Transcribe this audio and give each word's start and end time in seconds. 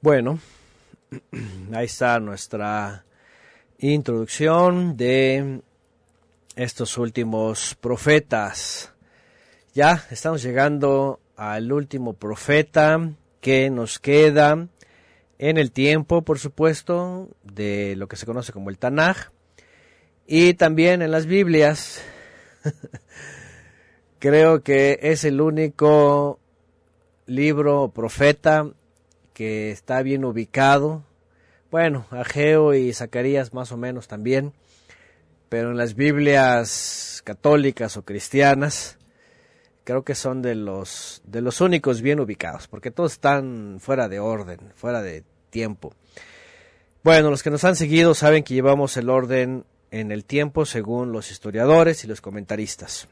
Bueno, 0.00 0.38
ahí 1.72 1.86
está 1.86 2.20
nuestra 2.20 3.04
introducción 3.80 4.96
de 4.96 5.60
estos 6.54 6.96
últimos 6.98 7.74
profetas. 7.74 8.92
Ya 9.74 10.04
estamos 10.12 10.40
llegando 10.44 11.18
al 11.34 11.72
último 11.72 12.12
profeta 12.12 13.10
que 13.40 13.70
nos 13.70 13.98
queda 13.98 14.68
en 15.36 15.58
el 15.58 15.72
tiempo, 15.72 16.22
por 16.22 16.38
supuesto, 16.38 17.28
de 17.42 17.96
lo 17.96 18.06
que 18.06 18.14
se 18.14 18.26
conoce 18.26 18.52
como 18.52 18.70
el 18.70 18.78
Tanaj, 18.78 19.32
y 20.28 20.54
también 20.54 21.02
en 21.02 21.10
las 21.10 21.26
Biblias. 21.26 22.00
Creo 24.20 24.62
que 24.62 25.00
es 25.02 25.24
el 25.24 25.40
único 25.40 26.38
libro 27.26 27.90
profeta 27.92 28.72
que 29.38 29.70
está 29.70 30.02
bien 30.02 30.24
ubicado. 30.24 31.04
Bueno, 31.70 32.06
Ageo 32.10 32.74
y 32.74 32.92
Zacarías 32.92 33.54
más 33.54 33.70
o 33.70 33.76
menos 33.76 34.08
también, 34.08 34.52
pero 35.48 35.70
en 35.70 35.76
las 35.76 35.94
Biblias 35.94 37.22
católicas 37.22 37.96
o 37.96 38.02
cristianas 38.02 38.98
creo 39.84 40.02
que 40.02 40.16
son 40.16 40.42
de 40.42 40.56
los 40.56 41.22
de 41.24 41.40
los 41.40 41.60
únicos 41.60 42.02
bien 42.02 42.18
ubicados, 42.18 42.66
porque 42.66 42.90
todos 42.90 43.12
están 43.12 43.76
fuera 43.78 44.08
de 44.08 44.18
orden, 44.18 44.58
fuera 44.74 45.02
de 45.02 45.22
tiempo. 45.50 45.94
Bueno, 47.04 47.30
los 47.30 47.44
que 47.44 47.50
nos 47.50 47.62
han 47.62 47.76
seguido 47.76 48.14
saben 48.14 48.42
que 48.42 48.54
llevamos 48.54 48.96
el 48.96 49.08
orden 49.08 49.64
en 49.92 50.10
el 50.10 50.24
tiempo 50.24 50.66
según 50.66 51.12
los 51.12 51.30
historiadores 51.30 52.02
y 52.02 52.08
los 52.08 52.20
comentaristas. 52.20 53.06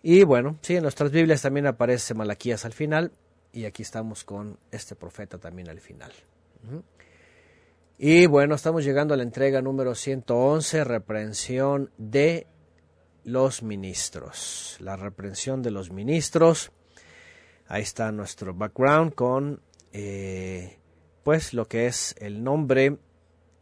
Y 0.00 0.22
bueno, 0.22 0.58
sí, 0.62 0.76
en 0.76 0.84
nuestras 0.84 1.10
Biblias 1.10 1.42
también 1.42 1.66
aparece 1.66 2.14
Malaquías 2.14 2.64
al 2.64 2.72
final, 2.72 3.10
y 3.52 3.66
aquí 3.66 3.82
estamos 3.82 4.24
con 4.24 4.58
este 4.70 4.96
profeta 4.96 5.38
también 5.38 5.68
al 5.68 5.80
final. 5.80 6.12
Y 7.98 8.26
bueno, 8.26 8.54
estamos 8.54 8.84
llegando 8.84 9.14
a 9.14 9.16
la 9.16 9.22
entrega 9.22 9.60
número 9.60 9.94
111, 9.94 10.84
reprensión 10.84 11.90
de 11.98 12.46
los 13.24 13.62
ministros. 13.62 14.76
La 14.80 14.96
reprensión 14.96 15.62
de 15.62 15.70
los 15.70 15.90
ministros. 15.90 16.72
Ahí 17.68 17.82
está 17.82 18.10
nuestro 18.10 18.54
background 18.54 19.14
con 19.14 19.62
eh, 19.92 20.78
pues 21.22 21.54
lo 21.54 21.68
que 21.68 21.86
es 21.86 22.14
el 22.18 22.42
nombre 22.42 22.98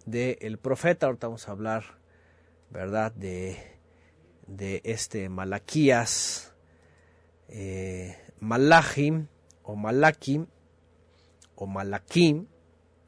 del 0.07 0.59
profeta. 0.59 1.07
Ahorita 1.07 1.27
vamos 1.27 1.49
a 1.49 1.53
hablar, 1.53 1.85
¿verdad? 2.71 3.13
De, 3.13 3.57
de 4.47 4.81
este 4.85 5.29
Malaquías, 5.29 6.55
eh, 7.49 8.17
Malachim 8.39 9.27
o 9.71 9.77
Malakim 9.77 10.47
o 11.55 11.67
Malakim, 11.67 12.47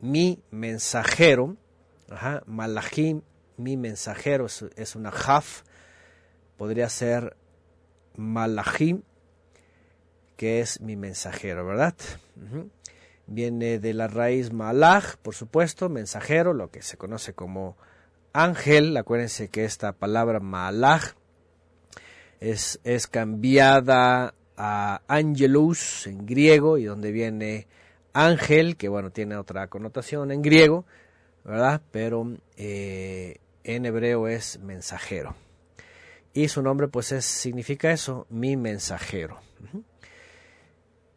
mi 0.01 0.43
mensajero, 0.51 1.57
ajá, 2.11 2.43
Malachim, 2.47 3.23
mi 3.57 3.77
mensajero, 3.77 4.47
es, 4.47 4.95
una 4.95 5.09
haf, 5.09 5.63
podría 6.59 6.89
ser 6.89 7.37
Malachim, 8.15 9.03
que 10.37 10.61
es 10.61 10.81
mi 10.81 10.97
mensajero, 10.97 11.65
¿verdad? 11.65 11.95
Viene 13.27 13.79
de 13.79 13.95
la 13.95 14.07
raíz 14.07 14.53
Malach, 14.53 15.17
por 15.17 15.35
supuesto, 15.35 15.89
mensajero, 15.89 16.53
lo 16.53 16.71
que 16.71 16.83
se 16.83 16.99
conoce 16.99 17.33
como 17.33 17.79
ángel. 18.35 18.97
Acuérdense 18.97 19.49
que 19.49 19.65
esta 19.65 19.93
palabra 19.93 20.41
Malach 20.41 21.15
es, 22.41 22.81
es 22.85 23.07
cambiada 23.07 24.35
a 24.57 25.03
Angelus 25.09 26.07
en 26.07 26.27
griego 26.27 26.79
y 26.79 26.85
donde 26.85 27.13
viene 27.13 27.67
ángel, 28.13 28.77
que 28.77 28.89
bueno, 28.89 29.11
tiene 29.11 29.37
otra 29.37 29.69
connotación 29.69 30.31
en 30.31 30.43
griego, 30.43 30.85
¿verdad? 31.45 31.83
Pero 31.91 32.27
eh, 32.57 33.39
en 33.65 33.87
hebreo 33.87 34.29
es 34.29 34.59
mensajero. 34.61 35.35
Y 36.35 36.49
su 36.49 36.63
nombre 36.63 36.89
pues 36.89 37.13
es, 37.13 37.25
significa 37.25 37.91
eso, 37.91 38.27
mi 38.31 38.57
mensajero. 38.57 39.39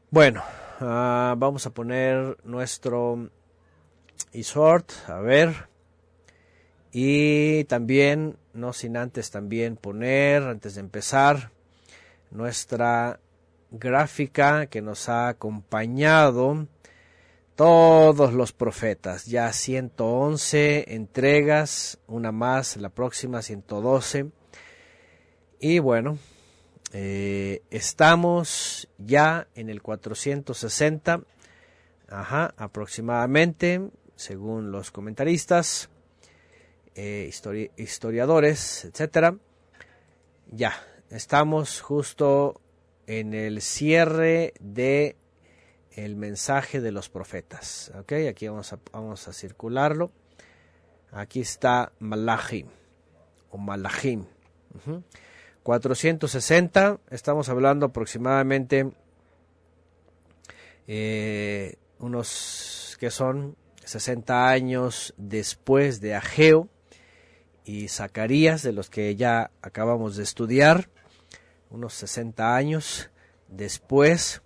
Bueno, 0.09 0.43
ah, 0.79 1.35
vamos 1.37 1.65
a 1.65 1.73
poner 1.73 2.37
nuestro 2.43 3.29
isort, 4.33 4.91
a 5.07 5.19
ver. 5.19 5.69
Y 6.91 7.65
también, 7.65 8.37
no 8.53 8.71
sin 8.71 8.95
antes 8.97 9.31
también 9.31 9.75
poner, 9.75 10.43
antes 10.43 10.75
de 10.75 10.81
empezar, 10.81 11.51
nuestra 12.31 13.19
gráfica 13.79 14.67
que 14.67 14.81
nos 14.81 15.09
ha 15.09 15.27
acompañado 15.27 16.67
todos 17.55 18.33
los 18.33 18.51
profetas, 18.51 19.25
ya 19.25 19.51
111 19.53 20.93
entregas, 20.93 21.99
una 22.07 22.31
más, 22.31 22.75
la 22.77 22.89
próxima 22.89 23.41
112. 23.41 24.27
Y 25.59 25.79
bueno, 25.79 26.17
eh, 26.91 27.61
estamos 27.71 28.89
ya 28.97 29.47
en 29.55 29.69
el 29.69 29.81
460, 29.81 31.21
ajá, 32.09 32.53
aproximadamente, 32.57 33.89
según 34.15 34.71
los 34.71 34.91
comentaristas, 34.91 35.89
eh, 36.93 37.29
historiadores, 37.77 38.85
etcétera. 38.85 39.37
Ya, 40.51 40.73
estamos 41.09 41.81
justo 41.81 42.61
en 43.07 43.33
el 43.33 43.61
cierre 43.61 44.53
de 44.59 45.17
el 45.91 46.15
mensaje 46.15 46.81
de 46.81 46.91
los 46.91 47.09
profetas. 47.09 47.91
¿Ok? 47.97 48.13
Aquí 48.29 48.47
vamos 48.47 48.73
a, 48.73 48.79
vamos 48.91 49.27
a 49.27 49.33
circularlo. 49.33 50.11
Aquí 51.11 51.41
está 51.41 51.93
Malachim 51.99 52.67
o 53.49 53.57
Malachim. 53.57 54.25
460, 55.63 56.99
estamos 57.09 57.47
hablando 57.47 57.85
aproximadamente 57.85 58.91
eh, 60.87 61.77
unos 61.99 62.97
que 62.99 63.09
son 63.09 63.55
60 63.85 64.49
años 64.49 65.13
después 65.17 66.01
de 66.01 66.15
Ageo 66.15 66.67
y 67.63 67.87
Zacarías, 67.87 68.61
de 68.61 68.73
los 68.73 68.89
que 68.89 69.15
ya 69.15 69.51
acabamos 69.61 70.17
de 70.17 70.23
estudiar 70.23 70.89
unos 71.75 71.93
60 71.93 72.55
años 72.55 73.11
después. 73.47 74.41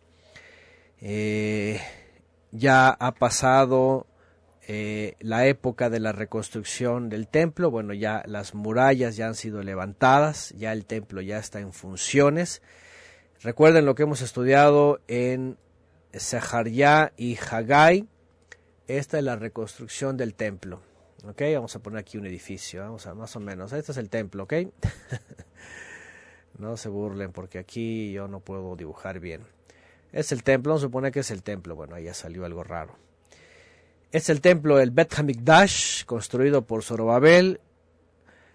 Eh, 1.01 1.79
ya 2.51 2.89
ha 2.89 3.13
pasado 3.13 4.07
eh, 4.67 5.15
la 5.19 5.47
época 5.47 5.89
de 5.89 5.99
la 5.99 6.11
reconstrucción 6.11 7.09
del 7.09 7.27
templo, 7.27 7.71
bueno, 7.71 7.93
ya 7.93 8.23
las 8.25 8.53
murallas 8.53 9.15
ya 9.15 9.27
han 9.27 9.35
sido 9.35 9.63
levantadas, 9.63 10.49
ya 10.57 10.73
el 10.73 10.85
templo 10.85 11.21
ya 11.21 11.37
está 11.37 11.59
en 11.59 11.73
funciones. 11.73 12.61
Recuerden 13.41 13.85
lo 13.85 13.95
que 13.95 14.03
hemos 14.03 14.21
estudiado 14.21 14.99
en 15.07 15.57
Sejaria 16.13 17.13
y 17.15 17.37
Hagai. 17.37 18.07
Esta 18.87 19.19
es 19.19 19.23
la 19.23 19.35
reconstrucción 19.35 20.17
del 20.17 20.33
templo. 20.35 20.81
Vamos 21.23 21.75
a 21.75 21.79
poner 21.79 21.99
aquí 21.99 22.17
un 22.17 22.25
edificio, 22.25 22.81
vamos 22.81 23.05
a 23.05 23.13
más 23.13 23.35
o 23.35 23.39
menos. 23.39 23.73
Este 23.73 23.91
es 23.91 23.97
el 23.97 24.09
templo, 24.09 24.43
ok. 24.43 24.53
No 26.59 26.75
se 26.75 26.89
burlen 26.89 27.31
porque 27.31 27.57
aquí 27.57 28.11
yo 28.11 28.27
no 28.27 28.41
puedo 28.41 28.75
dibujar 28.75 29.21
bien. 29.21 29.43
Es 30.11 30.33
el 30.33 30.43
templo, 30.43 30.73
no 30.73 30.79
supone 30.79 31.09
que 31.09 31.21
es 31.21 31.31
el 31.31 31.41
templo. 31.41 31.73
Bueno, 31.73 31.95
ahí 31.95 32.03
ya 32.03 32.13
salió 32.13 32.43
algo 32.43 32.63
raro. 32.63 32.95
Es 34.11 34.29
el 34.29 34.41
templo 34.41 34.75
del 34.75 34.91
Bet 34.91 35.17
Hamikdash, 35.17 36.03
construido 36.03 36.63
por 36.63 36.83
Zorobabel, 36.83 37.61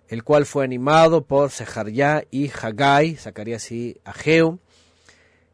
el 0.09 0.23
cual 0.23 0.45
fue 0.45 0.65
animado 0.65 1.25
por 1.25 1.51
Sejaria 1.51 2.27
y 2.31 2.51
Hagai, 2.51 3.17
Zacarías 3.17 3.73
y 3.73 3.99
Ageo, 4.05 4.59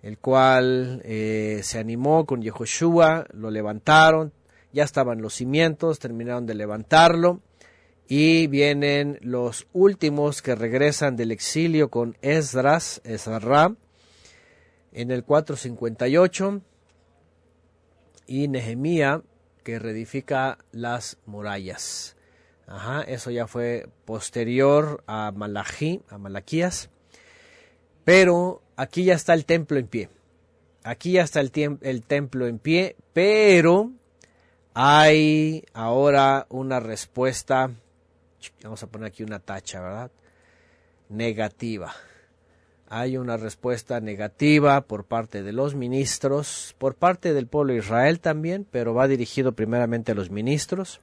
el 0.02 0.18
cual 0.18 1.02
eh, 1.04 1.60
se 1.62 1.78
animó 1.78 2.26
con 2.26 2.42
Yehoshua, 2.42 3.26
lo 3.32 3.50
levantaron, 3.50 4.32
ya 4.72 4.82
estaban 4.82 5.22
los 5.22 5.34
cimientos, 5.34 6.00
terminaron 6.00 6.46
de 6.46 6.54
levantarlo 6.54 7.42
y 8.12 8.48
vienen 8.48 9.20
los 9.22 9.68
últimos 9.72 10.42
que 10.42 10.56
regresan 10.56 11.14
del 11.14 11.30
exilio 11.30 11.90
con 11.90 12.18
Esdras, 12.22 13.00
Esra, 13.04 13.72
en 14.90 15.12
el 15.12 15.22
458, 15.22 16.60
y 18.26 18.48
Nehemía, 18.48 19.22
que 19.62 19.78
reedifica 19.78 20.58
las 20.72 21.18
murallas. 21.24 22.16
Ajá, 22.66 23.02
eso 23.02 23.30
ya 23.30 23.46
fue 23.46 23.88
posterior 24.06 25.04
a 25.06 25.30
Malají, 25.30 26.02
a 26.08 26.18
Malaquías. 26.18 26.90
Pero 28.02 28.60
aquí 28.74 29.04
ya 29.04 29.14
está 29.14 29.34
el 29.34 29.44
templo 29.44 29.78
en 29.78 29.86
pie. 29.86 30.08
Aquí 30.82 31.12
ya 31.12 31.22
está 31.22 31.38
el, 31.40 31.52
el 31.80 32.02
templo 32.02 32.48
en 32.48 32.58
pie, 32.58 32.96
pero 33.12 33.92
hay 34.74 35.64
ahora 35.74 36.48
una 36.48 36.80
respuesta 36.80 37.70
vamos 38.62 38.82
a 38.82 38.86
poner 38.86 39.08
aquí 39.08 39.22
una 39.22 39.38
tacha, 39.38 39.80
¿verdad? 39.80 40.10
Negativa. 41.08 41.92
hay 42.92 43.16
una 43.16 43.36
respuesta 43.36 44.00
negativa 44.00 44.80
por 44.80 45.04
parte 45.04 45.44
de 45.44 45.52
los 45.52 45.76
ministros, 45.76 46.74
por 46.78 46.96
parte 46.96 47.32
del 47.32 47.46
pueblo 47.46 47.72
de 47.72 47.78
Israel 47.78 48.18
también, 48.18 48.66
pero 48.68 48.94
va 48.94 49.06
dirigido 49.06 49.52
primeramente 49.52 50.10
a 50.12 50.16
los 50.16 50.30
ministros. 50.30 51.00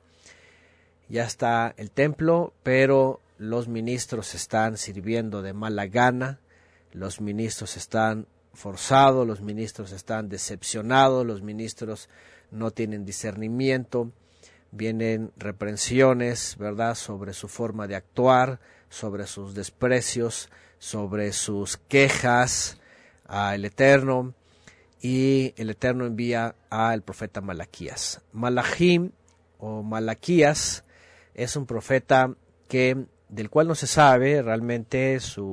Ya 1.07 1.23
está 1.23 1.73
el 1.77 1.91
templo, 1.91 2.53
pero 2.61 3.21
los 3.37 3.69
ministros 3.69 4.35
están 4.35 4.75
sirviendo 4.77 5.41
de 5.41 5.53
mala 5.53 5.87
gana, 5.87 6.39
los 6.91 7.21
ministros 7.21 7.77
están 7.77 8.27
forzados, 8.53 9.25
los 9.25 9.39
ministros 9.39 9.93
están 9.93 10.27
decepcionados, 10.27 11.25
los 11.25 11.41
ministros 11.41 12.09
no 12.51 12.71
tienen 12.71 13.05
discernimiento, 13.05 14.11
vienen 14.71 15.31
reprensiones, 15.37 16.55
¿verdad?, 16.57 16.95
sobre 16.95 17.33
su 17.33 17.47
forma 17.47 17.87
de 17.87 17.95
actuar, 17.95 18.59
sobre 18.89 19.27
sus 19.27 19.53
desprecios, 19.53 20.49
sobre 20.79 21.33
sus 21.33 21.77
quejas 21.77 22.79
al 23.25 23.65
Eterno 23.65 24.33
y 25.01 25.53
el 25.57 25.69
Eterno 25.69 26.05
envía 26.05 26.55
al 26.69 27.01
profeta 27.01 27.41
Malaquías. 27.41 28.21
Malachim 28.31 29.11
o 29.59 29.83
Malaquías 29.83 30.83
es 31.33 31.55
un 31.55 31.65
profeta 31.65 32.33
que 32.67 33.05
del 33.29 33.49
cual 33.49 33.67
no 33.67 33.75
se 33.75 33.87
sabe 33.87 34.41
realmente 34.41 35.19
su 35.19 35.45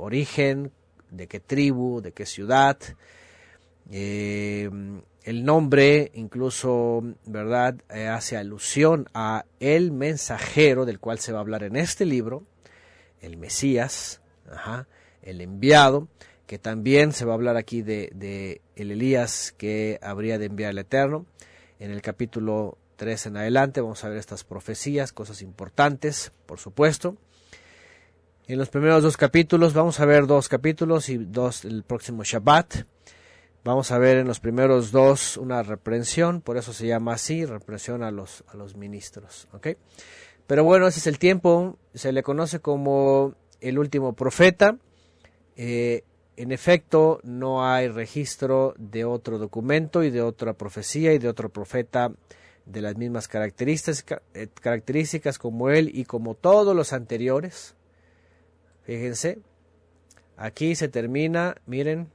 origen, 0.00 0.72
de 1.10 1.26
qué 1.26 1.40
tribu, 1.40 2.00
de 2.00 2.12
qué 2.12 2.26
ciudad. 2.26 2.78
Eh, 3.90 4.70
el 5.28 5.44
nombre 5.44 6.10
incluso, 6.14 7.02
¿verdad?, 7.26 7.74
eh, 7.90 8.06
hace 8.06 8.38
alusión 8.38 9.10
a 9.12 9.44
el 9.60 9.92
mensajero 9.92 10.86
del 10.86 11.00
cual 11.00 11.18
se 11.18 11.32
va 11.32 11.38
a 11.38 11.42
hablar 11.42 11.64
en 11.64 11.76
este 11.76 12.06
libro, 12.06 12.44
el 13.20 13.36
Mesías, 13.36 14.22
el 15.20 15.42
enviado, 15.42 16.08
que 16.46 16.58
también 16.58 17.12
se 17.12 17.26
va 17.26 17.32
a 17.32 17.34
hablar 17.34 17.58
aquí 17.58 17.82
de, 17.82 18.62
el 18.74 18.90
Elías 18.90 19.52
que 19.58 19.98
habría 20.00 20.38
de 20.38 20.46
enviar 20.46 20.70
el 20.70 20.78
Eterno. 20.78 21.26
En 21.78 21.90
el 21.90 22.00
capítulo 22.00 22.78
3 22.96 23.26
en 23.26 23.36
adelante 23.36 23.82
vamos 23.82 24.02
a 24.04 24.08
ver 24.08 24.16
estas 24.16 24.44
profecías, 24.44 25.12
cosas 25.12 25.42
importantes, 25.42 26.32
por 26.46 26.58
supuesto. 26.58 27.18
En 28.46 28.56
los 28.56 28.70
primeros 28.70 29.02
dos 29.02 29.18
capítulos 29.18 29.74
vamos 29.74 30.00
a 30.00 30.06
ver 30.06 30.26
dos 30.26 30.48
capítulos 30.48 31.10
y 31.10 31.18
dos 31.18 31.66
el 31.66 31.82
próximo 31.82 32.24
Shabbat. 32.24 32.86
Vamos 33.64 33.90
a 33.90 33.98
ver 33.98 34.18
en 34.18 34.26
los 34.26 34.40
primeros 34.40 34.92
dos 34.92 35.36
una 35.36 35.62
reprensión, 35.62 36.40
por 36.40 36.56
eso 36.56 36.72
se 36.72 36.86
llama 36.86 37.14
así, 37.14 37.44
reprensión 37.44 38.02
a 38.02 38.10
los, 38.10 38.44
a 38.48 38.56
los 38.56 38.76
ministros. 38.76 39.48
Pero 40.46 40.64
bueno, 40.64 40.86
ese 40.86 41.00
es 41.00 41.06
el 41.06 41.18
tiempo, 41.18 41.76
se 41.92 42.12
le 42.12 42.22
conoce 42.22 42.60
como 42.60 43.34
el 43.60 43.78
último 43.78 44.14
profeta. 44.14 44.78
Eh, 45.56 46.04
en 46.36 46.52
efecto, 46.52 47.20
no 47.24 47.66
hay 47.66 47.88
registro 47.88 48.74
de 48.78 49.04
otro 49.04 49.38
documento 49.38 50.04
y 50.04 50.10
de 50.10 50.22
otra 50.22 50.52
profecía 50.52 51.12
y 51.12 51.18
de 51.18 51.28
otro 51.28 51.48
profeta 51.48 52.12
de 52.64 52.80
las 52.80 52.96
mismas 52.96 53.26
características, 53.26 54.22
eh, 54.34 54.46
características 54.60 55.38
como 55.38 55.70
él 55.70 55.90
y 55.92 56.04
como 56.04 56.34
todos 56.34 56.76
los 56.76 56.92
anteriores. 56.92 57.74
Fíjense, 58.84 59.40
aquí 60.36 60.76
se 60.76 60.88
termina, 60.88 61.56
miren, 61.66 62.08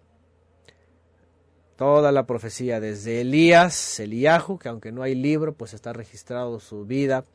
toda 1.76 2.12
la 2.12 2.26
profecía, 2.26 2.80
desde 2.80 3.22
Elías, 3.22 4.00
Eliyahu, 4.00 4.60
que 4.60 4.70
aunque 4.70 4.92
no 4.92 5.04
hay 5.04 5.16
libro, 5.16 5.54
pues 5.54 5.74
está 5.74 5.94
registrado 5.94 6.60
su 6.60 6.86
vida, 6.86 7.26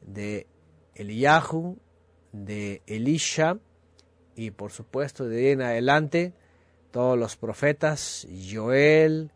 de 0.00 0.46
Eliyahu, 0.94 1.78
de 2.32 2.82
Elisha 2.86 3.58
y 4.34 4.50
por 4.50 4.72
supuesto 4.72 5.28
de 5.28 5.52
en 5.52 5.62
adelante 5.62 6.32
todos 6.90 7.18
los 7.18 7.36
profetas, 7.36 8.26
Joel, 8.50 9.30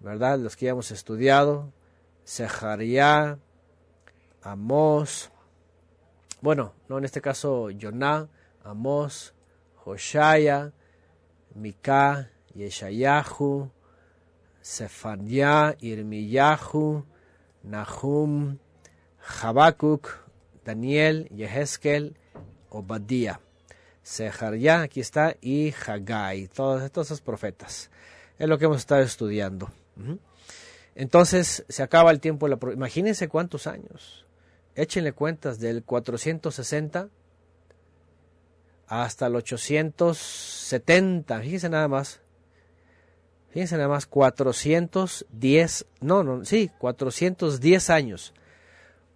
¿verdad? 0.00 0.38
Los 0.38 0.56
que 0.56 0.66
ya 0.66 0.72
hemos 0.72 0.90
estudiado, 0.90 1.72
Zeharia, 2.26 3.38
Amós, 4.42 5.30
bueno, 6.40 6.74
no 6.88 6.98
en 6.98 7.04
este 7.04 7.20
caso 7.20 7.68
Joná, 7.80 8.28
Amós, 8.64 9.32
Hoshaya, 9.84 10.72
Micah, 11.54 12.31
Yeshayahu, 12.54 13.70
Sefania, 14.60 15.76
Irmiyahu, 15.80 17.04
Nahum, 17.64 18.58
Habacuc, 19.40 20.08
Daniel, 20.64 21.28
Yehezkel, 21.34 22.16
Obadía, 22.70 23.40
Seharia, 24.02 24.82
aquí 24.82 25.00
está, 25.00 25.36
y 25.40 25.72
Hagai, 25.72 26.48
todos, 26.48 26.90
todos 26.90 27.08
esos 27.08 27.20
profetas. 27.20 27.90
Es 28.38 28.48
lo 28.48 28.58
que 28.58 28.64
hemos 28.64 28.78
estado 28.78 29.02
estudiando. 29.02 29.70
Entonces 30.94 31.64
se 31.68 31.82
acaba 31.82 32.10
el 32.10 32.20
tiempo 32.20 32.48
de 32.48 32.56
la 32.56 32.72
Imagínense 32.72 33.28
cuántos 33.28 33.66
años. 33.66 34.26
Échenle 34.74 35.12
cuentas 35.12 35.60
del 35.60 35.84
460 35.84 37.08
hasta 38.86 39.26
el 39.26 39.36
870. 39.36 41.40
Fíjense 41.40 41.68
nada 41.68 41.88
más. 41.88 42.21
Fíjense 43.52 43.76
nada 43.76 43.88
más, 43.88 44.06
410, 44.06 45.86
no, 46.00 46.24
no, 46.24 46.42
sí, 46.46 46.70
410 46.78 47.90
años. 47.90 48.32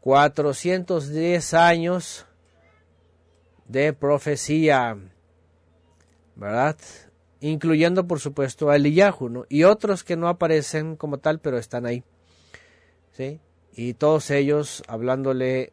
410 0.01 1.55
años 1.55 2.27
de 3.67 3.95
profecía, 3.95 4.99
¿verdad? 6.35 6.77
Incluyendo, 7.41 8.07
por 8.07 8.21
supuesto, 8.21 8.69
a 8.69 8.77
Eliyahu, 8.77 9.31
¿no? 9.31 9.47
Y 9.49 9.65
otros 9.65 10.05
que 10.05 10.17
no 10.17 10.29
aparecen 10.29 10.97
como 10.97 11.17
tal, 11.19 11.41
pero 11.41 11.57
están 11.57 11.87
ahí, 11.87 12.05
¿sí? 13.13 13.41
Y 13.75 13.95
todos 13.95 14.31
ellos 14.31 14.83
hablándole 14.87 15.73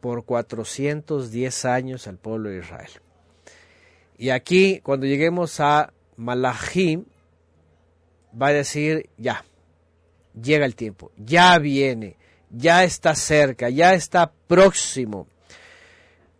por 0.00 0.24
410 0.24 1.64
años 1.66 2.06
al 2.06 2.16
pueblo 2.16 2.48
de 2.48 2.60
Israel. 2.60 2.90
Y 4.16 4.30
aquí, 4.30 4.80
cuando 4.80 5.04
lleguemos 5.04 5.60
a 5.60 5.92
Malachim, 6.16 7.04
va 8.40 8.48
a 8.48 8.52
decir, 8.52 9.08
ya, 9.16 9.44
llega 10.40 10.66
el 10.66 10.74
tiempo, 10.74 11.12
ya 11.16 11.58
viene, 11.58 12.16
ya 12.50 12.84
está 12.84 13.14
cerca, 13.14 13.68
ya 13.68 13.94
está 13.94 14.32
próximo. 14.46 15.26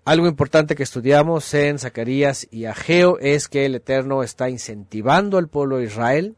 Algo 0.05 0.27
importante 0.27 0.75
que 0.75 0.83
estudiamos 0.83 1.53
en 1.55 1.79
Zacarías 1.79 2.49
y 2.51 2.65
Ageo 2.65 3.19
es 3.19 3.49
que 3.49 3.67
el 3.67 3.75
Eterno 3.75 4.23
está 4.23 4.49
incentivando 4.49 5.39
al 5.39 5.49
pueblo 5.49 5.77
de 5.77 5.85
Israel 5.85 6.37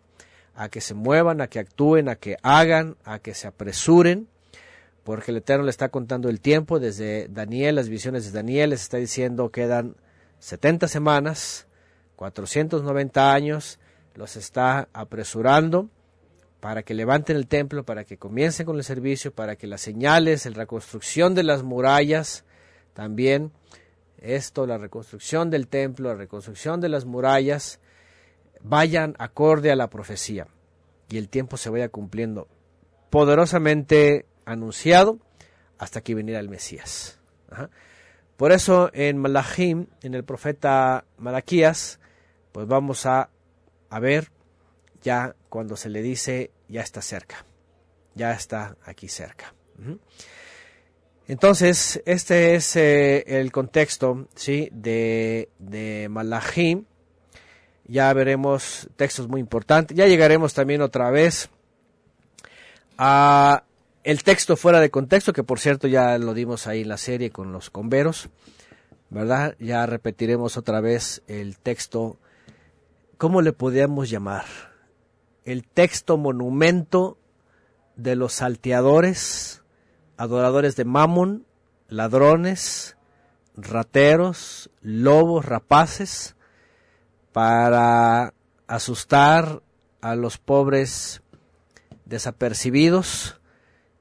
a 0.55 0.69
que 0.69 0.81
se 0.81 0.95
muevan, 0.95 1.41
a 1.41 1.47
que 1.47 1.59
actúen, 1.59 2.09
a 2.09 2.17
que 2.17 2.37
hagan, 2.43 2.97
a 3.05 3.19
que 3.21 3.35
se 3.35 3.47
apresuren, 3.47 4.29
porque 5.05 5.31
el 5.31 5.39
Eterno 5.39 5.65
le 5.65 5.71
está 5.71 5.89
contando 5.89 6.29
el 6.29 6.41
tiempo 6.41 6.79
desde 6.79 7.29
Daniel, 7.29 7.77
las 7.77 7.89
visiones 7.89 8.25
de 8.25 8.33
Daniel, 8.33 8.71
les 8.71 8.83
está 8.83 8.99
diciendo 8.99 9.51
quedan 9.51 9.97
70 10.41 10.89
semanas, 10.89 11.67
490 12.17 13.33
años, 13.33 13.79
los 14.15 14.37
está 14.37 14.89
apresurando 14.93 15.89
para 16.61 16.83
que 16.83 16.95
levanten 16.95 17.37
el 17.37 17.49
templo, 17.49 17.85
para 17.85 18.05
que 18.05 18.19
comiencen 18.19 18.67
con 18.67 18.77
el 18.77 18.85
servicio, 18.85 19.33
para 19.35 19.57
que 19.57 19.67
las 19.67 19.81
señales, 19.81 20.47
la 20.47 20.53
reconstrucción 20.53 21.35
de 21.35 21.43
las 21.43 21.63
murallas, 21.63 22.45
también 22.95 23.53
esto, 24.19 24.67
la 24.67 24.79
reconstrucción 24.79 25.51
del 25.51 25.67
templo, 25.67 26.11
la 26.11 26.15
reconstrucción 26.15 26.81
de 26.81 26.89
las 26.89 27.05
murallas, 27.05 27.81
vayan 28.63 29.17
acorde 29.19 29.73
a 29.73 29.77
la 29.77 29.91
profecía 29.91 30.47
y 31.09 31.19
el 31.19 31.29
tiempo 31.29 31.57
se 31.57 31.69
vaya 31.69 31.89
cumpliendo 31.89 32.47
poderosamente 33.11 34.27
anunciado 34.45 35.19
hasta 35.79 36.01
que 36.01 36.15
viniera 36.15 36.41
el 36.41 36.49
Mesías. 36.49 37.19
Por 38.37 38.53
eso 38.53 38.91
en 38.95 39.19
Malachim, 39.19 39.87
en 40.03 40.15
el 40.15 40.25
profeta 40.25 41.05
Malaquías, 41.19 42.01
pues 42.53 42.67
vamos 42.67 43.05
a, 43.07 43.31
a 43.93 44.01
ver 44.01 44.31
ya 45.03 45.37
cuando 45.51 45.77
se 45.77 45.91
le 45.91 46.01
dice 46.01 46.51
ya 46.69 46.81
está 46.81 47.03
cerca, 47.03 47.45
ya 48.15 48.33
está 48.33 48.77
aquí 48.87 49.07
cerca. 49.07 49.55
Entonces, 51.29 52.03
este 52.07 52.55
es 52.55 52.75
eh, 52.77 53.23
el 53.27 53.53
contexto 53.53 54.29
¿sí? 54.35 54.71
de, 54.73 55.51
de. 55.59 56.09
Ya 57.87 58.13
veremos 58.15 58.89
textos 58.97 59.29
muy 59.29 59.41
importantes. 59.41 59.95
Ya 59.95 60.07
llegaremos 60.07 60.55
también 60.55 60.81
otra 60.81 61.11
vez 61.11 61.51
a 62.97 63.65
el 64.05 64.23
texto 64.23 64.57
fuera 64.57 64.81
de 64.81 64.91
contexto, 64.91 65.35
que 65.35 65.45
por 65.45 65.61
cierto 65.61 65.87
ya 65.87 66.17
lo 66.17 66.33
dimos 66.33 66.67
ahí 66.67 66.81
en 66.81 66.89
la 66.89 66.97
serie 66.97 67.31
con 67.31 67.53
los 67.53 67.69
converos, 67.69 68.31
¿verdad? 69.11 69.55
Ya 69.59 69.85
repetiremos 69.85 70.57
otra 70.57 70.81
vez 70.81 71.23
el 71.27 71.59
texto, 71.59 72.19
¿cómo 73.23 73.41
le 73.41 73.53
podríamos 73.53 74.11
llamar? 74.11 74.47
El 75.45 75.63
texto 75.63 76.17
monumento 76.17 77.19
de 77.95 78.17
los 78.17 78.33
salteadores, 78.33 79.63
adoradores 80.17 80.75
de 80.75 80.85
Mammon, 80.85 81.47
ladrones, 81.87 82.97
rateros, 83.55 84.71
lobos, 84.81 85.45
rapaces, 85.45 86.35
para 87.33 88.35
asustar 88.67 89.63
a 90.01 90.17
los 90.17 90.39
pobres 90.39 91.23
desapercibidos 92.05 93.41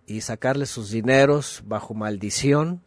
y 0.08 0.22
sacarles 0.22 0.72
sus 0.72 0.90
dineros 0.90 1.62
bajo 1.68 1.94
maldición, 1.94 2.82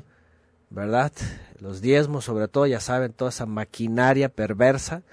¿verdad? 0.69 1.13
Los 1.61 1.81
diezmos, 1.81 2.25
sobre 2.25 2.49
todo, 2.49 2.67
ya 2.67 2.81
saben, 2.81 3.13
toda 3.13 3.29
esa 3.29 3.47
maquinaria 3.47 4.29
perversa, 4.31 5.05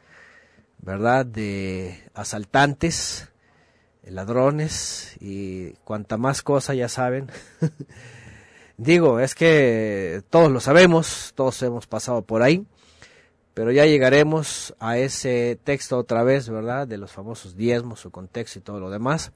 ¿verdad? 0.82 1.26
De 1.26 2.04
asaltantes, 2.14 3.30
ladrones 4.04 5.16
y 5.20 5.72
cuanta 5.84 6.18
más 6.18 6.42
cosa, 6.42 6.74
ya 6.74 6.90
saben. 6.90 7.30
Digo, 8.78 9.20
es 9.20 9.36
que 9.36 10.24
todos 10.30 10.52
lo 10.52 10.60
sabemos, 10.60 11.34
todos 11.36 11.62
hemos 11.62 11.86
pasado 11.86 12.24
por 12.24 12.42
ahí, 12.42 12.66
pero 13.54 13.72
ya 13.72 13.86
llegaremos 13.86 14.74
a 14.80 14.98
ese 14.98 15.60
texto 15.64 15.98
otra 15.98 16.24
vez, 16.24 16.50
¿verdad? 16.50 16.88
De 16.88 16.98
los 16.98 17.12
famosos 17.12 17.56
diezmos, 17.56 18.00
su 18.00 18.10
contexto 18.10 18.60
y 18.60 18.62
todo 18.64 18.80
lo 18.80 18.90
demás. 18.90 19.32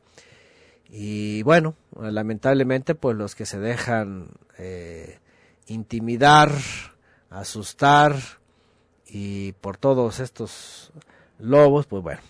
Y 0.90 1.44
bueno, 1.44 1.76
lamentablemente, 2.00 2.96
pues 2.96 3.16
los 3.18 3.36
que 3.36 3.46
se 3.46 3.60
dejan 3.60 4.30
eh, 4.58 5.20
intimidar, 5.68 6.52
asustar 7.30 8.16
y 9.06 9.52
por 9.54 9.78
todos 9.78 10.20
estos 10.20 10.92
lobos, 11.40 11.86
pues 11.88 12.04
bueno, 12.04 12.22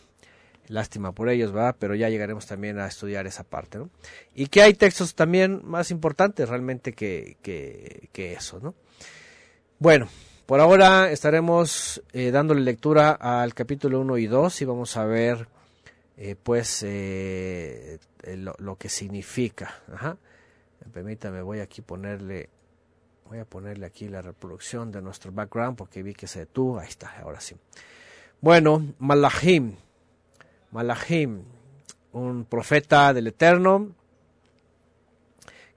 lástima 0.68 1.12
por 1.12 1.30
ellos, 1.30 1.52
¿verdad? 1.52 1.76
Pero 1.80 1.96
ya 1.96 2.10
llegaremos 2.10 2.46
también 2.46 2.80
a 2.80 2.88
estudiar 2.88 3.28
esa 3.28 3.44
parte, 3.44 3.78
¿no? 3.78 3.90
Y 4.34 4.48
que 4.48 4.62
hay 4.62 4.74
textos 4.74 5.16
también 5.16 5.62
más 5.64 5.92
importantes 5.92 6.50
realmente 6.50 6.94
que, 6.94 7.38
que, 7.42 8.34
eso, 8.34 8.60
¿no? 8.60 8.76
Bueno, 9.80 10.08
por 10.46 10.60
ahora 10.60 11.12
estaremos 11.12 12.02
eh, 12.14 12.32
dándole 12.32 12.62
lectura 12.62 13.12
al 13.12 13.54
capítulo 13.54 14.00
1 14.02 14.18
y 14.18 14.28
2 14.28 14.62
y 14.62 14.66
vamos 14.66 14.98
a 14.98 15.06
ver, 15.06 15.48
eh, 16.18 16.36
pues, 16.42 16.84
eh, 16.84 18.00
lo, 18.36 18.56
lo, 18.58 18.76
que 18.78 18.90
significa. 18.90 19.84
Ajá. 19.92 20.18
Permítame, 20.94 21.42
voy 21.42 21.60
aquí 21.60 21.82
ponerle, 21.82 22.50
voy 23.28 23.40
a 23.40 23.46
ponerle 23.46 23.86
aquí 23.88 24.08
la 24.08 24.22
reproducción 24.22 24.92
de 24.92 25.02
nuestro 25.02 25.32
background 25.32 25.78
porque 25.78 26.04
vi 26.04 26.14
que 26.14 26.28
se 26.28 26.40
detuvo. 26.40 26.80
Ahí 26.80 26.88
está, 26.88 27.20
ahora 27.22 27.42
sí. 27.42 27.56
Bueno, 28.46 28.94
Malachim, 29.00 29.74
Malachim, 30.70 31.46
un 32.12 32.46
profeta 32.46 33.12
del 33.12 33.26
Eterno 33.26 33.96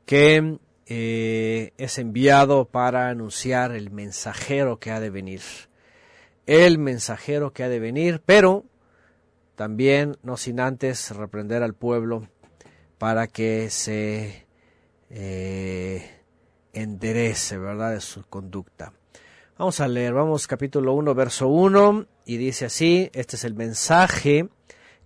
que 0.04 0.58
eh, 0.84 1.72
es 1.78 1.98
enviado 1.98 2.66
para 2.66 3.08
anunciar 3.08 3.72
el 3.72 3.90
mensajero 3.90 4.78
que 4.78 4.90
ha 4.90 5.00
de 5.00 5.08
venir. 5.08 5.40
El 6.44 6.76
mensajero 6.76 7.54
que 7.54 7.64
ha 7.64 7.70
de 7.70 7.80
venir, 7.80 8.20
pero 8.26 8.66
también 9.54 10.18
no 10.22 10.36
sin 10.36 10.60
antes 10.60 11.10
reprender 11.16 11.62
al 11.62 11.72
pueblo 11.72 12.28
para 12.98 13.28
que 13.28 13.70
se 13.70 14.44
eh, 15.08 16.20
enderece, 16.74 17.56
¿verdad?, 17.56 17.92
de 17.92 18.02
su 18.02 18.24
conducta. 18.24 18.92
Vamos 19.56 19.80
a 19.80 19.88
leer, 19.88 20.12
vamos 20.12 20.46
capítulo 20.46 20.92
1, 20.92 21.14
verso 21.14 21.48
1, 21.48 22.06
y 22.28 22.36
dice 22.36 22.66
así, 22.66 23.08
este 23.14 23.36
es 23.36 23.44
el 23.44 23.54
mensaje 23.54 24.50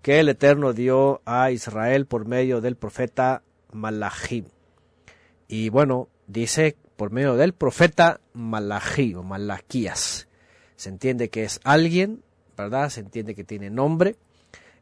que 0.02 0.18
el 0.18 0.28
Eterno 0.28 0.72
dio 0.72 1.22
a 1.24 1.52
Israel 1.52 2.06
por 2.06 2.26
medio 2.26 2.60
del 2.60 2.74
profeta 2.74 3.44
Malachim. 3.70 4.46
Y 5.46 5.68
bueno, 5.68 6.08
dice 6.26 6.76
por 6.96 7.12
medio 7.12 7.36
del 7.36 7.52
profeta 7.52 8.20
Malachi 8.32 9.14
o 9.14 9.22
Malaquías. 9.22 10.26
Se 10.74 10.88
entiende 10.88 11.30
que 11.30 11.44
es 11.44 11.60
alguien, 11.62 12.24
¿verdad? 12.56 12.90
Se 12.90 12.98
entiende 12.98 13.36
que 13.36 13.44
tiene 13.44 13.70
nombre. 13.70 14.16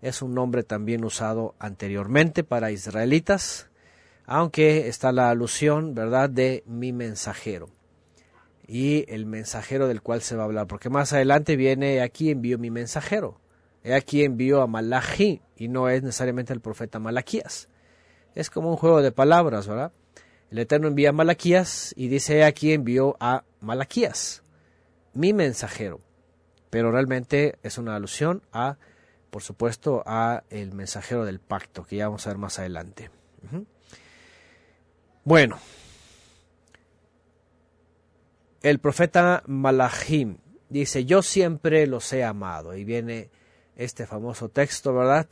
Es 0.01 0.23
un 0.23 0.35
nombre 0.35 0.63
también 0.63 1.05
usado 1.05 1.55
anteriormente 1.59 2.43
para 2.43 2.71
israelitas, 2.71 3.69
aunque 4.25 4.89
está 4.89 5.13
la 5.13 5.29
alusión, 5.29 5.95
¿verdad?, 5.95 6.31
de 6.31 6.65
mi 6.67 6.95
mensajero. 6.95 7.69
Y 8.73 9.05
el 9.13 9.27
mensajero 9.27 9.89
del 9.89 10.01
cual 10.01 10.23
se 10.23 10.37
va 10.37 10.43
a 10.43 10.45
hablar, 10.45 10.69
porque 10.69 10.91
más 10.91 11.13
adelante 11.13 11.57
viene 11.57 12.01
aquí 12.03 12.31
envío 12.31 12.57
mi 12.57 12.71
mensajero. 12.71 13.41
He 13.83 13.95
aquí 13.95 14.23
envió 14.23 14.63
a 14.63 14.69
Malachi 14.69 15.43
y 15.57 15.67
no 15.67 15.89
es 15.89 16.05
necesariamente 16.05 16.53
el 16.53 16.61
profeta 16.61 17.01
Malaquías. 17.01 17.69
Es 18.37 18.49
como 18.49 18.71
un 18.71 18.77
juego 18.77 19.03
de 19.03 19.11
palabras, 19.11 19.67
¿verdad? 19.67 19.91
El 20.53 20.61
Eterno 20.61 20.87
envía 20.87 21.09
a 21.09 21.13
Malaquías 21.13 21.93
y 21.97 22.07
dice, 22.07 22.39
he 22.39 22.45
aquí 22.45 22.73
envió 22.73 23.17
a 23.19 23.43
Malaquías, 23.61 24.45
mi 25.15 25.33
mensajero. 25.33 26.01
Pero 26.71 26.93
realmente 26.93 27.59
es 27.65 27.77
una 27.77 27.97
alusión 27.97 28.43
a, 28.53 28.79
por 29.31 29.43
supuesto, 29.43 30.05
a 30.07 30.45
el 30.49 30.75
mensajero 30.75 31.25
del 31.25 31.41
pacto, 31.41 31.83
que 31.83 31.97
ya 31.97 32.07
vamos 32.07 32.25
a 32.25 32.31
ver 32.31 32.39
más 32.39 32.61
adelante. 32.61 33.11
Bueno, 35.25 35.59
el 38.63 38.79
profeta 38.79 39.43
Malachim 39.47 40.39
dice, 40.69 41.05
yo 41.05 41.23
siempre 41.23 41.87
los 41.87 42.13
he 42.13 42.25
amado. 42.25 42.77
Y 42.77 42.85
viene 42.85 43.31
este 43.77 44.07
famoso 44.07 44.49
texto, 44.49 44.95
¿verdad? 44.95 45.29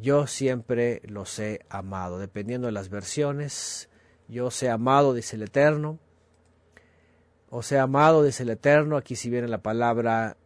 Yo 0.00 0.26
siempre 0.26 1.00
los 1.04 1.38
he 1.38 1.60
amado, 1.68 2.18
dependiendo 2.18 2.66
de 2.66 2.72
las 2.72 2.88
versiones. 2.88 3.88
Yo 4.28 4.46
os 4.46 4.62
he 4.62 4.70
amado, 4.70 5.14
dice 5.14 5.36
el 5.36 5.42
Eterno. 5.42 5.98
Os 7.50 7.72
he 7.72 7.78
amado, 7.78 8.22
dice 8.22 8.42
el 8.42 8.50
Eterno. 8.50 8.96
Aquí 8.96 9.16
si 9.16 9.30
viene 9.30 9.48
la 9.48 9.62
palabra 9.62 10.36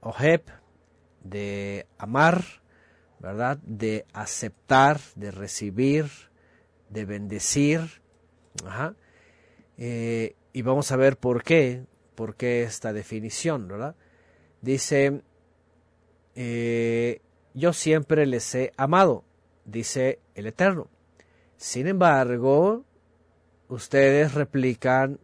oheb, 0.00 0.42
de 1.22 1.86
amar, 1.98 2.44
¿verdad? 3.18 3.58
De 3.58 4.06
aceptar, 4.12 5.00
de 5.16 5.30
recibir, 5.32 6.06
de 6.88 7.04
bendecir. 7.04 8.02
Ajá. 8.64 8.94
Eh, 9.76 10.34
y 10.52 10.62
vamos 10.62 10.90
a 10.92 10.96
ver 10.96 11.16
por 11.16 11.42
qué, 11.42 11.84
por 12.14 12.34
qué 12.34 12.62
esta 12.62 12.92
definición, 12.92 13.68
¿verdad? 13.68 13.94
Dice, 14.60 15.22
eh, 16.34 17.20
yo 17.54 17.72
siempre 17.72 18.26
les 18.26 18.54
he 18.54 18.72
amado, 18.76 19.24
dice 19.64 20.20
el 20.34 20.46
Eterno. 20.46 20.88
Sin 21.56 21.86
embargo, 21.86 22.84
ustedes 23.68 24.34
replican, 24.34 25.18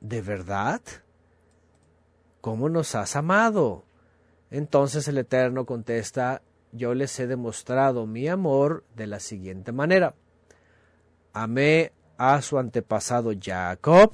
¿de 0.00 0.22
verdad? 0.22 0.80
¿Cómo 2.40 2.68
nos 2.68 2.94
has 2.94 3.16
amado? 3.16 3.84
Entonces 4.50 5.06
el 5.08 5.18
Eterno 5.18 5.66
contesta, 5.66 6.42
yo 6.72 6.94
les 6.94 7.18
he 7.20 7.26
demostrado 7.26 8.06
mi 8.06 8.28
amor 8.28 8.84
de 8.96 9.06
la 9.06 9.20
siguiente 9.20 9.72
manera. 9.72 10.14
Amé 11.32 11.92
a 12.16 12.42
su 12.42 12.58
antepasado 12.58 13.32
Jacob, 13.40 14.12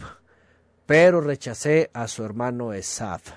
pero 0.87 1.21
rechacé 1.21 1.91
a 1.93 2.09
su 2.09 2.25
hermano 2.25 2.73
Esaf 2.73 3.33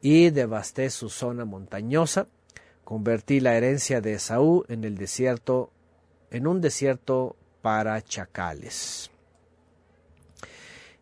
y 0.00 0.30
devasté 0.30 0.90
su 0.90 1.08
zona 1.08 1.44
montañosa, 1.44 2.26
convertí 2.84 3.40
la 3.40 3.54
herencia 3.54 4.00
de 4.00 4.14
Esaú 4.14 4.64
en 4.68 4.84
el 4.84 4.96
desierto, 4.96 5.70
en 6.30 6.46
un 6.46 6.60
desierto 6.60 7.36
para 7.62 8.02
chacales. 8.02 9.10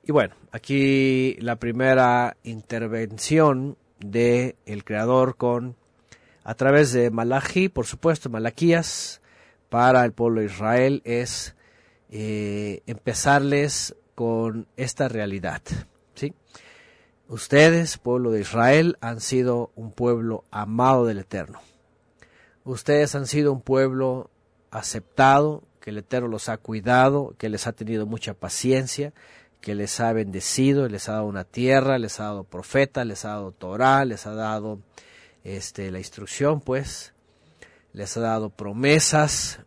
Y 0.05 0.13
bueno, 0.13 0.35
aquí 0.51 1.37
la 1.41 1.57
primera 1.57 2.37
intervención 2.43 3.77
de 3.99 4.57
el 4.67 4.85
creador 4.85 5.37
con 5.37 5.77
a 6.45 6.55
través 6.55 6.93
de 6.93 7.11
Malachi, 7.11 7.69
por 7.69 7.87
supuesto, 7.87 8.29
Malaquías 8.29 9.21
para 9.69 10.05
el 10.05 10.13
pueblo 10.13 10.41
de 10.41 10.47
Israel 10.47 11.03
es 11.05 11.55
eh, 12.11 12.83
empezarles 12.87 13.95
con 14.15 14.67
esta 14.77 15.09
realidad, 15.09 15.63
¿sí? 16.15 16.35
Ustedes, 17.29 17.99
pueblo 17.99 18.31
de 18.31 18.41
Israel, 18.41 18.99
han 19.01 19.21
sido 19.21 19.71
un 19.75 19.93
pueblo 19.93 20.45
amado 20.51 21.07
del 21.07 21.21
Eterno. 21.21 21.61
Ustedes 22.65 23.15
han 23.15 23.27
sido 23.27 23.53
un 23.53 23.63
pueblo 23.63 24.31
aceptado, 24.71 25.63
que 25.81 25.91
el 25.91 25.99
Eterno 25.99 26.29
los 26.29 26.49
ha 26.49 26.59
cuidado, 26.59 27.35
que 27.39 27.49
les 27.49 27.67
ha 27.67 27.73
tenido 27.73 28.07
mucha 28.07 28.35
paciencia, 28.35 29.13
que 29.61 29.75
les 29.75 29.99
ha 30.01 30.13
bendecido, 30.13 30.89
les 30.89 31.09
ha 31.09 31.13
dado 31.13 31.27
una 31.27 31.45
tierra, 31.45 31.99
les 31.99 32.21
ha 32.21 32.25
dado 32.25 32.45
profeta, 32.45 33.05
les 33.05 33.25
ha 33.25 33.31
dado 33.31 33.53
Torah, 33.53 34.05
les 34.05 34.27
ha 34.27 34.35
dado 34.35 34.81
este, 35.45 35.91
la 35.91 35.99
instrucción, 35.99 36.61
pues, 36.61 37.15
les 37.93 38.17
ha 38.17 38.21
dado 38.21 38.51
promesas 38.51 39.61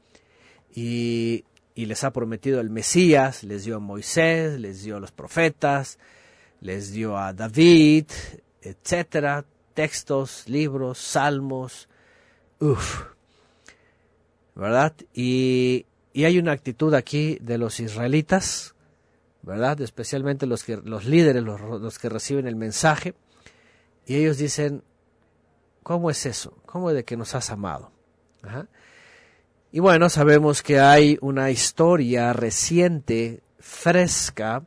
y, 0.74 1.44
y 1.74 1.86
les 1.86 2.04
ha 2.04 2.12
prometido 2.12 2.60
el 2.60 2.70
Mesías, 2.70 3.44
les 3.44 3.64
dio 3.64 3.76
a 3.76 3.80
Moisés, 3.80 4.58
les 4.58 4.82
dio 4.82 4.96
a 4.96 5.00
los 5.00 5.12
profetas, 5.12 5.98
les 6.60 6.92
dio 6.92 7.16
a 7.16 7.32
David, 7.32 8.06
etcétera, 8.60 9.44
textos, 9.74 10.48
libros, 10.48 10.98
salmos, 10.98 11.88
uff, 12.60 13.02
¿verdad? 14.54 14.94
Y, 15.14 15.86
y, 16.12 16.24
hay 16.24 16.38
una 16.38 16.52
actitud 16.52 16.92
aquí 16.94 17.38
de 17.40 17.58
los 17.58 17.80
israelitas, 17.80 18.74
¿verdad? 19.42 19.80
Especialmente 19.80 20.46
los, 20.46 20.62
que, 20.62 20.76
los 20.76 21.06
líderes, 21.06 21.42
los, 21.42 21.60
los 21.60 21.98
que 21.98 22.08
reciben 22.08 22.46
el 22.46 22.56
mensaje, 22.56 23.14
y 24.06 24.16
ellos 24.16 24.36
dicen, 24.36 24.82
¿Cómo 25.82 26.10
es 26.10 26.26
eso? 26.26 26.56
¿Cómo 26.64 26.90
es 26.90 26.96
de 26.96 27.04
que 27.04 27.16
nos 27.16 27.34
has 27.34 27.50
amado? 27.50 27.90
Y 29.74 29.80
bueno, 29.80 30.10
sabemos 30.10 30.62
que 30.62 30.80
hay 30.80 31.16
una 31.22 31.50
historia 31.50 32.34
reciente, 32.34 33.40
fresca, 33.58 34.66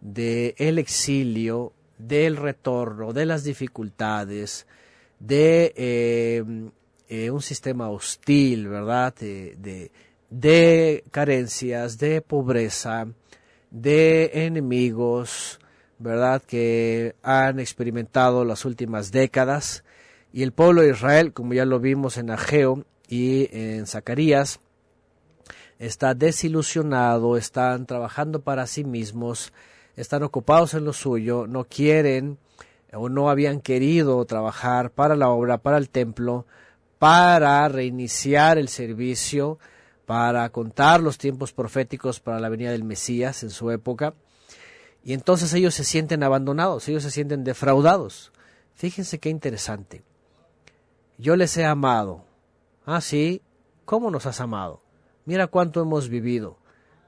del 0.00 0.54
el 0.58 0.78
exilio, 0.78 1.72
del 1.98 2.36
retorno, 2.36 3.12
de 3.12 3.26
las 3.26 3.42
dificultades, 3.42 4.68
de 5.18 5.72
eh, 5.74 6.44
eh, 7.08 7.30
un 7.32 7.42
sistema 7.42 7.90
hostil, 7.90 8.68
¿verdad? 8.68 9.16
De, 9.16 9.90
de, 10.30 11.02
carencias, 11.10 11.98
de 11.98 12.20
pobreza, 12.20 13.08
de 13.72 14.30
enemigos, 14.32 15.58
¿verdad? 15.98 16.40
Que 16.40 17.16
han 17.24 17.58
experimentado 17.58 18.44
las 18.44 18.64
últimas 18.64 19.10
décadas. 19.10 19.82
Y 20.32 20.44
el 20.44 20.52
pueblo 20.52 20.82
de 20.82 20.90
Israel, 20.90 21.32
como 21.32 21.52
ya 21.52 21.64
lo 21.64 21.80
vimos 21.80 22.16
en 22.16 22.30
Ageo 22.30 22.84
y 23.08 23.48
en 23.56 23.86
Zacarías, 23.86 24.60
está 25.78 26.14
desilusionado, 26.14 27.36
están 27.36 27.86
trabajando 27.86 28.40
para 28.40 28.66
sí 28.66 28.84
mismos, 28.84 29.52
están 29.96 30.22
ocupados 30.22 30.74
en 30.74 30.84
lo 30.84 30.92
suyo, 30.92 31.46
no 31.46 31.64
quieren 31.64 32.38
o 32.92 33.08
no 33.08 33.30
habían 33.30 33.60
querido 33.60 34.24
trabajar 34.24 34.90
para 34.90 35.16
la 35.16 35.28
obra, 35.28 35.58
para 35.58 35.78
el 35.78 35.90
templo, 35.90 36.46
para 36.98 37.68
reiniciar 37.68 38.58
el 38.58 38.68
servicio, 38.68 39.58
para 40.06 40.48
contar 40.50 41.02
los 41.02 41.18
tiempos 41.18 41.52
proféticos 41.52 42.20
para 42.20 42.40
la 42.40 42.48
venida 42.48 42.70
del 42.70 42.84
Mesías 42.84 43.42
en 43.42 43.50
su 43.50 43.70
época. 43.70 44.14
Y 45.04 45.12
entonces 45.12 45.52
ellos 45.54 45.74
se 45.74 45.84
sienten 45.84 46.22
abandonados, 46.22 46.88
ellos 46.88 47.02
se 47.02 47.10
sienten 47.10 47.44
defraudados. 47.44 48.32
Fíjense 48.74 49.18
qué 49.18 49.28
interesante. 49.28 50.02
Yo 51.18 51.36
les 51.36 51.56
he 51.56 51.64
amado. 51.64 52.25
Ah, 52.86 53.02
sí, 53.02 53.42
¿cómo 53.84 54.10
nos 54.10 54.24
has 54.24 54.40
amado? 54.40 54.80
Mira 55.26 55.48
cuánto 55.48 55.82
hemos 55.82 56.08
vivido. 56.08 56.56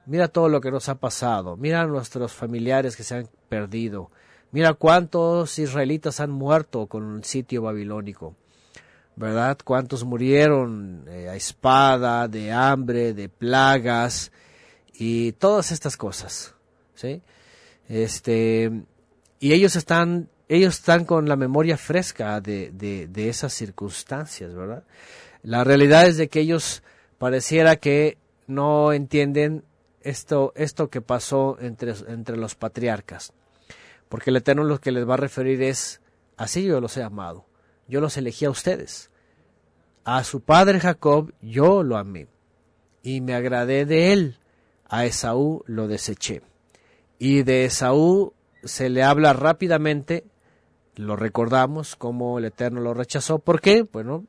Mira 0.05 0.27
todo 0.27 0.47
lo 0.47 0.61
que 0.61 0.69
nos 0.69 0.89
ha 0.89 0.95
pasado. 0.99 1.57
Mira 1.57 1.87
nuestros 1.87 2.33
familiares 2.33 2.95
que 2.95 3.03
se 3.03 3.15
han 3.15 3.29
perdido. 3.49 4.11
Mira 4.51 4.73
cuántos 4.73 5.57
israelitas 5.57 6.19
han 6.19 6.29
muerto 6.29 6.85
con 6.85 7.17
el 7.17 7.23
sitio 7.23 7.63
babilónico. 7.63 8.35
¿verdad? 9.19 9.57
¿Cuántos 9.65 10.05
murieron 10.05 11.03
eh, 11.09 11.27
a 11.27 11.35
espada, 11.35 12.29
de 12.29 12.53
hambre, 12.53 13.13
de 13.13 13.27
plagas 13.27 14.31
y 14.93 15.33
todas 15.33 15.73
estas 15.73 15.97
cosas, 15.97 16.55
¿sí? 16.95 17.21
Este, 17.89 18.71
y 19.41 19.51
ellos 19.51 19.75
están, 19.75 20.29
ellos 20.47 20.75
están 20.75 21.03
con 21.03 21.27
la 21.27 21.35
memoria 21.35 21.75
fresca 21.77 22.39
de, 22.39 22.71
de, 22.71 23.29
esas 23.29 23.51
circunstancias, 23.51 24.55
¿verdad? 24.55 24.85
La 25.43 25.63
realidad 25.63 26.07
es 26.07 26.17
de 26.17 26.29
que 26.29 26.41
ellos 26.41 26.83
pareciera 27.17 27.77
que 27.77 28.17
no 28.47 28.93
entienden 28.93 29.63
esto, 30.01 30.53
esto 30.55 30.89
que 30.89 31.01
pasó 31.01 31.57
entre, 31.59 31.93
entre 32.07 32.37
los 32.37 32.55
patriarcas, 32.55 33.33
porque 34.07 34.29
el 34.31 34.37
Eterno 34.37 34.63
lo 34.63 34.79
que 34.79 34.91
les 34.91 35.07
va 35.07 35.13
a 35.15 35.17
referir 35.17 35.61
es, 35.61 36.01
así 36.37 36.63
yo 36.63 36.81
los 36.81 36.97
he 36.97 37.03
amado, 37.03 37.45
yo 37.87 38.01
los 38.01 38.17
elegí 38.17 38.45
a 38.45 38.49
ustedes. 38.49 39.11
A 40.03 40.23
su 40.23 40.41
padre 40.41 40.79
Jacob 40.79 41.33
yo 41.41 41.83
lo 41.83 41.97
amé 41.97 42.27
y 43.03 43.21
me 43.21 43.35
agradé 43.35 43.85
de 43.85 44.13
él. 44.13 44.37
A 44.87 45.05
Esaú 45.05 45.63
lo 45.67 45.87
deseché. 45.87 46.41
Y 47.19 47.43
de 47.43 47.65
Esaú 47.65 48.33
se 48.63 48.89
le 48.89 49.03
habla 49.03 49.33
rápidamente, 49.33 50.25
lo 50.95 51.15
recordamos 51.15 51.95
como 51.95 52.39
el 52.39 52.45
Eterno 52.45 52.81
lo 52.81 52.93
rechazó. 52.93 53.39
¿Por 53.39 53.61
qué? 53.61 53.83
Bueno, 53.83 54.25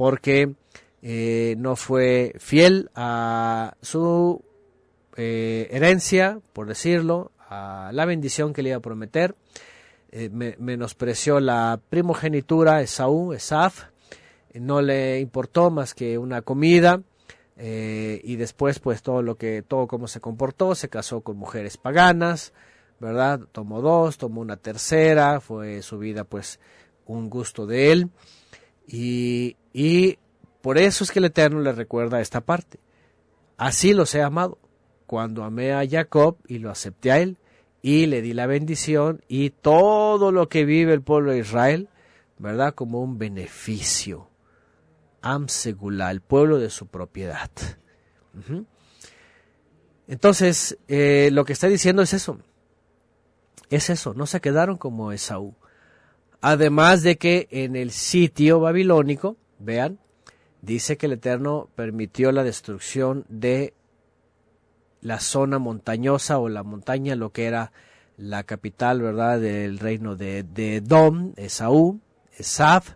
porque 0.00 0.54
eh, 1.02 1.56
no 1.58 1.76
fue 1.76 2.32
fiel 2.38 2.88
a 2.94 3.74
su 3.82 4.42
eh, 5.14 5.68
herencia, 5.70 6.40
por 6.54 6.68
decirlo, 6.68 7.32
a 7.50 7.90
la 7.92 8.06
bendición 8.06 8.54
que 8.54 8.62
le 8.62 8.70
iba 8.70 8.78
a 8.78 8.80
prometer. 8.80 9.34
Eh, 10.10 10.30
menospreció 10.58 11.38
la 11.38 11.78
primogenitura, 11.90 12.80
Esaú, 12.80 13.34
Esaf, 13.34 13.88
no 14.54 14.80
le 14.80 15.20
importó 15.20 15.70
más 15.70 15.92
que 15.92 16.16
una 16.16 16.40
comida, 16.40 17.02
y 17.58 18.36
después 18.36 18.78
pues 18.78 19.02
todo 19.02 19.20
lo 19.20 19.34
que, 19.34 19.60
todo 19.60 19.86
cómo 19.86 20.08
se 20.08 20.22
comportó, 20.22 20.74
se 20.74 20.88
casó 20.88 21.20
con 21.20 21.36
mujeres 21.36 21.76
paganas, 21.76 22.54
¿verdad? 23.00 23.40
Tomó 23.52 23.82
dos, 23.82 24.16
tomó 24.16 24.40
una 24.40 24.56
tercera, 24.56 25.40
fue 25.40 25.82
su 25.82 25.98
vida 25.98 26.24
pues 26.24 26.58
un 27.04 27.28
gusto 27.28 27.66
de 27.66 27.92
él, 27.92 28.08
y, 28.90 29.56
y 29.72 30.18
por 30.62 30.76
eso 30.78 31.04
es 31.04 31.12
que 31.12 31.20
el 31.20 31.26
Eterno 31.26 31.60
le 31.60 31.72
recuerda 31.72 32.20
esta 32.20 32.40
parte. 32.40 32.80
Así 33.56 33.94
los 33.94 34.14
he 34.14 34.22
amado, 34.22 34.58
cuando 35.06 35.44
amé 35.44 35.72
a 35.72 35.88
Jacob 35.88 36.38
y 36.48 36.58
lo 36.58 36.70
acepté 36.70 37.12
a 37.12 37.18
él, 37.18 37.38
y 37.82 38.06
le 38.06 38.20
di 38.20 38.34
la 38.34 38.46
bendición 38.46 39.22
y 39.28 39.50
todo 39.50 40.32
lo 40.32 40.48
que 40.48 40.64
vive 40.64 40.92
el 40.92 41.02
pueblo 41.02 41.32
de 41.32 41.38
Israel, 41.38 41.88
¿verdad? 42.38 42.74
Como 42.74 43.00
un 43.00 43.18
beneficio. 43.18 44.28
Amsegula, 45.22 46.10
el 46.10 46.20
pueblo 46.20 46.58
de 46.58 46.70
su 46.70 46.86
propiedad. 46.86 47.50
Entonces, 50.08 50.78
eh, 50.88 51.30
lo 51.32 51.44
que 51.44 51.52
está 51.52 51.68
diciendo 51.68 52.02
es 52.02 52.12
eso. 52.12 52.38
Es 53.68 53.88
eso, 53.88 54.14
no 54.14 54.26
se 54.26 54.40
quedaron 54.40 54.78
como 54.78 55.12
Esaú. 55.12 55.54
Además 56.40 57.02
de 57.02 57.18
que 57.18 57.48
en 57.50 57.76
el 57.76 57.90
sitio 57.90 58.60
babilónico, 58.60 59.36
vean, 59.58 59.98
dice 60.62 60.96
que 60.96 61.06
el 61.06 61.12
Eterno 61.12 61.68
permitió 61.74 62.32
la 62.32 62.44
destrucción 62.44 63.24
de 63.28 63.74
la 65.02 65.20
zona 65.20 65.58
montañosa 65.58 66.38
o 66.38 66.48
la 66.48 66.62
montaña, 66.62 67.14
lo 67.14 67.30
que 67.32 67.46
era 67.46 67.72
la 68.16 68.44
capital, 68.44 69.00
¿verdad?, 69.00 69.40
del 69.40 69.78
reino 69.78 70.16
de, 70.16 70.44
Edom, 70.56 71.32
Esaú, 71.36 72.00
Esaf, 72.36 72.94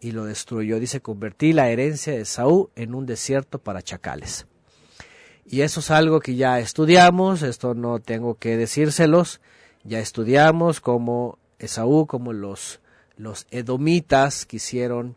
y 0.00 0.12
lo 0.12 0.24
destruyó. 0.24 0.78
Dice, 0.78 1.00
convertí 1.00 1.52
la 1.52 1.70
herencia 1.70 2.12
de 2.12 2.20
Esaú 2.20 2.70
en 2.76 2.94
un 2.94 3.06
desierto 3.06 3.58
para 3.58 3.82
chacales. 3.82 4.46
Y 5.46 5.62
eso 5.62 5.80
es 5.80 5.90
algo 5.90 6.20
que 6.20 6.36
ya 6.36 6.58
estudiamos, 6.58 7.42
esto 7.42 7.74
no 7.74 7.98
tengo 7.98 8.34
que 8.34 8.58
decírselos, 8.58 9.40
ya 9.84 9.98
estudiamos 9.98 10.80
como 10.80 11.38
Esaú, 11.58 12.06
como 12.06 12.32
los, 12.32 12.80
los 13.16 13.46
edomitas 13.50 14.46
quisieron 14.46 15.16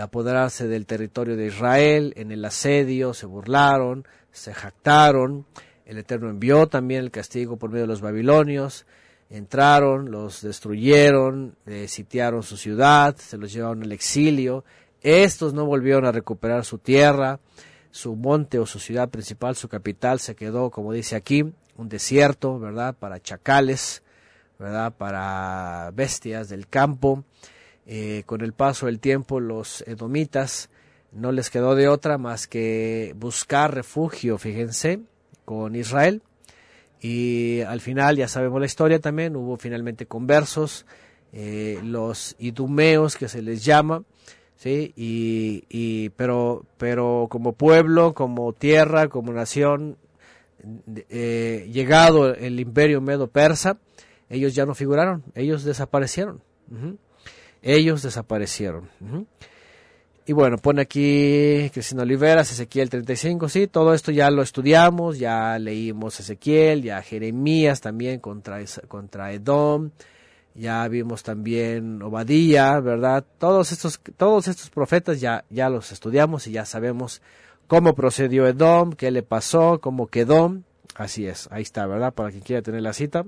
apoderarse 0.00 0.66
del 0.66 0.86
territorio 0.86 1.36
de 1.36 1.46
Israel 1.46 2.12
en 2.16 2.32
el 2.32 2.44
asedio, 2.44 3.14
se 3.14 3.26
burlaron, 3.26 4.06
se 4.32 4.52
jactaron, 4.52 5.46
el 5.86 5.98
Eterno 5.98 6.30
envió 6.30 6.66
también 6.66 7.04
el 7.04 7.10
castigo 7.10 7.56
por 7.56 7.70
medio 7.70 7.82
de 7.82 7.88
los 7.88 8.00
babilonios, 8.00 8.86
entraron, 9.30 10.10
los 10.10 10.42
destruyeron, 10.42 11.56
eh, 11.66 11.86
sitiaron 11.88 12.42
su 12.42 12.56
ciudad, 12.56 13.16
se 13.16 13.36
los 13.36 13.52
llevaron 13.52 13.82
al 13.82 13.92
exilio, 13.92 14.64
estos 15.02 15.54
no 15.54 15.66
volvieron 15.66 16.06
a 16.06 16.12
recuperar 16.12 16.64
su 16.64 16.78
tierra, 16.78 17.38
su 17.90 18.16
monte 18.16 18.58
o 18.58 18.66
su 18.66 18.78
ciudad 18.78 19.10
principal, 19.10 19.54
su 19.54 19.68
capital 19.68 20.18
se 20.18 20.34
quedó, 20.34 20.70
como 20.70 20.92
dice 20.92 21.14
aquí, 21.14 21.52
un 21.76 21.88
desierto, 21.88 22.58
¿verdad? 22.58 22.94
Para 22.98 23.20
chacales, 23.20 24.02
Para 24.58 25.90
bestias 25.94 26.48
del 26.48 26.68
campo. 26.68 27.24
Eh, 27.86 28.22
con 28.24 28.40
el 28.40 28.54
paso 28.54 28.86
del 28.86 28.98
tiempo 28.98 29.40
los 29.40 29.82
edomitas 29.86 30.70
no 31.12 31.32
les 31.32 31.50
quedó 31.50 31.74
de 31.74 31.88
otra 31.88 32.16
más 32.16 32.46
que 32.46 33.14
buscar 33.16 33.74
refugio, 33.74 34.38
fíjense, 34.38 35.00
con 35.44 35.76
Israel. 35.76 36.22
Y 37.00 37.60
al 37.60 37.80
final, 37.80 38.16
ya 38.16 38.28
sabemos 38.28 38.58
la 38.60 38.66
historia 38.66 38.98
también, 38.98 39.36
hubo 39.36 39.56
finalmente 39.56 40.06
conversos, 40.06 40.86
eh, 41.32 41.78
los 41.84 42.34
idumeos 42.38 43.16
que 43.16 43.28
se 43.28 43.42
les 43.42 43.64
llama, 43.64 44.04
¿sí? 44.56 44.92
Y, 44.96 45.64
y, 45.68 46.08
pero, 46.10 46.64
pero 46.78 47.26
como 47.30 47.52
pueblo, 47.52 48.14
como 48.14 48.52
tierra, 48.52 49.08
como 49.08 49.32
nación, 49.32 49.98
eh, 51.10 51.68
llegado 51.70 52.34
el 52.34 52.58
imperio 52.58 53.00
medo-persa, 53.00 53.76
ellos 54.28 54.54
ya 54.54 54.66
no 54.66 54.74
figuraron, 54.74 55.22
ellos 55.34 55.64
desaparecieron. 55.64 56.40
Ellos 57.62 58.02
desaparecieron. 58.02 58.88
Y 60.26 60.32
bueno, 60.32 60.56
pone 60.56 60.80
aquí 60.80 61.70
Cristina 61.72 62.02
Oliveras, 62.02 62.50
Ezequiel 62.50 62.88
35, 62.88 63.48
sí, 63.50 63.66
todo 63.66 63.92
esto 63.92 64.10
ya 64.10 64.30
lo 64.30 64.40
estudiamos, 64.40 65.18
ya 65.18 65.58
leímos 65.58 66.18
Ezequiel, 66.18 66.82
ya 66.82 67.02
Jeremías 67.02 67.82
también 67.82 68.20
contra, 68.20 68.58
contra 68.88 69.32
Edom, 69.32 69.90
ya 70.54 70.88
vimos 70.88 71.22
también 71.22 72.00
Obadía, 72.00 72.80
¿verdad? 72.80 73.22
Todos 73.36 73.72
estos, 73.72 74.00
todos 74.16 74.48
estos 74.48 74.70
profetas 74.70 75.20
ya, 75.20 75.44
ya 75.50 75.68
los 75.68 75.92
estudiamos 75.92 76.46
y 76.46 76.52
ya 76.52 76.64
sabemos 76.64 77.20
cómo 77.66 77.94
procedió 77.94 78.46
Edom, 78.46 78.92
qué 78.92 79.10
le 79.10 79.22
pasó, 79.22 79.78
cómo 79.82 80.06
quedó, 80.06 80.56
así 80.94 81.26
es, 81.26 81.48
ahí 81.50 81.62
está, 81.62 81.86
¿verdad? 81.86 82.14
Para 82.14 82.30
quien 82.30 82.42
quiera 82.42 82.62
tener 82.62 82.80
la 82.80 82.94
cita, 82.94 83.26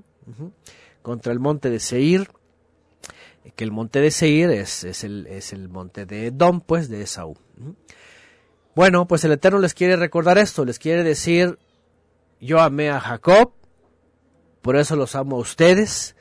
contra 1.07 1.33
el 1.33 1.39
monte 1.39 1.71
de 1.71 1.79
Seir, 1.79 2.29
que 3.55 3.63
el 3.63 3.71
monte 3.71 4.01
de 4.01 4.11
Seir 4.11 4.51
es, 4.51 4.83
es, 4.83 5.05
el, 5.05 5.29
es 5.29 5.53
el 5.53 5.69
monte 5.69 6.05
de 6.05 6.27
Edom, 6.27 6.61
pues, 6.61 6.89
de 6.89 7.03
Esaú. 7.03 7.37
Bueno, 8.75 9.07
pues 9.07 9.23
el 9.23 9.31
Eterno 9.31 9.61
les 9.61 9.73
quiere 9.73 9.95
recordar 9.95 10.37
esto, 10.37 10.65
les 10.65 10.81
quiere 10.81 11.05
decir, 11.05 11.61
yo 12.41 12.59
amé 12.59 12.91
a 12.91 12.99
Jacob, 12.99 13.53
por 14.63 14.75
eso 14.75 14.97
los 14.97 15.15
amo 15.15 15.37
a 15.37 15.39
ustedes, 15.39 16.17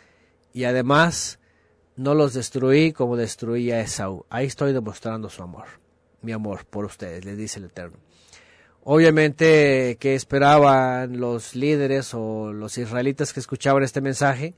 y 0.53 0.65
además 0.65 1.39
no 1.95 2.13
los 2.13 2.35
destruí 2.35 2.93
como 2.93 3.17
destruí 3.17 3.71
a 3.71 3.81
Esaú. 3.81 4.27
Ahí 4.29 4.45
estoy 4.45 4.71
demostrando 4.71 5.31
su 5.31 5.41
amor, 5.41 5.65
mi 6.21 6.31
amor 6.31 6.63
por 6.67 6.85
ustedes, 6.85 7.25
les 7.25 7.37
dice 7.37 7.57
el 7.57 7.65
Eterno. 7.65 7.97
Obviamente, 8.83 9.97
¿qué 9.99 10.13
esperaban 10.13 11.19
los 11.19 11.55
líderes 11.55 12.13
o 12.13 12.53
los 12.53 12.77
israelitas 12.77 13.33
que 13.33 13.39
escuchaban 13.39 13.81
este 13.81 13.99
mensaje? 13.99 14.53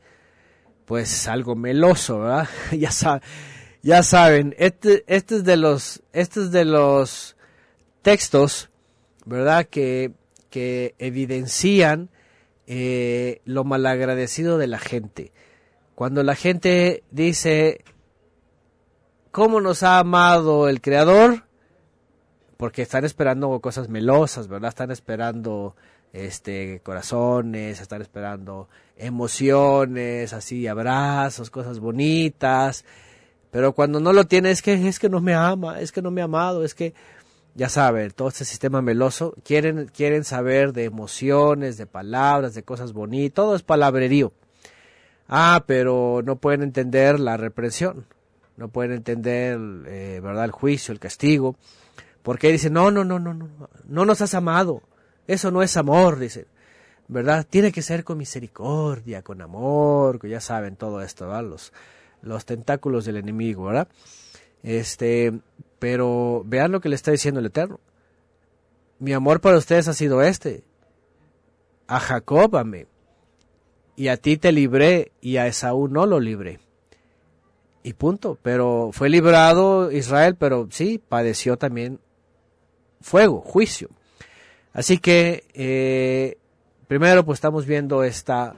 Pues 0.88 1.28
algo 1.28 1.56
meloso, 1.56 2.22
¿verdad? 2.22 2.50
ya, 2.72 4.02
saben, 4.02 4.56
este, 4.58 5.04
este, 5.06 5.36
es 5.36 5.44
de 5.44 5.58
los, 5.58 6.02
este 6.12 6.40
es 6.40 6.52
de 6.52 6.66
los 6.66 7.38
textos, 8.02 8.72
¿verdad? 9.26 9.68
Que, 9.68 10.14
que 10.50 10.96
evidencian 10.98 12.10
eh, 12.66 13.42
lo 13.46 13.64
malagradecido 13.64 14.58
de 14.58 14.66
la 14.66 14.80
gente. 14.80 15.32
Cuando 15.94 16.24
la 16.24 16.34
gente 16.34 17.04
dice, 17.12 17.84
¿cómo 19.30 19.62
nos 19.62 19.84
ha 19.84 20.00
amado 20.00 20.70
el 20.70 20.82
Creador? 20.82 21.48
porque 22.58 22.82
están 22.82 23.06
esperando 23.06 23.60
cosas 23.62 23.88
melosas, 23.88 24.48
¿verdad? 24.48 24.70
Están 24.70 24.92
esperando 24.92 25.76
este 26.12 26.82
corazones, 26.84 27.80
están 27.80 28.02
esperando 28.02 28.68
emociones, 28.98 30.34
así 30.34 30.68
abrazos, 30.68 31.50
cosas 31.50 31.80
bonitas, 31.80 32.86
pero 33.52 33.74
cuando 33.74 34.00
no 34.00 34.14
lo 34.14 34.26
tiene 34.26 34.52
es 34.52 34.62
que 34.62 34.88
es 34.88 35.00
que 35.00 35.10
no 35.10 35.22
me 35.22 35.34
ama, 35.34 35.80
es 35.80 35.92
que 35.92 36.02
no 36.02 36.12
me 36.12 36.22
ha 36.22 36.26
amado, 36.26 36.64
es 36.64 36.76
que 36.76 36.94
ya 37.56 37.70
saben, 37.70 38.12
todo 38.12 38.28
este 38.28 38.46
sistema 38.46 38.82
meloso 38.82 39.36
quieren 39.44 39.88
quieren 39.88 40.24
saber 40.24 40.74
de 40.74 40.84
emociones, 40.84 41.78
de 41.78 41.88
palabras, 41.88 42.54
de 42.54 42.64
cosas 42.64 42.94
bonitas, 42.94 43.36
todo 43.36 43.56
es 43.56 43.64
palabrerío. 43.64 44.34
Ah, 45.28 45.64
pero 45.68 46.22
no 46.24 46.38
pueden 46.38 46.64
entender 46.64 47.20
la 47.20 47.36
represión, 47.36 48.06
no 48.56 48.70
pueden 48.70 48.94
entender, 48.94 49.60
eh, 49.88 50.20
¿verdad? 50.24 50.46
El 50.46 50.52
juicio, 50.52 50.94
el 50.94 51.00
castigo. 51.00 51.56
Porque 52.24 52.52
dice, 52.52 52.70
no, 52.70 52.92
no, 52.92 53.04
no, 53.04 53.20
no, 53.20 53.34
no, 53.34 53.50
no 53.86 54.06
nos 54.06 54.22
has 54.22 54.34
amado. 54.34 54.82
Eso 55.28 55.52
no 55.52 55.64
es 55.64 55.78
amor, 55.78 56.20
dice. 56.20 56.46
¿Verdad? 57.08 57.46
Tiene 57.50 57.72
que 57.72 57.82
ser 57.82 58.04
con 58.04 58.18
misericordia, 58.18 59.22
con 59.22 59.42
amor, 59.42 60.20
que 60.20 60.30
ya 60.30 60.42
saben 60.42 60.76
todo 60.76 61.02
esto, 61.02 61.28
¿verdad? 61.28 61.44
Los, 61.44 61.74
los 62.22 62.46
tentáculos 62.46 63.06
del 63.06 63.18
enemigo, 63.18 63.66
¿verdad? 63.66 63.88
Este, 64.64 65.40
pero 65.80 66.44
vean 66.46 66.72
lo 66.72 66.82
que 66.82 66.90
le 66.90 66.96
está 66.96 67.12
diciendo 67.12 67.40
el 67.40 67.46
Eterno. 67.46 67.80
Mi 69.00 69.14
amor 69.14 69.40
para 69.40 69.58
ustedes 69.58 69.88
ha 69.88 69.94
sido 69.94 70.22
este. 70.22 70.64
A 71.88 72.00
Jacob 72.00 72.56
amé. 72.58 72.88
Y 73.96 74.10
a 74.10 74.18
ti 74.18 74.38
te 74.38 74.52
libré 74.52 75.12
y 75.22 75.38
a 75.38 75.48
Esaú 75.48 75.88
no 75.88 76.06
lo 76.06 76.20
libré 76.20 76.60
y 77.88 77.94
punto. 77.94 78.38
Pero 78.42 78.90
fue 78.92 79.10
librado 79.10 79.92
Israel, 79.92 80.36
pero 80.38 80.68
sí, 80.70 81.00
padeció 81.00 81.58
también 81.58 82.02
fuego, 83.00 83.40
juicio. 83.40 83.90
Así 84.74 84.98
que, 84.98 85.46
eh, 85.54 86.38
primero, 86.88 87.26
pues 87.26 87.38
estamos 87.38 87.66
viendo 87.66 88.04
esta, 88.04 88.56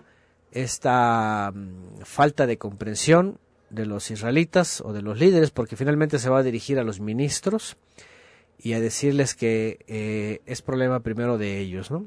esta 0.51 1.51
mm, 1.53 2.01
falta 2.03 2.47
de 2.47 2.57
comprensión 2.57 3.39
de 3.69 3.85
los 3.85 4.09
israelitas 4.11 4.81
o 4.81 4.93
de 4.93 5.01
los 5.01 5.19
líderes, 5.19 5.51
porque 5.51 5.75
finalmente 5.75 6.19
se 6.19 6.29
va 6.29 6.39
a 6.39 6.43
dirigir 6.43 6.79
a 6.79 6.83
los 6.83 6.99
ministros 6.99 7.77
y 8.57 8.73
a 8.73 8.79
decirles 8.79 9.35
que 9.35 9.79
eh, 9.87 10.41
es 10.45 10.61
problema 10.61 10.99
primero 11.01 11.37
de 11.37 11.59
ellos, 11.59 11.91
¿no? 11.91 12.05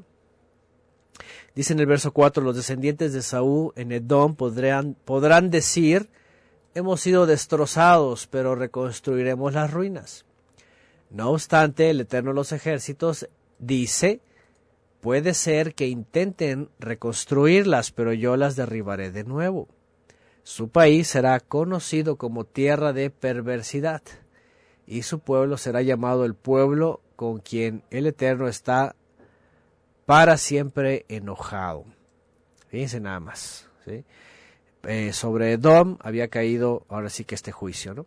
Dice 1.55 1.73
en 1.73 1.79
el 1.79 1.85
verso 1.85 2.11
4, 2.11 2.43
los 2.43 2.55
descendientes 2.55 3.13
de 3.13 3.21
Saúl 3.21 3.73
en 3.75 3.91
Edom 3.91 4.35
podrán, 4.35 4.95
podrán 5.05 5.51
decir, 5.51 6.09
hemos 6.73 7.01
sido 7.01 7.27
destrozados, 7.27 8.27
pero 8.27 8.55
reconstruiremos 8.55 9.53
las 9.53 9.71
ruinas. 9.71 10.25
No 11.11 11.29
obstante, 11.29 11.91
el 11.91 12.01
Eterno 12.01 12.31
de 12.31 12.35
los 12.35 12.51
ejércitos 12.51 13.29
dice, 13.59 14.19
puede 15.03 15.33
ser 15.33 15.75
que 15.75 15.87
intenten 15.87 16.69
reconstruirlas, 16.79 17.91
pero 17.91 18.13
yo 18.13 18.37
las 18.37 18.55
derribaré 18.55 19.11
de 19.11 19.25
nuevo. 19.25 19.67
Su 20.43 20.69
país 20.69 21.09
será 21.09 21.41
conocido 21.41 22.15
como 22.15 22.45
tierra 22.45 22.93
de 22.93 23.09
perversidad, 23.09 24.01
y 24.87 25.01
su 25.01 25.19
pueblo 25.19 25.57
será 25.57 25.81
llamado 25.81 26.23
el 26.23 26.35
pueblo 26.35 27.01
con 27.17 27.39
quien 27.39 27.83
el 27.91 28.07
Eterno 28.07 28.47
está 28.47 28.95
para 30.05 30.37
siempre 30.37 31.05
enojado. 31.09 31.83
Fíjense 32.69 33.01
nada 33.01 33.19
más. 33.19 33.67
Eh, 34.83 35.11
sobre 35.11 35.51
Edom 35.51 35.97
había 35.99 36.29
caído 36.29 36.85
ahora 36.87 37.09
sí 37.09 37.25
que 37.25 37.35
este 37.35 37.51
juicio, 37.51 37.93
¿no? 37.93 38.05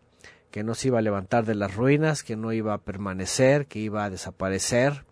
que 0.51 0.65
no 0.65 0.75
se 0.75 0.89
iba 0.89 0.99
a 0.99 1.03
levantar 1.03 1.45
de 1.45 1.57
las 1.57 1.75
ruinas, 1.75 2.23
que 2.23 2.37
no 2.37 2.55
iba 2.55 2.73
a 2.73 2.79
permanecer, 2.79 3.67
que 3.67 3.81
iba 3.81 4.05
a 4.05 4.11
desaparecer, 4.11 5.05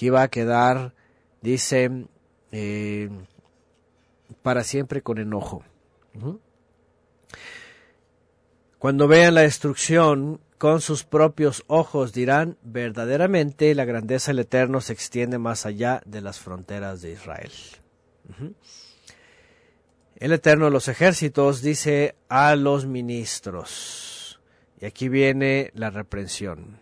que 0.00 0.06
iba 0.06 0.22
a 0.22 0.28
quedar, 0.28 0.94
dice, 1.42 2.06
eh, 2.52 3.10
para 4.40 4.64
siempre 4.64 5.02
con 5.02 5.18
enojo. 5.18 5.62
Cuando 8.78 9.08
vean 9.08 9.34
la 9.34 9.42
destrucción 9.42 10.40
con 10.56 10.80
sus 10.80 11.04
propios 11.04 11.64
ojos 11.66 12.14
dirán, 12.14 12.56
verdaderamente 12.62 13.74
la 13.74 13.84
grandeza 13.84 14.30
del 14.30 14.38
Eterno 14.38 14.80
se 14.80 14.94
extiende 14.94 15.36
más 15.36 15.66
allá 15.66 16.00
de 16.06 16.22
las 16.22 16.40
fronteras 16.40 17.02
de 17.02 17.12
Israel. 17.12 17.52
El 20.16 20.32
Eterno 20.32 20.64
de 20.64 20.70
los 20.70 20.88
ejércitos 20.88 21.60
dice 21.60 22.14
a 22.30 22.56
los 22.56 22.86
ministros. 22.86 24.40
Y 24.80 24.86
aquí 24.86 25.10
viene 25.10 25.70
la 25.74 25.90
reprensión. 25.90 26.80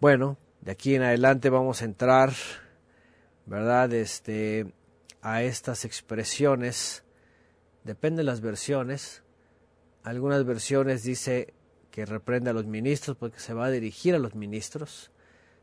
Bueno, 0.00 0.38
de 0.62 0.72
aquí 0.72 0.94
en 0.94 1.02
adelante 1.02 1.50
vamos 1.50 1.82
a 1.82 1.84
entrar, 1.84 2.32
¿verdad? 3.46 3.92
Este, 3.92 4.72
a 5.20 5.42
estas 5.42 5.84
expresiones. 5.84 7.04
Depende 7.84 8.18
de 8.18 8.24
las 8.24 8.40
versiones. 8.40 9.22
Algunas 10.02 10.44
versiones 10.44 11.02
dice 11.02 11.52
que 11.90 12.06
reprende 12.06 12.50
a 12.50 12.54
los 12.54 12.66
ministros 12.66 13.16
porque 13.16 13.38
se 13.38 13.54
va 13.54 13.66
a 13.66 13.70
dirigir 13.70 14.14
a 14.14 14.18
los 14.18 14.34
ministros. 14.34 15.10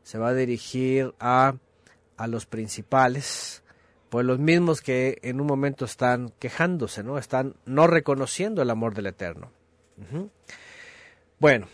Se 0.03 0.17
va 0.17 0.29
a 0.29 0.33
dirigir 0.33 1.15
a, 1.19 1.55
a 2.17 2.27
los 2.27 2.45
principales 2.45 3.63
pues 4.09 4.25
los 4.25 4.39
mismos 4.39 4.81
que 4.81 5.19
en 5.21 5.39
un 5.39 5.47
momento 5.47 5.85
están 5.85 6.33
quejándose, 6.39 7.03
¿no? 7.03 7.17
Están 7.17 7.55
no 7.65 7.87
reconociendo 7.87 8.61
el 8.61 8.69
amor 8.71 8.95
del 8.95 9.05
Eterno. 9.05 9.51
Bueno, 11.39 11.67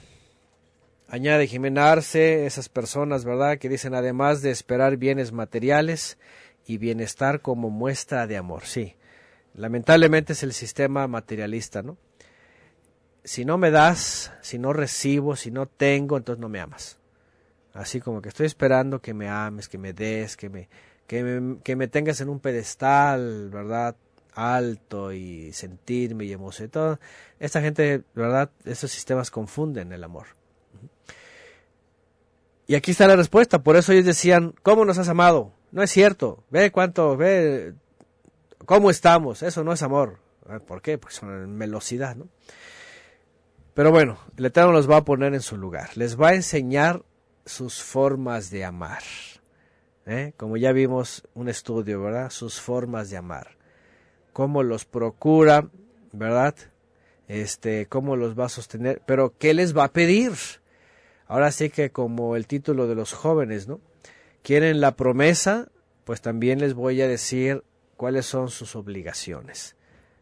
añade 1.07 1.47
Jimena 1.47 1.91
Arce, 1.91 2.45
esas 2.45 2.69
personas, 2.69 3.25
¿verdad?, 3.25 3.57
que 3.57 3.69
dicen 3.69 3.93
además 3.93 4.41
de 4.41 4.51
esperar 4.51 4.97
bienes 4.97 5.31
materiales 5.31 6.17
y 6.65 6.77
bienestar 6.77 7.41
como 7.41 7.69
muestra 7.69 8.27
de 8.27 8.37
amor. 8.37 8.65
Sí, 8.65 8.95
lamentablemente 9.53 10.33
es 10.33 10.43
el 10.43 10.53
sistema 10.53 11.07
materialista, 11.07 11.81
¿no? 11.81 11.97
Si 13.23 13.43
no 13.43 13.57
me 13.57 13.71
das, 13.71 14.31
si 14.41 14.59
no 14.59 14.71
recibo, 14.73 15.35
si 15.35 15.49
no 15.51 15.65
tengo, 15.65 16.17
entonces 16.17 16.39
no 16.39 16.49
me 16.49 16.59
amas. 16.59 16.99
Así 17.73 17.99
como 17.99 18.21
que 18.21 18.29
estoy 18.29 18.45
esperando 18.45 19.01
que 19.01 19.13
me 19.13 19.27
ames, 19.27 19.67
que 19.67 19.77
me 19.77 19.93
des, 19.93 20.37
que 20.37 20.49
me 20.49 20.69
que 21.07 21.23
me, 21.23 21.59
que 21.61 21.75
me 21.75 21.87
tengas 21.87 22.21
en 22.21 22.29
un 22.29 22.39
pedestal, 22.39 23.49
¿verdad? 23.49 23.95
alto 24.35 25.13
y 25.13 25.53
sentirme 25.53 26.25
y 26.25 26.33
emocionar. 26.33 26.99
Esta 27.39 27.61
gente, 27.61 28.03
¿verdad? 28.13 28.51
Estos 28.65 28.91
sistemas 28.91 29.31
confunden 29.31 29.91
el 29.91 30.03
amor. 30.03 30.27
Y 32.67 32.75
aquí 32.75 32.91
está 32.91 33.07
la 33.07 33.15
respuesta. 33.15 33.63
Por 33.63 33.75
eso 33.75 33.91
ellos 33.91 34.05
decían, 34.05 34.53
¿cómo 34.63 34.85
nos 34.85 34.97
has 34.97 35.09
amado? 35.09 35.53
No 35.71 35.83
es 35.83 35.91
cierto. 35.91 36.43
Ve 36.49 36.71
cuánto, 36.71 37.15
ve 37.15 37.73
cómo 38.65 38.89
estamos. 38.89 39.43
Eso 39.43 39.63
no 39.63 39.73
es 39.73 39.83
amor. 39.83 40.19
Ah, 40.47 40.59
¿Por 40.59 40.81
qué? 40.81 40.97
Pues 40.97 41.15
son 41.15 41.55
melosidad, 41.55 42.15
¿no? 42.15 42.27
Pero 43.73 43.91
bueno, 43.91 44.19
el 44.37 44.45
Eterno 44.45 44.71
los 44.71 44.89
va 44.89 44.97
a 44.97 45.05
poner 45.05 45.33
en 45.33 45.41
su 45.41 45.57
lugar. 45.57 45.89
Les 45.95 46.19
va 46.19 46.29
a 46.29 46.35
enseñar 46.35 47.03
sus 47.45 47.81
formas 47.83 48.49
de 48.49 48.63
amar. 48.63 49.03
¿eh? 50.05 50.33
como 50.37 50.57
ya 50.57 50.71
vimos 50.71 51.23
un 51.33 51.49
estudio, 51.49 52.01
¿verdad? 52.01 52.29
Sus 52.29 52.59
formas 52.59 53.09
de 53.09 53.17
amar, 53.17 53.57
cómo 54.33 54.63
los 54.63 54.85
procura, 54.85 55.69
¿verdad? 56.11 56.55
Este, 57.27 57.87
cómo 57.87 58.15
los 58.15 58.37
va 58.37 58.45
a 58.45 58.49
sostener, 58.49 59.01
pero 59.05 59.33
¿qué 59.37 59.53
les 59.53 59.75
va 59.75 59.85
a 59.85 59.91
pedir? 59.91 60.33
Ahora 61.27 61.51
sí 61.51 61.69
que 61.69 61.91
como 61.91 62.35
el 62.35 62.47
título 62.47 62.87
de 62.87 62.95
los 62.95 63.13
jóvenes, 63.13 63.67
¿no? 63.67 63.81
Quieren 64.43 64.79
la 64.79 64.95
promesa, 64.95 65.69
pues 66.03 66.21
también 66.21 66.59
les 66.59 66.73
voy 66.73 67.01
a 67.01 67.07
decir 67.07 67.63
cuáles 67.97 68.25
son 68.25 68.49
sus 68.49 68.75
obligaciones. 68.75 69.75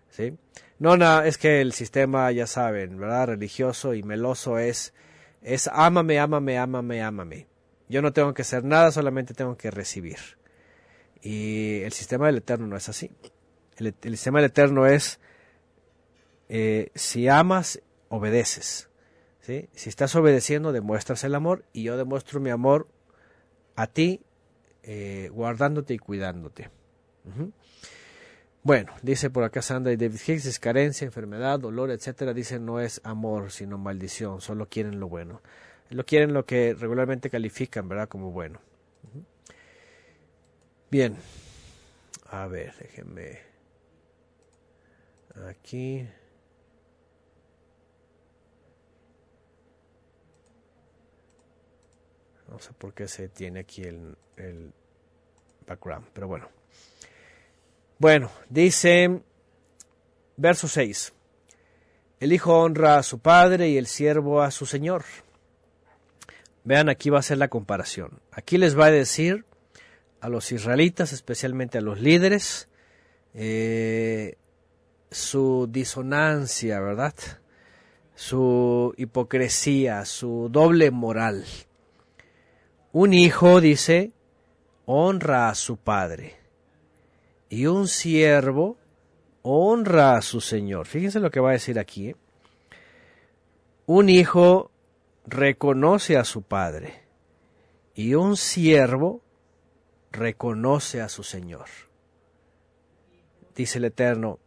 ¿sí? 0.10 0.38
No, 0.80 0.96
no, 0.98 1.22
es 1.22 1.38
que 1.38 1.62
el 1.62 1.74
sistema, 1.74 2.32
ya 2.32 2.48
saben, 2.48 2.98
¿verdad? 2.98 3.28
Religioso 3.28 3.94
y 3.94 4.04
meloso 4.04 4.58
es, 4.60 4.94
es 5.42 5.70
ámame, 5.72 6.20
ámame, 6.20 6.58
ámame, 6.58 7.02
ámame. 7.02 7.48
Yo 7.90 8.02
no 8.02 8.14
tengo 8.14 8.34
que 8.34 8.44
hacer 8.44 8.64
nada, 8.64 8.92
solamente 8.92 9.34
tengo 9.34 9.58
que 9.58 9.72
recibir. 9.72 10.18
Y 11.22 11.82
el 11.82 11.94
sistema 11.94 12.28
del 12.28 12.38
Eterno 12.38 12.68
no 12.68 12.78
es 12.78 12.90
así. 12.90 13.12
El, 13.78 13.94
sistema 14.18 14.40
del 14.40 14.50
Eterno 14.50 14.86
es, 14.86 15.20
eh, 16.50 16.92
si 16.96 17.28
amas, 17.28 17.82
obedeces. 18.10 18.90
Si 19.44 19.90
estás 19.90 20.16
obedeciendo, 20.16 20.72
demuestras 20.72 21.26
el 21.26 21.36
amor 21.36 21.66
y 21.74 21.84
yo 21.84 21.98
demuestro 21.98 22.40
mi 22.40 22.50
amor 22.50 22.88
a 23.76 23.88
ti, 23.88 24.22
eh, 24.84 25.30
guardándote 25.34 25.94
y 25.94 26.00
cuidándote. 26.00 26.70
Bueno, 28.64 28.94
dice 29.02 29.30
por 29.30 29.44
acá 29.44 29.62
Sandra 29.62 29.92
y 29.92 29.98
David 29.98 30.20
Hicks, 30.26 30.46
es 30.46 30.60
carencia, 30.60 31.04
enfermedad, 31.04 31.60
dolor, 31.60 31.92
etcétera. 31.92 32.34
Dice 32.34 32.58
no 32.58 32.80
es 32.80 33.02
amor, 33.04 33.52
sino 33.52 33.78
maldición, 33.78 34.40
solo 34.40 34.70
quieren 34.70 35.02
lo 35.02 35.10
bueno. 35.10 35.42
Lo 35.90 36.06
quieren 36.06 36.34
lo 36.34 36.46
que 36.46 36.74
regularmente 36.74 37.30
califican, 37.30 37.90
¿verdad? 37.90 38.08
Como 38.08 38.32
bueno. 38.32 38.62
Bien, 40.90 41.18
a 42.30 42.48
ver, 42.48 42.74
déjenme 42.80 43.40
aquí. 45.50 46.08
No 52.54 52.60
sé 52.60 52.72
por 52.78 52.94
qué 52.94 53.08
se 53.08 53.30
tiene 53.30 53.62
aquí 53.62 53.82
el, 53.82 54.16
background, 55.66 56.06
pero 56.14 56.28
bueno. 56.28 56.48
Bueno, 57.98 58.30
dice 58.48 59.22
verso 60.38 60.68
6. 60.68 61.14
El 62.20 62.32
hijo 62.32 62.60
honra 62.60 62.98
a 62.98 63.04
su 63.04 63.18
padre 63.18 63.70
y 63.70 63.78
el 63.78 63.88
siervo 63.88 64.44
a 64.44 64.52
su 64.52 64.68
señor. 64.68 65.04
Vean, 66.64 66.90
aquí 66.90 67.10
va 67.10 67.20
a 67.20 67.24
ser 67.24 67.40
la 67.40 67.48
comparación. 67.48 68.20
Aquí 68.32 68.60
les 68.60 68.78
va 68.78 68.86
a 68.86 68.92
decir 68.92 69.46
a 70.22 70.30
los 70.30 70.52
israelitas, 70.52 71.12
especialmente 71.12 71.80
a 71.80 71.82
los 71.82 72.00
líderes, 72.02 72.70
eh, 73.34 74.38
su 75.10 75.68
disonancia, 75.72 76.80
¿verdad? 76.80 77.16
Su 78.14 78.94
hipocresía, 78.96 80.06
su 80.06 80.50
doble 80.52 80.92
moral. 80.92 81.46
Un 82.94 83.12
hijo, 83.14 83.60
dice, 83.60 84.12
honra 84.86 85.50
a 85.50 85.56
su 85.56 85.78
padre 85.78 86.38
y 87.50 87.66
un 87.66 87.88
siervo 87.88 88.78
honra 89.42 90.16
a 90.16 90.22
su 90.22 90.40
señor. 90.42 90.86
Fíjense 90.86 91.20
lo 91.20 91.32
que 91.32 91.40
va 91.40 91.50
a 91.50 91.54
decir 91.54 91.80
aquí. 91.80 92.10
¿eh? 92.10 92.16
Un 93.88 94.10
hijo 94.10 94.70
reconoce 95.26 96.18
a 96.18 96.24
su 96.24 96.44
padre 96.44 97.04
y 97.96 98.14
un 98.14 98.38
siervo 98.38 99.22
reconoce 100.12 101.02
a 101.02 101.10
su 101.10 101.24
señor. 101.24 101.66
Dice 103.56 103.80
el 103.80 103.86
Eterno, 103.86 104.38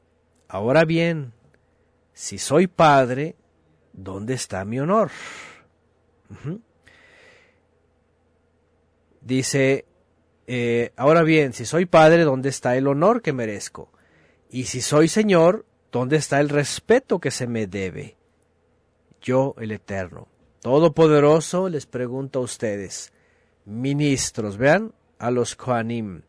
ahora 0.46 0.85
bien, 0.85 1.32
si 2.12 2.38
soy 2.38 2.68
padre, 2.68 3.35
¿dónde 3.92 4.35
está 4.35 4.64
mi 4.64 4.78
honor? 4.78 5.11
Dice 9.26 9.84
eh, 10.46 10.92
ahora 10.94 11.24
bien, 11.24 11.52
si 11.52 11.64
soy 11.64 11.86
padre, 11.86 12.22
¿dónde 12.22 12.48
está 12.48 12.76
el 12.76 12.86
honor 12.86 13.22
que 13.22 13.32
merezco? 13.32 13.90
Y 14.48 14.64
si 14.66 14.80
soy 14.80 15.08
Señor, 15.08 15.66
¿dónde 15.90 16.16
está 16.16 16.38
el 16.38 16.48
respeto 16.48 17.18
que 17.18 17.32
se 17.32 17.48
me 17.48 17.66
debe? 17.66 18.16
Yo, 19.20 19.56
el 19.58 19.72
Eterno, 19.72 20.28
Todopoderoso, 20.60 21.68
les 21.68 21.86
pregunto 21.86 22.38
a 22.38 22.42
ustedes, 22.42 23.12
ministros, 23.64 24.58
vean, 24.58 24.92
a 25.18 25.32
los 25.32 25.56
Kohanim, 25.56 26.22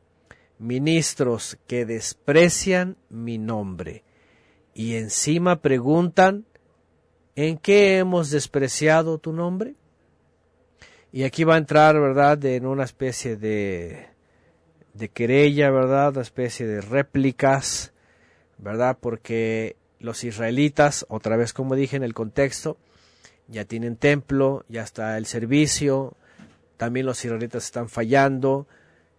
ministros 0.57 1.59
que 1.67 1.85
desprecian 1.85 2.97
mi 3.09 3.37
nombre 3.37 4.03
y 4.73 4.95
encima 4.95 5.61
preguntan, 5.61 6.45
¿en 7.35 7.59
qué 7.59 7.99
hemos 7.99 8.31
despreciado 8.31 9.19
tu 9.19 9.33
nombre? 9.33 9.75
Y 11.11 11.23
aquí 11.23 11.43
va 11.43 11.55
a 11.55 11.57
entrar, 11.57 11.99
¿verdad?, 11.99 12.43
en 12.45 12.65
una 12.65 12.83
especie 12.83 13.37
de, 13.37 14.07
de 14.93 15.09
querella, 15.09 15.69
¿verdad?, 15.71 16.13
una 16.13 16.21
especie 16.21 16.67
de 16.67 16.81
réplicas, 16.81 17.93
¿verdad?, 18.57 18.97
porque 18.99 19.75
los 19.99 20.23
israelitas, 20.23 21.05
otra 21.09 21.37
vez 21.37 21.53
como 21.53 21.75
dije 21.75 21.95
en 21.95 22.03
el 22.03 22.13
contexto, 22.13 22.77
ya 23.47 23.65
tienen 23.65 23.95
templo, 23.95 24.65
ya 24.67 24.83
está 24.83 25.17
el 25.17 25.25
servicio, 25.25 26.15
también 26.75 27.05
los 27.05 27.23
israelitas 27.23 27.65
están 27.65 27.89
fallando, 27.89 28.67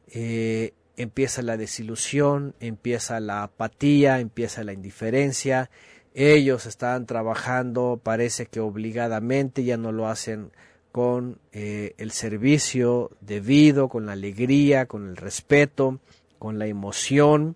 eh, 0.08 0.74
empieza 0.96 1.42
la 1.42 1.56
desilusión, 1.56 2.54
empieza 2.60 3.20
la 3.20 3.42
apatía, 3.42 4.20
empieza 4.20 4.64
la 4.64 4.72
indiferencia, 4.72 5.70
ellos 6.14 6.66
están 6.66 7.06
trabajando, 7.06 8.00
parece 8.02 8.46
que 8.46 8.60
obligadamente, 8.60 9.64
ya 9.64 9.76
no 9.76 9.92
lo 9.92 10.08
hacen 10.08 10.50
con 10.98 11.38
eh, 11.52 11.94
el 11.98 12.10
servicio 12.10 13.12
debido, 13.20 13.88
con 13.88 14.06
la 14.06 14.14
alegría, 14.14 14.86
con 14.86 15.08
el 15.08 15.16
respeto, 15.16 16.00
con 16.40 16.58
la 16.58 16.66
emoción. 16.66 17.54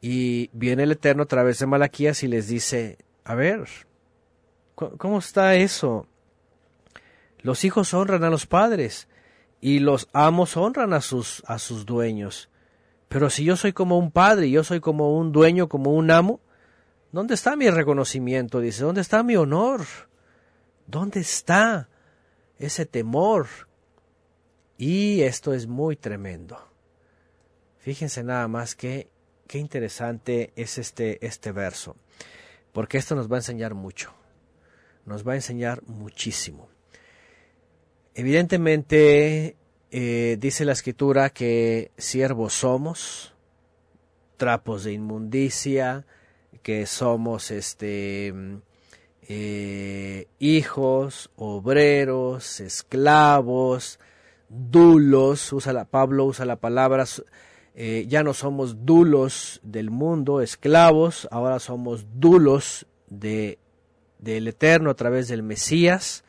Y 0.00 0.48
viene 0.54 0.84
el 0.84 0.92
Eterno 0.92 1.24
a 1.24 1.26
través 1.26 1.58
de 1.58 1.66
Malaquías 1.66 2.22
y 2.22 2.26
les 2.26 2.48
dice, 2.48 2.96
a 3.24 3.34
ver, 3.34 3.68
¿cómo 4.74 5.18
está 5.18 5.56
eso? 5.56 6.06
Los 7.42 7.64
hijos 7.64 7.92
honran 7.92 8.24
a 8.24 8.30
los 8.30 8.46
padres 8.46 9.08
y 9.60 9.80
los 9.80 10.08
amos 10.14 10.56
honran 10.56 10.94
a 10.94 11.02
sus, 11.02 11.42
a 11.46 11.58
sus 11.58 11.84
dueños. 11.84 12.48
Pero 13.10 13.28
si 13.28 13.44
yo 13.44 13.58
soy 13.58 13.74
como 13.74 13.98
un 13.98 14.10
padre, 14.10 14.48
yo 14.48 14.64
soy 14.64 14.80
como 14.80 15.18
un 15.18 15.32
dueño, 15.32 15.68
como 15.68 15.92
un 15.92 16.10
amo, 16.10 16.40
¿dónde 17.12 17.34
está 17.34 17.56
mi 17.56 17.68
reconocimiento? 17.68 18.60
Dice, 18.60 18.84
¿dónde 18.84 19.02
está 19.02 19.22
mi 19.22 19.36
honor? 19.36 19.82
¿Dónde 20.86 21.20
está? 21.20 21.90
Ese 22.58 22.86
temor. 22.86 23.46
Y 24.76 25.22
esto 25.22 25.52
es 25.54 25.66
muy 25.66 25.96
tremendo. 25.96 26.58
Fíjense 27.78 28.22
nada 28.22 28.46
más 28.48 28.74
que 28.74 29.08
qué 29.46 29.58
interesante 29.58 30.52
es 30.56 30.78
este, 30.78 31.24
este 31.26 31.52
verso, 31.52 31.96
porque 32.72 32.98
esto 32.98 33.14
nos 33.14 33.30
va 33.30 33.36
a 33.36 33.38
enseñar 33.38 33.74
mucho, 33.74 34.12
nos 35.06 35.26
va 35.26 35.32
a 35.32 35.36
enseñar 35.36 35.82
muchísimo. 35.84 36.68
Evidentemente, 38.14 39.56
eh, 39.90 40.36
dice 40.38 40.64
la 40.64 40.72
escritura 40.72 41.30
que 41.30 41.92
siervos 41.96 42.52
somos, 42.52 43.32
trapos 44.36 44.84
de 44.84 44.92
inmundicia, 44.92 46.04
que 46.62 46.84
somos 46.86 47.50
este 47.50 48.34
eh, 49.30 50.26
hijos, 50.38 51.30
obreros, 51.36 52.60
esclavos, 52.60 54.00
dulos, 54.48 55.52
usa 55.52 55.74
la, 55.74 55.84
Pablo 55.84 56.24
usa 56.24 56.46
la 56.46 56.56
palabra, 56.56 57.04
eh, 57.74 58.06
ya 58.08 58.22
no 58.22 58.32
somos 58.32 58.86
dulos 58.86 59.60
del 59.62 59.90
mundo, 59.90 60.40
esclavos, 60.40 61.28
ahora 61.30 61.58
somos 61.58 62.06
dulos 62.14 62.86
de, 63.08 63.58
del 64.18 64.48
Eterno 64.48 64.90
a 64.90 64.94
través 64.94 65.28
del 65.28 65.42
Mesías. 65.42 66.24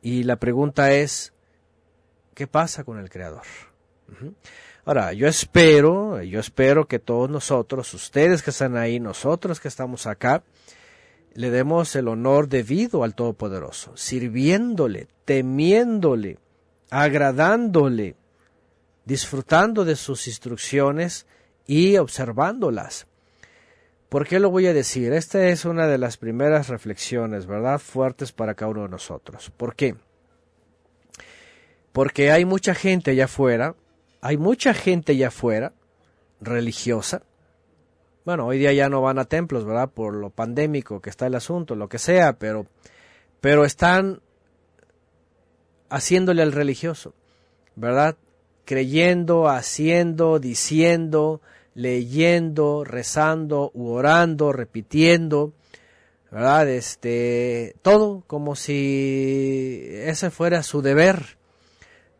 Y 0.00 0.22
la 0.22 0.36
pregunta 0.36 0.92
es, 0.92 1.34
¿qué 2.32 2.46
pasa 2.46 2.84
con 2.84 2.98
el 2.98 3.10
Creador? 3.10 3.42
Ahora, 4.86 5.12
yo 5.12 5.28
espero, 5.28 6.22
yo 6.22 6.40
espero 6.40 6.88
que 6.88 6.98
todos 6.98 7.28
nosotros, 7.28 7.92
ustedes 7.92 8.42
que 8.42 8.48
están 8.48 8.78
ahí, 8.78 8.98
nosotros 8.98 9.60
que 9.60 9.68
estamos 9.68 10.06
acá, 10.06 10.42
le 11.34 11.50
demos 11.50 11.94
el 11.96 12.08
honor 12.08 12.48
debido 12.48 13.04
al 13.04 13.14
Todopoderoso, 13.14 13.96
sirviéndole, 13.96 15.08
temiéndole, 15.24 16.38
agradándole, 16.90 18.16
disfrutando 19.04 19.84
de 19.84 19.96
sus 19.96 20.26
instrucciones 20.26 21.26
y 21.66 21.96
observándolas. 21.96 23.06
¿Por 24.08 24.26
qué 24.26 24.40
lo 24.40 24.50
voy 24.50 24.66
a 24.66 24.74
decir? 24.74 25.12
Esta 25.12 25.48
es 25.48 25.64
una 25.64 25.86
de 25.86 25.96
las 25.96 26.16
primeras 26.16 26.68
reflexiones, 26.68 27.46
¿verdad? 27.46 27.78
Fuertes 27.78 28.32
para 28.32 28.54
cada 28.54 28.72
uno 28.72 28.82
de 28.82 28.88
nosotros. 28.88 29.52
¿Por 29.56 29.76
qué? 29.76 29.94
Porque 31.92 32.32
hay 32.32 32.44
mucha 32.44 32.74
gente 32.74 33.12
allá 33.12 33.26
afuera, 33.26 33.76
hay 34.20 34.36
mucha 34.36 34.74
gente 34.74 35.12
allá 35.12 35.28
afuera, 35.28 35.74
religiosa, 36.40 37.22
bueno, 38.24 38.46
hoy 38.46 38.58
día 38.58 38.72
ya 38.72 38.88
no 38.88 39.00
van 39.00 39.18
a 39.18 39.24
templos, 39.24 39.64
¿verdad? 39.64 39.90
Por 39.90 40.14
lo 40.14 40.30
pandémico 40.30 41.00
que 41.00 41.10
está 41.10 41.26
el 41.26 41.34
asunto, 41.34 41.74
lo 41.74 41.88
que 41.88 41.98
sea, 41.98 42.34
pero, 42.34 42.66
pero 43.40 43.64
están 43.64 44.20
haciéndole 45.88 46.42
al 46.42 46.52
religioso, 46.52 47.14
¿verdad? 47.76 48.16
Creyendo, 48.64 49.48
haciendo, 49.48 50.38
diciendo 50.38 51.40
leyendo, 51.74 52.84
rezando 52.84 53.70
u 53.74 53.88
orando, 53.88 54.52
repitiendo, 54.52 55.52
¿verdad? 56.30 56.68
Este, 56.68 57.74
todo 57.82 58.22
como 58.26 58.56
si 58.56 59.86
ese 59.90 60.30
fuera 60.30 60.62
su 60.62 60.82
deber. 60.82 61.38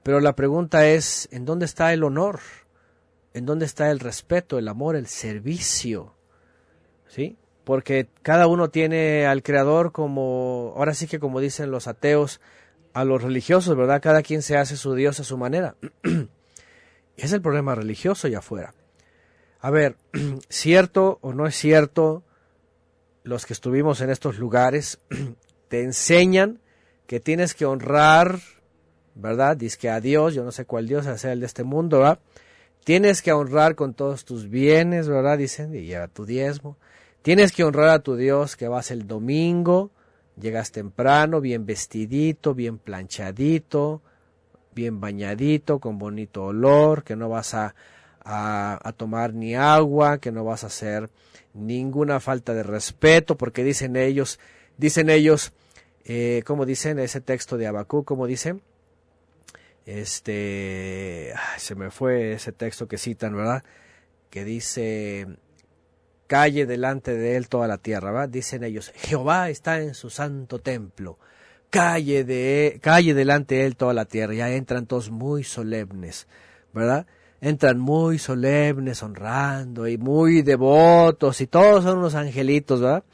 Pero 0.03 0.21
la 0.21 0.35
pregunta 0.35 0.89
es, 0.89 1.29
¿en 1.31 1.45
dónde 1.45 1.67
está 1.67 1.93
el 1.93 2.05
honor? 2.05 2.41
¿En 3.33 3.47
dónde 3.47 3.65
está 3.65 3.91
el 3.91 4.01
respeto, 4.01 4.59
el 4.59 4.69
amor, 4.69 4.97
el 4.97 5.07
servicio? 5.07 6.15
¿Sí? 7.07 7.37
Porque 7.65 8.09
cada 8.23 8.47
uno 8.47 8.71
tiene 8.71 9.27
al 9.27 9.43
Creador 9.43 9.93
como, 9.93 10.75
ahora 10.77 10.95
sí 10.95 11.07
que 11.07 11.21
como 11.21 11.41
dicen 11.41 11.71
los 11.71 11.87
ateos, 11.87 12.41
a 12.93 13.05
los 13.05 13.23
religiosos, 13.23 13.77
¿verdad? 13.77 14.03
Cada 14.03 14.23
quien 14.23 14.43
se 14.43 14.57
hace 14.57 14.77
su 14.77 14.95
Dios 14.95 15.21
a 15.21 15.25
su 15.25 15.37
manera. 15.37 15.77
es 17.17 17.33
el 17.33 17.43
problema 17.43 17.75
religioso 17.75 18.27
allá 18.27 18.39
afuera. 18.39 18.75
A 19.61 19.71
ver, 19.71 19.97
cierto 20.49 21.19
o 21.21 21.33
no 21.33 21.47
es 21.47 21.55
cierto, 21.55 22.25
los 23.23 23.47
que 23.47 23.53
estuvimos 23.53 24.01
en 24.01 24.11
estos 24.11 24.39
lugares 24.39 25.01
te 25.69 25.83
enseñan 25.83 26.61
que 27.07 27.21
tienes 27.21 27.55
que 27.55 27.67
honrar, 27.67 28.41
¿verdad? 29.15 29.57
Dice 29.57 29.79
que 29.79 29.91
a 29.91 30.01
Dios, 30.01 30.35
yo 30.35 30.45
no 30.45 30.53
sé 30.53 30.65
cuál 30.65 30.89
Dios 30.89 31.07
sea 31.21 31.33
el 31.33 31.41
de 31.41 31.47
este 31.47 31.65
mundo, 31.65 31.99
¿verdad? 31.99 32.21
Tienes 32.85 33.23
que 33.23 33.33
honrar 33.33 33.75
con 33.75 33.95
todos 33.95 34.25
tus 34.25 34.49
bienes, 34.49 35.09
¿verdad? 35.09 35.39
Dicen, 35.39 35.75
y 35.75 35.83
lleva 35.83 36.09
tu 36.09 36.25
diezmo. 36.25 36.77
Tienes 37.23 37.53
que 37.53 37.65
honrar 37.65 37.91
a 37.91 37.99
tu 37.99 38.17
Dios 38.17 38.57
que 38.57 38.69
vas 38.69 38.91
el 38.91 39.07
domingo, 39.07 39.91
llegas 40.41 40.73
temprano, 40.73 41.41
bien 41.41 41.67
vestidito, 41.67 42.55
bien 42.55 42.79
planchadito, 42.79 44.01
bien 44.75 45.01
bañadito, 45.01 45.79
con 45.79 45.99
bonito 45.99 46.45
olor, 46.45 47.05
que 47.05 47.17
no 47.17 47.29
vas 47.29 47.53
a, 47.53 47.75
a, 48.25 48.93
tomar 48.97 49.35
ni 49.35 49.55
agua, 49.55 50.19
que 50.19 50.33
no 50.33 50.45
vas 50.45 50.65
a 50.65 50.69
hacer 50.69 51.11
ninguna 51.53 52.21
falta 52.21 52.55
de 52.55 52.63
respeto, 52.63 53.37
porque 53.37 53.65
dicen 53.65 53.97
ellos, 53.97 54.39
dicen 54.79 55.11
ellos, 55.11 55.53
eh, 56.05 56.43
como 56.47 56.65
dicen 56.65 56.99
ese 56.99 57.21
texto 57.21 57.57
de 57.59 57.67
Abacú, 57.67 58.05
como 58.05 58.27
dicen, 58.27 58.63
este, 59.87 61.33
se 61.57 61.75
me 61.75 61.91
fue 61.91 62.33
ese 62.33 62.53
texto 62.53 62.87
que 62.89 62.99
citan, 62.99 63.35
¿verdad? 63.35 63.65
Que 64.31 64.45
dice, 64.45 65.27
calle 66.27 66.67
delante 66.67 67.17
de 67.17 67.37
él 67.37 67.49
toda 67.49 67.67
la 67.67 67.79
tierra, 67.79 68.13
¿verdad? 68.13 68.29
Dicen 68.29 68.63
ellos, 68.63 68.93
Jehová 68.95 69.51
está 69.51 69.81
en 69.81 69.95
su 69.95 70.11
santo 70.11 70.61
templo, 70.61 71.19
calle, 71.71 72.25
de, 72.25 72.79
calle 72.83 73.15
delante 73.15 73.57
de 73.57 73.67
él 73.67 73.77
toda 73.77 73.95
la 73.95 74.05
tierra, 74.05 74.35
ya 74.35 74.51
entran 74.51 74.87
todos 74.87 75.11
muy 75.11 75.43
solemnes, 75.43 76.29
¿verdad? 76.73 77.07
Entran 77.41 77.79
muy 77.79 78.19
solemnes, 78.19 79.03
honrando 79.03 79.89
y 79.89 79.99
muy 79.99 80.43
devotos 80.43 81.41
y 81.41 81.47
todos 81.47 81.85
son 81.85 81.99
unos 81.99 82.15
angelitos, 82.15 82.81
¿verdad? 82.81 83.05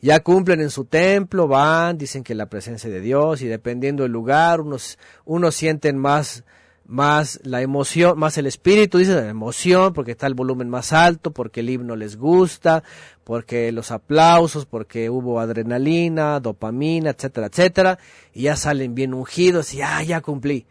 Ya 0.00 0.20
cumplen 0.20 0.60
en 0.60 0.70
su 0.70 0.84
templo, 0.84 1.46
van, 1.46 1.98
dicen 1.98 2.24
que 2.24 2.34
la 2.34 2.46
presencia 2.46 2.88
de 2.88 3.00
Dios 3.00 3.42
y 3.42 3.46
dependiendo 3.46 4.02
del 4.02 4.12
lugar, 4.12 4.60
unos, 4.60 4.98
unos 5.24 5.54
sienten 5.54 5.98
más 5.98 6.44
más 6.90 7.38
la 7.44 7.62
emoción, 7.62 8.18
más 8.18 8.36
el 8.36 8.48
espíritu, 8.48 8.98
dice 8.98 9.14
la 9.14 9.28
emoción, 9.28 9.92
porque 9.92 10.10
está 10.10 10.26
el 10.26 10.34
volumen 10.34 10.68
más 10.68 10.92
alto, 10.92 11.30
porque 11.30 11.60
el 11.60 11.70
himno 11.70 11.94
les 11.94 12.16
gusta, 12.16 12.82
porque 13.22 13.70
los 13.70 13.92
aplausos, 13.92 14.66
porque 14.66 15.08
hubo 15.08 15.38
adrenalina, 15.38 16.40
dopamina, 16.40 17.10
etcétera, 17.10 17.46
etcétera, 17.46 17.98
y 18.34 18.42
ya 18.42 18.56
salen 18.56 18.96
bien 18.96 19.14
ungidos 19.14 19.72
y 19.72 19.82
ah, 19.82 20.02
ya 20.02 20.20
cumplí. 20.20 20.66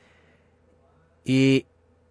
Y, 1.24 1.68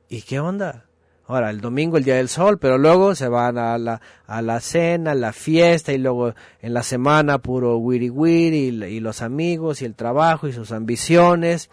¿y 0.08 0.22
qué 0.22 0.40
onda? 0.40 0.87
Ahora, 1.28 1.50
el 1.50 1.60
domingo, 1.60 1.96
el 1.96 2.04
día 2.04 2.16
del 2.16 2.28
sol, 2.28 2.58
pero 2.58 2.76
luego 2.76 3.14
se 3.14 3.28
van 3.28 3.56
a 3.58 3.78
la, 3.78 4.00
a 4.26 4.42
la 4.42 4.58
cena, 4.58 5.14
la 5.14 5.32
fiesta, 5.32 5.92
y 5.92 5.98
luego 5.98 6.34
en 6.60 6.74
la 6.74 6.82
semana 6.82 7.38
puro 7.38 7.76
wiri 7.76 8.10
wiri, 8.10 8.68
y, 8.68 8.84
y 8.84 9.00
los 9.00 9.22
amigos, 9.22 9.80
y 9.80 9.84
el 9.84 9.94
trabajo, 9.94 10.48
y 10.48 10.52
sus 10.52 10.72
ambiciones, 10.72 11.70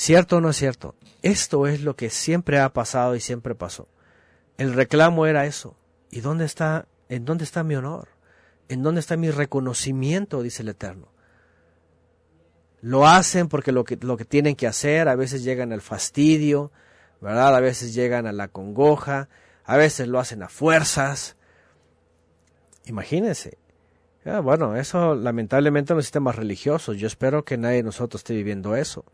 ¿Cierto 0.00 0.38
o 0.38 0.40
no 0.40 0.48
es 0.48 0.56
cierto? 0.56 0.94
Esto 1.20 1.66
es 1.66 1.82
lo 1.82 1.94
que 1.94 2.08
siempre 2.08 2.58
ha 2.58 2.72
pasado 2.72 3.14
y 3.16 3.20
siempre 3.20 3.54
pasó. 3.54 3.86
El 4.56 4.72
reclamo 4.72 5.26
era 5.26 5.44
eso. 5.44 5.76
¿Y 6.10 6.22
dónde 6.22 6.46
está, 6.46 6.86
en 7.10 7.26
dónde 7.26 7.44
está 7.44 7.64
mi 7.64 7.74
honor? 7.74 8.08
¿En 8.70 8.82
dónde 8.82 9.00
está 9.00 9.18
mi 9.18 9.30
reconocimiento? 9.30 10.42
dice 10.42 10.62
el 10.62 10.70
Eterno. 10.70 11.08
Lo 12.80 13.06
hacen 13.06 13.48
porque 13.48 13.72
lo 13.72 13.84
que, 13.84 13.98
lo 14.00 14.16
que 14.16 14.24
tienen 14.24 14.56
que 14.56 14.66
hacer, 14.66 15.06
a 15.06 15.16
veces 15.16 15.44
llegan 15.44 15.70
al 15.70 15.82
fastidio, 15.82 16.72
¿verdad? 17.20 17.54
A 17.54 17.60
veces 17.60 17.94
llegan 17.94 18.26
a 18.26 18.32
la 18.32 18.48
congoja, 18.48 19.28
a 19.64 19.76
veces 19.76 20.08
lo 20.08 20.18
hacen 20.18 20.42
a 20.42 20.48
fuerzas. 20.48 21.36
Imagínense. 22.86 23.58
bueno, 24.42 24.76
eso 24.76 25.14
lamentablemente 25.14 25.92
en 25.92 25.98
los 25.98 26.06
sistemas 26.06 26.36
religiosos. 26.36 26.96
Yo 26.96 27.06
espero 27.06 27.44
que 27.44 27.56
nadie 27.56 27.76
de 27.76 27.82
nosotros 27.84 28.20
esté 28.20 28.34
viviendo 28.34 28.76
eso. 28.76 29.04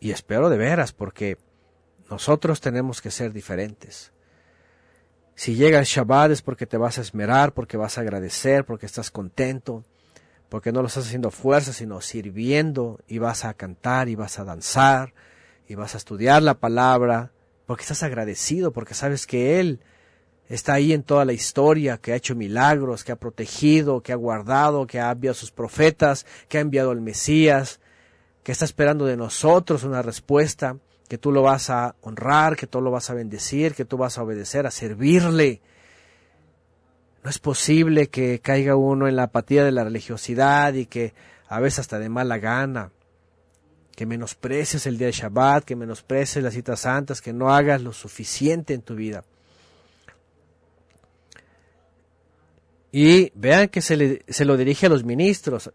Y 0.00 0.10
espero 0.10 0.48
de 0.48 0.58
veras, 0.58 0.92
porque 0.92 1.38
nosotros 2.10 2.60
tenemos 2.60 3.02
que 3.02 3.10
ser 3.10 3.32
diferentes. 3.32 4.12
Si 5.34 5.54
llega 5.54 5.78
el 5.78 5.84
Shabbat 5.84 6.32
es 6.32 6.42
porque 6.42 6.66
te 6.66 6.76
vas 6.76 6.98
a 6.98 7.02
esmerar, 7.02 7.52
porque 7.52 7.76
vas 7.76 7.98
a 7.98 8.00
agradecer, 8.00 8.64
porque 8.64 8.86
estás 8.86 9.10
contento, 9.10 9.84
porque 10.48 10.72
no 10.72 10.80
lo 10.82 10.88
estás 10.88 11.06
haciendo 11.06 11.30
fuerza, 11.30 11.72
sino 11.72 12.00
sirviendo, 12.00 13.00
y 13.06 13.18
vas 13.18 13.44
a 13.44 13.54
cantar, 13.54 14.08
y 14.08 14.16
vas 14.16 14.38
a 14.38 14.44
danzar, 14.44 15.14
y 15.68 15.74
vas 15.74 15.94
a 15.94 15.98
estudiar 15.98 16.42
la 16.42 16.54
palabra, 16.54 17.30
porque 17.66 17.82
estás 17.82 18.02
agradecido, 18.02 18.72
porque 18.72 18.94
sabes 18.94 19.26
que 19.26 19.60
Él 19.60 19.80
está 20.48 20.72
ahí 20.72 20.94
en 20.94 21.02
toda 21.02 21.26
la 21.26 21.34
historia, 21.34 21.98
que 21.98 22.12
ha 22.12 22.16
hecho 22.16 22.34
milagros, 22.34 23.04
que 23.04 23.12
ha 23.12 23.16
protegido, 23.16 24.02
que 24.02 24.12
ha 24.12 24.16
guardado, 24.16 24.86
que 24.86 24.98
ha 24.98 25.10
enviado 25.10 25.32
a 25.32 25.34
sus 25.34 25.50
profetas, 25.50 26.24
que 26.48 26.56
ha 26.56 26.62
enviado 26.62 26.90
al 26.90 27.02
Mesías, 27.02 27.80
que 28.42 28.52
está 28.52 28.64
esperando 28.64 29.04
de 29.04 29.18
nosotros 29.18 29.84
una 29.84 30.00
respuesta, 30.00 30.78
que 31.06 31.18
tú 31.18 31.32
lo 31.32 31.42
vas 31.42 31.68
a 31.68 31.94
honrar, 32.00 32.56
que 32.56 32.66
tú 32.66 32.80
lo 32.80 32.90
vas 32.90 33.10
a 33.10 33.14
bendecir, 33.14 33.74
que 33.74 33.84
tú 33.84 33.98
vas 33.98 34.16
a 34.16 34.22
obedecer, 34.22 34.66
a 34.66 34.70
servirle. 34.70 35.60
No 37.22 37.28
es 37.28 37.38
posible 37.38 38.08
que 38.08 38.40
caiga 38.40 38.74
uno 38.74 39.06
en 39.06 39.16
la 39.16 39.24
apatía 39.24 39.64
de 39.64 39.72
la 39.72 39.84
religiosidad 39.84 40.72
y 40.72 40.86
que 40.86 41.12
a 41.46 41.60
veces 41.60 41.80
hasta 41.80 41.98
de 41.98 42.08
mala 42.08 42.38
gana, 42.38 42.90
que 43.98 44.06
menosprecies 44.06 44.86
el 44.86 44.96
día 44.96 45.08
de 45.08 45.12
Shabbat, 45.12 45.64
que 45.64 45.74
menosprecies 45.74 46.44
las 46.44 46.54
citas 46.54 46.78
santas, 46.78 47.20
que 47.20 47.32
no 47.32 47.52
hagas 47.52 47.82
lo 47.82 47.92
suficiente 47.92 48.72
en 48.72 48.82
tu 48.82 48.94
vida. 48.94 49.24
Y 52.92 53.32
vean 53.34 53.66
que 53.66 53.80
se, 53.80 54.22
se 54.28 54.44
lo 54.44 54.56
dirige 54.56 54.86
a 54.86 54.88
los 54.88 55.02
ministros. 55.02 55.72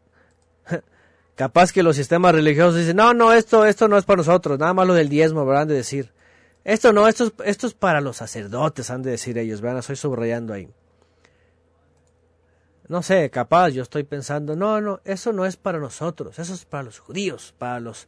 Capaz 1.36 1.74
que 1.74 1.84
los 1.84 1.98
sistemas 1.98 2.34
religiosos 2.34 2.78
dicen, 2.78 2.96
no, 2.96 3.14
no, 3.14 3.34
esto, 3.34 3.66
esto 3.66 3.90
no 3.90 3.98
es 3.98 4.06
para 4.06 4.20
nosotros, 4.20 4.58
nada 4.58 4.74
más 4.74 4.88
lo 4.88 4.94
del 4.94 5.10
diezmo. 5.10 5.42
Han 5.52 5.68
de 5.68 5.76
decir. 5.76 6.14
Esto 6.64 6.94
no, 6.94 7.10
esto 7.10 7.26
es, 7.26 7.34
esto 7.44 7.68
es 7.68 7.74
para 7.74 8.00
los 8.00 8.16
sacerdotes, 8.16 8.90
han 8.90 9.02
de 9.04 9.12
decir 9.12 9.38
ellos, 9.38 9.60
vean, 9.60 9.76
estoy 9.80 9.98
subrayando 9.98 10.54
ahí. 10.54 10.70
No 12.88 13.02
sé, 13.02 13.30
capaz, 13.30 13.69
yo 13.69 13.84
estoy 13.84 14.04
pensando, 14.04 14.56
no, 14.56 14.82
no, 14.82 15.00
eso 15.06 15.32
no 15.32 15.46
es 15.46 15.56
para 15.56 15.80
nosotros, 15.80 16.38
eso 16.38 16.54
es 16.54 16.65
para 16.65 16.84
los 16.84 17.00
judíos, 17.00 17.54
para 17.58 17.80
los, 17.80 18.08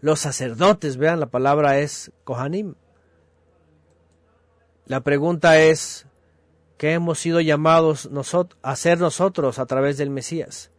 los 0.00 0.20
sacerdotes, 0.20 0.96
vean, 0.96 1.20
la 1.20 1.26
palabra 1.26 1.78
es 1.78 2.10
Kohanim. 2.24 2.74
La 4.86 5.02
pregunta 5.02 5.60
es, 5.60 6.06
¿qué 6.76 6.92
hemos 6.92 7.20
sido 7.20 7.40
llamados 7.40 8.10
a 8.62 8.70
hacer 8.70 8.98
nosotros 8.98 9.58
a 9.58 9.66
través 9.66 9.96
del 9.96 10.10
Mesías? 10.10 10.70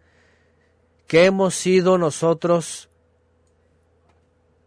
que 1.11 1.25
hemos 1.25 1.55
sido 1.55 1.97
nosotros 1.97 2.89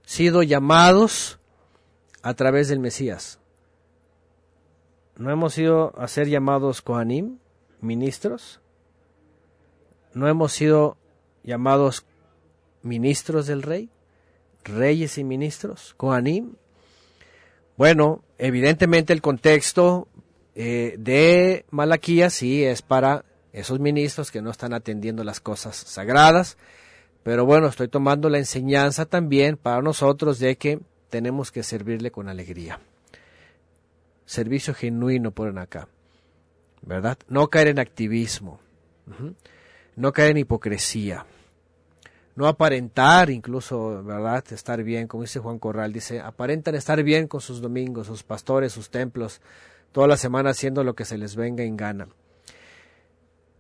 sido 0.05 0.43
llamados 0.43 1.39
a 2.21 2.35
través 2.35 2.69
del 2.69 2.81
Mesías. 2.81 3.41
¿No 5.17 5.31
hemos 5.31 5.55
sido 5.55 5.99
a 5.99 6.07
ser 6.07 6.29
llamados 6.29 6.83
Kohanim, 6.83 7.39
ministros? 7.85 8.61
¿No 10.13 10.29
hemos 10.29 10.53
sido 10.53 10.97
llamados 11.43 12.05
ministros 12.83 13.47
del 13.47 13.63
rey? 13.63 13.91
¿Reyes 14.65 15.19
y 15.19 15.25
ministros? 15.25 15.95
¿Kohanim? 15.97 16.55
Bueno, 17.77 18.23
evidentemente 18.39 19.13
el 19.13 19.21
contexto 19.21 20.09
eh, 20.55 20.95
de 20.99 21.65
Malaquías 21.71 22.33
sí 22.33 22.65
es 22.65 22.83
para 22.83 23.25
esos 23.53 23.81
ministros 23.81 24.31
que 24.31 24.43
no 24.43 24.51
están 24.51 24.73
atendiendo 24.73 25.25
las 25.25 25.41
cosas 25.41 25.77
sagradas. 25.77 26.57
Pero 27.23 27.47
bueno, 27.47 27.69
estoy 27.69 27.89
tomando 27.89 28.29
la 28.29 28.39
enseñanza 28.39 29.07
también 29.07 29.57
para 29.57 29.81
nosotros 29.81 30.39
de 30.39 30.57
que 30.57 30.81
tenemos 31.09 31.51
que 31.51 31.63
servirle 31.63 32.11
con 32.11 32.29
alegría. 32.29 32.81
Servicio 34.27 34.75
genuino 34.75 35.31
ponen 35.31 35.59
acá, 35.59 35.89
¿verdad? 36.85 37.19
No 37.29 37.49
caer 37.49 37.69
en 37.69 37.79
activismo, 37.79 38.61
no 39.97 40.13
caer 40.13 40.33
en 40.33 40.39
hipocresía, 40.39 41.27
no 42.37 42.47
aparentar 42.47 43.31
incluso, 43.31 44.03
¿verdad? 44.03 44.45
Estar 44.51 44.83
bien, 44.83 45.07
como 45.07 45.23
dice 45.23 45.41
Juan 45.41 45.59
Corral, 45.59 45.93
dice, 45.93 46.21
aparentan 46.21 46.75
estar 46.75 47.03
bien 47.03 47.29
con 47.29 47.41
sus 47.41 47.61
domingos, 47.61 48.09
sus 48.09 48.23
pastores, 48.23 48.73
sus 48.73 48.91
templos, 48.91 49.41
toda 49.93 50.09
la 50.09 50.17
semana 50.17 50.51
haciendo 50.51 50.83
lo 50.83 50.95
que 50.95 51.05
se 51.05 51.19
les 51.19 51.37
venga 51.37 51.63
en 51.63 51.77
gana. 51.77 52.09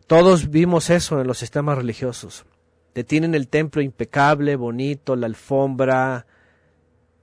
Todos 0.06 0.50
vimos 0.50 0.90
eso 0.90 1.20
en 1.20 1.26
los 1.26 1.38
sistemas 1.38 1.78
religiosos. 1.78 2.44
Te 2.92 3.04
tienen 3.04 3.34
el 3.34 3.48
templo 3.48 3.80
impecable, 3.80 4.56
bonito, 4.56 5.16
la 5.16 5.26
alfombra, 5.26 6.26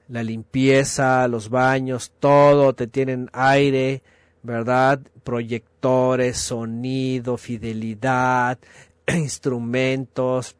la 0.07 0.23
limpieza, 0.23 1.27
los 1.27 1.49
baños, 1.49 2.11
todo, 2.19 2.73
te 2.73 2.87
tienen 2.87 3.29
aire, 3.33 4.01
¿verdad? 4.43 4.99
Proyectores, 5.23 6.37
sonido, 6.37 7.37
fidelidad, 7.37 8.57
instrumentos, 9.07 10.55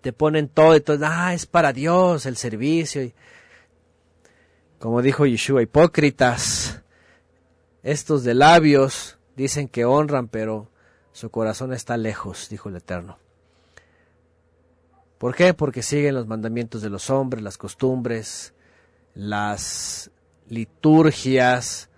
te 0.00 0.12
ponen 0.12 0.48
todo, 0.48 0.74
entonces, 0.74 1.08
ah, 1.10 1.34
es 1.34 1.46
para 1.46 1.72
Dios 1.72 2.26
el 2.26 2.36
servicio. 2.36 3.10
como 4.78 5.00
dijo 5.02 5.26
Yeshua, 5.26 5.62
hipócritas, 5.62 6.82
estos 7.82 8.24
de 8.24 8.34
labios 8.34 9.18
dicen 9.36 9.68
que 9.68 9.84
honran, 9.84 10.28
pero 10.28 10.68
su 11.12 11.30
corazón 11.30 11.72
está 11.72 11.96
lejos, 11.96 12.48
dijo 12.48 12.68
el 12.68 12.76
Eterno. 12.76 13.18
¿Por 15.18 15.36
qué? 15.36 15.54
Porque 15.54 15.82
siguen 15.82 16.16
los 16.16 16.26
mandamientos 16.26 16.82
de 16.82 16.90
los 16.90 17.08
hombres, 17.10 17.44
las 17.44 17.56
costumbres, 17.56 18.54
las 19.14 20.10
liturgias, 20.48 21.90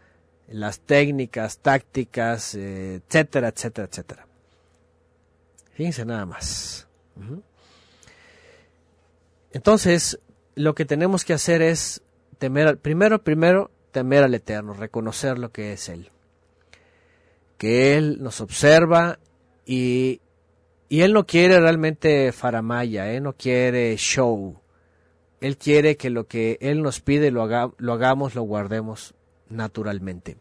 las 0.49 0.81
técnicas, 0.81 1.59
tácticas, 1.59 2.55
etcétera, 2.55 3.49
etcétera, 3.49 3.89
etcétera. 3.91 4.27
Fíjense 5.73 6.05
nada 6.05 6.27
más. 6.27 6.87
Entonces, 9.53 10.21
lo 10.55 10.75
que 10.75 10.85
tenemos 10.85 11.25
que 11.25 11.33
hacer 11.33 11.63
es 11.63 12.03
temer, 12.39 12.79
primero, 12.79 13.23
primero, 13.23 13.71
temer 13.91 14.25
al 14.25 14.35
Eterno, 14.35 14.75
reconocer 14.75 15.39
lo 15.39 15.51
que 15.51 15.73
es 15.73 15.89
Él. 15.89 16.11
Que 17.59 17.97
Él 17.97 18.19
nos 18.21 18.41
observa 18.41 19.19
y, 19.65 20.21
y 20.89 21.01
Él 21.01 21.13
no 21.13 21.27
quiere 21.27 21.59
realmente 21.59 22.31
faramaya, 22.33 23.11
Él 23.11 23.23
no 23.23 23.33
quiere 23.33 23.97
show. 23.97 24.61
Él 25.41 25.57
quiere 25.57 25.97
que 25.97 26.11
lo 26.11 26.27
que 26.27 26.59
Él 26.61 26.83
nos 26.83 27.01
pide 27.01 27.31
lo, 27.31 27.47
lo 27.79 27.93
hagamos, 27.93 28.35
lo 28.35 28.43
guardemos 28.43 29.15
naturalmente. 29.49 30.37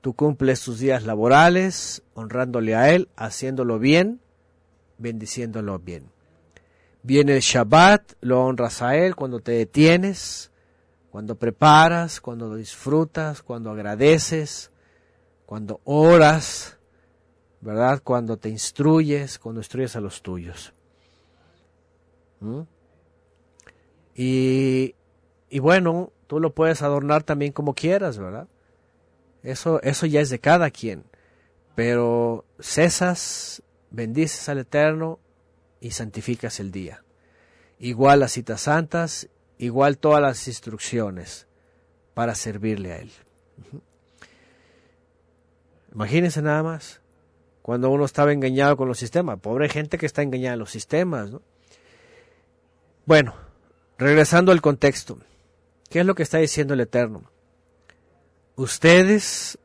Tú 0.00 0.14
cumples 0.14 0.62
tus 0.62 0.78
días 0.78 1.04
laborales, 1.04 2.02
honrándole 2.14 2.76
a 2.76 2.92
Él, 2.92 3.08
haciéndolo 3.16 3.78
bien, 3.78 4.20
bendiciéndolo 4.98 5.78
bien. 5.78 6.10
Viene 7.02 7.34
el 7.34 7.40
Shabbat, 7.40 8.12
lo 8.20 8.44
honras 8.44 8.82
a 8.82 8.96
Él 8.96 9.16
cuando 9.16 9.40
te 9.40 9.52
detienes, 9.52 10.50
cuando 11.10 11.36
preparas, 11.36 12.20
cuando 12.20 12.54
disfrutas, 12.54 13.42
cuando 13.42 13.70
agradeces, 13.70 14.70
cuando 15.44 15.80
oras, 15.84 16.78
¿verdad? 17.60 18.00
Cuando 18.02 18.36
te 18.36 18.48
instruyes, 18.48 19.38
cuando 19.38 19.60
instruyes 19.60 19.96
a 19.96 20.00
los 20.00 20.22
tuyos. 20.22 20.72
¿Mm? 22.40 22.60
Y, 24.14 24.94
y 25.50 25.58
bueno, 25.58 26.12
tú 26.26 26.40
lo 26.40 26.54
puedes 26.54 26.82
adornar 26.82 27.22
también 27.22 27.52
como 27.52 27.74
quieras, 27.74 28.18
¿verdad? 28.18 28.48
Eso, 29.42 29.80
eso 29.82 30.06
ya 30.06 30.20
es 30.20 30.30
de 30.30 30.38
cada 30.38 30.70
quien. 30.70 31.04
Pero 31.74 32.44
cesas, 32.58 33.62
bendices 33.90 34.48
al 34.48 34.58
Eterno 34.58 35.18
y 35.80 35.90
santificas 35.92 36.58
el 36.60 36.72
día. 36.72 37.04
Igual 37.78 38.20
las 38.20 38.32
citas 38.32 38.62
santas, 38.62 39.28
igual 39.58 39.98
todas 39.98 40.22
las 40.22 40.48
instrucciones 40.48 41.46
para 42.14 42.34
servirle 42.34 42.92
a 42.92 42.98
Él. 42.98 43.12
Imagínense 45.92 46.42
nada 46.42 46.62
más, 46.62 47.00
cuando 47.62 47.90
uno 47.90 48.04
estaba 48.04 48.32
engañado 48.32 48.76
con 48.76 48.86
los 48.86 48.98
sistemas. 48.98 49.40
Pobre 49.40 49.68
gente 49.68 49.98
que 49.98 50.06
está 50.06 50.22
engañada 50.22 50.54
en 50.54 50.60
los 50.60 50.70
sistemas. 50.70 51.30
¿no? 51.30 51.42
Bueno, 53.06 53.34
regresando 53.98 54.52
al 54.52 54.60
contexto. 54.60 55.18
¿Qué 55.88 56.00
es 56.00 56.06
lo 56.06 56.14
que 56.14 56.22
está 56.22 56.38
diciendo 56.38 56.74
el 56.74 56.80
Eterno? 56.80 57.30
Ustedes 58.56 59.58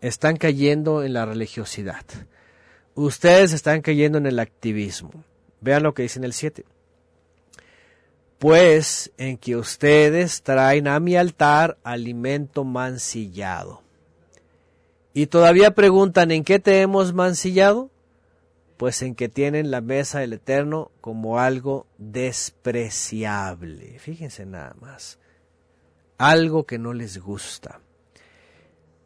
están 0.00 0.36
cayendo 0.36 1.02
en 1.02 1.14
la 1.14 1.26
religiosidad. 1.26 2.04
Ustedes 2.94 3.52
están 3.52 3.82
cayendo 3.82 4.18
en 4.18 4.26
el 4.26 4.38
activismo. 4.38 5.24
Vean 5.60 5.82
lo 5.82 5.94
que 5.94 6.02
dice 6.02 6.18
en 6.18 6.24
el 6.24 6.32
7. 6.32 6.64
Pues 8.38 9.12
en 9.16 9.38
que 9.38 9.56
ustedes 9.56 10.42
traen 10.42 10.88
a 10.88 11.00
mi 11.00 11.16
altar 11.16 11.78
alimento 11.82 12.64
mancillado. 12.64 13.82
Y 15.14 15.26
todavía 15.26 15.74
preguntan, 15.74 16.30
¿en 16.30 16.44
qué 16.44 16.58
te 16.58 16.82
hemos 16.82 17.14
mancillado? 17.14 17.90
Pues 18.76 19.00
en 19.00 19.14
que 19.14 19.30
tienen 19.30 19.70
la 19.70 19.80
mesa 19.80 20.20
del 20.20 20.34
Eterno 20.34 20.90
como 21.00 21.38
algo 21.38 21.86
despreciable. 21.96 23.98
Fíjense 23.98 24.44
nada 24.44 24.76
más. 24.78 25.18
Algo 26.18 26.64
que 26.64 26.78
no 26.78 26.92
les 26.92 27.18
gusta. 27.18 27.80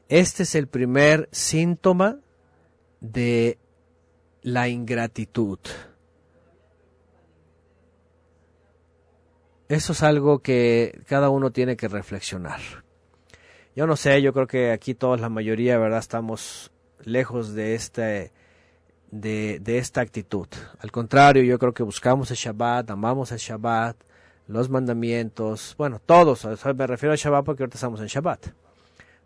Este 0.08 0.42
es 0.42 0.54
el 0.54 0.66
primer 0.66 1.28
síntoma 1.32 2.18
de 3.00 3.58
la 4.42 4.68
ingratitud. 4.68 5.58
Eso 9.68 9.92
es 9.92 10.02
algo 10.02 10.40
que 10.40 11.00
cada 11.06 11.30
uno 11.30 11.52
tiene 11.52 11.76
que 11.76 11.86
reflexionar. 11.86 12.60
Yo 13.76 13.86
no 13.86 13.96
sé, 13.96 14.20
yo 14.20 14.32
creo 14.32 14.48
que 14.48 14.72
aquí 14.72 14.94
todos, 14.94 15.20
la 15.20 15.28
mayoría, 15.28 15.78
¿verdad? 15.78 16.00
Estamos 16.00 16.72
lejos 17.04 17.54
de 17.54 17.76
este, 17.76 18.32
de, 19.12 19.60
de, 19.60 19.78
esta 19.78 20.00
actitud. 20.00 20.48
Al 20.80 20.90
contrario, 20.90 21.44
yo 21.44 21.58
creo 21.58 21.72
que 21.72 21.84
buscamos 21.84 22.30
el 22.32 22.36
Shabbat, 22.36 22.90
amamos 22.90 23.30
el 23.30 23.38
Shabbat, 23.38 23.96
los 24.50 24.68
mandamientos, 24.68 25.76
bueno, 25.78 26.00
todos, 26.04 26.44
me 26.44 26.86
refiero 26.88 27.12
al 27.12 27.18
Shabbat 27.18 27.44
porque 27.44 27.62
ahorita 27.62 27.76
estamos 27.76 28.00
en 28.00 28.08
Shabbat. 28.08 28.48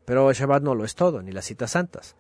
Pero 0.05 0.31
Shabbat 0.31 0.63
no 0.63 0.75
lo 0.75 0.85
es 0.85 0.95
todo, 0.95 1.23
ni 1.23 1.33
las 1.33 1.47
citas 1.47 1.71
santas. 1.71 2.15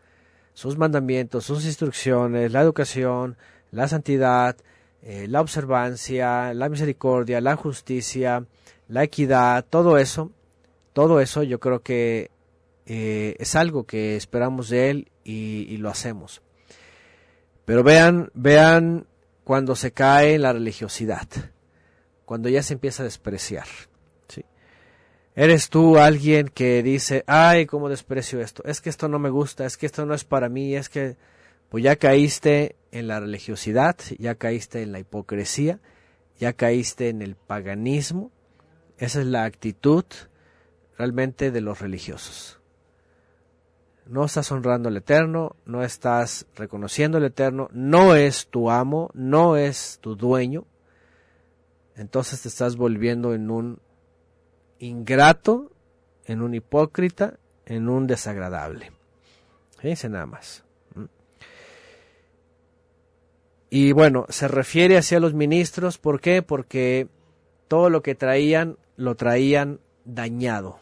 Sus 0.55 0.79
mandamientos, 0.79 1.45
sus 1.45 1.67
instrucciones, 1.67 2.51
la 2.51 2.63
educación, 2.63 3.37
la 3.73 3.89
santidad, 3.89 4.57
eh, 5.03 5.27
la 5.29 5.43
observancia, 5.43 6.55
la 6.55 6.71
misericordia, 6.71 7.43
la 7.43 7.57
justicia, 7.57 8.47
la 8.89 9.03
equidad, 9.03 9.67
todo 9.69 9.99
eso, 9.99 10.31
todo 10.95 11.21
eso 11.21 11.43
yo 11.43 11.61
creo 11.61 11.83
que 11.83 12.31
eh, 12.87 13.37
es 13.39 13.55
algo 13.55 13.85
que 13.85 14.17
esperamos 14.17 14.71
de 14.71 14.89
Él 14.89 15.13
y, 15.25 15.67
y, 15.69 15.77
lo 15.77 15.91
hacemos. 15.91 16.41
Pero 17.67 17.83
vean, 17.83 18.31
vean 18.33 19.07
cuando 19.43 19.77
se 19.77 19.93
cae 19.93 20.37
en 20.37 20.43
la 20.43 20.55
religiosidad, 20.55 21.29
cuando 22.25 22.49
ya 22.49 22.63
se 22.63 22.75
empieza 22.75 23.03
a 23.03 23.05
despreciar. 23.05 23.67
¿sí? 24.29 24.45
Eres 25.35 25.69
tú 25.69 25.99
alguien 25.99 26.49
que 26.49 26.83
dice, 26.83 27.25
ay, 27.27 27.67
cómo 27.67 27.89
desprecio 27.89 28.41
esto, 28.41 28.63
es 28.65 28.81
que 28.81 28.91
esto 28.91 29.09
no 29.09 29.19
me 29.19 29.31
gusta, 29.31 29.67
es 29.67 29.77
que 29.77 29.87
esto 29.87 30.07
no 30.07 30.15
es 30.15 30.25
para 30.25 30.49
mí, 30.49 30.75
es 30.75 30.89
que 30.89 31.17
pues 31.69 31.83
ya 31.83 31.97
caíste 31.97 32.77
en 32.93 33.09
la 33.09 33.19
religiosidad, 33.19 33.97
ya 34.19 34.37
caíste 34.37 34.83
en 34.83 34.93
la 34.93 35.01
hipocresía, 35.01 35.81
ya 36.39 36.53
caíste 36.53 37.09
en 37.09 37.23
el 37.23 37.35
paganismo. 37.35 38.31
Esa 38.99 39.21
es 39.21 39.27
la 39.27 39.45
actitud 39.45 40.05
realmente 40.97 41.51
de 41.51 41.61
los 41.61 41.81
religiosos. 41.81 42.61
No 44.07 44.25
estás 44.25 44.53
honrando 44.53 44.89
al 44.89 44.97
Eterno, 44.97 45.57
no 45.65 45.83
estás 45.83 46.47
reconociendo 46.55 47.19
al 47.19 47.25
Eterno, 47.25 47.69
no 47.73 48.15
es 48.15 48.49
tu 48.49 48.71
amo, 48.71 49.11
no 49.15 49.57
es 49.57 49.99
tu 50.01 50.15
dueño. 50.15 50.67
Entonces 51.97 52.43
te 52.43 52.49
estás 52.49 52.77
volviendo 52.77 53.35
en 53.35 53.51
un 53.51 53.79
ingrato, 54.79 55.71
en 56.27 56.43
un 56.43 56.55
hipócrita, 56.55 57.39
en 57.67 57.89
un 57.89 58.07
desagradable. 58.07 58.93
Fíjense 59.79 60.09
nada 60.09 60.27
más. 60.27 60.65
Y 63.71 63.93
bueno, 63.93 64.27
se 64.29 64.47
refiere 64.47 64.97
hacia 64.97 65.19
los 65.19 65.35
ministros, 65.35 65.99
¿por 65.99 66.21
qué? 66.21 66.43
Porque 66.43 67.09
todo 67.67 67.91
lo 67.91 68.03
que 68.03 68.15
traían 68.15 68.77
lo 68.97 69.17
traían 69.17 69.81
dañado. 70.05 70.79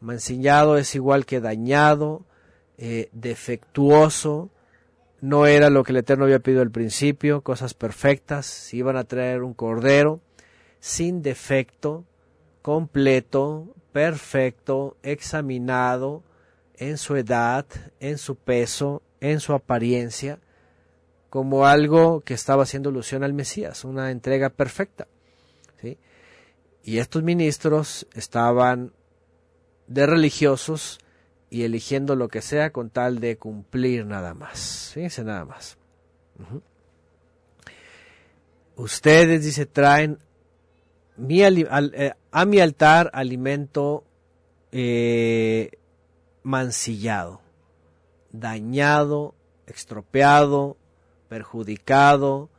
Mancillado 0.00 0.76
es 0.76 0.94
igual 0.94 1.26
que 1.26 1.40
dañado, 1.40 2.24
eh, 2.78 3.08
defectuoso, 3.12 4.50
no 5.20 5.46
era 5.46 5.70
lo 5.70 5.82
que 5.82 5.92
el 5.92 5.98
Eterno 5.98 6.24
había 6.24 6.40
pedido 6.40 6.62
al 6.62 6.70
principio, 6.70 7.42
cosas 7.42 7.74
perfectas, 7.74 8.72
iban 8.74 8.96
a 8.96 9.04
traer 9.04 9.42
un 9.42 9.54
cordero 9.54 10.20
sin 10.80 11.22
defecto, 11.22 12.04
completo, 12.62 13.74
perfecto, 13.92 14.96
examinado 15.02 16.22
en 16.76 16.98
su 16.98 17.16
edad, 17.16 17.66
en 18.00 18.18
su 18.18 18.36
peso, 18.36 19.02
en 19.20 19.40
su 19.40 19.52
apariencia, 19.52 20.38
como 21.30 21.66
algo 21.66 22.20
que 22.20 22.34
estaba 22.34 22.64
haciendo 22.64 22.90
alusión 22.90 23.24
al 23.24 23.32
Mesías, 23.32 23.84
una 23.84 24.10
entrega 24.10 24.50
perfecta. 24.50 25.06
¿sí? 25.80 25.98
Y 26.82 26.98
estos 26.98 27.22
ministros 27.22 28.06
estaban 28.14 28.92
de 29.86 30.06
religiosos 30.06 30.98
y 31.50 31.62
eligiendo 31.62 32.16
lo 32.16 32.28
que 32.28 32.42
sea 32.42 32.70
con 32.70 32.90
tal 32.90 33.20
de 33.20 33.36
cumplir 33.36 34.06
nada 34.06 34.34
más. 34.34 34.90
Fíjense 34.94 35.24
nada 35.24 35.44
más. 35.44 35.78
Ustedes, 38.76 39.44
dice, 39.44 39.66
traen 39.66 40.18
mi, 41.16 41.42
eh, 41.42 42.12
a 42.30 42.44
mi 42.44 42.60
altar 42.60 43.10
alimento 43.14 44.04
eh, 44.72 45.70
mancillado, 46.42 47.40
dañado, 48.32 49.34
estropeado, 49.66 50.76
perjudicado, 51.28 52.50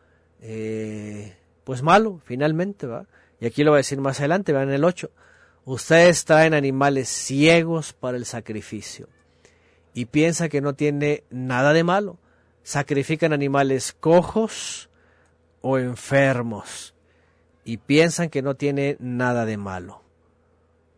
eh, 0.41 1.35
pues 1.63 1.83
malo, 1.83 2.19
finalmente, 2.23 2.87
¿va? 2.87 3.05
Y 3.39 3.45
aquí 3.45 3.63
lo 3.63 3.71
voy 3.71 3.77
a 3.77 3.79
decir 3.79 3.99
más 4.01 4.19
adelante, 4.19 4.53
va 4.53 4.63
en 4.63 4.71
el 4.71 4.83
8. 4.83 5.11
Ustedes 5.67 6.23
traen 6.23 6.53
animales 6.53 7.09
ciegos 7.09 7.91
para 7.91 8.15
el 8.15 8.25
sacrificio 8.25 9.09
y 9.93 10.05
piensa 10.05 10.47
que 10.47 10.61
no 10.61 10.75
tiene 10.75 11.25
nada 11.29 11.73
de 11.73 11.83
malo. 11.83 12.17
Sacrifican 12.63 13.33
animales 13.33 13.91
cojos 13.91 14.89
o 15.59 15.77
enfermos 15.77 16.95
y 17.65 17.75
piensan 17.75 18.29
que 18.29 18.41
no 18.41 18.55
tiene 18.55 18.95
nada 19.01 19.45
de 19.45 19.57
malo. 19.57 20.03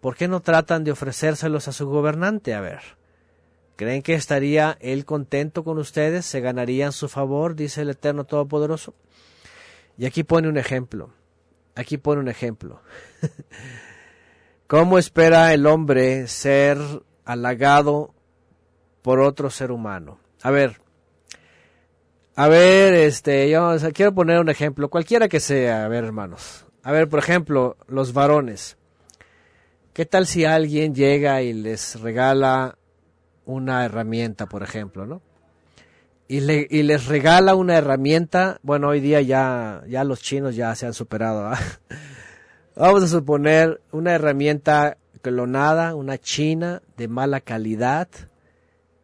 ¿Por 0.01 0.15
qué 0.15 0.27
no 0.27 0.39
tratan 0.39 0.83
de 0.83 0.91
ofrecérselos 0.91 1.67
a 1.67 1.71
su 1.71 1.89
gobernante? 1.89 2.53
A 2.53 2.61
ver. 2.61 2.81
¿Creen 3.75 4.03
que 4.03 4.13
estaría 4.13 4.77
él 4.81 5.03
contento 5.03 5.63
con 5.63 5.79
ustedes? 5.79 6.27
¿Se 6.27 6.41
ganarían 6.41 6.91
su 6.91 7.09
favor? 7.09 7.55
Dice 7.55 7.81
el 7.81 7.89
Eterno 7.89 8.25
Todopoderoso. 8.25 8.93
Y 9.97 10.05
aquí 10.05 10.21
pone 10.21 10.47
un 10.47 10.59
ejemplo. 10.59 11.09
Aquí 11.73 11.97
pone 11.97 12.21
un 12.21 12.27
ejemplo. 12.27 12.83
¿Cómo 14.69 14.99
espera 14.99 15.51
el 15.55 15.65
hombre 15.65 16.27
ser 16.27 16.77
halagado 17.25 18.13
por 19.01 19.19
otro 19.19 19.49
ser 19.49 19.71
humano? 19.71 20.19
A 20.43 20.51
ver, 20.51 20.79
a 22.35 22.47
ver, 22.47 22.93
este, 22.93 23.49
yo 23.49 23.75
quiero 23.95 24.13
poner 24.13 24.39
un 24.39 24.47
ejemplo, 24.47 24.91
cualquiera 24.91 25.27
que 25.27 25.39
sea, 25.39 25.85
a 25.85 25.87
ver, 25.87 26.03
hermanos. 26.03 26.67
A 26.83 26.91
ver, 26.91 27.09
por 27.09 27.17
ejemplo, 27.17 27.77
los 27.87 28.13
varones. 28.13 28.77
¿Qué 29.91 30.05
tal 30.05 30.27
si 30.27 30.45
alguien 30.45 30.93
llega 30.93 31.41
y 31.41 31.51
les 31.51 31.99
regala 31.99 32.77
una 33.45 33.83
herramienta, 33.85 34.45
por 34.45 34.61
ejemplo, 34.61 35.07
¿no? 35.07 35.23
Y, 36.27 36.41
le, 36.41 36.67
y 36.69 36.83
les 36.83 37.07
regala 37.07 37.55
una 37.55 37.75
herramienta, 37.75 38.59
bueno, 38.61 38.89
hoy 38.89 38.99
día 38.99 39.19
ya, 39.21 39.81
ya 39.87 40.03
los 40.03 40.21
chinos 40.21 40.55
ya 40.55 40.75
se 40.75 40.85
han 40.85 40.93
superado. 40.93 41.53
Vamos 42.75 43.03
a 43.03 43.07
suponer 43.07 43.81
una 43.91 44.13
herramienta 44.13 44.97
clonada, 45.21 45.95
una 45.95 46.17
china 46.17 46.81
de 46.97 47.07
mala 47.07 47.41
calidad, 47.41 48.07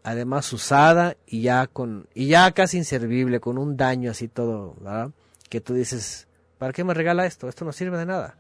además 0.03 0.51
usada 0.53 1.18
y 1.26 1.41
ya 1.41 1.68
con 1.68 2.07
y 2.13 2.28
ya 2.28 2.51
casi 2.51 2.78
inservible, 2.78 3.39
con 3.39 3.57
un 3.57 3.76
daño 3.76 4.11
así 4.11 4.28
todo, 4.28 4.76
¿verdad? 4.80 5.11
Que 5.49 5.61
tú 5.61 5.74
dices, 5.74 6.28
¿para 6.57 6.74
qué 6.74 6.84
me 6.84 6.93
regala 6.93 7.26
esto? 7.26 7.49
Esto 7.49 7.66
no 7.66 7.72
sirve 7.72 7.97
de 7.97 8.05
nada. 8.05 8.38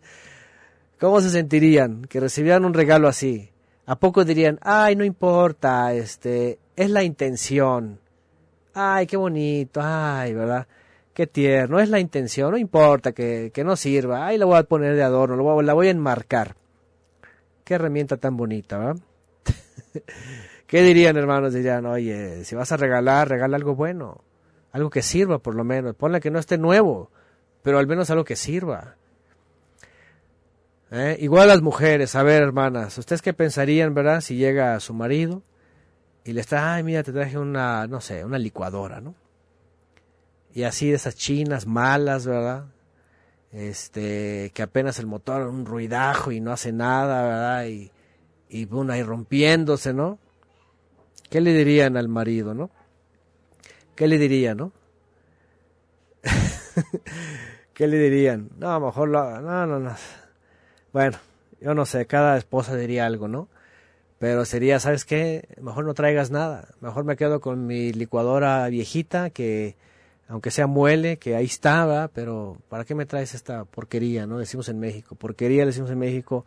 ¿Cómo 1.00 1.20
se 1.20 1.30
sentirían 1.30 2.02
que 2.02 2.18
recibieran 2.18 2.64
un 2.64 2.74
regalo 2.74 3.06
así? 3.06 3.52
¿A 3.86 3.96
poco 3.98 4.24
dirían, 4.24 4.58
ay, 4.62 4.96
no 4.96 5.04
importa, 5.04 5.94
este, 5.94 6.58
es 6.74 6.90
la 6.90 7.04
intención? 7.04 8.00
Ay, 8.74 9.06
qué 9.06 9.16
bonito, 9.16 9.80
ay, 9.82 10.34
¿verdad? 10.34 10.66
Qué 11.18 11.26
tierno, 11.26 11.80
es 11.80 11.88
la 11.88 11.98
intención, 11.98 12.52
no 12.52 12.58
importa 12.58 13.10
que, 13.10 13.50
que 13.52 13.64
no 13.64 13.74
sirva, 13.74 14.24
ay, 14.24 14.38
la 14.38 14.44
voy 14.44 14.56
a 14.56 14.62
poner 14.62 14.94
de 14.94 15.02
adorno, 15.02 15.62
la 15.62 15.74
voy 15.74 15.88
a 15.88 15.90
enmarcar. 15.90 16.54
Qué 17.64 17.74
herramienta 17.74 18.18
tan 18.18 18.36
bonita, 18.36 18.78
¿verdad? 18.78 19.02
¿Qué 20.68 20.80
dirían, 20.80 21.16
hermanos? 21.16 21.54
Dirían, 21.54 21.86
oye, 21.86 22.44
si 22.44 22.54
vas 22.54 22.70
a 22.70 22.76
regalar, 22.76 23.28
regala 23.28 23.56
algo 23.56 23.74
bueno, 23.74 24.22
algo 24.70 24.90
que 24.90 25.02
sirva 25.02 25.40
por 25.40 25.56
lo 25.56 25.64
menos, 25.64 25.96
ponle 25.96 26.20
que 26.20 26.30
no 26.30 26.38
esté 26.38 26.56
nuevo, 26.56 27.10
pero 27.62 27.80
al 27.80 27.88
menos 27.88 28.08
algo 28.10 28.24
que 28.24 28.36
sirva. 28.36 28.94
¿Eh? 30.92 31.16
Igual 31.18 31.48
las 31.48 31.62
mujeres, 31.62 32.14
a 32.14 32.22
ver, 32.22 32.44
hermanas, 32.44 32.96
¿ustedes 32.96 33.22
qué 33.22 33.32
pensarían, 33.32 33.92
verdad? 33.92 34.20
Si 34.20 34.36
llega 34.36 34.78
su 34.78 34.94
marido 34.94 35.42
y 36.22 36.32
le 36.32 36.42
está, 36.42 36.74
ay, 36.74 36.84
mira, 36.84 37.02
te 37.02 37.12
traje 37.12 37.36
una, 37.38 37.88
no 37.88 38.00
sé, 38.00 38.24
una 38.24 38.38
licuadora, 38.38 39.00
¿no? 39.00 39.16
Y 40.54 40.62
así 40.64 40.88
de 40.88 40.96
esas 40.96 41.14
chinas 41.16 41.66
malas, 41.66 42.26
¿verdad? 42.26 42.66
Este, 43.52 44.50
que 44.54 44.62
apenas 44.62 44.98
el 44.98 45.06
motor, 45.06 45.46
un 45.46 45.66
ruidajo 45.66 46.32
y 46.32 46.40
no 46.40 46.52
hace 46.52 46.72
nada, 46.72 47.22
¿verdad? 47.22 47.66
Y, 47.66 47.90
y 48.48 48.64
bueno, 48.64 48.94
rompiéndose, 49.04 49.92
¿no? 49.92 50.18
¿Qué 51.30 51.40
le 51.40 51.52
dirían 51.52 51.96
al 51.96 52.08
marido, 52.08 52.54
no? 52.54 52.70
¿Qué 53.94 54.08
le 54.08 54.18
dirían, 54.18 54.56
no? 54.56 54.72
¿Qué 57.74 57.86
le 57.86 57.98
dirían? 57.98 58.50
No, 58.58 58.70
a 58.70 58.78
lo 58.78 58.86
mejor 58.86 59.08
lo, 59.08 59.40
no, 59.40 59.66
no, 59.66 59.78
no 59.78 59.94
bueno, 60.92 61.18
yo 61.60 61.74
no 61.74 61.84
sé, 61.86 62.06
cada 62.06 62.36
esposa 62.38 62.74
diría 62.74 63.06
algo, 63.06 63.28
¿no? 63.28 63.48
Pero 64.18 64.44
sería, 64.44 64.80
¿sabes 64.80 65.04
qué? 65.04 65.48
Mejor 65.60 65.84
no 65.84 65.94
traigas 65.94 66.30
nada. 66.30 66.68
Mejor 66.80 67.04
me 67.04 67.16
quedo 67.16 67.40
con 67.40 67.66
mi 67.66 67.92
licuadora 67.92 68.66
viejita 68.68 69.30
que, 69.30 69.76
aunque 70.28 70.50
sea 70.50 70.66
muele, 70.66 71.18
que 71.18 71.34
ahí 71.34 71.46
estaba, 71.46 72.08
pero 72.08 72.58
¿para 72.68 72.84
qué 72.84 72.94
me 72.94 73.06
traes 73.06 73.34
esta 73.34 73.64
porquería, 73.64 74.26
no? 74.26 74.38
Decimos 74.38 74.68
en 74.68 74.78
México. 74.78 75.14
Porquería 75.14 75.64
decimos 75.64 75.90
en 75.90 75.98
México 75.98 76.44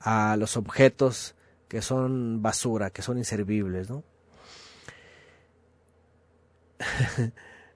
a 0.00 0.36
los 0.36 0.56
objetos 0.56 1.34
que 1.68 1.82
son 1.82 2.42
basura, 2.42 2.90
que 2.90 3.02
son 3.02 3.18
inservibles, 3.18 3.90
¿no? 3.90 4.02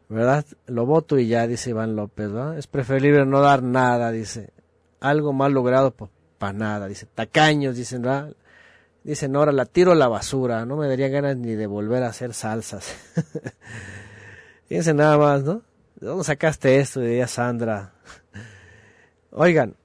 ¿Verdad? 0.08 0.44
Lo 0.66 0.86
voto 0.86 1.18
y 1.18 1.28
ya, 1.28 1.46
dice 1.46 1.70
Iván 1.70 1.94
López, 1.94 2.32
¿verdad? 2.32 2.58
Es 2.58 2.66
preferible 2.66 3.26
no 3.26 3.40
dar 3.40 3.62
nada, 3.62 4.10
dice 4.10 4.50
algo 5.00 5.32
mal 5.32 5.52
logrado, 5.52 5.90
pues 5.90 6.10
para 6.38 6.52
nada. 6.52 6.88
Dice, 6.88 7.06
tacaños, 7.06 7.76
dicen, 7.76 8.02
¿verdad? 8.02 8.34
Dicen, 9.02 9.36
ahora 9.36 9.52
la 9.52 9.66
tiro 9.66 9.92
a 9.92 9.94
la 9.94 10.08
basura, 10.08 10.64
no 10.64 10.76
me 10.76 10.88
daría 10.88 11.08
ganas 11.08 11.36
ni 11.36 11.54
de 11.54 11.66
volver 11.66 12.02
a 12.02 12.08
hacer 12.08 12.32
salsas. 12.32 12.94
Fíjense 14.74 14.92
nada 14.92 15.16
más, 15.16 15.44
¿no? 15.44 15.62
¿De 16.00 16.08
dónde 16.08 16.24
sacaste 16.24 16.80
esto? 16.80 16.98
Diría 16.98 17.28
Sandra. 17.28 17.92
Oigan, 19.30 19.76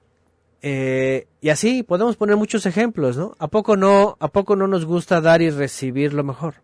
eh, 0.62 1.28
y 1.40 1.50
así 1.50 1.84
podemos 1.84 2.16
poner 2.16 2.36
muchos 2.36 2.66
ejemplos, 2.66 3.16
¿no? 3.16 3.36
¿A 3.38 3.46
poco 3.46 3.76
no, 3.76 4.16
a 4.18 4.26
poco 4.26 4.56
no 4.56 4.66
nos 4.66 4.86
gusta 4.86 5.20
dar 5.20 5.42
y 5.42 5.50
recibir 5.50 6.12
lo 6.12 6.24
mejor? 6.24 6.54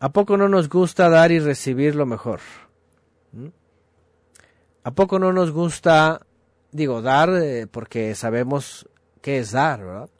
¿A 0.00 0.08
poco 0.08 0.36
no 0.36 0.48
nos 0.48 0.68
gusta 0.68 1.08
dar 1.08 1.30
y 1.30 1.38
recibir 1.38 1.94
lo 1.94 2.06
mejor? 2.06 2.40
¿Mm? 3.30 3.50
¿A 4.82 4.90
poco 4.90 5.20
no 5.20 5.32
nos 5.32 5.52
gusta 5.52 6.26
digo, 6.72 7.02
dar 7.02 7.30
eh, 7.40 7.68
porque 7.70 8.16
sabemos 8.16 8.88
qué 9.22 9.38
es 9.38 9.52
dar, 9.52 9.84
¿verdad? 9.84 10.10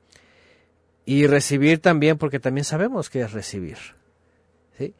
Y 1.05 1.26
recibir 1.26 1.80
también 1.80 2.16
porque 2.16 2.38
también 2.38 2.64
sabemos 2.64 3.11
qué 3.11 3.22
es 3.22 3.32
recibir. 3.32 3.78
¿sí? 4.78 4.94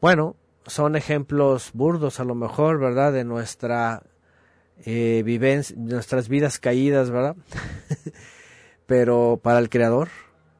Bueno, 0.00 0.34
son 0.66 0.96
ejemplos 0.96 1.70
burdos 1.72 2.20
a 2.20 2.24
lo 2.24 2.34
mejor, 2.34 2.78
¿verdad? 2.78 3.12
De 3.12 3.24
nuestra 3.24 4.02
eh, 4.84 5.22
vivencia, 5.24 5.76
nuestras 5.78 6.28
vidas 6.28 6.58
caídas, 6.58 7.10
¿verdad? 7.10 7.36
Pero 8.86 9.40
para 9.42 9.58
el 9.58 9.68
Creador, 9.68 10.08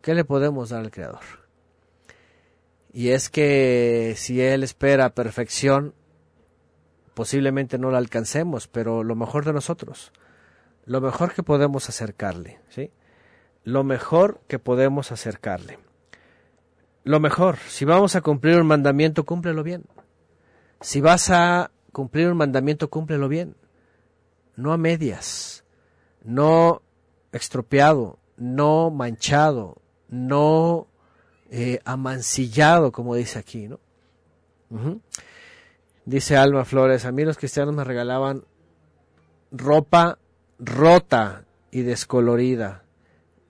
¿qué 0.02 0.14
le 0.14 0.24
podemos 0.24 0.70
dar 0.70 0.80
al 0.80 0.90
Creador? 0.90 1.44
Y 2.92 3.09
es 3.11 3.28
que 3.28 4.14
si 4.16 4.40
Él 4.40 4.62
espera 4.62 5.14
perfección, 5.14 5.94
posiblemente 7.14 7.78
no 7.78 7.90
la 7.90 7.98
alcancemos, 7.98 8.68
pero 8.68 9.02
lo 9.02 9.16
mejor 9.16 9.44
de 9.44 9.52
nosotros 9.52 10.12
lo 10.86 11.00
mejor 11.00 11.32
que 11.32 11.42
podemos 11.42 11.88
acercarle, 11.88 12.61
¿sí? 12.68 12.90
Lo 13.62 13.84
mejor 13.84 14.40
que 14.46 14.59
podemos 14.59 15.12
acercarle. 15.12 15.78
Lo 17.05 17.20
mejor, 17.20 17.59
si 17.68 17.84
vamos 17.84 18.16
a 18.16 18.22
cumplir 18.22 18.59
un 18.59 18.66
mandamiento, 18.66 19.24
cúmplelo 19.24 19.62
bien. 19.62 19.84
Si 20.80 21.00
vas 21.00 21.30
a 21.30 21.70
cumplir 21.92 22.28
un 22.28 22.36
mandamiento, 22.36 22.88
cúmplelo 22.88 23.28
bien. 23.28 23.57
No 24.57 24.72
a 24.72 24.78
medias, 24.78 25.64
no 26.22 26.82
estropeado, 27.32 28.18
no 28.36 28.90
manchado, 28.90 29.76
no 30.09 30.86
eh, 31.50 31.80
amancillado, 31.84 32.92
como 32.92 33.14
dice 33.14 33.38
aquí, 33.38 33.68
¿no? 33.68 33.80
Dice 36.05 36.36
Alma 36.36 36.64
Flores, 36.64 37.05
a 37.05 37.12
mí 37.12 37.24
los 37.24 37.38
cristianos 37.38 37.74
me 37.74 37.84
regalaban 37.84 38.44
ropa 39.52 40.18
rota 40.59 41.44
y 41.70 41.82
descolorida 41.82 42.84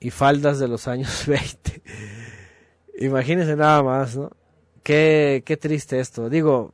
y 0.01 0.11
faldas 0.11 0.59
de 0.59 0.69
los 0.69 0.87
años 0.89 1.25
20. 1.27 1.74
Imagínense 2.99 3.57
nada 3.57 3.83
más, 3.83 4.17
¿no? 4.17 4.31
qué, 4.85 5.43
qué 5.45 5.57
triste 5.57 5.99
esto. 5.99 6.31
Digo, 6.31 6.71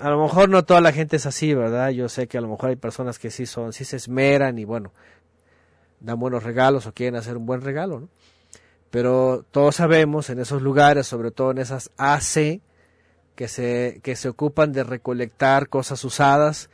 a 0.00 0.10
lo 0.10 0.20
mejor 0.20 0.48
no 0.48 0.64
toda 0.64 0.80
la 0.80 0.92
gente 0.92 1.16
es 1.16 1.26
así, 1.26 1.54
¿verdad? 1.54 1.90
Yo 1.90 2.08
sé 2.08 2.26
que 2.26 2.38
a 2.38 2.40
lo 2.40 2.48
mejor 2.48 2.70
hay 2.70 2.76
personas 2.76 3.20
que 3.20 3.30
sí 3.30 3.46
son, 3.46 3.72
sí 3.72 3.84
se 3.84 3.96
esmeran 3.96 4.58
y 4.58 4.64
bueno, 4.64 4.92
dan 6.00 6.18
buenos 6.18 6.42
regalos 6.42 6.86
o 6.86 6.92
quieren 6.92 7.14
hacer 7.14 7.36
un 7.36 7.46
buen 7.46 7.60
regalo, 7.60 8.00
¿no? 8.00 8.08
Pero 8.90 9.44
todos 9.52 9.76
sabemos 9.76 10.30
en 10.30 10.40
esos 10.40 10.62
lugares, 10.62 11.06
sobre 11.06 11.30
todo 11.30 11.52
en 11.52 11.58
esas 11.58 11.92
AC, 11.96 12.60
que 13.36 13.46
se, 13.46 14.00
que 14.02 14.16
se 14.16 14.28
ocupan 14.28 14.72
de 14.72 14.82
recolectar 14.82 15.68
cosas 15.68 16.02
usadas 16.04 16.70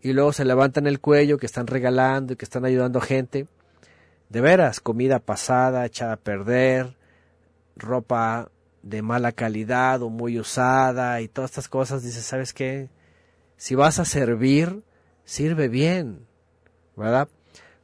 y 0.00 0.12
luego 0.12 0.32
se 0.32 0.44
levantan 0.44 0.86
el 0.86 1.00
cuello, 1.00 1.38
que 1.38 1.46
están 1.46 1.66
regalando 1.66 2.34
y 2.34 2.36
que 2.36 2.44
están 2.44 2.64
ayudando 2.64 3.00
gente. 3.00 3.48
De 4.28 4.40
veras, 4.40 4.80
comida 4.80 5.18
pasada, 5.18 5.84
echada 5.86 6.12
a 6.12 6.16
perder, 6.18 6.95
ropa 7.76 8.50
de 8.82 9.02
mala 9.02 9.32
calidad 9.32 10.02
o 10.02 10.10
muy 10.10 10.38
usada 10.38 11.20
y 11.20 11.28
todas 11.28 11.50
estas 11.50 11.68
cosas, 11.68 12.02
dices, 12.02 12.24
¿sabes 12.24 12.52
qué? 12.52 12.88
Si 13.56 13.74
vas 13.74 13.98
a 13.98 14.04
servir, 14.04 14.82
sirve 15.24 15.68
bien, 15.68 16.26
¿verdad? 16.96 17.28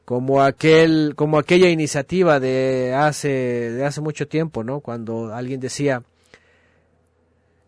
Como 0.04 0.42
aquel, 0.42 1.14
como 1.16 1.38
aquella 1.38 1.68
iniciativa 1.68 2.40
de 2.40 2.94
hace, 2.94 3.28
de 3.28 3.84
hace 3.84 4.00
mucho 4.00 4.28
tiempo, 4.28 4.64
¿no? 4.64 4.80
Cuando 4.80 5.34
alguien 5.34 5.60
decía 5.60 6.02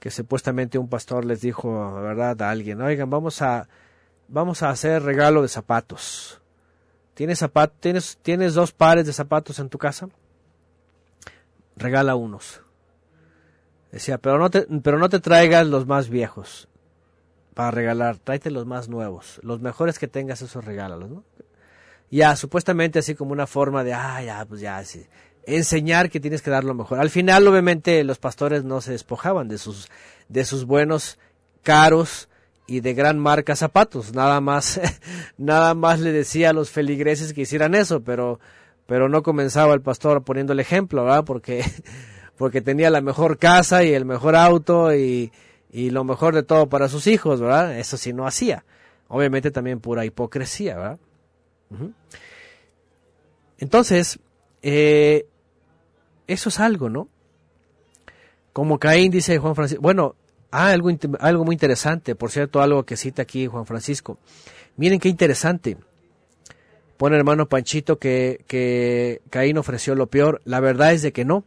que 0.01 0.11
supuestamente 0.11 0.79
un 0.79 0.89
pastor 0.89 1.25
les 1.25 1.41
dijo, 1.41 1.95
¿verdad? 1.95 2.41
A 2.43 2.51
alguien, 2.51 2.81
oigan, 2.83 3.09
vamos 3.11 3.43
a, 3.43 3.69
vamos 4.29 4.63
a 4.63 4.71
hacer 4.71 5.03
regalo 5.03 5.43
de 5.43 5.49
zapatos. 5.49 6.41
¿Tienes, 7.15 7.39
zapatos, 7.39 7.79
tienes, 7.81 8.19
¿Tienes 8.23 8.55
dos 8.55 8.73
pares 8.73 9.07
de 9.07 9.13
zapatos 9.13 9.59
en 9.59 9.69
tu 9.69 9.79
casa? 9.79 10.09
Regala 11.77 12.15
unos. 12.15 12.63
Decía, 13.91 14.19
pero 14.19 14.39
no 14.39 14.51
te, 14.51 14.67
pero 14.83 14.99
no 14.99 15.09
te 15.09 15.21
traigas 15.21 15.67
los 15.67 15.87
más 15.87 16.09
viejos 16.09 16.69
para 17.55 17.71
regalar, 17.71 18.19
tráete 18.19 18.51
los 18.51 18.67
más 18.67 18.89
nuevos, 18.89 19.41
los 19.43 19.61
mejores 19.61 19.99
que 19.99 20.09
tengas, 20.09 20.43
esos 20.43 20.65
regálalos, 20.65 21.09
¿no? 21.11 21.25
Ya, 22.11 22.35
supuestamente 22.37 22.99
así 22.99 23.15
como 23.15 23.33
una 23.33 23.47
forma 23.47 23.85
de, 23.85 23.95
ah, 23.95 24.23
ya, 24.23 24.45
pues 24.45 24.61
ya, 24.61 24.83
enseñar 25.47 26.11
que 26.11 26.21
tienes 26.21 26.43
que 26.43 26.51
dar 26.51 26.65
lo 26.65 26.75
mejor. 26.75 26.99
Al 26.99 27.11
final, 27.11 27.47
obviamente, 27.47 28.03
los 28.05 28.19
pastores 28.19 28.65
no 28.65 28.81
se 28.81 28.93
despojaban 28.93 29.49
de 29.49 29.59
sus, 29.59 29.89
de 30.29 30.45
sus 30.45 30.65
buenos, 30.65 31.19
caros 31.63 32.29
y 32.67 32.81
de 32.81 32.95
gran 32.95 33.19
marca 33.19 33.57
zapatos. 33.57 34.15
Nada 34.15 34.41
más, 34.41 34.81
nada 35.39 35.75
más 35.75 36.01
le 36.01 36.13
decía 36.13 36.51
a 36.51 36.53
los 36.53 36.71
feligreses 36.71 37.33
que 37.33 37.43
hicieran 37.43 37.75
eso, 37.75 38.03
pero, 38.03 38.41
pero 38.87 39.09
no 39.09 39.23
comenzaba 39.23 39.75
el 39.75 39.81
pastor 39.81 40.23
poniendo 40.23 40.53
el 40.53 40.61
ejemplo, 40.61 41.05
¿verdad? 41.05 41.25
Porque 41.25 41.65
porque 42.37 42.61
tenía 42.61 42.91
la 42.91 43.01
mejor 43.01 43.39
casa 43.39 43.85
y 43.85 43.95
el 43.95 44.05
mejor 44.05 44.37
auto 44.37 44.95
y, 44.95 45.33
y 45.71 45.91
lo 45.91 46.05
mejor 46.05 46.35
de 46.35 46.43
todo 46.43 46.69
para 46.69 46.89
sus 46.89 47.07
hijos, 47.07 47.41
¿verdad? 47.41 47.79
Eso 47.79 47.97
sí 47.97 48.13
no 48.13 48.27
hacía. 48.27 48.65
Obviamente 49.09 49.51
también 49.51 49.81
pura 49.81 50.05
hipocresía, 50.05 50.77
¿verdad? 50.77 50.99
Entonces, 53.59 54.19
eh, 54.63 55.27
eso 56.27 56.49
es 56.49 56.61
algo, 56.61 56.89
¿no? 56.89 57.09
Como 58.53 58.79
Caín 58.79 59.11
dice 59.11 59.39
Juan 59.39 59.55
Francisco. 59.55 59.83
Bueno, 59.83 60.15
ah, 60.51 60.69
algo, 60.69 60.91
algo 61.21 61.45
muy 61.45 61.55
interesante, 61.55 62.15
por 62.15 62.31
cierto, 62.31 62.63
algo 62.63 62.85
que 62.85 62.97
cita 62.97 63.23
aquí 63.23 63.47
Juan 63.47 63.67
Francisco. 63.67 64.19
Miren 64.77 65.01
qué 65.01 65.09
interesante. 65.09 65.77
Pone 67.05 67.19
hermano 67.19 67.51
Panchito 67.51 67.99
que, 67.99 68.47
que 68.47 69.21
Caín 69.29 69.59
ofreció 69.59 69.95
lo 69.95 70.07
peor. 70.07 70.41
La 70.47 70.61
verdad 70.61 70.95
es 70.95 71.03
de 71.03 71.13
que 71.13 71.27
no. 71.27 71.45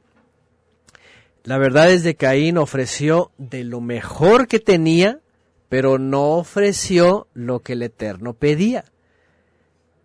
La 1.45 1.57
verdad 1.57 1.89
es 1.89 2.03
de 2.03 2.13
que 2.13 2.27
Caín 2.27 2.59
ofreció 2.59 3.31
de 3.39 3.63
lo 3.63 3.81
mejor 3.81 4.47
que 4.47 4.59
tenía, 4.59 5.19
pero 5.67 5.97
no 5.97 6.33
ofreció 6.33 7.25
lo 7.33 7.61
que 7.61 7.73
el 7.73 7.81
Eterno 7.81 8.35
pedía. 8.35 8.85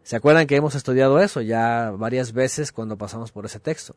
¿Se 0.04 0.16
acuerdan 0.16 0.46
que 0.46 0.56
hemos 0.56 0.74
estudiado 0.74 1.20
eso 1.20 1.42
ya 1.42 1.90
varias 1.90 2.32
veces 2.32 2.72
cuando 2.72 2.96
pasamos 2.96 3.30
por 3.30 3.44
ese 3.44 3.60
texto? 3.60 3.94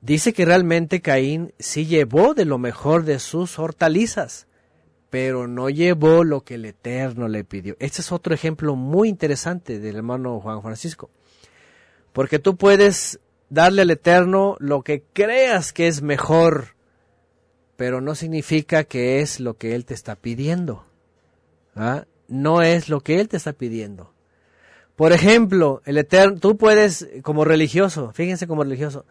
Dice 0.00 0.32
que 0.32 0.44
realmente 0.44 1.02
Caín 1.02 1.54
sí 1.58 1.86
llevó 1.86 2.34
de 2.34 2.44
lo 2.44 2.58
mejor 2.58 3.02
de 3.02 3.18
sus 3.18 3.58
hortalizas, 3.58 4.46
pero 5.10 5.48
no 5.48 5.70
llevó 5.70 6.24
lo 6.24 6.42
que 6.42 6.54
el 6.54 6.64
Eterno 6.66 7.28
le 7.28 7.44
pidió. 7.44 7.76
Este 7.78 8.02
es 8.02 8.12
otro 8.12 8.34
ejemplo 8.34 8.76
muy 8.76 9.08
interesante 9.08 9.78
del 9.78 9.96
hermano 9.96 10.40
Juan 10.40 10.62
Francisco. 10.62 11.10
Porque 12.12 12.38
tú 12.38 12.56
puedes 12.56 13.20
darle 13.48 13.82
al 13.82 13.90
Eterno 13.90 14.56
lo 14.58 14.82
que 14.82 15.02
creas 15.12 15.72
que 15.72 15.88
es 15.88 16.02
mejor, 16.02 16.74
pero 17.76 18.00
no 18.00 18.14
significa 18.14 18.84
que 18.84 19.20
es 19.20 19.40
lo 19.40 19.56
que 19.56 19.74
Él 19.74 19.84
te 19.84 19.94
está 19.94 20.16
pidiendo. 20.16 20.84
¿ah? 21.74 22.04
No 22.26 22.60
es 22.60 22.88
lo 22.88 23.00
que 23.00 23.20
Él 23.20 23.28
te 23.28 23.38
está 23.38 23.52
pidiendo. 23.52 24.12
Por 24.96 25.12
ejemplo, 25.12 25.80
el 25.84 25.96
Eterno, 25.96 26.38
tú 26.40 26.56
puedes, 26.56 27.08
como 27.22 27.44
religioso, 27.44 28.12
fíjense 28.12 28.46
como 28.46 28.64
religioso, 28.64 29.06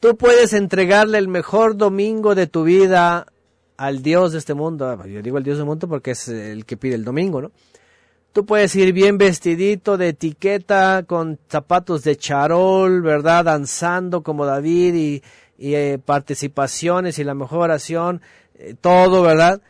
tú 0.00 0.16
puedes 0.16 0.54
entregarle 0.54 1.18
el 1.18 1.28
mejor 1.28 1.76
domingo 1.76 2.34
de 2.34 2.46
tu 2.46 2.64
vida 2.64 3.26
al 3.76 4.02
Dios 4.02 4.32
de 4.32 4.38
este 4.38 4.54
mundo. 4.54 5.04
Yo 5.06 5.22
digo 5.22 5.36
al 5.36 5.42
Dios 5.42 5.58
del 5.58 5.66
mundo 5.66 5.88
porque 5.88 6.12
es 6.12 6.28
el 6.28 6.64
que 6.64 6.76
pide 6.76 6.94
el 6.94 7.04
domingo, 7.04 7.40
¿no? 7.42 7.52
Tú 8.32 8.44
puedes 8.44 8.76
ir 8.76 8.92
bien 8.92 9.16
vestidito 9.16 9.96
de 9.96 10.08
etiqueta, 10.08 11.04
con 11.06 11.38
zapatos 11.48 12.04
de 12.04 12.16
charol, 12.16 13.00
¿verdad? 13.00 13.46
Danzando 13.46 14.22
como 14.22 14.44
David 14.44 14.94
y, 14.94 15.22
eh, 15.58 15.98
participaciones 16.04 17.18
y 17.18 17.24
la 17.24 17.32
mejor 17.32 17.60
oración, 17.60 18.20
eh, 18.56 18.74
todo, 18.78 19.22
¿verdad? 19.22 19.62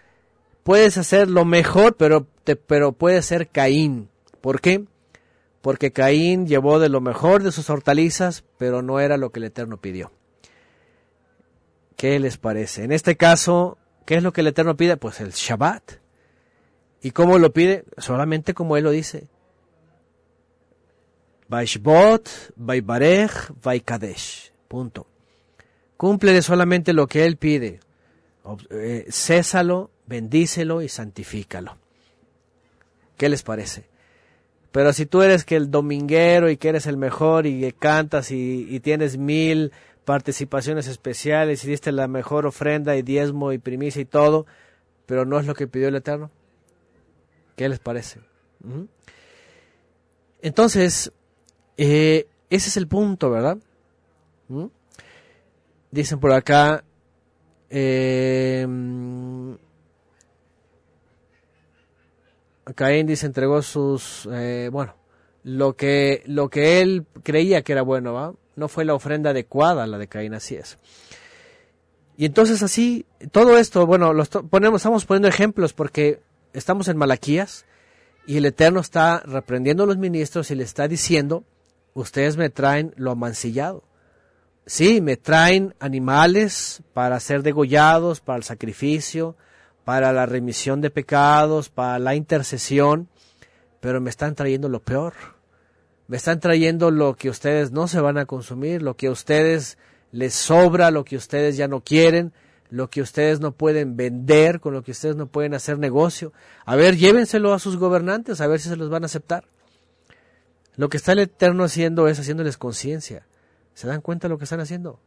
Puedes 0.65 0.99
hacer 0.99 1.31
lo 1.31 1.45
mejor, 1.45 1.95
pero, 1.97 2.27
te, 2.43 2.57
pero 2.57 2.91
puede 2.91 3.23
ser 3.23 3.47
Caín. 3.47 4.09
¿Por 4.41 4.61
qué? 4.61 4.85
Porque 5.61 5.93
Caín 5.93 6.49
llevó 6.49 6.81
de 6.81 6.89
lo 6.89 7.01
mejor 7.01 7.45
de 7.45 7.53
sus 7.53 7.71
hortalizas, 7.71 8.43
pero 8.59 8.83
no 8.83 8.99
era 8.99 9.17
lo 9.17 9.31
que 9.31 9.39
el 9.39 9.45
Eterno 9.45 9.77
pidió. 9.77 10.11
¿Qué 11.97 12.19
les 12.19 12.37
parece? 12.37 12.83
En 12.83 12.91
este 12.91 13.17
caso, 13.17 13.79
¿qué 14.07 14.17
es 14.17 14.23
lo 14.23 14.33
que 14.33 14.41
el 14.41 14.47
Eterno 14.47 14.77
pide? 14.77 14.97
Pues 14.97 15.21
el 15.21 15.33
Shabbat. 15.33 15.99
¿Y 17.03 17.11
cómo 17.11 17.39
lo 17.39 17.53
pide? 17.53 17.85
Solamente 17.99 18.55
como 18.55 18.77
él 18.77 18.85
lo 18.85 18.91
dice. 18.91 19.29
Vaishbot, 21.49 22.29
Vaibarech, 22.57 23.53
Vaikadesh. 23.63 24.53
Punto. 24.67 25.07
Cúmplele 25.97 26.43
solamente 26.43 26.93
lo 26.93 27.07
que 27.07 27.25
él 27.25 27.37
pide. 27.37 27.81
Eh, 28.71 29.07
césalo, 29.11 29.91
bendícelo 30.07 30.83
y 30.83 30.89
santifícalo. 30.89 31.77
¿Qué 33.17 33.29
les 33.29 33.43
parece? 33.43 33.85
Pero 34.73 34.93
si 34.93 35.07
tú 35.07 35.23
eres 35.23 35.45
que 35.45 35.57
el 35.57 35.71
dominguero 35.71 36.51
y 36.51 36.57
que 36.57 36.69
eres 36.69 36.87
el 36.87 36.97
mejor 36.97 37.47
y 37.47 37.61
que 37.61 37.73
cantas 37.73 38.31
y 38.31 38.79
tienes 38.81 39.17
mil 39.17 39.73
participaciones 40.07 40.87
especiales 40.87 41.65
y 41.65 41.69
diste 41.69 41.91
la 41.91 42.07
mejor 42.07 42.47
ofrenda 42.47 42.97
y 42.97 43.03
diezmo 43.03 43.53
y 43.53 43.59
primicia 43.59 44.01
y 44.01 44.07
todo, 44.07 44.47
pero 45.05 45.27
no 45.27 45.39
es 45.39 45.47
lo 45.47 45.55
que 45.55 45.67
pidió 45.67 45.89
el 45.89 45.97
Eterno, 45.97 46.31
¿Qué 47.57 47.69
les 47.69 47.79
parece? 47.79 48.21
Entonces, 50.43 51.11
eh, 51.77 52.29
ese 52.51 52.69
es 52.69 52.77
el 52.77 52.87
punto, 52.87 53.31
¿verdad? 53.31 53.59
Dicen 55.91 56.21
por 56.21 56.33
acá, 56.33 56.85
eh, 57.71 58.67
Caín 62.75 63.07
dice 63.07 63.27
entregó 63.27 63.63
sus, 63.63 64.29
eh, 64.31 64.69
bueno, 64.71 64.95
lo 65.43 65.75
que, 65.77 66.23
lo 66.27 66.51
que 66.51 66.81
él 66.83 67.07
creía 67.23 67.63
que 67.63 67.73
era 67.73 67.83
bueno, 67.83 68.13
¿va? 68.13 68.35
No 68.57 68.69
fue 68.69 68.85
la 68.85 68.95
ofrenda 68.95 69.31
adecuada 69.31 69.87
la 69.87 69.99
de 69.99 70.09
Caín, 70.09 70.35
así 70.35 70.57
es. 70.57 70.79
Y 72.17 72.25
entonces 72.25 72.63
así, 72.63 73.07
todo 73.31 73.59
esto, 73.59 73.87
bueno, 73.87 74.13
los 74.13 74.29
ponemos, 74.29 74.81
estamos 74.81 75.05
poniendo 75.05 75.29
ejemplos 75.29 75.75
porque 75.75 76.21
estamos 76.55 76.89
en 76.89 76.97
Malaquías 76.97 77.67
y 78.27 78.39
el 78.39 78.47
Eterno 78.47 78.81
está 78.81 79.21
reprendiendo 79.21 79.85
a 79.85 79.87
los 79.87 79.99
ministros 79.99 80.51
y 80.51 80.55
le 80.55 80.65
está 80.65 80.89
diciendo, 80.89 81.45
ustedes 81.95 82.37
me 82.37 82.51
traen 82.51 82.95
lo 82.97 83.13
amancillado. 83.13 83.85
Sí, 84.65 85.01
me 85.01 85.17
traen 85.17 85.75
animales 85.79 86.83
para 86.93 87.21
ser 87.21 87.43
degollados, 87.43 88.21
para 88.21 88.39
el 88.39 88.43
sacrificio, 88.43 89.37
para 89.85 90.13
la 90.13 90.27
remisión 90.27 90.81
de 90.81 90.91
pecados, 90.91 91.69
para 91.69 92.01
la 92.01 92.17
intercesión, 92.17 93.09
pero 93.81 94.01
me 94.01 94.11
están 94.11 94.35
trayendo 94.35 94.69
lo 94.69 94.81
peor. 94.81 95.36
Me 96.09 96.17
están 96.17 96.41
trayendo 96.41 96.91
lo 96.91 97.17
que 97.17 97.31
ustedes 97.31 97.73
no 97.73 97.89
se 97.89 98.01
van 98.01 98.19
a 98.19 98.27
consumir, 98.27 98.83
lo 98.83 98.97
que 98.97 99.09
a 99.09 99.11
ustedes 99.11 99.77
les 100.13 100.35
sobra, 100.35 100.91
lo 100.91 101.05
que 101.05 101.17
ustedes 101.17 101.57
ya 101.57 101.67
no 101.67 101.81
quieren, 101.81 102.33
lo 102.71 102.89
que 102.91 103.03
ustedes 103.03 103.41
no 103.41 103.53
pueden 103.53 103.97
vender, 103.97 104.61
con 104.61 104.73
lo 104.73 104.83
que 104.83 104.93
ustedes 104.93 105.17
no 105.17 105.27
pueden 105.27 105.55
hacer 105.55 105.79
negocio. 105.79 106.33
A 106.65 106.77
ver, 106.77 106.97
llévenselo 106.97 107.53
a 107.53 107.59
sus 107.59 107.77
gobernantes, 107.77 108.41
a 108.41 108.47
ver 108.47 108.61
si 108.61 108.69
se 108.69 108.77
los 108.77 108.89
van 108.89 109.03
a 109.03 109.07
aceptar. 109.07 109.45
Lo 110.77 110.89
que 110.89 110.97
está 110.97 111.13
el 111.13 111.21
Eterno 111.21 111.65
haciendo 111.65 112.07
es 112.07 112.19
haciéndoles 112.21 112.57
conciencia. 112.57 113.27
¿Se 113.75 113.87
dan 113.87 114.01
cuenta 114.01 114.29
de 114.29 114.31
lo 114.31 114.39
que 114.39 114.45
están 114.45 114.61
haciendo? 114.61 115.01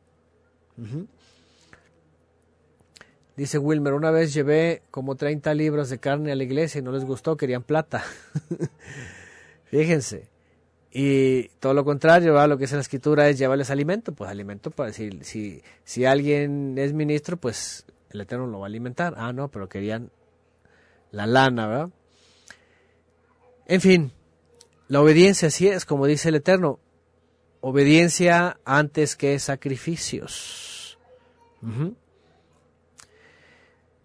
Dice 3.35 3.57
Wilmer, 3.57 3.93
una 3.93 4.11
vez 4.11 4.33
llevé 4.33 4.83
como 4.91 5.15
30 5.15 5.53
libras 5.53 5.89
de 5.89 5.99
carne 5.99 6.31
a 6.31 6.35
la 6.35 6.43
iglesia 6.43 6.79
y 6.79 6.81
no 6.81 6.91
les 6.91 7.05
gustó, 7.05 7.37
querían 7.37 7.63
plata. 7.63 8.03
Fíjense. 9.65 10.27
Y 10.91 11.49
todo 11.59 11.73
lo 11.73 11.85
contrario, 11.85 12.47
lo 12.47 12.57
que 12.57 12.65
es 12.65 12.71
la 12.71 12.79
escritura 12.79 13.29
es 13.29 13.37
llevarles 13.37 13.69
alimento, 13.69 14.13
pues 14.13 14.29
alimento 14.29 14.71
para 14.71 14.87
decir, 14.87 15.23
si, 15.23 15.61
si 15.83 16.05
alguien 16.05 16.77
es 16.77 16.93
ministro, 16.93 17.37
pues 17.37 17.85
el 18.09 18.21
Eterno 18.21 18.47
lo 18.47 18.59
va 18.59 18.65
a 18.65 18.69
alimentar. 18.69 19.13
Ah, 19.17 19.31
no, 19.31 19.49
pero 19.49 19.69
querían 19.69 20.11
la 21.11 21.27
lana, 21.27 21.67
¿verdad? 21.67 21.89
En 23.67 23.81
fin, 23.81 24.11
la 24.87 25.01
obediencia 25.01 25.49
así 25.49 25.67
es, 25.67 25.85
como 25.85 26.07
dice 26.07 26.29
el 26.29 26.35
Eterno, 26.35 26.79
obediencia 27.61 28.59
antes 28.65 29.15
que 29.15 29.37
sacrificios. 29.37 30.97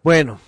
Bueno, 0.03 0.39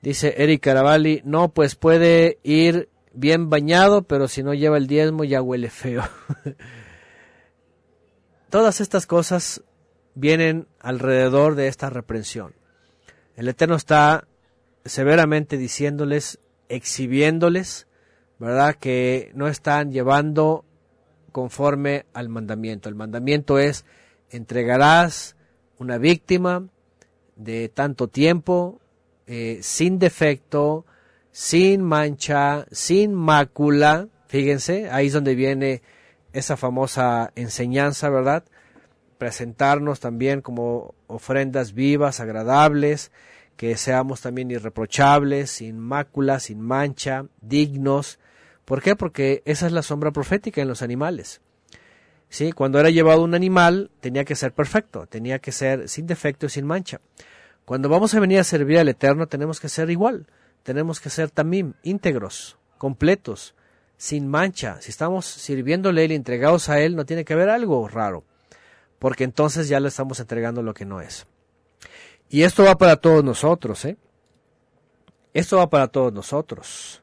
dice 0.00 0.34
Eric 0.36 0.62
Caravalli, 0.62 1.22
no, 1.24 1.48
pues 1.48 1.74
puede 1.74 2.38
ir 2.44 2.88
bien 3.14 3.50
bañado, 3.50 4.02
pero 4.02 4.28
si 4.28 4.42
no 4.42 4.54
lleva 4.54 4.76
el 4.76 4.86
diezmo 4.86 5.24
ya 5.24 5.42
huele 5.42 5.70
feo. 5.70 6.02
Todas 8.50 8.80
estas 8.80 9.06
cosas 9.06 9.62
vienen 10.14 10.66
alrededor 10.80 11.54
de 11.54 11.68
esta 11.68 11.90
reprensión. 11.90 12.54
El 13.36 13.48
Eterno 13.48 13.76
está 13.76 14.26
severamente 14.84 15.56
diciéndoles, 15.56 16.38
exhibiéndoles, 16.68 17.86
¿verdad? 18.38 18.74
Que 18.74 19.30
no 19.34 19.48
están 19.48 19.92
llevando 19.92 20.64
conforme 21.30 22.04
al 22.12 22.28
mandamiento. 22.28 22.88
El 22.88 22.94
mandamiento 22.94 23.58
es, 23.58 23.84
entregarás 24.30 25.36
una 25.78 25.98
víctima 25.98 26.68
de 27.36 27.68
tanto 27.68 28.08
tiempo, 28.08 28.80
eh, 29.26 29.60
sin 29.62 29.98
defecto, 29.98 30.84
sin 31.32 31.82
mancha, 31.82 32.66
sin 32.70 33.14
mácula. 33.14 34.08
Fíjense, 34.28 34.90
ahí 34.90 35.08
es 35.08 35.12
donde 35.12 35.34
viene 35.34 35.82
esa 36.32 36.56
famosa 36.56 37.32
enseñanza, 37.34 38.08
¿verdad? 38.10 38.44
Presentarnos 39.18 40.00
también 40.00 40.40
como 40.42 40.94
ofrendas 41.06 41.72
vivas, 41.72 42.20
agradables, 42.20 43.10
que 43.56 43.76
seamos 43.76 44.20
también 44.20 44.50
irreprochables, 44.50 45.50
sin 45.50 45.78
mácula, 45.78 46.38
sin 46.38 46.60
mancha, 46.60 47.26
dignos. 47.40 48.18
¿Por 48.64 48.82
qué? 48.82 48.96
Porque 48.96 49.42
esa 49.44 49.66
es 49.66 49.72
la 49.72 49.82
sombra 49.82 50.10
profética 50.12 50.62
en 50.62 50.68
los 50.68 50.82
animales. 50.82 51.40
¿Sí? 52.28 52.52
Cuando 52.52 52.80
era 52.80 52.88
llevado 52.88 53.22
un 53.22 53.34
animal, 53.34 53.90
tenía 54.00 54.24
que 54.24 54.36
ser 54.36 54.52
perfecto, 54.52 55.06
tenía 55.06 55.38
que 55.38 55.52
ser 55.52 55.88
sin 55.88 56.06
defecto 56.06 56.46
y 56.46 56.48
sin 56.48 56.66
mancha. 56.66 57.00
Cuando 57.66 57.90
vamos 57.90 58.14
a 58.14 58.20
venir 58.20 58.38
a 58.38 58.44
servir 58.44 58.78
al 58.78 58.88
Eterno 58.88 59.26
tenemos 59.26 59.60
que 59.60 59.68
ser 59.68 59.90
igual, 59.90 60.26
tenemos 60.62 61.00
que 61.00 61.10
ser 61.10 61.30
también 61.30 61.74
íntegros, 61.82 62.56
completos, 62.78 63.54
sin 63.96 64.28
mancha. 64.28 64.80
Si 64.80 64.90
estamos 64.90 65.26
sirviéndole 65.26 66.04
y 66.04 66.14
entregados 66.14 66.68
a 66.68 66.80
Él, 66.80 66.96
no 66.96 67.04
tiene 67.04 67.24
que 67.24 67.32
haber 67.32 67.48
algo 67.48 67.86
raro, 67.88 68.24
porque 68.98 69.24
entonces 69.24 69.68
ya 69.68 69.80
le 69.80 69.88
estamos 69.88 70.20
entregando 70.20 70.62
lo 70.62 70.74
que 70.74 70.84
no 70.84 71.00
es. 71.00 71.26
Y 72.28 72.42
esto 72.42 72.64
va 72.64 72.76
para 72.76 72.96
todos 72.96 73.22
nosotros, 73.22 73.84
¿eh? 73.84 73.96
Esto 75.34 75.58
va 75.58 75.68
para 75.68 75.88
todos 75.88 76.12
nosotros. 76.12 77.02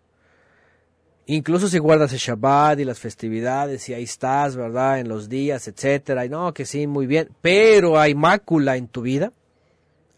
Incluso 1.26 1.68
si 1.68 1.78
guardas 1.78 2.12
el 2.14 2.20
Shabbat 2.20 2.80
y 2.80 2.86
las 2.86 3.00
festividades 3.00 3.88
y 3.90 3.94
ahí 3.94 4.04
estás, 4.04 4.56
¿verdad? 4.56 5.00
En 5.00 5.08
los 5.08 5.30
días, 5.30 5.68
etcétera. 5.68 6.26
Y 6.26 6.30
no, 6.30 6.54
que 6.54 6.66
sí, 6.66 6.88
muy 6.88 7.06
bien. 7.06 7.30
Pero 7.42 8.00
hay 8.00 8.16
mácula 8.16 8.78
en 8.78 8.88
tu 8.88 9.02
vida 9.02 9.32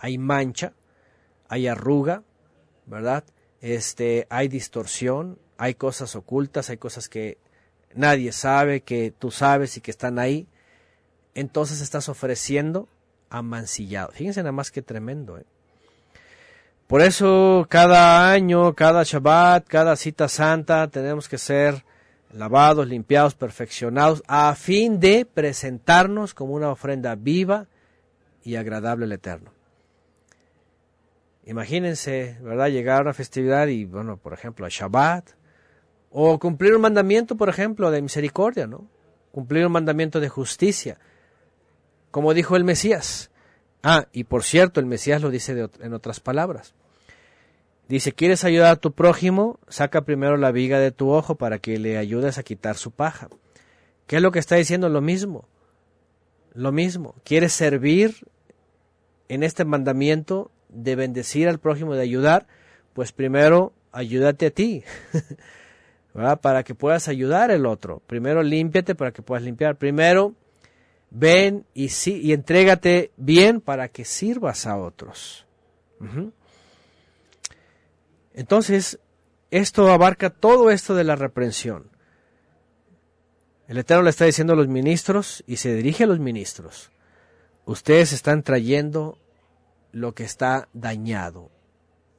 hay 0.02 0.18
mancha, 0.18 0.74
hay 1.48 1.68
arruga, 1.68 2.24
¿verdad? 2.92 3.24
Este, 3.62 4.28
hay 4.30 4.48
distorsión, 4.50 5.40
hay 5.58 5.76
cosas 5.76 6.16
ocultas, 6.16 6.70
hay 6.70 6.78
cosas 6.78 7.10
que 7.10 7.38
nadie 7.96 8.32
sabe, 8.32 8.82
que 8.82 9.14
tú 9.18 9.32
sabes 9.32 9.78
y 9.78 9.82
que 9.82 9.92
están 9.92 10.20
ahí. 10.20 10.48
Entonces 11.34 11.82
estás 11.82 12.10
ofreciendo 12.10 12.88
amancillado. 13.30 14.12
Fíjense 14.12 14.42
nada 14.42 14.52
más 14.52 14.72
que 14.72 14.82
tremendo. 14.82 15.38
¿eh? 15.38 15.46
Por 16.88 17.02
eso 17.02 17.66
cada 17.70 18.30
año, 18.30 18.74
cada 18.76 19.04
Shabbat, 19.04 19.66
cada 19.68 19.96
cita 19.96 20.28
santa, 20.28 20.90
tenemos 20.90 21.30
que 21.30 21.38
ser 21.38 21.86
lavados, 22.34 22.88
limpiados, 22.88 23.36
perfeccionados, 23.36 24.22
a 24.28 24.54
fin 24.56 25.00
de 25.00 25.26
presentarnos 25.26 26.34
como 26.34 26.54
una 26.54 26.70
ofrenda 26.70 27.16
viva 27.16 27.68
y 28.44 28.56
agradable 28.56 29.06
al 29.06 29.12
Eterno. 29.14 29.61
Imagínense, 31.52 32.38
¿verdad? 32.42 32.70
Llegar 32.70 33.00
a 33.00 33.02
una 33.02 33.14
festividad 33.14 33.68
y, 33.68 33.84
bueno, 33.84 34.16
por 34.16 34.32
ejemplo, 34.32 34.66
a 34.66 34.70
Shabbat, 34.70 35.32
o 36.10 36.40
cumplir 36.40 36.74
un 36.74 36.82
mandamiento, 36.82 37.36
por 37.36 37.50
ejemplo, 37.50 37.92
de 37.92 38.02
misericordia, 38.02 38.68
¿no? 38.68 38.88
Cumplir 39.34 39.66
un 39.66 39.74
mandamiento 39.74 40.22
de 40.22 40.30
justicia, 40.30 40.98
como 42.10 42.34
dijo 42.34 42.56
el 42.56 42.64
Mesías. 42.64 43.32
Ah, 43.84 44.08
y 44.14 44.24
por 44.24 44.44
cierto, 44.44 44.80
el 44.80 44.86
Mesías 44.86 45.22
lo 45.22 45.30
dice 45.30 45.68
en 45.82 45.94
otras 45.94 46.22
palabras. 46.22 46.74
Dice, 47.90 48.14
¿quieres 48.14 48.46
ayudar 48.46 48.72
a 48.72 48.76
tu 48.78 48.94
prójimo? 48.94 49.60
Saca 49.68 50.06
primero 50.06 50.38
la 50.38 50.54
viga 50.54 50.80
de 50.80 50.92
tu 50.92 51.10
ojo 51.10 51.36
para 51.36 51.60
que 51.60 51.78
le 51.78 51.98
ayudes 51.98 52.38
a 52.38 52.44
quitar 52.44 52.78
su 52.78 52.92
paja. 52.92 53.28
¿Qué 54.08 54.16
es 54.16 54.22
lo 54.22 54.32
que 54.32 54.40
está 54.40 54.56
diciendo? 54.56 54.88
Lo 54.88 55.02
mismo. 55.02 55.50
Lo 56.54 56.72
mismo. 56.72 57.14
¿Quieres 57.26 57.52
servir 57.52 58.26
en 59.28 59.44
este 59.44 59.66
mandamiento? 59.66 60.50
De 60.72 60.96
bendecir 60.96 61.48
al 61.48 61.60
prójimo, 61.60 61.96
de 61.96 62.02
ayudar, 62.02 62.48
pues 62.94 63.12
primero 63.12 63.74
ayúdate 63.92 64.48
a 64.48 64.52
ti, 64.52 64.84
para 66.42 66.64
que 66.64 66.76
puedas 66.76 67.08
ayudar 67.08 67.52
al 67.52 67.66
otro. 67.66 68.02
Primero 68.08 68.44
límpiate 68.44 68.96
para 68.96 69.12
que 69.12 69.22
puedas 69.22 69.44
limpiar. 69.44 69.78
Primero 69.78 70.36
ven 71.10 71.66
y, 71.74 71.90
sí, 71.90 72.20
y 72.22 72.34
entrégate 72.34 73.12
bien 73.18 73.62
para 73.62 73.90
que 73.90 74.06
sirvas 74.06 74.66
a 74.66 74.78
otros. 74.78 75.46
Entonces, 78.34 79.00
esto 79.52 79.92
abarca 79.92 80.30
todo 80.30 80.72
esto 80.72 80.96
de 80.96 81.04
la 81.04 81.16
reprensión. 81.16 81.92
El 83.68 83.78
Eterno 83.78 84.04
le 84.04 84.10
está 84.10 84.26
diciendo 84.26 84.54
a 84.54 84.56
los 84.56 84.68
ministros 84.68 85.44
y 85.48 85.58
se 85.58 85.74
dirige 85.76 86.06
a 86.06 86.08
los 86.08 86.20
ministros. 86.20 86.92
Ustedes 87.66 88.12
están 88.12 88.44
trayendo 88.44 89.18
lo 89.92 90.14
que 90.14 90.24
está 90.24 90.68
dañado, 90.74 91.50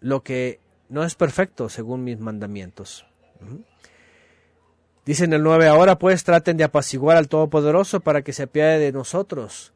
lo 0.01 0.23
que 0.23 0.61
no 0.89 1.05
es 1.05 1.15
perfecto 1.15 1.69
según 1.69 2.05
mis 2.05 2.19
mandamientos. 2.19 3.07
Dice 5.05 5.25
en 5.25 5.33
el 5.33 5.43
9, 5.43 5.67
ahora 5.67 5.99
pues 5.99 6.23
traten 6.23 6.57
de 6.57 6.65
apaciguar 6.65 7.17
al 7.17 7.29
Todopoderoso 7.29 8.01
para 8.01 8.23
que 8.23 8.33
se 8.33 8.45
apiade 8.45 8.79
de 8.79 8.93
nosotros. 8.93 9.73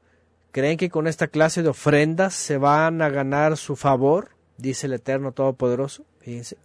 ¿Creen 0.53 0.77
que 0.77 0.89
con 0.89 1.07
esta 1.07 1.27
clase 1.27 1.63
de 1.63 1.69
ofrendas 1.69 2.35
se 2.35 2.59
van 2.59 3.03
a 3.03 3.09
ganar 3.09 3.57
su 3.57 3.77
favor? 3.77 4.31
Dice 4.57 4.87
el 4.87 4.95
Eterno 4.95 5.33
Todopoderoso. 5.33 6.05
Fíjense. 6.21 6.57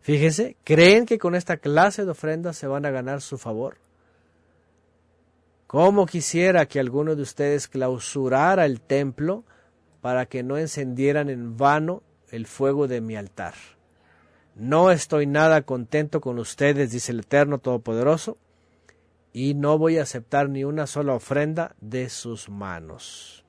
Fíjense, 0.00 0.56
¿creen 0.64 1.06
que 1.06 1.18
con 1.18 1.34
esta 1.34 1.58
clase 1.58 2.04
de 2.04 2.10
ofrendas 2.10 2.56
se 2.56 2.66
van 2.66 2.86
a 2.86 2.90
ganar 2.90 3.20
su 3.20 3.38
favor? 3.38 3.76
¿Cómo 5.66 6.06
quisiera 6.06 6.66
que 6.66 6.80
alguno 6.80 7.14
de 7.14 7.22
ustedes 7.22 7.68
clausurara 7.68 8.66
el 8.66 8.80
templo 8.80 9.44
para 10.00 10.26
que 10.26 10.42
no 10.42 10.56
encendieran 10.56 11.28
en 11.28 11.56
vano 11.56 12.02
el 12.30 12.46
fuego 12.46 12.88
de 12.88 13.00
mi 13.00 13.16
altar. 13.16 13.54
No 14.54 14.90
estoy 14.90 15.26
nada 15.26 15.62
contento 15.62 16.20
con 16.20 16.38
ustedes, 16.38 16.90
dice 16.90 17.12
el 17.12 17.20
Eterno 17.20 17.58
Todopoderoso, 17.58 18.36
y 19.32 19.54
no 19.54 19.78
voy 19.78 19.98
a 19.98 20.02
aceptar 20.02 20.48
ni 20.48 20.64
una 20.64 20.86
sola 20.86 21.14
ofrenda 21.14 21.76
de 21.80 22.08
sus 22.08 22.48
manos. 22.48 23.44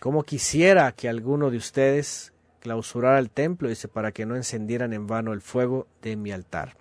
Como 0.00 0.24
quisiera 0.24 0.92
que 0.92 1.08
alguno 1.08 1.50
de 1.50 1.56
ustedes 1.56 2.32
clausurara 2.60 3.18
el 3.18 3.30
templo, 3.30 3.68
dice, 3.68 3.88
para 3.88 4.12
que 4.12 4.26
no 4.26 4.36
encendieran 4.36 4.92
en 4.92 5.06
vano 5.06 5.32
el 5.32 5.40
fuego 5.40 5.86
de 6.02 6.16
mi 6.16 6.32
altar. 6.32 6.76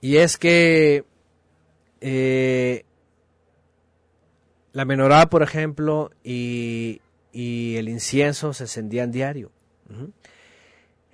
Y 0.00 0.16
es 0.16 0.36
que 0.36 1.04
eh, 2.00 2.84
la 4.72 4.84
menorá, 4.84 5.28
por 5.28 5.42
ejemplo, 5.42 6.10
y, 6.24 7.00
el 7.32 7.88
incienso 7.88 8.52
se 8.52 8.64
encendían 8.64 9.10
diario. 9.10 9.50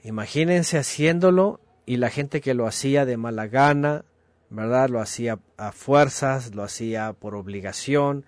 Imagínense 0.03 0.79
haciéndolo 0.79 1.61
y 1.87 1.97
la 1.97 2.11
gente 2.11 2.41
que 2.41 2.55
lo 2.55 2.67
hacía 2.67 3.05
de 3.05 3.17
mala 3.17 3.47
gana, 3.47 4.05
¿verdad? 4.51 4.89
Lo 4.89 5.01
hacía 5.01 5.39
a 5.57 5.73
fuerzas, 5.73 6.55
lo 6.55 6.63
hacía 6.63 7.13
por 7.13 7.35
obligación, 7.35 8.25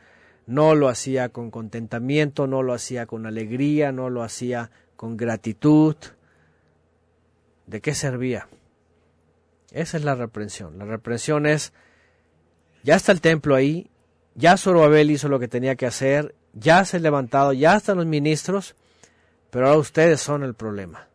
no 0.46 0.74
lo 0.74 0.88
hacía 0.88 1.28
con 1.28 1.50
contentamiento, 1.50 2.46
no 2.46 2.62
lo 2.62 2.74
hacía 2.74 3.06
con 3.06 3.26
alegría, 3.26 3.92
no 3.92 4.10
lo 4.10 4.22
hacía 4.22 4.70
con 4.96 5.16
gratitud. 5.16 5.96
¿De 7.66 7.80
qué 7.80 7.94
servía? 7.94 8.48
Esa 9.70 9.96
es 9.96 10.04
la 10.04 10.14
reprensión. 10.14 10.78
La 10.78 10.84
reprensión 10.84 11.46
es, 11.46 11.72
ya 12.82 12.96
está 12.96 13.12
el 13.12 13.20
templo 13.20 13.54
ahí, 13.54 13.89
ya 14.40 14.56
Zorobabel 14.56 15.10
hizo 15.10 15.28
lo 15.28 15.38
que 15.38 15.48
tenía 15.48 15.76
que 15.76 15.86
hacer 15.86 16.34
ya 16.52 16.84
se 16.84 16.96
han 16.96 17.02
levantado, 17.02 17.52
ya 17.52 17.76
están 17.76 17.98
los 17.98 18.06
ministros, 18.06 18.74
pero 19.50 19.66
ahora 19.66 19.78
ustedes 19.78 20.20
son 20.20 20.42
el 20.42 20.54
problema. 20.54 21.08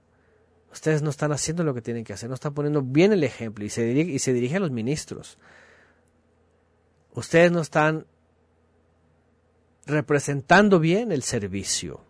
Ustedes 0.72 1.02
no 1.02 1.10
están 1.10 1.32
haciendo 1.32 1.64
lo 1.64 1.74
que 1.74 1.82
tienen 1.82 2.04
que 2.04 2.14
hacer, 2.14 2.30
no 2.30 2.36
están 2.36 2.54
poniendo 2.54 2.82
bien 2.82 3.14
el 3.14 3.24
ejemplo 3.24 3.64
y 3.64 3.70
se 3.70 3.84
dirige, 3.84 4.12
y 4.12 4.20
se 4.20 4.56
a 4.56 4.60
los 4.60 4.72
ministros. 4.72 5.38
Ustedes 7.14 7.52
no 7.52 7.62
están 7.62 8.06
representando 9.86 10.80
bien 10.80 11.12
el 11.12 11.24
servicio. 11.24 12.02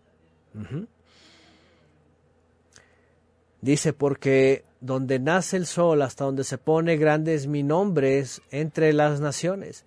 Dice, 3.61 3.93
porque 3.93 4.63
donde 4.79 5.19
nace 5.19 5.57
el 5.57 5.65
sol 5.65 6.01
hasta 6.01 6.25
donde 6.25 6.43
se 6.43 6.57
pone 6.57 6.97
grande 6.97 7.35
es 7.35 7.45
mi 7.45 7.61
nombre 7.61 8.23
entre 8.49 8.93
las 8.93 9.19
naciones. 9.19 9.85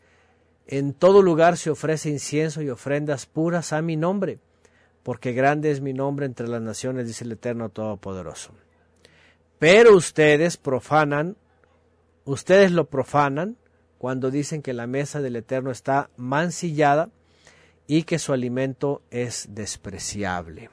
En 0.71 0.93
todo 0.93 1.23
lugar 1.23 1.57
se 1.57 1.71
ofrece 1.71 2.11
incienso 2.11 2.61
y 2.61 2.69
ofrendas 2.69 3.25
puras 3.25 3.73
a 3.73 3.81
mi 3.81 3.97
nombre, 3.97 4.39
porque 5.03 5.33
grande 5.33 5.71
es 5.71 5.81
mi 5.81 5.95
nombre 5.95 6.27
entre 6.27 6.47
las 6.47 6.61
naciones, 6.61 7.07
dice 7.07 7.25
el 7.25 7.33
Eterno 7.33 7.71
Todopoderoso. 7.71 8.53
Pero 9.59 9.97
ustedes 9.97 10.59
profanan, 10.59 11.37
ustedes 12.27 12.71
lo 12.71 12.85
profanan 12.85 13.57
cuando 13.97 14.31
dicen 14.31 14.61
que 14.61 14.75
la 14.75 14.87
mesa 14.87 15.23
del 15.23 15.37
Eterno 15.37 15.71
está 15.71 16.11
mancillada 16.19 17.09
y 17.87 18.03
que 18.03 18.19
su 18.19 18.35
alimento 18.35 19.01
es 19.11 19.49
despreciable. 19.51 20.69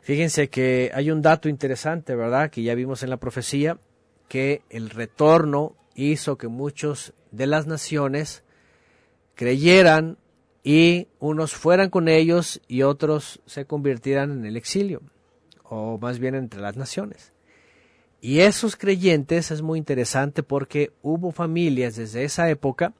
Fíjense 0.00 0.48
que 0.48 0.92
hay 0.94 1.10
un 1.10 1.22
dato 1.22 1.48
interesante, 1.48 2.14
¿verdad? 2.14 2.50
Que 2.50 2.62
ya 2.62 2.74
vimos 2.74 3.02
en 3.02 3.08
la 3.08 3.16
profecía, 3.16 3.78
que 4.28 4.62
el 4.68 4.90
retorno 4.90 5.74
hizo 5.94 6.36
que 6.36 6.46
muchos 6.46 7.14
de 7.30 7.46
las 7.46 7.66
naciones 7.66 8.42
creyeran 9.34 10.18
y 10.62 11.08
unos 11.20 11.54
fueran 11.54 11.90
con 11.90 12.08
ellos 12.08 12.60
y 12.66 12.82
otros 12.82 13.40
se 13.46 13.66
convirtieran 13.66 14.32
en 14.32 14.46
el 14.46 14.56
exilio 14.56 15.02
o 15.62 15.98
más 15.98 16.18
bien 16.18 16.34
entre 16.34 16.60
las 16.60 16.76
naciones. 16.76 17.32
Y 18.20 18.40
esos 18.40 18.76
creyentes 18.76 19.50
es 19.50 19.62
muy 19.62 19.78
interesante 19.78 20.42
porque 20.42 20.90
hubo 21.02 21.32
familias 21.32 21.96
desde 21.96 22.24
esa 22.24 22.50
época 22.50 22.94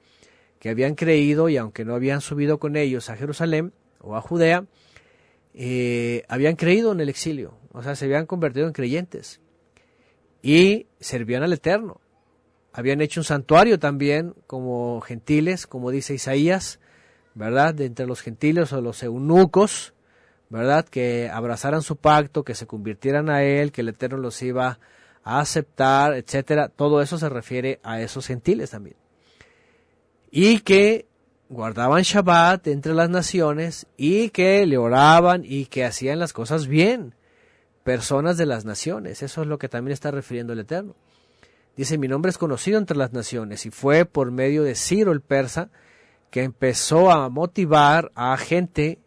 que 0.60 0.68
habían 0.68 0.94
creído 0.94 1.48
y 1.48 1.56
aunque 1.56 1.84
no 1.84 1.94
habían 1.94 2.20
subido 2.20 2.58
con 2.58 2.76
ellos 2.76 3.10
a 3.10 3.16
Jerusalén 3.16 3.72
o 4.00 4.14
a 4.14 4.20
Judea, 4.20 4.64
eh, 5.54 6.22
habían 6.28 6.54
creído 6.56 6.92
en 6.92 7.00
el 7.00 7.08
exilio, 7.08 7.54
o 7.72 7.82
sea, 7.82 7.96
se 7.96 8.04
habían 8.04 8.26
convertido 8.26 8.66
en 8.66 8.72
creyentes 8.72 9.40
y 10.42 10.86
servían 11.00 11.42
al 11.42 11.52
Eterno. 11.52 12.00
Habían 12.76 13.00
hecho 13.00 13.20
un 13.20 13.24
santuario 13.24 13.78
también 13.78 14.34
como 14.46 15.00
gentiles, 15.00 15.66
como 15.66 15.90
dice 15.90 16.12
Isaías, 16.12 16.78
¿verdad? 17.32 17.72
De 17.72 17.86
entre 17.86 18.04
los 18.04 18.20
gentiles 18.20 18.70
o 18.74 18.82
los 18.82 19.02
eunucos, 19.02 19.94
¿verdad? 20.50 20.84
Que 20.86 21.30
abrazaran 21.32 21.80
su 21.80 21.96
pacto, 21.96 22.44
que 22.44 22.54
se 22.54 22.66
convirtieran 22.66 23.30
a 23.30 23.42
él, 23.44 23.72
que 23.72 23.80
el 23.80 23.88
Eterno 23.88 24.18
los 24.18 24.42
iba 24.42 24.78
a 25.24 25.40
aceptar, 25.40 26.12
etcétera. 26.12 26.68
Todo 26.68 27.00
eso 27.00 27.16
se 27.16 27.30
refiere 27.30 27.80
a 27.82 28.02
esos 28.02 28.26
gentiles 28.26 28.72
también. 28.72 28.96
Y 30.30 30.60
que 30.60 31.06
guardaban 31.48 32.02
Shabbat 32.02 32.66
entre 32.66 32.92
las 32.92 33.08
naciones 33.08 33.86
y 33.96 34.28
que 34.28 34.66
le 34.66 34.76
oraban 34.76 35.44
y 35.46 35.64
que 35.64 35.86
hacían 35.86 36.18
las 36.18 36.34
cosas 36.34 36.66
bien. 36.66 37.14
Personas 37.84 38.36
de 38.36 38.44
las 38.44 38.66
naciones. 38.66 39.22
Eso 39.22 39.40
es 39.40 39.48
lo 39.48 39.56
que 39.58 39.70
también 39.70 39.94
está 39.94 40.10
refiriendo 40.10 40.52
el 40.52 40.58
Eterno. 40.58 40.94
Dice, 41.76 41.98
mi 41.98 42.08
nombre 42.08 42.30
es 42.30 42.38
conocido 42.38 42.78
entre 42.78 42.96
las 42.96 43.12
naciones 43.12 43.66
y 43.66 43.70
fue 43.70 44.06
por 44.06 44.30
medio 44.30 44.62
de 44.62 44.74
Ciro 44.74 45.12
el 45.12 45.20
persa 45.20 45.68
que 46.30 46.42
empezó 46.42 47.10
a 47.10 47.28
motivar 47.28 48.10
a 48.14 48.36
gente 48.38 48.98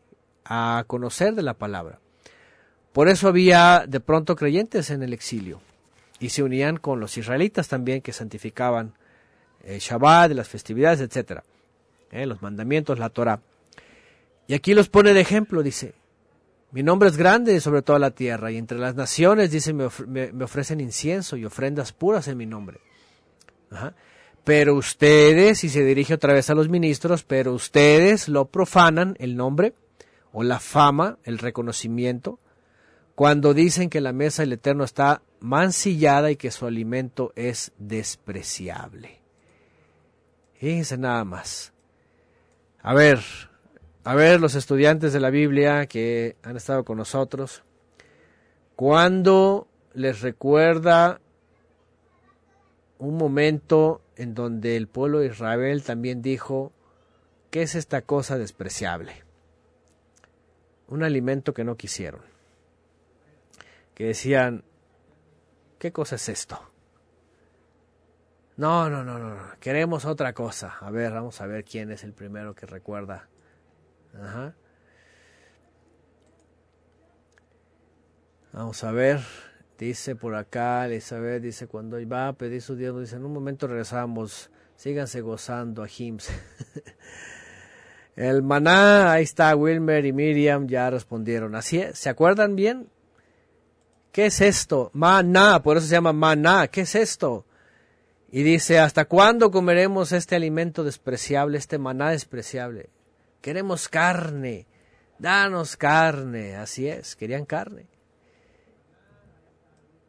a 0.46 0.84
conocer 0.88 1.34
de 1.34 1.44
la 1.44 1.56
palabra. 1.56 2.00
Por 2.94 3.10
eso 3.10 3.28
había 3.28 3.86
de 3.88 4.00
pronto 4.00 4.36
creyentes 4.36 4.90
en 4.92 5.04
el 5.04 5.14
exilio 5.14 5.62
y 6.20 6.30
se 6.30 6.44
unían 6.44 6.78
con 6.78 7.00
los 7.00 7.18
israelitas 7.18 7.68
también 7.68 8.02
que 8.02 8.14
santificaban 8.14 8.94
el 9.64 9.76
eh, 9.76 9.80
Shabbat, 9.80 10.32
las 10.32 10.48
festividades, 10.48 11.00
etc. 11.02 11.42
Eh, 12.12 12.26
los 12.26 12.42
mandamientos, 12.42 13.00
la 13.00 13.10
Torah. 13.10 13.42
Y 14.48 14.54
aquí 14.54 14.74
los 14.74 14.90
pone 14.90 15.14
de 15.14 15.22
ejemplo, 15.22 15.64
dice, 15.64 15.94
mi 16.72 16.84
nombre 16.84 17.10
es 17.10 17.18
grande 17.18 17.60
sobre 17.62 17.82
toda 17.82 18.00
la 18.00 18.12
tierra 18.12 18.52
y 18.52 18.58
entre 18.58 18.78
las 18.78 18.96
naciones, 18.96 19.52
dice, 19.52 19.74
me, 19.74 19.86
ofrecen 20.44 20.80
incienso 20.80 21.36
y 21.36 21.46
ofrendas 21.46 21.94
puras 21.94 22.28
en 22.28 22.38
mi 22.38 22.46
nombre. 22.46 22.80
Pero 24.44 24.76
ustedes, 24.76 25.64
y 25.64 25.70
se 25.70 25.84
dirige 25.84 26.14
otra 26.14 26.34
vez 26.34 26.50
a 26.50 26.56
los 26.56 26.70
ministros, 26.70 27.24
pero 27.24 27.54
ustedes 27.54 28.28
lo 28.28 28.46
profanan 28.46 29.16
el 29.20 29.36
nombre 29.36 29.74
o 30.32 30.44
la 30.44 30.60
fama, 30.60 31.18
el 31.24 31.40
reconocimiento, 31.40 32.40
cuando 33.16 33.54
dicen 33.54 33.90
que 33.90 34.00
la 34.00 34.14
mesa 34.14 34.44
del 34.44 34.54
Eterno 34.54 34.84
está 34.84 35.24
mancillada 35.40 36.32
y 36.32 36.36
que 36.36 36.52
su 36.52 36.66
alimento 36.68 37.34
es 37.36 37.72
despreciable. 37.78 39.22
Fíjense 40.54 40.98
nada 40.98 41.24
más. 41.26 41.74
A 42.82 42.94
ver, 42.94 43.20
a 44.04 44.16
ver 44.16 44.40
los 44.40 44.56
estudiantes 44.56 45.14
de 45.14 45.20
la 45.20 45.30
Biblia 45.30 45.86
que 45.88 46.36
han 46.44 46.58
estado 46.58 46.84
con 46.84 46.98
nosotros, 46.98 47.64
cuando 48.76 49.68
les 49.94 50.22
recuerda 50.22 51.20
un 52.98 53.18
momento 53.18 54.02
en 54.16 54.34
donde 54.34 54.76
el 54.76 54.88
pueblo 54.88 55.20
de 55.20 55.28
Israel 55.28 55.84
también 55.84 56.22
dijo, 56.22 56.72
¿qué 57.50 57.62
es 57.62 57.76
esta 57.76 58.02
cosa 58.02 58.38
despreciable? 58.38 59.30
un 60.90 61.04
alimento 61.04 61.54
que 61.54 61.64
no 61.64 61.78
quisieron. 61.78 62.22
Que 63.94 64.06
decían, 64.06 64.64
¿qué 65.78 65.92
cosa 65.92 66.16
es 66.16 66.30
esto? 66.30 66.60
No, 68.58 68.90
no, 68.90 69.04
no, 69.04 69.20
no, 69.20 69.38
queremos 69.60 70.06
otra 70.06 70.34
cosa. 70.34 70.78
A 70.82 70.92
ver, 70.92 71.14
vamos 71.14 71.40
a 71.42 71.46
ver 71.46 71.64
quién 71.64 71.92
es 71.92 72.04
el 72.04 72.14
primero 72.14 72.54
que 72.54 72.66
recuerda. 72.66 73.28
Ajá. 74.14 74.56
Vamos 78.52 78.84
a 78.84 78.92
ver, 78.92 79.20
dice 79.78 80.16
por 80.16 80.36
acá, 80.36 80.86
Elizabeth 80.88 81.42
dice, 81.42 81.68
cuando 81.68 81.98
va 82.08 82.30
a 82.30 82.34
pedir 82.34 82.62
su 82.62 82.76
Dios, 82.76 83.00
dice, 83.00 83.16
en 83.16 83.26
un 83.26 83.34
momento 83.34 83.68
regresamos, 83.68 84.50
síganse 84.76 85.22
gozando 85.22 85.84
a 85.84 85.88
Hims. 85.88 86.30
El 88.16 88.42
maná, 88.42 89.12
ahí 89.12 89.24
está 89.24 89.56
Wilmer 89.56 90.06
y 90.06 90.14
Miriam, 90.14 90.68
ya 90.68 90.90
respondieron. 90.90 91.56
Así 91.56 91.80
es, 91.80 92.00
¿se 92.00 92.10
acuerdan 92.10 92.56
bien? 92.56 92.90
¿Qué 94.12 94.26
es 94.26 94.42
esto? 94.42 94.90
Maná, 94.94 95.62
por 95.62 95.78
eso 95.78 95.86
se 95.86 95.94
llama 95.94 96.12
maná. 96.12 96.68
¿Qué 96.68 96.82
es 96.82 96.96
esto? 96.96 97.46
Y 98.32 98.44
dice, 98.44 98.80
¿hasta 98.80 99.06
cuándo 99.06 99.52
comeremos 99.52 100.12
este 100.12 100.36
alimento 100.36 100.84
despreciable, 100.84 101.58
este 101.58 101.78
maná 101.78 102.10
despreciable? 102.10 102.90
Queremos 103.42 103.88
carne, 103.88 104.68
danos 105.18 105.78
carne. 105.78 106.56
Así 106.56 106.88
es, 106.88 107.16
querían 107.16 107.46
carne. 107.46 107.88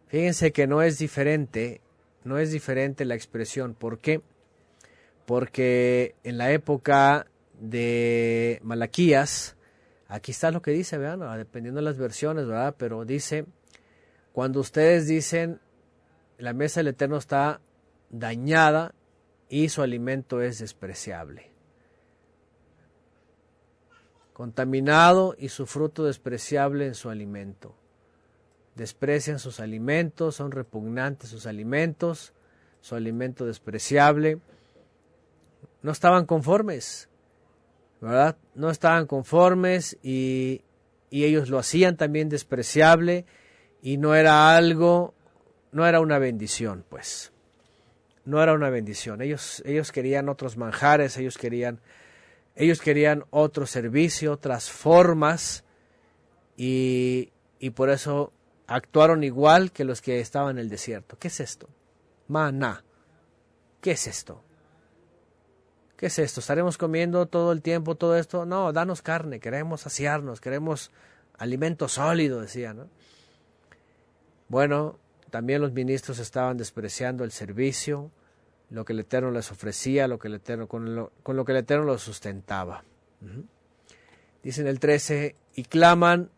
Fíjense 0.09 0.53
que 0.53 0.67
no 0.67 0.83
es 0.83 0.99
diferente, 0.99 1.81
no 2.25 2.39
es 2.39 2.51
diferente 2.51 3.05
la 3.05 3.15
expresión. 3.15 3.75
¿Por 3.75 3.99
qué? 3.99 4.23
Porque 5.25 6.17
en 6.25 6.37
la 6.37 6.51
época 6.51 7.27
de 7.61 8.59
Malaquías, 8.65 9.57
aquí 10.09 10.33
está 10.33 10.51
lo 10.51 10.63
que 10.63 10.73
dice, 10.73 10.99
vean, 10.99 11.21
dependiendo 11.37 11.81
de 11.81 11.85
las 11.85 11.99
versiones, 11.99 12.47
¿verdad? 12.47 12.75
Pero 12.77 13.05
dice, 13.05 13.47
cuando 14.33 14.59
ustedes 14.59 15.07
dicen, 15.07 15.61
la 16.39 16.55
mesa 16.55 16.81
del 16.81 16.89
Eterno 16.89 17.17
está 17.17 17.61
dañada 18.09 18.95
y 19.49 19.69
su 19.69 19.83
alimento 19.83 20.43
es 20.43 20.59
despreciable. 20.59 21.50
Contaminado 24.41 25.35
y 25.39 25.51
su 25.51 25.67
fruto 25.67 26.05
despreciable 26.05 26.87
en 26.87 26.95
su 26.95 27.11
alimento. 27.11 27.75
Desprecian 28.75 29.39
sus 29.39 29.61
alimentos, 29.61 30.37
son 30.37 30.51
repugnantes 30.51 31.29
sus 31.29 31.45
alimentos, 31.45 32.33
su 32.81 32.95
alimento 32.95 33.45
despreciable. 33.45 34.39
No 35.83 35.93
estaban 35.93 36.25
conformes 36.25 37.11
¿verdad? 38.01 38.37
No 38.55 38.71
estaban 38.71 39.07
conformes 39.07 39.99
y, 40.03 40.63
ellos 41.11 41.49
lo 41.49 41.59
hacían 41.59 41.97
también 41.97 42.29
despreciable 42.29 43.27
y 43.83 43.99
no 43.99 44.15
era 44.15 44.57
algo, 44.57 45.15
no 45.73 45.87
era 45.87 46.01
una 46.01 46.19
bendición, 46.19 46.85
pues. 46.89 47.33
No 48.25 48.43
era 48.43 48.53
una 48.55 48.71
bendición. 48.71 49.23
Ellos, 49.23 49.63
ellos 49.67 49.93
querían 49.93 50.29
otros 50.29 50.57
manjares, 50.57 51.17
ellos 51.17 51.37
querían, 51.37 51.81
ellos 52.55 52.81
querían 52.81 53.25
otro 53.31 53.67
servicio, 53.67 54.33
otras 54.33 54.71
formas 54.71 55.65
y, 56.57 57.33
y 57.59 57.71
por 57.71 57.91
eso 57.91 58.33
actuaron 58.67 59.25
igual 59.25 59.73
que 59.73 59.85
los 59.85 60.01
que 60.03 60.21
estaban 60.21 60.57
en 60.57 60.65
el 60.65 60.69
desierto. 60.69 61.17
¿Qué 61.19 61.29
es 61.29 61.41
esto? 61.41 61.69
Maná. 62.29 62.85
¿Qué 63.81 63.93
es 63.93 64.07
esto? 64.07 64.43
¿Qué 65.97 66.07
es 66.07 66.19
esto? 66.19 66.41
¿Estaremos 66.41 66.79
comiendo 66.79 67.27
todo 67.27 67.53
el 67.53 67.63
tiempo 67.63 67.95
todo 67.95 68.17
esto? 68.17 68.47
No, 68.47 68.73
danos 68.73 69.03
carne, 69.03 69.41
queremos 69.41 69.83
saciarnos, 69.83 70.41
queremos 70.41 70.91
alimento 71.37 71.89
sólido, 71.89 72.41
decía, 72.41 72.73
¿no? 72.73 72.89
Bueno, 74.49 74.99
también 75.31 75.61
los 75.61 75.73
ministros 75.73 76.19
estaban 76.19 76.57
despreciando 76.57 77.25
el 77.25 77.33
servicio, 77.33 78.11
lo 78.71 78.85
que 78.85 78.93
el 78.93 79.01
Eterno 79.01 79.31
les 79.31 79.51
ofrecía, 79.51 80.09
lo 80.09 80.19
que 80.19 80.29
el 80.29 80.35
Eterno, 80.35 80.69
con, 80.69 80.95
lo, 80.95 81.13
con 81.23 81.37
lo 81.37 81.45
que 81.45 81.53
el 81.53 81.59
Eterno 81.59 81.85
los 81.85 82.03
sustentaba. 82.03 82.85
Dice 84.43 84.61
en 84.63 84.69
el 84.69 84.79
13, 84.79 85.35
y 85.55 85.65
claman, 85.65 86.31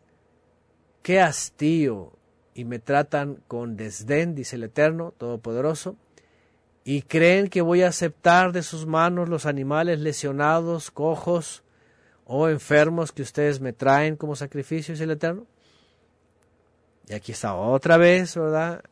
qué 1.03 1.21
hastío, 1.21 2.13
y 2.55 2.65
me 2.65 2.79
tratan 2.79 3.41
con 3.47 3.77
desdén, 3.77 4.35
dice 4.35 4.55
el 4.55 4.63
Eterno 4.63 5.13
Todopoderoso, 5.17 5.95
y 6.83 7.03
creen 7.03 7.47
que 7.47 7.61
voy 7.61 7.83
a 7.83 7.89
aceptar 7.89 8.51
de 8.51 8.63
sus 8.63 8.85
manos 8.85 9.29
los 9.29 9.45
animales 9.45 9.99
lesionados, 9.99 10.91
cojos 10.91 11.63
o 12.25 12.49
enfermos 12.49 13.11
que 13.11 13.21
ustedes 13.21 13.61
me 13.61 13.73
traen 13.73 14.17
como 14.17 14.35
sacrificio, 14.35 14.93
dice 14.93 15.03
el 15.05 15.11
Eterno. 15.11 15.45
Y 17.07 17.13
aquí 17.13 17.31
está 17.31 17.53
otra 17.55 17.97
vez, 17.97 18.35
¿verdad? 18.35 18.83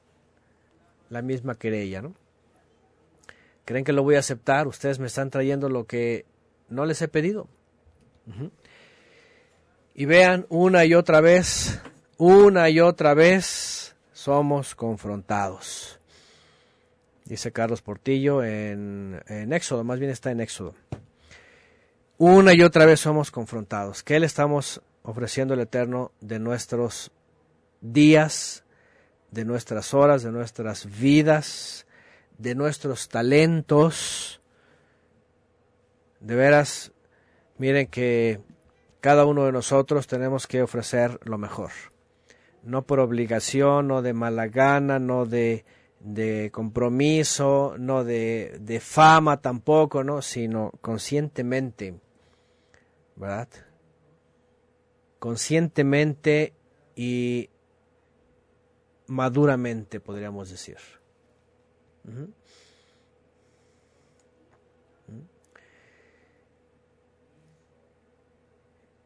La 1.09 1.21
misma 1.21 1.55
querella, 1.55 2.01
¿no? 2.01 2.20
¿Creen 3.71 3.85
que 3.85 3.93
lo 3.93 4.03
voy 4.03 4.15
a 4.15 4.19
aceptar? 4.19 4.67
Ustedes 4.67 4.99
me 4.99 5.07
están 5.07 5.29
trayendo 5.29 5.69
lo 5.69 5.87
que 5.87 6.25
no 6.67 6.85
les 6.85 7.01
he 7.01 7.07
pedido. 7.07 7.47
Y 9.95 10.03
vean, 10.03 10.45
una 10.49 10.83
y 10.83 10.93
otra 10.93 11.21
vez, 11.21 11.79
una 12.17 12.69
y 12.69 12.81
otra 12.81 13.13
vez 13.13 13.95
somos 14.11 14.75
confrontados. 14.75 16.01
Dice 17.23 17.53
Carlos 17.53 17.81
Portillo 17.81 18.43
en, 18.43 19.23
en 19.27 19.53
Éxodo, 19.53 19.85
más 19.85 19.99
bien 19.99 20.11
está 20.11 20.31
en 20.31 20.41
Éxodo. 20.41 20.75
Una 22.17 22.53
y 22.53 22.63
otra 22.63 22.85
vez 22.85 22.99
somos 22.99 23.31
confrontados. 23.31 24.03
¿Qué 24.03 24.19
le 24.19 24.25
estamos 24.25 24.81
ofreciendo 25.03 25.53
al 25.53 25.61
Eterno 25.61 26.11
de 26.19 26.39
nuestros 26.39 27.09
días, 27.79 28.65
de 29.29 29.45
nuestras 29.45 29.93
horas, 29.93 30.23
de 30.23 30.33
nuestras 30.33 30.99
vidas, 30.99 31.85
de 32.41 32.55
nuestros 32.55 33.07
talentos. 33.07 34.41
De 36.19 36.35
veras, 36.35 36.91
miren 37.57 37.87
que 37.87 38.41
cada 38.99 39.25
uno 39.25 39.45
de 39.45 39.51
nosotros 39.51 40.07
tenemos 40.07 40.47
que 40.47 40.61
ofrecer 40.61 41.19
lo 41.23 41.37
mejor. 41.37 41.71
No 42.63 42.83
por 42.83 42.99
obligación, 42.99 43.87
no 43.87 44.01
de 44.01 44.13
mala 44.13 44.47
gana, 44.47 44.99
no 44.99 45.25
de, 45.25 45.65
de 45.99 46.49
compromiso, 46.51 47.75
no 47.77 48.03
de, 48.03 48.57
de 48.59 48.79
fama 48.79 49.41
tampoco, 49.41 50.03
¿no? 50.03 50.21
sino 50.21 50.71
conscientemente, 50.81 51.95
¿verdad? 53.15 53.49
Conscientemente 55.17 56.53
y 56.95 57.49
maduramente, 59.07 59.99
podríamos 59.99 60.49
decir. 60.49 60.77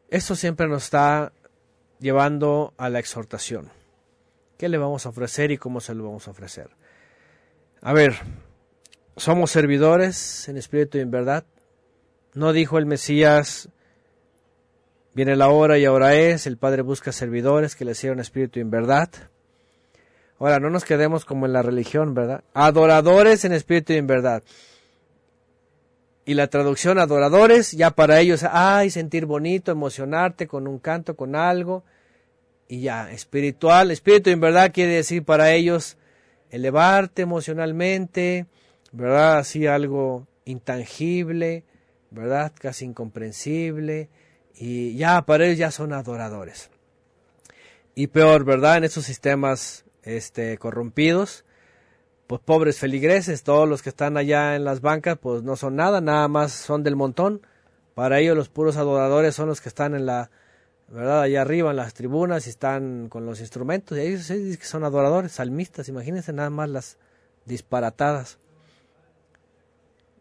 Esto 0.08 0.34
siempre 0.36 0.68
nos 0.68 0.84
está 0.84 1.32
llevando 1.98 2.72
a 2.76 2.88
la 2.88 2.98
exhortación. 2.98 3.70
¿Qué 4.56 4.68
le 4.68 4.78
vamos 4.78 5.04
a 5.04 5.10
ofrecer 5.10 5.50
y 5.50 5.58
cómo 5.58 5.80
se 5.80 5.94
lo 5.94 6.04
vamos 6.04 6.28
a 6.28 6.30
ofrecer? 6.30 6.70
A 7.82 7.92
ver, 7.92 8.14
somos 9.16 9.50
servidores 9.50 10.48
en 10.48 10.56
espíritu 10.56 10.98
y 10.98 11.02
en 11.02 11.10
verdad. 11.10 11.44
No 12.34 12.52
dijo 12.52 12.78
el 12.78 12.86
Mesías, 12.86 13.68
viene 15.14 15.36
la 15.36 15.48
hora 15.48 15.78
y 15.78 15.84
ahora 15.84 16.14
es, 16.14 16.46
el 16.46 16.56
Padre 16.56 16.82
busca 16.82 17.12
servidores 17.12 17.76
que 17.76 17.84
le 17.84 17.94
sirvan 17.94 18.20
espíritu 18.20 18.58
y 18.58 18.62
en 18.62 18.70
verdad. 18.70 19.10
Ahora, 20.38 20.60
no 20.60 20.68
nos 20.68 20.84
quedemos 20.84 21.24
como 21.24 21.46
en 21.46 21.52
la 21.52 21.62
religión, 21.62 22.14
¿verdad? 22.14 22.44
Adoradores 22.52 23.44
en 23.44 23.52
espíritu 23.52 23.94
y 23.94 23.96
en 23.96 24.06
verdad. 24.06 24.42
Y 26.26 26.34
la 26.34 26.48
traducción 26.48 26.98
adoradores, 26.98 27.72
ya 27.72 27.92
para 27.92 28.20
ellos, 28.20 28.44
ay, 28.50 28.90
sentir 28.90 29.26
bonito, 29.26 29.72
emocionarte 29.72 30.46
con 30.46 30.66
un 30.66 30.78
canto, 30.78 31.16
con 31.16 31.36
algo. 31.36 31.84
Y 32.68 32.80
ya, 32.80 33.10
espiritual, 33.12 33.90
espíritu 33.90 34.30
en 34.30 34.40
verdad 34.40 34.72
quiere 34.74 34.92
decir 34.92 35.24
para 35.24 35.52
ellos 35.52 35.96
elevarte 36.50 37.22
emocionalmente, 37.22 38.46
¿verdad? 38.92 39.38
Así 39.38 39.66
algo 39.66 40.26
intangible, 40.44 41.64
¿verdad? 42.10 42.52
Casi 42.58 42.84
incomprensible. 42.84 44.10
Y 44.54 44.96
ya, 44.96 45.22
para 45.22 45.46
ellos 45.46 45.58
ya 45.58 45.70
son 45.70 45.94
adoradores. 45.94 46.70
Y 47.94 48.08
peor, 48.08 48.44
¿verdad? 48.44 48.78
En 48.78 48.84
esos 48.84 49.04
sistemas 49.04 49.85
este, 50.06 50.56
corrompidos, 50.56 51.44
pues 52.26 52.40
pobres 52.40 52.78
feligreses, 52.78 53.42
todos 53.42 53.68
los 53.68 53.82
que 53.82 53.90
están 53.90 54.16
allá 54.16 54.56
en 54.56 54.64
las 54.64 54.80
bancas, 54.80 55.18
pues 55.18 55.42
no 55.42 55.56
son 55.56 55.76
nada, 55.76 56.00
nada 56.00 56.26
más 56.28 56.52
son 56.52 56.82
del 56.82 56.96
montón. 56.96 57.42
Para 57.94 58.18
ellos 58.20 58.36
los 58.36 58.48
puros 58.48 58.76
adoradores 58.76 59.34
son 59.34 59.48
los 59.48 59.60
que 59.60 59.68
están 59.68 59.94
en 59.94 60.06
la, 60.06 60.30
¿verdad? 60.88 61.22
Allá 61.22 61.42
arriba 61.42 61.70
en 61.70 61.76
las 61.76 61.94
tribunas 61.94 62.46
y 62.46 62.50
están 62.50 63.08
con 63.08 63.26
los 63.26 63.40
instrumentos. 63.40 63.98
Y 63.98 64.02
ellos 64.02 64.22
sí 64.22 64.56
que 64.56 64.64
son 64.64 64.84
adoradores, 64.84 65.32
salmistas, 65.32 65.88
imagínense 65.88 66.32
nada 66.32 66.50
más 66.50 66.68
las 66.68 66.98
disparatadas. 67.44 68.38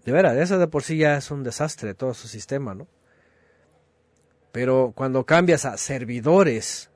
De 0.03 0.11
veras, 0.11 0.37
eso 0.37 0.59
de 0.59 0.67
por 0.67 0.83
sí 0.83 0.97
ya 0.97 1.17
es 1.17 1.31
un 1.31 1.43
desastre 1.43 1.95
todo 1.95 2.13
su 2.13 2.27
sistema, 2.27 2.75
¿no? 2.75 2.87
Pero 4.51 4.93
cuando 4.95 5.25
cambias 5.25 5.65
a 5.65 5.77
servidores 5.77 6.91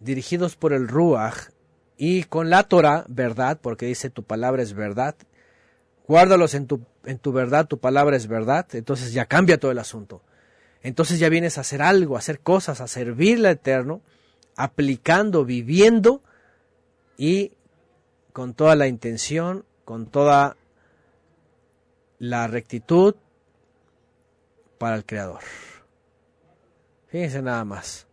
dirigidos 0.00 0.56
por 0.56 0.72
el 0.72 0.88
Ruach, 0.88 1.50
y 1.96 2.24
con 2.24 2.50
la 2.50 2.64
Torah, 2.64 3.04
verdad, 3.08 3.58
porque 3.60 3.86
dice 3.86 4.10
tu 4.10 4.22
palabra 4.22 4.62
es 4.62 4.74
verdad, 4.74 5.16
guárdalos 6.06 6.54
en 6.54 6.66
tu, 6.66 6.82
en 7.04 7.18
tu 7.18 7.32
verdad, 7.32 7.66
tu 7.66 7.78
palabra 7.78 8.16
es 8.16 8.26
verdad, 8.26 8.66
entonces 8.72 9.12
ya 9.12 9.26
cambia 9.26 9.58
todo 9.58 9.70
el 9.70 9.78
asunto. 9.78 10.22
Entonces 10.82 11.18
ya 11.18 11.28
vienes 11.28 11.58
a 11.58 11.62
hacer 11.62 11.82
algo, 11.82 12.16
a 12.16 12.20
hacer 12.20 12.40
cosas, 12.40 12.80
a 12.80 12.86
servirle 12.86 13.48
al 13.48 13.54
Eterno, 13.54 14.02
aplicando, 14.56 15.44
viviendo 15.44 16.22
y 17.16 17.52
con 18.32 18.54
toda 18.54 18.76
la 18.76 18.86
intención, 18.86 19.64
con 19.84 20.06
toda 20.06 20.56
la 22.18 22.46
rectitud 22.46 23.14
para 24.78 24.96
el 24.96 25.04
Creador. 25.04 25.40
Fíjense 27.08 27.42
nada 27.42 27.64
más. 27.64 28.06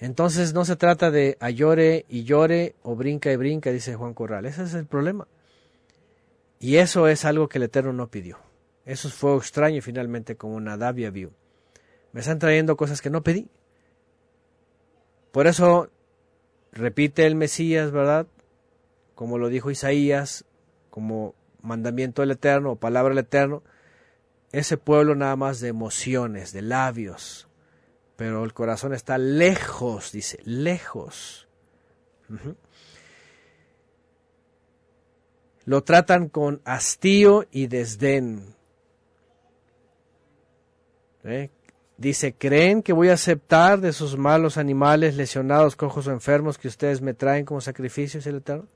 Entonces 0.00 0.54
no 0.54 0.64
se 0.64 0.76
trata 0.76 1.10
de 1.10 1.36
a 1.40 1.50
llore 1.50 2.06
y 2.08 2.24
llore 2.24 2.74
o 2.82 2.96
brinca 2.96 3.30
y 3.30 3.36
brinca, 3.36 3.70
dice 3.70 3.94
Juan 3.94 4.14
Corral. 4.14 4.46
Ese 4.46 4.62
es 4.62 4.72
el 4.72 4.86
problema. 4.86 5.28
Y 6.58 6.76
eso 6.76 7.06
es 7.06 7.26
algo 7.26 7.48
que 7.48 7.58
el 7.58 7.64
Eterno 7.64 7.92
no 7.92 8.10
pidió. 8.10 8.38
Eso 8.86 9.10
fue 9.10 9.36
extraño 9.36 9.82
finalmente 9.82 10.36
como 10.36 10.54
una 10.54 10.78
Davia. 10.78 11.12
Me 11.12 12.20
están 12.20 12.38
trayendo 12.38 12.78
cosas 12.78 13.02
que 13.02 13.10
no 13.10 13.22
pedí. 13.22 13.48
Por 15.32 15.46
eso 15.46 15.90
repite 16.72 17.26
el 17.26 17.34
Mesías, 17.34 17.90
¿verdad? 17.90 18.26
Como 19.14 19.36
lo 19.36 19.50
dijo 19.50 19.70
Isaías, 19.70 20.46
como 20.88 21.34
mandamiento 21.60 22.22
del 22.22 22.30
Eterno 22.32 22.72
o 22.72 22.76
palabra 22.76 23.10
del 23.10 23.24
Eterno, 23.24 23.62
ese 24.50 24.78
pueblo 24.78 25.14
nada 25.14 25.36
más 25.36 25.60
de 25.60 25.68
emociones, 25.68 26.52
de 26.52 26.62
labios, 26.62 27.49
pero 28.20 28.44
el 28.44 28.52
corazón 28.52 28.92
está 28.92 29.16
lejos, 29.16 30.12
dice, 30.12 30.40
lejos. 30.44 31.48
Lo 35.64 35.82
tratan 35.84 36.28
con 36.28 36.60
hastío 36.66 37.46
y 37.50 37.66
desdén. 37.66 38.54
¿Eh? 41.24 41.48
Dice, 41.96 42.34
¿creen 42.34 42.82
que 42.82 42.92
voy 42.92 43.08
a 43.08 43.14
aceptar 43.14 43.80
de 43.80 43.94
sus 43.94 44.18
malos 44.18 44.58
animales 44.58 45.16
lesionados, 45.16 45.74
cojos 45.74 46.06
o 46.06 46.12
enfermos 46.12 46.58
que 46.58 46.68
ustedes 46.68 47.00
me 47.00 47.14
traen 47.14 47.46
como 47.46 47.62
sacrificios 47.62 48.26
el 48.26 48.36
Eterno? 48.36 48.68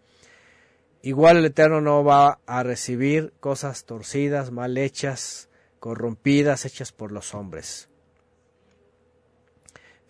Igual 1.03 1.37
el 1.37 1.45
Eterno 1.45 1.83
no 1.83 2.03
va 2.03 2.39
a 2.47 2.63
recibir 2.63 3.35
cosas 3.41 3.85
torcidas, 3.85 4.51
mal 4.51 4.79
hechas, 4.79 5.51
corrompidas, 5.81 6.65
hechas 6.65 6.93
por 6.93 7.13
los 7.13 7.35
hombres. 7.35 7.91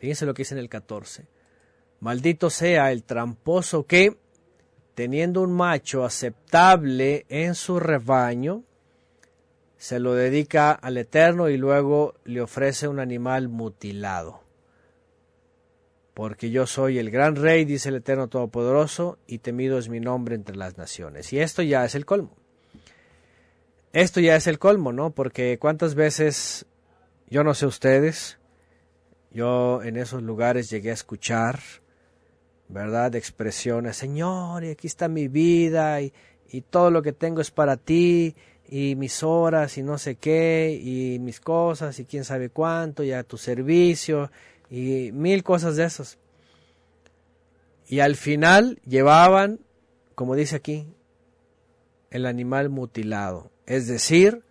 Fíjense 0.04 0.26
lo 0.26 0.34
que 0.34 0.42
dice 0.42 0.52
en 0.52 0.60
el 0.60 0.68
14. 0.68 1.24
Maldito 2.00 2.50
sea 2.50 2.92
el 2.92 3.04
tramposo 3.04 3.86
que, 3.86 4.18
teniendo 4.94 5.40
un 5.40 5.50
macho 5.50 6.04
aceptable 6.04 7.24
en 7.30 7.54
su 7.54 7.80
rebaño, 7.80 8.64
se 9.78 10.00
lo 10.00 10.12
dedica 10.12 10.72
al 10.72 10.98
Eterno 10.98 11.48
y 11.48 11.56
luego 11.56 12.16
le 12.24 12.42
ofrece 12.42 12.86
un 12.86 13.00
animal 13.00 13.48
mutilado. 13.48 14.42
Porque 16.12 16.50
yo 16.50 16.66
soy 16.66 16.98
el 16.98 17.10
gran 17.10 17.34
rey, 17.34 17.64
dice 17.64 17.88
el 17.88 17.94
Eterno 17.94 18.28
Todopoderoso, 18.28 19.16
y 19.26 19.38
temido 19.38 19.78
es 19.78 19.88
mi 19.88 20.00
nombre 20.00 20.34
entre 20.34 20.56
las 20.56 20.76
naciones. 20.76 21.32
Y 21.32 21.40
esto 21.40 21.62
ya 21.62 21.82
es 21.86 21.94
el 21.94 22.04
colmo. 22.04 22.36
esto 23.94 24.20
ya 24.20 24.36
es 24.36 24.48
el 24.48 24.58
colmo, 24.58 24.92
¿no? 24.92 25.12
Porque 25.12 25.58
cuántas 25.58 25.94
veces, 25.94 26.66
yo 27.30 27.42
no 27.42 27.54
sé 27.54 27.64
ustedes, 27.64 28.38
yo 29.34 29.82
en 29.82 29.96
esos 29.96 30.22
lugares 30.22 30.70
llegué 30.70 30.90
a 30.90 30.94
escuchar, 30.94 31.58
¿verdad? 32.68 33.14
Expresiones, 33.16 33.96
Señor, 33.96 34.64
y 34.64 34.70
aquí 34.70 34.86
está 34.86 35.08
mi 35.08 35.28
vida, 35.28 36.00
y, 36.00 36.12
y 36.48 36.62
todo 36.62 36.90
lo 36.90 37.02
que 37.02 37.12
tengo 37.12 37.40
es 37.40 37.50
para 37.50 37.76
ti, 37.76 38.36
y 38.68 38.94
mis 38.94 39.24
horas, 39.24 39.76
y 39.76 39.82
no 39.82 39.98
sé 39.98 40.14
qué, 40.14 40.80
y 40.80 41.18
mis 41.18 41.40
cosas, 41.40 41.98
y 41.98 42.04
quién 42.04 42.24
sabe 42.24 42.48
cuánto, 42.48 43.02
y 43.02 43.12
a 43.12 43.24
tu 43.24 43.36
servicio, 43.36 44.30
y 44.70 45.10
mil 45.12 45.42
cosas 45.42 45.76
de 45.76 45.84
esas. 45.84 46.18
Y 47.88 48.00
al 48.00 48.14
final 48.14 48.80
llevaban, 48.86 49.60
como 50.14 50.36
dice 50.36 50.56
aquí, 50.56 50.86
el 52.10 52.24
animal 52.24 52.70
mutilado. 52.70 53.50
Es 53.66 53.88
decir, 53.88 54.44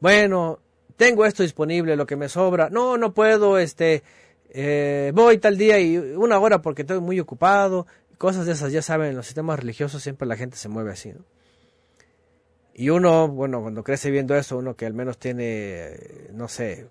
bueno, 0.00 0.60
tengo 0.96 1.24
esto 1.24 1.42
disponible, 1.42 1.96
lo 1.96 2.06
que 2.06 2.16
me 2.16 2.28
sobra. 2.28 2.68
No, 2.70 2.96
no 2.98 3.12
puedo, 3.14 3.58
este, 3.58 4.02
eh, 4.50 5.12
voy 5.14 5.38
tal 5.38 5.56
día 5.58 5.78
y 5.78 5.96
una 5.98 6.38
hora 6.38 6.62
porque 6.62 6.82
estoy 6.82 7.00
muy 7.00 7.20
ocupado. 7.20 7.86
Cosas 8.18 8.46
de 8.46 8.52
esas, 8.52 8.72
ya 8.72 8.82
saben, 8.82 9.10
en 9.10 9.16
los 9.16 9.26
sistemas 9.26 9.58
religiosos 9.60 10.02
siempre 10.02 10.26
la 10.26 10.36
gente 10.36 10.56
se 10.56 10.68
mueve 10.68 10.92
así, 10.92 11.10
¿no? 11.12 11.24
Y 12.78 12.90
uno, 12.90 13.28
bueno, 13.28 13.62
cuando 13.62 13.82
crece 13.82 14.10
viendo 14.10 14.34
eso, 14.36 14.58
uno 14.58 14.76
que 14.76 14.84
al 14.84 14.92
menos 14.92 15.16
tiene, 15.18 16.28
no 16.32 16.46
sé, 16.46 16.86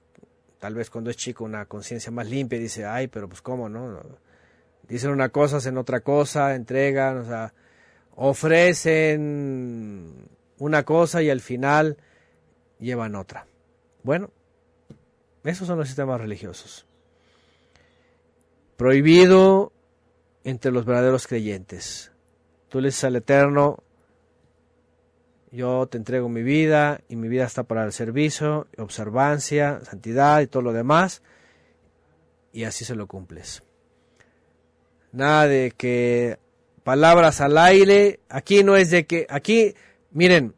tal 0.57 0.73
vez 0.73 0.89
cuando 0.89 1.11
es 1.11 1.17
chico 1.17 1.43
una 1.43 1.65
conciencia 1.65 2.11
más 2.11 2.27
limpia, 2.27 2.57
dice, 2.57 2.85
ay, 2.85 3.07
pero 3.07 3.29
pues 3.29 3.43
cómo, 3.43 3.69
¿no? 3.69 4.01
Dicen 4.87 5.11
una 5.11 5.29
cosa, 5.29 5.57
hacen 5.57 5.77
otra 5.77 5.99
cosa, 5.99 6.55
entregan, 6.55 7.19
o 7.19 7.25
sea, 7.25 7.53
ofrecen 8.15 9.35
una 10.57 10.83
cosa 10.83 11.21
y 11.21 11.29
al 11.29 11.41
final 11.41 11.97
llevan 12.79 13.15
otra. 13.15 13.45
Bueno, 14.05 14.29
esos 15.43 15.67
son 15.67 15.79
los 15.79 15.87
sistemas 15.87 16.21
religiosos. 16.21 16.85
Prohibido 18.77 19.73
entre 20.43 20.71
los 20.71 20.85
verdaderos 20.85 21.25
creyentes. 21.25 22.11
Tú 22.69 22.81
le 22.81 22.89
dices 22.89 23.03
al 23.05 23.15
Eterno, 23.15 23.79
yo 25.49 25.87
te 25.87 25.97
entrego 25.97 26.29
mi 26.29 26.43
vida 26.43 27.01
y 27.09 27.15
mi 27.15 27.27
vida 27.29 27.45
está 27.45 27.63
para 27.63 27.83
el 27.83 27.93
servicio, 27.93 28.67
observancia, 28.77 29.81
santidad 29.83 30.41
y 30.41 30.47
todo 30.47 30.61
lo 30.61 30.71
demás, 30.71 31.23
y 32.53 32.65
así 32.65 32.85
se 32.85 32.93
lo 32.93 33.07
cumples. 33.07 33.63
Nada 35.13 35.47
de 35.47 35.73
que 35.75 36.37
palabras 36.83 37.41
al 37.41 37.57
aire, 37.57 38.19
aquí 38.29 38.63
no 38.63 38.75
es 38.75 38.91
de 38.91 39.07
que, 39.07 39.25
aquí, 39.31 39.73
miren, 40.11 40.53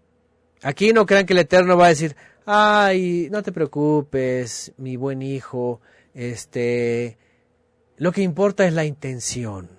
aquí 0.64 0.91
no 0.91 1.06
crean 1.06 1.26
que 1.26 1.32
el 1.32 1.39
Eterno 1.39 1.78
va 1.78 1.86
a 1.86 1.89
decir, 1.89 2.14
ay, 2.50 3.28
no 3.30 3.43
te 3.43 3.52
preocupes, 3.52 4.74
mi 4.78 4.95
buen 4.95 5.22
hijo, 5.22 5.82
este, 6.14 7.18
lo 7.98 8.14
que 8.14 8.22
importa 8.22 8.66
es 8.66 8.74
la 8.74 8.86
intención. 8.86 9.70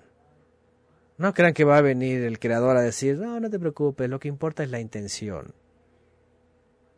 No 1.17 1.33
crean 1.33 1.53
que 1.53 1.65
va 1.65 1.77
a 1.77 1.81
venir 1.81 2.23
el 2.23 2.37
creador 2.37 2.77
a 2.77 2.81
decir, 2.81 3.17
no, 3.17 3.39
no 3.39 3.49
te 3.49 3.59
preocupes, 3.59 4.07
lo 4.07 4.19
que 4.19 4.27
importa 4.27 4.63
es 4.63 4.69
la 4.69 4.79
intención. 4.79 5.53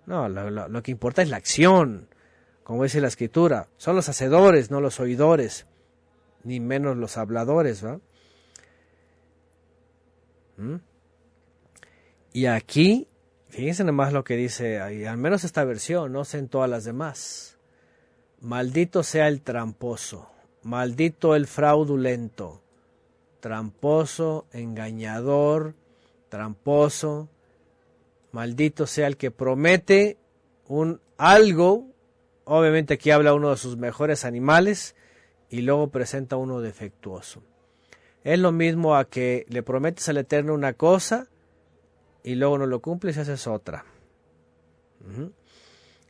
No, 0.05 0.27
lo, 0.27 0.83
que 0.83 0.91
importa 0.91 1.21
es 1.21 1.29
la 1.29 1.37
acción, 1.37 2.09
como 2.63 2.83
dice 2.83 2.99
la 2.99 3.07
escritura. 3.07 3.69
Son 3.77 3.95
los 3.95 4.09
hacedores, 4.09 4.71
no 4.71 4.81
los 4.81 4.99
oidores, 4.99 5.67
ni 6.43 6.59
menos 6.59 6.97
los 6.97 7.17
habladores, 7.17 7.85
¿va? 7.85 8.01
¿Mm? 10.57 10.75
Y 12.33 12.45
aquí, 12.47 13.07
fíjense 13.51 13.83
nomás 13.83 14.13
lo 14.13 14.23
que 14.23 14.35
dice 14.35 14.79
ahí, 14.79 15.05
al 15.05 15.17
menos 15.17 15.43
esta 15.43 15.63
versión, 15.63 16.11
no 16.11 16.25
sé 16.25 16.39
en 16.39 16.47
todas 16.47 16.69
las 16.69 16.85
demás. 16.85 17.57
Maldito 18.39 19.03
sea 19.03 19.27
el 19.27 19.41
tramposo, 19.41 20.29
maldito 20.63 21.35
el 21.35 21.45
fraudulento, 21.45 22.61
tramposo, 23.39 24.47
engañador, 24.51 25.75
tramposo, 26.29 27.29
maldito 28.31 28.87
sea 28.87 29.07
el 29.07 29.17
que 29.17 29.31
promete 29.31 30.17
un 30.67 31.01
algo, 31.17 31.87
obviamente 32.45 32.95
aquí 32.95 33.11
habla 33.11 33.33
uno 33.33 33.51
de 33.51 33.57
sus 33.57 33.77
mejores 33.77 34.25
animales 34.25 34.95
y 35.49 35.61
luego 35.61 35.89
presenta 35.89 36.37
uno 36.37 36.61
defectuoso. 36.61 37.43
Es 38.23 38.39
lo 38.39 38.51
mismo 38.51 38.95
a 38.95 39.05
que 39.05 39.45
le 39.49 39.61
prometes 39.61 40.07
al 40.09 40.17
Eterno 40.17 40.53
una 40.53 40.73
cosa 40.73 41.27
y 42.23 42.35
luego 42.35 42.57
no 42.57 42.65
lo 42.65 42.81
cumples 42.81 43.17
y 43.17 43.21
haces 43.21 43.47
otra. 43.47 43.85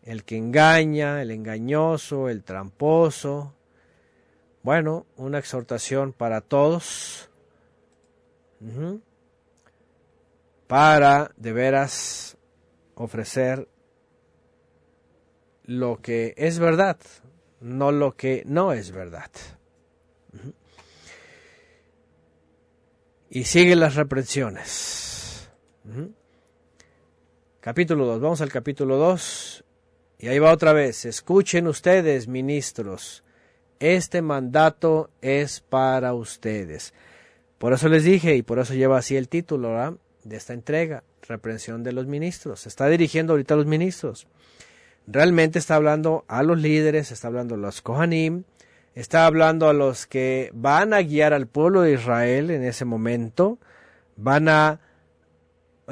El 0.03 0.23
que 0.23 0.37
engaña, 0.37 1.21
el 1.21 1.31
engañoso, 1.31 2.29
el 2.29 2.43
tramposo, 2.43 3.53
bueno, 4.63 5.07
una 5.15 5.39
exhortación 5.39 6.13
para 6.13 6.41
todos. 6.41 7.29
Para 10.67 11.31
de 11.35 11.51
veras 11.51 12.37
ofrecer 12.95 13.67
lo 15.63 16.01
que 16.01 16.33
es 16.37 16.59
verdad, 16.59 16.97
no 17.59 17.91
lo 17.91 18.15
que 18.15 18.43
no 18.45 18.73
es 18.73 18.91
verdad. 18.91 19.31
Y 23.29 23.45
sigue 23.45 23.75
las 23.75 23.95
reprensiones. 23.95 25.10
Capítulo 27.59 28.05
2, 28.05 28.21
vamos 28.21 28.41
al 28.41 28.51
capítulo 28.51 28.97
2. 28.97 29.63
Y 30.19 30.27
ahí 30.27 30.39
va 30.39 30.51
otra 30.51 30.73
vez. 30.73 31.05
Escuchen 31.05 31.67
ustedes, 31.67 32.27
ministros 32.27 33.23
este 33.81 34.21
mandato 34.21 35.09
es 35.21 35.59
para 35.59 36.13
ustedes. 36.13 36.93
Por 37.57 37.73
eso 37.73 37.89
les 37.89 38.03
dije, 38.03 38.35
y 38.35 38.43
por 38.43 38.59
eso 38.59 38.75
lleva 38.75 38.99
así 38.99 39.17
el 39.17 39.27
título 39.27 39.99
de 40.23 40.37
esta 40.37 40.53
entrega, 40.53 41.03
reprensión 41.27 41.83
de 41.83 41.91
los 41.91 42.05
ministros. 42.05 42.67
Está 42.67 42.87
dirigiendo 42.87 43.33
ahorita 43.33 43.55
a 43.55 43.57
los 43.57 43.65
ministros. 43.65 44.27
Realmente 45.07 45.57
está 45.57 45.75
hablando 45.75 46.25
a 46.27 46.43
los 46.43 46.59
líderes, 46.59 47.11
está 47.11 47.27
hablando 47.27 47.55
a 47.55 47.57
los 47.57 47.81
Kohanim, 47.81 48.43
está 48.93 49.25
hablando 49.25 49.67
a 49.67 49.73
los 49.73 50.05
que 50.05 50.51
van 50.53 50.93
a 50.93 51.01
guiar 51.01 51.33
al 51.33 51.47
pueblo 51.47 51.81
de 51.81 51.93
Israel 51.93 52.51
en 52.51 52.63
ese 52.63 52.85
momento, 52.85 53.57
van 54.15 54.47
a 54.47 54.79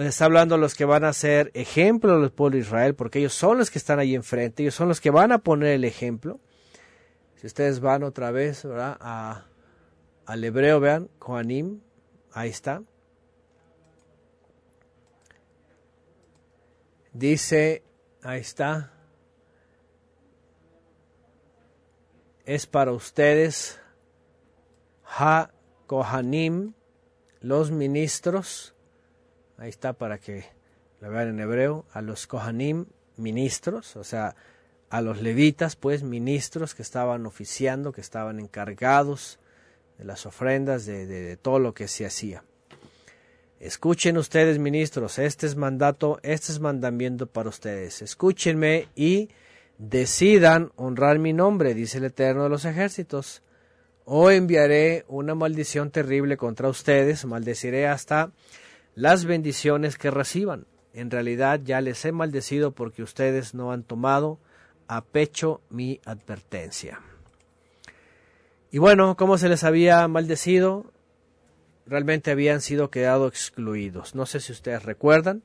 está 0.08 0.26
hablando 0.26 0.56
a 0.56 0.58
los 0.58 0.76
que 0.76 0.86
van 0.86 1.04
a 1.04 1.14
ser 1.14 1.52
ejemplo 1.54 2.20
del 2.20 2.32
pueblo 2.32 2.56
de 2.56 2.62
Israel, 2.62 2.96
porque 2.96 3.20
ellos 3.20 3.34
son 3.34 3.58
los 3.58 3.70
que 3.70 3.80
están 3.80 4.00
ahí 4.00 4.16
enfrente, 4.16 4.64
ellos 4.64 4.76
son 4.76 4.88
los 4.88 5.02
que 5.02 5.10
van 5.10 5.32
a 5.32 5.40
poner 5.40 5.74
el 5.74 5.84
ejemplo. 5.84 6.40
Si 7.36 7.48
ustedes 7.48 7.80
van 7.80 8.04
otra 8.04 8.32
vez. 8.32 8.66
A, 8.66 9.46
al 10.26 10.44
hebreo, 10.44 10.80
vean, 10.80 11.10
Kohanim, 11.18 11.82
ahí 12.34 12.50
está. 12.50 12.84
Dice, 17.14 17.84
ahí 18.22 18.40
está, 18.40 18.94
es 22.50 22.66
para 22.66 22.92
ustedes, 22.94 23.80
Ha 25.06 25.52
Kohanim, 25.86 26.74
los 27.42 27.70
ministros, 27.70 28.74
ahí 29.60 29.70
está 29.70 29.94
para 29.94 30.18
que 30.18 30.46
lo 31.02 31.10
vean 31.10 31.30
en 31.30 31.40
hebreo, 31.40 31.86
a 31.94 32.02
los 32.02 32.28
Kohanim, 32.28 32.86
ministros, 33.18 33.96
o 33.96 34.04
sea, 34.04 34.36
a 34.90 35.02
los 35.02 35.22
levitas, 35.22 35.76
pues 35.76 36.04
ministros 36.04 36.74
que 36.74 36.82
estaban 36.82 37.26
oficiando, 37.26 37.92
que 37.92 38.02
estaban 38.02 38.40
encargados 38.40 39.40
de 39.98 40.06
las 40.06 40.26
ofrendas, 40.26 40.86
de, 40.86 41.38
todo 41.38 41.60
lo 41.60 41.74
que 41.74 41.88
se 41.88 42.06
hacía. 42.06 42.44
Escuchen 43.60 44.18
ustedes, 44.18 44.58
ministros, 44.58 45.20
este 45.20 45.46
es 45.46 45.56
mandato, 45.56 46.20
este 46.24 46.54
es 46.54 46.60
mandamiento 46.60 47.28
para 47.28 47.50
ustedes. 47.50 48.02
Escúchenme 48.02 48.88
y 48.96 49.30
decidan 49.78 50.72
honrar 50.78 51.20
mi 51.20 51.34
nombre, 51.34 51.74
dice 51.74 51.98
el 51.98 52.06
Eterno 52.06 52.44
de 52.44 52.50
los 52.50 52.64
ejércitos. 52.64 53.44
O 54.06 54.32
enviaré 54.32 55.06
una 55.08 55.36
maldición 55.36 55.92
terrible 55.92 56.36
contra 56.36 56.70
ustedes, 56.70 57.26
maldeciré 57.26 57.88
hasta 57.88 58.32
las 58.96 59.26
bendiciones 59.26 59.98
que 59.98 60.12
reciban. 60.12 60.66
En 60.94 61.12
realidad 61.12 61.62
ya 61.64 61.82
les 61.82 62.04
he 62.06 62.12
maldecido 62.12 62.72
porque 62.72 63.04
ustedes 63.04 63.54
no 63.54 63.72
han 63.72 63.84
tomado 63.84 64.40
a 64.88 65.04
pecho 65.04 65.62
mi 65.70 66.02
advertencia. 66.06 67.02
Y 68.72 68.78
bueno, 68.78 69.16
como 69.16 69.38
se 69.38 69.50
les 69.50 69.64
había 69.64 70.08
maldecido, 70.08 70.92
realmente 71.86 72.32
habían 72.32 72.62
sido 72.62 72.90
quedados 72.90 73.32
excluidos. 73.32 74.16
No 74.16 74.26
sé 74.26 74.40
si 74.40 74.52
ustedes 74.52 74.84
recuerdan 74.84 75.44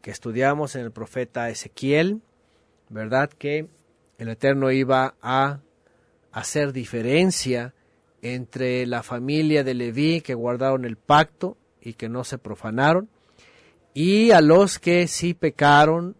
que 0.00 0.10
estudiamos 0.10 0.76
en 0.76 0.82
el 0.82 0.92
profeta 0.92 1.50
Ezequiel, 1.50 2.20
¿verdad? 2.88 3.30
Que 3.30 3.68
el 4.18 4.28
Eterno 4.28 4.70
iba 4.70 5.14
a 5.20 5.60
hacer 6.32 6.72
diferencia 6.72 7.74
entre 8.22 8.86
la 8.86 9.02
familia 9.02 9.64
de 9.64 9.74
Leví 9.74 10.20
que 10.20 10.34
guardaron 10.34 10.84
el 10.84 10.96
pacto 10.96 11.56
y 11.86 11.94
que 11.94 12.08
no 12.08 12.24
se 12.24 12.36
profanaron 12.36 13.08
y 13.94 14.32
a 14.32 14.40
los 14.40 14.80
que 14.80 15.06
sí 15.06 15.34
pecaron 15.34 16.16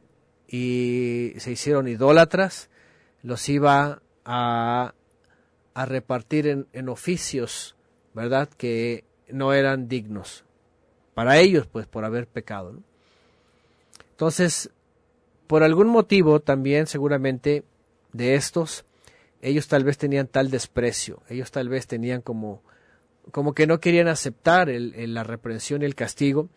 y 0.46 1.32
se 1.38 1.50
hicieron 1.50 1.88
idólatras, 1.88 2.70
los 3.24 3.48
iba 3.48 4.00
a, 4.24 4.94
a 5.74 5.86
repartir 5.86 6.46
en, 6.46 6.68
en 6.72 6.88
oficios, 6.88 7.74
¿verdad? 8.14 8.48
Que 8.48 9.02
no 9.28 9.52
eran 9.52 9.88
dignos 9.88 10.44
para 11.14 11.38
ellos, 11.38 11.66
pues, 11.66 11.88
por 11.88 12.04
haber 12.04 12.28
pecado. 12.28 12.72
Entonces, 14.12 14.70
por 15.48 15.64
algún 15.64 15.88
motivo 15.88 16.38
también, 16.38 16.86
seguramente, 16.86 17.64
de 18.12 18.36
estos, 18.36 18.84
ellos 19.42 19.66
tal 19.66 19.82
vez 19.82 19.98
tenían 19.98 20.28
tal 20.28 20.48
desprecio, 20.50 21.22
ellos 21.28 21.50
tal 21.50 21.68
vez 21.68 21.88
tenían 21.88 22.22
como, 22.22 22.62
como 23.30 23.54
que 23.54 23.66
no 23.66 23.80
querían 23.80 24.08
aceptar 24.08 24.68
el, 24.68 25.14
la 25.14 25.24
reprensión 25.24 25.82
y 25.82 25.84
el 25.84 25.94
castigo 25.94 26.48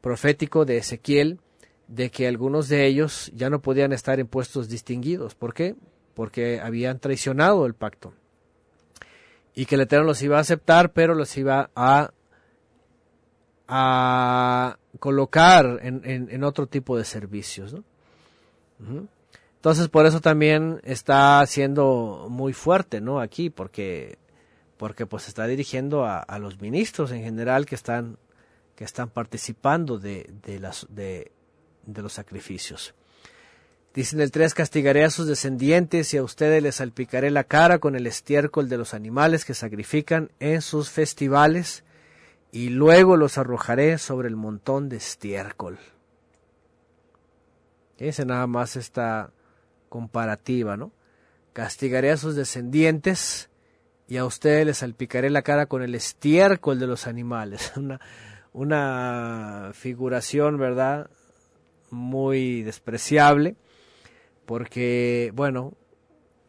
profético 0.00 0.64
de 0.64 0.78
Ezequiel, 0.78 1.40
de 1.86 2.10
que 2.10 2.28
algunos 2.28 2.68
de 2.68 2.86
ellos 2.86 3.32
ya 3.34 3.50
no 3.50 3.60
podían 3.60 3.92
estar 3.92 4.20
en 4.20 4.26
puestos 4.26 4.68
distinguidos. 4.68 5.34
¿Por 5.34 5.54
qué? 5.54 5.74
Porque 6.14 6.60
habían 6.60 6.98
traicionado 6.98 7.66
el 7.66 7.74
pacto. 7.74 8.12
Y 9.54 9.66
que 9.66 9.74
el 9.74 9.82
Eterno 9.82 10.06
los 10.06 10.22
iba 10.22 10.36
a 10.36 10.40
aceptar, 10.40 10.92
pero 10.92 11.14
los 11.14 11.36
iba 11.36 11.70
a, 11.74 12.12
a 13.66 14.78
colocar 15.00 15.80
en, 15.82 16.02
en, 16.04 16.44
otro 16.44 16.66
tipo 16.66 16.96
de 16.96 17.04
servicios. 17.04 17.74
Entonces, 19.56 19.88
por 19.88 20.06
eso 20.06 20.20
también 20.20 20.80
está 20.84 21.44
siendo 21.46 22.28
muy 22.30 22.52
fuerte, 22.52 23.00
¿no? 23.00 23.18
Aquí, 23.18 23.50
porque, 23.50 24.18
porque 24.78 25.06
pues 25.06 25.28
está 25.28 25.46
dirigiendo 25.46 26.06
a, 26.06 26.38
los 26.38 26.60
ministros 26.60 27.10
en 27.10 27.22
general 27.22 27.66
que 27.66 27.74
están, 27.74 28.16
que 28.76 28.84
están 28.84 29.10
participando 29.10 29.98
de, 29.98 30.30
de, 30.42 31.30
de, 31.84 32.02
los 32.02 32.12
sacrificios. 32.12 32.94
Dice 33.92 34.14
en 34.14 34.22
el 34.22 34.30
3, 34.30 34.54
castigaré 34.54 35.04
a 35.04 35.10
sus 35.10 35.26
descendientes 35.26 36.14
y 36.14 36.18
a 36.18 36.22
ustedes 36.22 36.62
les 36.62 36.76
salpicaré 36.76 37.30
la 37.32 37.42
cara 37.42 37.80
con 37.80 37.96
el 37.96 38.06
estiércol 38.06 38.68
de 38.68 38.78
los 38.78 38.94
animales 38.94 39.44
que 39.44 39.54
sacrifican 39.54 40.30
en 40.38 40.62
sus 40.62 40.90
festivales 40.90 41.82
y 42.52 42.68
luego 42.68 43.16
los 43.16 43.36
arrojaré 43.36 43.98
sobre 43.98 44.28
el 44.28 44.36
montón 44.36 44.88
de 44.88 44.98
estiércol. 44.98 45.78
Ese 47.98 48.24
nada 48.24 48.46
más 48.46 48.76
esta 48.76 49.32
comparativa, 49.88 50.76
¿no? 50.76 50.92
Castigaré 51.52 52.12
a 52.12 52.16
sus 52.16 52.36
descendientes 52.36 53.47
y 54.08 54.16
a 54.16 54.24
ustedes 54.24 54.66
les 54.66 54.78
salpicaré 54.78 55.30
la 55.30 55.42
cara 55.42 55.66
con 55.66 55.82
el 55.82 55.94
estiércol 55.94 56.78
de 56.78 56.86
los 56.86 57.06
animales. 57.06 57.72
Una, 57.76 58.00
una 58.52 59.70
figuración, 59.74 60.58
¿verdad? 60.58 61.08
muy 61.90 62.62
despreciable, 62.62 63.56
porque, 64.46 65.32
bueno, 65.34 65.74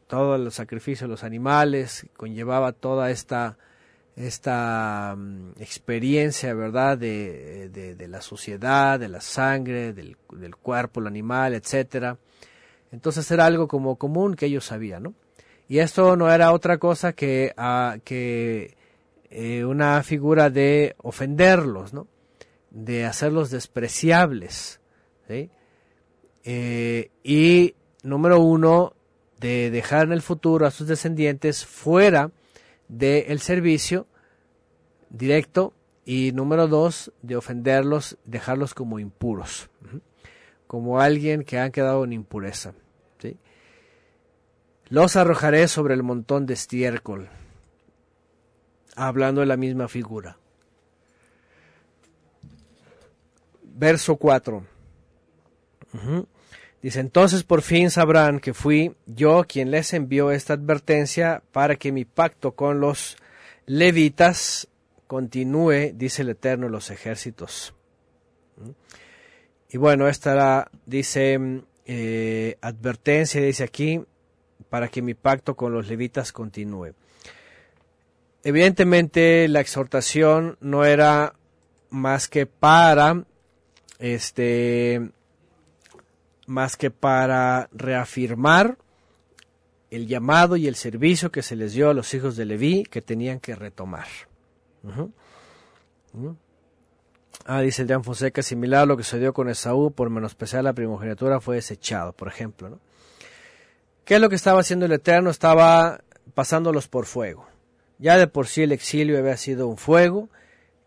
todos 0.07 0.39
los 0.39 0.55
sacrificios 0.55 1.01
de 1.01 1.11
los 1.11 1.23
animales 1.23 2.07
conllevaba 2.17 2.71
toda 2.71 3.11
esta, 3.11 3.57
esta 4.15 5.15
mm, 5.17 5.51
experiencia, 5.59 6.53
¿verdad?, 6.53 6.97
de, 6.97 7.69
de, 7.69 8.07
la 8.07 8.21
suciedad, 8.21 8.99
de 8.99 9.09
la 9.09 9.21
sangre, 9.21 9.93
del, 9.93 10.17
del 10.31 10.55
cuerpo, 10.55 10.99
el 10.99 11.07
animal, 11.07 11.53
etcétera. 11.53 12.17
Entonces 12.91 13.29
era 13.31 13.45
algo 13.45 13.67
como 13.67 13.97
común 13.97 14.35
que 14.35 14.47
ellos 14.47 14.65
sabían, 14.65 15.03
¿no? 15.03 15.13
Y 15.69 15.77
esto 15.79 16.17
no 16.17 16.31
era 16.31 16.51
otra 16.51 16.79
cosa 16.79 17.13
que, 17.13 17.53
ah, 17.55 17.97
eh, 18.09 19.63
una 19.63 20.01
figura 20.01 20.49
de 20.49 20.95
ofenderlos, 20.97 21.93
¿no? 21.93 22.07
De 22.71 23.05
hacerlos 23.05 23.51
despreciables. 23.51 24.81
Eh, 26.43 27.11
y 27.23 27.75
número 28.01 28.41
uno, 28.41 28.93
de 29.39 29.69
dejar 29.69 30.07
en 30.07 30.13
el 30.13 30.23
futuro 30.23 30.65
a 30.65 30.71
sus 30.71 30.87
descendientes 30.87 31.65
fuera 31.65 32.31
del 32.87 33.39
servicio 33.39 34.07
directo 35.11 35.73
y 36.03 36.31
número 36.33 36.67
dos, 36.67 37.11
de 37.21 37.35
ofenderlos, 37.35 38.17
dejarlos 38.25 38.73
como 38.73 38.97
impuros, 38.97 39.69
como 40.65 40.99
alguien 40.99 41.43
que 41.43 41.59
han 41.59 41.71
quedado 41.71 42.03
en 42.03 42.13
impureza. 42.13 42.73
Los 44.89 45.15
arrojaré 45.15 45.67
sobre 45.67 45.93
el 45.93 46.01
montón 46.01 46.45
de 46.45 46.55
estiércol, 46.55 47.29
hablando 48.95 49.41
de 49.41 49.47
la 49.47 49.57
misma 49.57 49.87
figura. 49.87 50.37
Verso 53.63 54.15
4. 54.17 54.65
Dice, 56.81 56.99
entonces 56.99 57.43
por 57.43 57.61
fin 57.61 57.91
sabrán 57.91 58.39
que 58.39 58.53
fui 58.53 58.95
yo 59.05 59.45
quien 59.47 59.69
les 59.69 59.93
envió 59.93 60.31
esta 60.31 60.53
advertencia 60.53 61.43
para 61.51 61.75
que 61.75 61.91
mi 61.91 62.05
pacto 62.05 62.53
con 62.53 62.79
los 62.79 63.17
levitas 63.65 64.67
continúe, 65.07 65.91
dice 65.93 66.23
el 66.23 66.29
Eterno 66.29 66.65
de 66.65 66.71
los 66.71 66.89
ejércitos. 66.89 67.73
Y 69.69 69.77
bueno, 69.77 70.07
esta 70.07 70.69
dice, 70.85 71.63
eh, 71.85 72.57
advertencia, 72.61 73.41
dice 73.41 73.63
aquí, 73.63 74.01
para 74.69 74.87
que 74.87 75.01
mi 75.01 75.13
pacto 75.13 75.55
con 75.55 75.73
los 75.73 75.87
levitas 75.87 76.31
continúe. 76.31 76.93
Evidentemente 78.43 79.47
la 79.47 79.59
exhortación 79.59 80.57
no 80.61 80.85
era 80.85 81.33
más 81.89 82.27
que 82.27 82.45
para 82.45 83.23
este 83.97 85.11
más 86.45 86.77
que 86.77 86.89
para 86.89 87.69
reafirmar 87.71 88.77
el 89.91 90.07
llamado 90.07 90.55
y 90.55 90.67
el 90.67 90.75
servicio 90.75 91.31
que 91.31 91.41
se 91.41 91.55
les 91.55 91.73
dio 91.73 91.89
a 91.89 91.93
los 91.93 92.13
hijos 92.13 92.35
de 92.35 92.45
Leví 92.45 92.83
que 92.83 93.01
tenían 93.01 93.39
que 93.39 93.55
retomar. 93.55 94.07
Ah, 97.45 97.61
dice 97.61 97.85
Dean 97.85 98.03
Fonseca, 98.03 98.41
similar 98.41 98.83
a 98.83 98.85
lo 98.85 98.97
que 98.97 99.03
se 99.03 99.19
dio 99.19 99.33
con 99.33 99.49
Esaú 99.49 99.91
por 99.91 100.09
menospreciar 100.09 100.63
la 100.63 100.73
primogenitura 100.73 101.39
fue 101.39 101.55
desechado, 101.55 102.13
por 102.13 102.27
ejemplo. 102.27 102.69
¿no? 102.69 102.79
¿Qué 104.09 104.15
es 104.15 104.21
lo 104.21 104.29
que 104.29 104.37
estaba 104.37 104.61
haciendo 104.61 104.87
el 104.87 104.91
Eterno? 104.91 105.29
Estaba 105.29 106.03
pasándolos 106.33 106.87
por 106.87 107.05
fuego. 107.05 107.47
Ya 107.99 108.17
de 108.17 108.25
por 108.25 108.47
sí 108.47 108.63
el 108.63 108.71
exilio 108.71 109.19
había 109.19 109.37
sido 109.37 109.67
un 109.67 109.77
fuego 109.77 110.29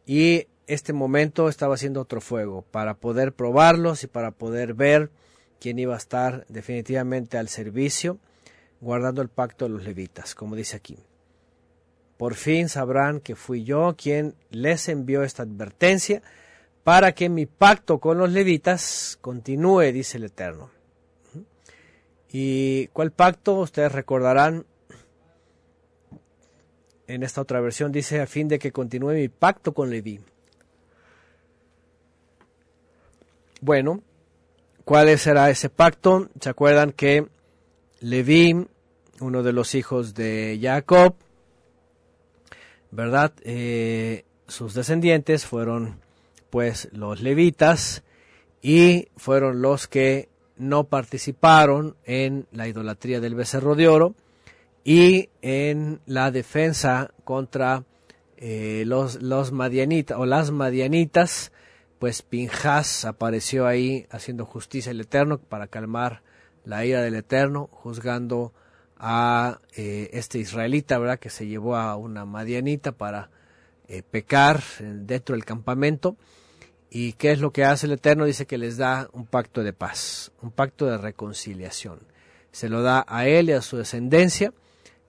y 0.05 0.49
este 0.67 0.93
momento 0.93 1.49
estaba 1.49 1.77
siendo 1.77 2.01
otro 2.01 2.21
fuego 2.21 2.63
para 2.63 2.95
poder 2.95 3.33
probarlos 3.33 4.03
y 4.03 4.09
para 4.09 4.33
poder 4.33 4.75
ver 4.75 5.13
quien 5.61 5.79
iba 5.79 5.95
a 5.95 5.99
estar 5.99 6.45
definitivamente 6.49 7.39
al 7.39 7.47
servicio, 7.47 8.19
guardando 8.81 9.23
el 9.23 9.29
pacto 9.29 9.67
de 9.67 9.71
los 9.71 9.85
levitas, 9.85 10.35
como 10.35 10.57
dice 10.57 10.75
aquí. 10.75 10.99
Por 12.17 12.35
fin 12.35 12.69
sabrán 12.69 13.21
que 13.21 13.37
fui 13.37 13.63
yo 13.63 13.95
quien 13.97 14.35
les 14.51 14.89
envió 14.89 15.23
esta 15.23 15.45
advertencia 15.45 16.23
para 16.83 17.13
que 17.13 17.29
mi 17.29 17.47
pacto 17.47 18.01
con 18.01 18.19
los 18.19 18.33
levitas 18.33 19.17
continúe, 19.21 19.93
dice 19.93 20.17
el 20.17 20.25
Eterno. 20.25 20.82
¿Y 22.33 22.87
cuál 22.89 23.13
pacto? 23.13 23.61
Ustedes 23.61 23.93
recordarán, 23.93 24.65
en 27.07 27.23
esta 27.23 27.43
otra 27.43 27.61
versión 27.61 27.93
dice 27.93 28.21
a 28.21 28.27
fin 28.27 28.49
de 28.49 28.59
que 28.59 28.73
continúe 28.73 29.13
mi 29.13 29.29
pacto 29.29 29.75
con 29.75 29.91
Leví. 29.91 30.21
Bueno, 33.61 34.03
¿Cuál 34.85 35.17
será 35.19 35.49
ese 35.49 35.69
pacto? 35.69 36.29
¿Se 36.41 36.49
acuerdan 36.49 36.93
que 36.93 37.29
Leví, 38.01 38.67
uno 39.21 39.43
de 39.45 39.53
los 39.53 39.77
hijos 39.77 40.15
de 40.15 40.59
Jacob, 40.61 41.15
¿verdad? 42.91 43.33
Eh, 43.45 44.25
sus 44.49 44.75
descendientes 44.75 45.47
fueron 45.47 46.01
pues 46.51 46.89
los 46.93 47.23
levitas 47.23 48.03
y 48.61 49.09
fueron 49.17 49.63
los 49.63 49.87
que 49.87 50.29
no 50.63 50.85
participaron 50.85 51.97
en 52.05 52.47
la 52.53 52.69
idolatría 52.69 53.21
del 53.21 53.35
becerro 53.35 53.75
de 53.75 53.89
oro 53.89 54.15
y 54.85 55.29
en 55.43 56.01
la 56.07 56.31
defensa 56.31 57.13
contra 57.25 57.85
eh, 58.37 58.85
los, 58.87 59.23
los 59.23 59.53
madianitas 59.53 60.19
o 60.19 60.27
las 60.27 60.51
madianitas 60.51 61.53
pues 61.99 62.23
Pinjas 62.23 63.05
apareció 63.05 63.67
ahí 63.67 64.07
haciendo 64.11 64.45
justicia 64.45 64.91
al 64.91 65.01
Eterno 65.01 65.39
para 65.39 65.69
calmar 65.69 66.23
la 66.65 66.85
ira 66.85 67.01
del 67.01 67.15
Eterno, 67.15 67.69
juzgando 67.71 68.53
a 68.99 69.61
eh, 69.77 70.11
este 70.13 70.39
israelita, 70.39 70.99
¿verdad? 70.99 71.21
Que 71.21 71.31
se 71.31 71.47
llevó 71.47 71.77
a 71.77 71.95
una 71.95 72.25
madianita 72.25 72.91
para 72.91 73.31
eh, 73.87 74.03
pecar 74.03 74.63
dentro 74.81 75.37
del 75.37 75.45
campamento. 75.45 76.17
¿Y 76.95 77.15
qué 77.15 77.33
es 77.33 77.41
lo 77.41 77.53
que 77.53 77.65
hace 77.65 77.87
el 77.87 77.93
Eterno? 77.93 78.27
Dice 78.27 78.47
que 78.47 78.59
les 78.59 78.77
da 78.77 79.09
un 79.13 79.25
pacto 79.25 79.63
de 79.63 79.73
paz, 79.73 80.31
un 80.43 80.51
pacto 80.51 80.87
de 80.87 80.99
reconciliación. 80.99 82.01
Se 82.51 82.69
lo 82.69 82.83
da 82.83 83.05
a 83.09 83.27
él 83.27 83.49
y 83.49 83.53
a 83.53 83.63
su 83.63 83.79
descendencia. 83.79 84.53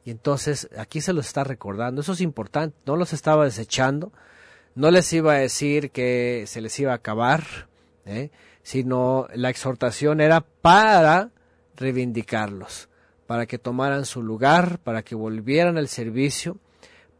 Y 0.06 0.12
entonces 0.12 0.70
aquí 0.78 1.02
se 1.02 1.12
los 1.12 1.28
está 1.28 1.44
recordando. 1.44 2.02
Eso 2.02 2.14
es 2.14 2.22
importante. 2.22 2.78
No 2.86 2.96
los 2.96 3.12
estaba 3.12 3.44
desechando 3.44 4.14
no 4.76 4.90
les 4.90 5.12
iba 5.14 5.34
a 5.34 5.38
decir 5.38 5.92
que 5.92 6.46
se 6.48 6.62
les 6.62 6.80
iba 6.80 6.94
a 6.94 6.96
acabar, 6.96 7.68
¿eh? 8.06 8.32
sino 8.64 9.28
la 9.36 9.50
exhortación 9.50 10.20
era 10.20 10.42
para 10.42 11.30
reivindicarlos, 11.76 12.90
para 13.28 13.46
que 13.46 13.60
tomaran 13.60 14.06
su 14.06 14.24
lugar, 14.24 14.80
para 14.80 15.04
que 15.04 15.16
volvieran 15.16 15.78
al 15.78 15.88
servicio, 15.88 16.58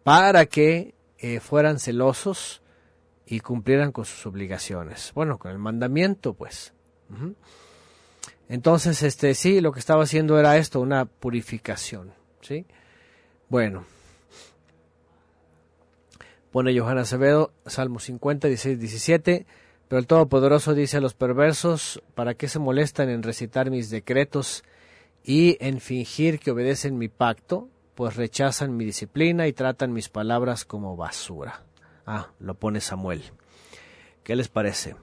para 0.04 0.48
que 0.48 0.96
eh, 1.20 1.40
fueran 1.40 1.80
celosos 1.80 2.63
y 3.26 3.40
cumplieran 3.40 3.92
con 3.92 4.06
sus 4.06 4.26
obligaciones. 4.26 5.12
Bueno, 5.16 5.38
con 5.38 5.52
el 5.52 5.60
mandamiento, 5.60 6.34
pues. 6.34 6.74
Entonces, 8.50 9.04
este, 9.04 9.34
sí, 9.34 9.62
lo 9.62 9.72
que 9.72 9.80
estaba 9.80 10.04
haciendo 10.04 10.38
era 10.40 10.58
esto, 10.58 10.80
una 10.80 11.06
purificación, 11.06 12.14
¿sí? 12.42 12.66
Bueno. 13.50 13.86
Pone 16.52 16.78
Johanna 16.78 17.02
Acevedo, 17.02 17.52
Salmo 17.66 18.00
50, 18.00 18.48
16, 18.48 18.80
17. 18.80 19.46
Pero 19.88 20.00
el 20.00 20.08
Todopoderoso 20.08 20.74
dice 20.74 20.98
a 20.98 21.02
los 21.02 21.14
perversos, 21.14 22.02
¿para 22.16 22.34
qué 22.34 22.48
se 22.48 22.60
molestan 22.60 23.10
en 23.10 23.24
recitar 23.24 23.70
mis 23.70 23.90
decretos 23.90 24.64
y 25.24 25.58
en 25.60 25.80
fingir 25.80 26.40
que 26.40 26.52
obedecen 26.52 26.98
mi 26.98 27.10
pacto? 27.10 27.70
Pues 27.96 28.16
rechazan 28.16 28.76
mi 28.76 28.86
disciplina 28.86 29.48
y 29.48 29.54
tratan 29.54 29.94
mis 29.94 30.10
palabras 30.10 30.66
como 30.66 30.96
basura. 30.96 31.64
Ah, 32.06 32.32
lo 32.40 32.56
pone 32.56 32.82
Samuel. 32.82 33.24
¿Qué 34.24 34.36
les 34.36 34.48
parece? 34.48 34.96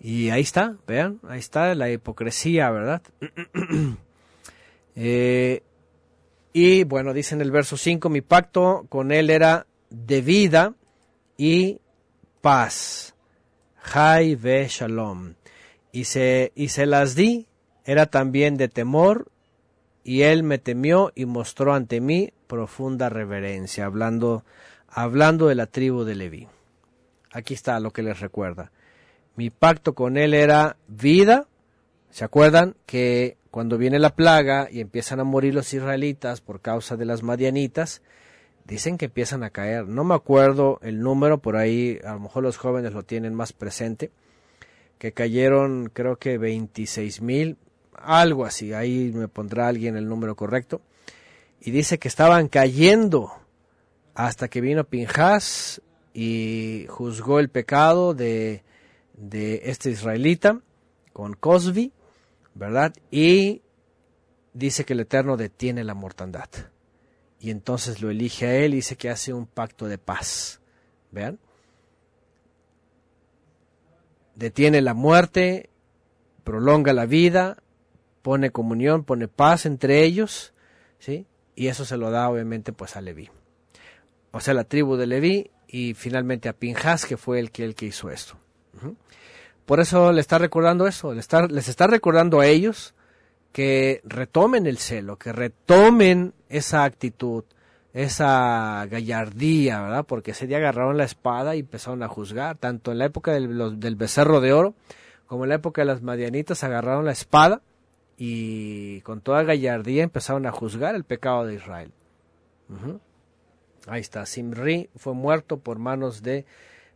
Y 0.00 0.30
ahí 0.30 0.42
está, 0.42 0.76
vean, 0.86 1.20
ahí 1.28 1.38
está 1.38 1.74
la 1.74 1.90
hipocresía, 1.90 2.70
¿verdad? 2.70 3.02
Eh, 4.94 5.62
y 6.52 6.84
bueno, 6.84 7.14
dice 7.14 7.34
en 7.34 7.40
el 7.40 7.50
verso 7.50 7.78
5, 7.78 8.10
mi 8.10 8.20
pacto 8.20 8.84
con 8.90 9.10
él 9.10 9.30
era 9.30 9.66
de 9.88 10.20
vida 10.20 10.74
y 11.38 11.80
paz. 12.42 13.14
Jai 13.76 14.34
ve 14.34 14.66
shalom. 14.68 15.32
Y 15.92 16.04
se, 16.04 16.52
y 16.54 16.68
se 16.68 16.84
las 16.84 17.14
di, 17.14 17.46
era 17.86 18.04
también 18.04 18.58
de 18.58 18.68
temor, 18.68 19.30
y 20.04 20.22
él 20.22 20.42
me 20.42 20.58
temió 20.58 21.12
y 21.14 21.24
mostró 21.26 21.74
ante 21.74 22.02
mí 22.02 22.32
profunda 22.46 23.08
reverencia, 23.08 23.86
hablando, 23.86 24.44
hablando 24.92 25.48
de 25.48 25.54
la 25.54 25.66
tribu 25.66 26.04
de 26.04 26.14
Leví. 26.14 26.48
Aquí 27.32 27.54
está 27.54 27.80
lo 27.80 27.92
que 27.92 28.02
les 28.02 28.20
recuerda. 28.20 28.70
Mi 29.36 29.48
pacto 29.48 29.94
con 29.94 30.18
él 30.18 30.34
era 30.34 30.76
vida. 30.86 31.46
¿Se 32.10 32.24
acuerdan 32.24 32.76
que 32.84 33.38
cuando 33.50 33.78
viene 33.78 33.98
la 33.98 34.14
plaga 34.14 34.68
y 34.70 34.80
empiezan 34.80 35.20
a 35.20 35.24
morir 35.24 35.54
los 35.54 35.72
israelitas 35.72 36.42
por 36.42 36.60
causa 36.60 36.96
de 36.96 37.06
las 37.06 37.22
madianitas, 37.22 38.02
dicen 38.64 38.98
que 38.98 39.06
empiezan 39.06 39.42
a 39.42 39.50
caer. 39.50 39.88
No 39.88 40.04
me 40.04 40.14
acuerdo 40.14 40.78
el 40.82 41.00
número, 41.00 41.38
por 41.38 41.56
ahí 41.56 41.98
a 42.04 42.12
lo 42.12 42.20
mejor 42.20 42.42
los 42.42 42.58
jóvenes 42.58 42.92
lo 42.92 43.02
tienen 43.02 43.34
más 43.34 43.52
presente, 43.52 44.10
que 44.98 45.12
cayeron 45.12 45.90
creo 45.92 46.16
que 46.16 46.38
26 46.38 47.22
mil, 47.22 47.56
algo 47.94 48.44
así, 48.44 48.72
ahí 48.72 49.10
me 49.14 49.28
pondrá 49.28 49.68
alguien 49.68 49.96
el 49.96 50.08
número 50.08 50.34
correcto. 50.34 50.82
Y 51.60 51.70
dice 51.70 51.98
que 51.98 52.08
estaban 52.08 52.48
cayendo 52.48 53.32
hasta 54.14 54.48
que 54.48 54.60
vino 54.60 54.84
Pinjas 54.84 55.80
y 56.14 56.86
juzgó 56.88 57.38
el 57.40 57.48
pecado 57.48 58.14
de 58.14 58.62
de 59.22 59.62
este 59.64 59.90
israelita 59.90 60.60
con 61.12 61.34
Cosby, 61.34 61.92
¿verdad? 62.54 62.92
Y 63.10 63.62
dice 64.52 64.84
que 64.84 64.94
el 64.94 65.00
Eterno 65.00 65.36
detiene 65.36 65.84
la 65.84 65.94
mortandad. 65.94 66.48
Y 67.38 67.50
entonces 67.50 68.00
lo 68.00 68.10
elige 68.10 68.46
a 68.46 68.54
él 68.56 68.72
y 68.72 68.76
dice 68.76 68.96
que 68.96 69.10
hace 69.10 69.32
un 69.32 69.46
pacto 69.46 69.86
de 69.86 69.98
paz. 69.98 70.60
¿Vean? 71.10 71.38
Detiene 74.34 74.80
la 74.80 74.94
muerte, 74.94 75.68
prolonga 76.44 76.92
la 76.92 77.06
vida, 77.06 77.58
pone 78.22 78.50
comunión, 78.50 79.04
pone 79.04 79.28
paz 79.28 79.66
entre 79.66 80.04
ellos, 80.04 80.54
¿sí? 80.98 81.26
Y 81.54 81.66
eso 81.66 81.84
se 81.84 81.96
lo 81.96 82.10
da 82.10 82.30
obviamente 82.30 82.72
pues 82.72 82.96
a 82.96 83.02
Leví. 83.02 83.30
O 84.32 84.40
sea, 84.40 84.54
la 84.54 84.64
tribu 84.64 84.96
de 84.96 85.06
Leví 85.06 85.50
y 85.68 85.94
finalmente 85.94 86.48
a 86.48 86.52
Pinjas, 86.52 87.06
que 87.06 87.16
fue 87.16 87.38
el 87.38 87.50
que, 87.50 87.64
el 87.64 87.74
que 87.74 87.86
hizo 87.86 88.10
esto. 88.10 88.36
Por 89.64 89.80
eso 89.80 90.12
le 90.12 90.20
está 90.20 90.38
recordando 90.38 90.86
eso, 90.86 91.14
les 91.14 91.20
está, 91.20 91.46
les 91.46 91.68
está 91.68 91.86
recordando 91.86 92.40
a 92.40 92.46
ellos 92.46 92.94
que 93.52 94.00
retomen 94.04 94.66
el 94.66 94.78
celo, 94.78 95.16
que 95.16 95.32
retomen 95.32 96.34
esa 96.48 96.84
actitud, 96.84 97.44
esa 97.92 98.86
gallardía, 98.90 99.80
¿verdad? 99.80 100.04
Porque 100.04 100.32
ese 100.32 100.46
día 100.46 100.56
agarraron 100.56 100.96
la 100.96 101.04
espada 101.04 101.54
y 101.54 101.60
empezaron 101.60 102.02
a 102.02 102.08
juzgar, 102.08 102.56
tanto 102.56 102.90
en 102.90 102.98
la 102.98 103.04
época 103.04 103.32
del, 103.32 103.78
del 103.78 103.96
becerro 103.96 104.40
de 104.40 104.52
oro 104.52 104.74
como 105.32 105.44
en 105.44 105.48
la 105.48 105.54
época 105.54 105.80
de 105.80 105.86
las 105.86 106.02
madianitas 106.02 106.62
agarraron 106.62 107.06
la 107.06 107.12
espada 107.12 107.62
y 108.18 109.00
con 109.00 109.22
toda 109.22 109.42
gallardía 109.44 110.02
empezaron 110.02 110.44
a 110.44 110.52
juzgar 110.52 110.94
el 110.94 111.04
pecado 111.04 111.46
de 111.46 111.54
Israel. 111.54 111.90
Ahí 113.86 114.00
está, 114.00 114.26
Simri 114.26 114.88
fue 114.96 115.14
muerto 115.14 115.58
por 115.58 115.78
manos 115.78 116.22
de 116.22 116.44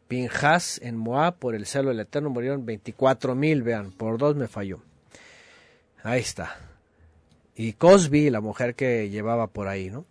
Pinjas 0.08 0.80
en 0.82 0.96
Moab, 0.96 1.38
por 1.38 1.54
el 1.54 1.66
celo 1.66 1.88
del 1.88 2.00
Eterno 2.00 2.30
murieron 2.30 2.64
24 2.64 3.34
mil, 3.34 3.62
vean, 3.62 3.90
por 3.90 4.18
dos 4.18 4.36
me 4.36 4.46
falló. 4.46 4.80
Ahí 6.02 6.20
está. 6.20 6.56
Y 7.56 7.72
Cosby, 7.72 8.30
la 8.30 8.40
mujer 8.40 8.74
que 8.74 9.10
llevaba 9.10 9.48
por 9.48 9.66
ahí, 9.66 9.90
¿no? 9.90 10.04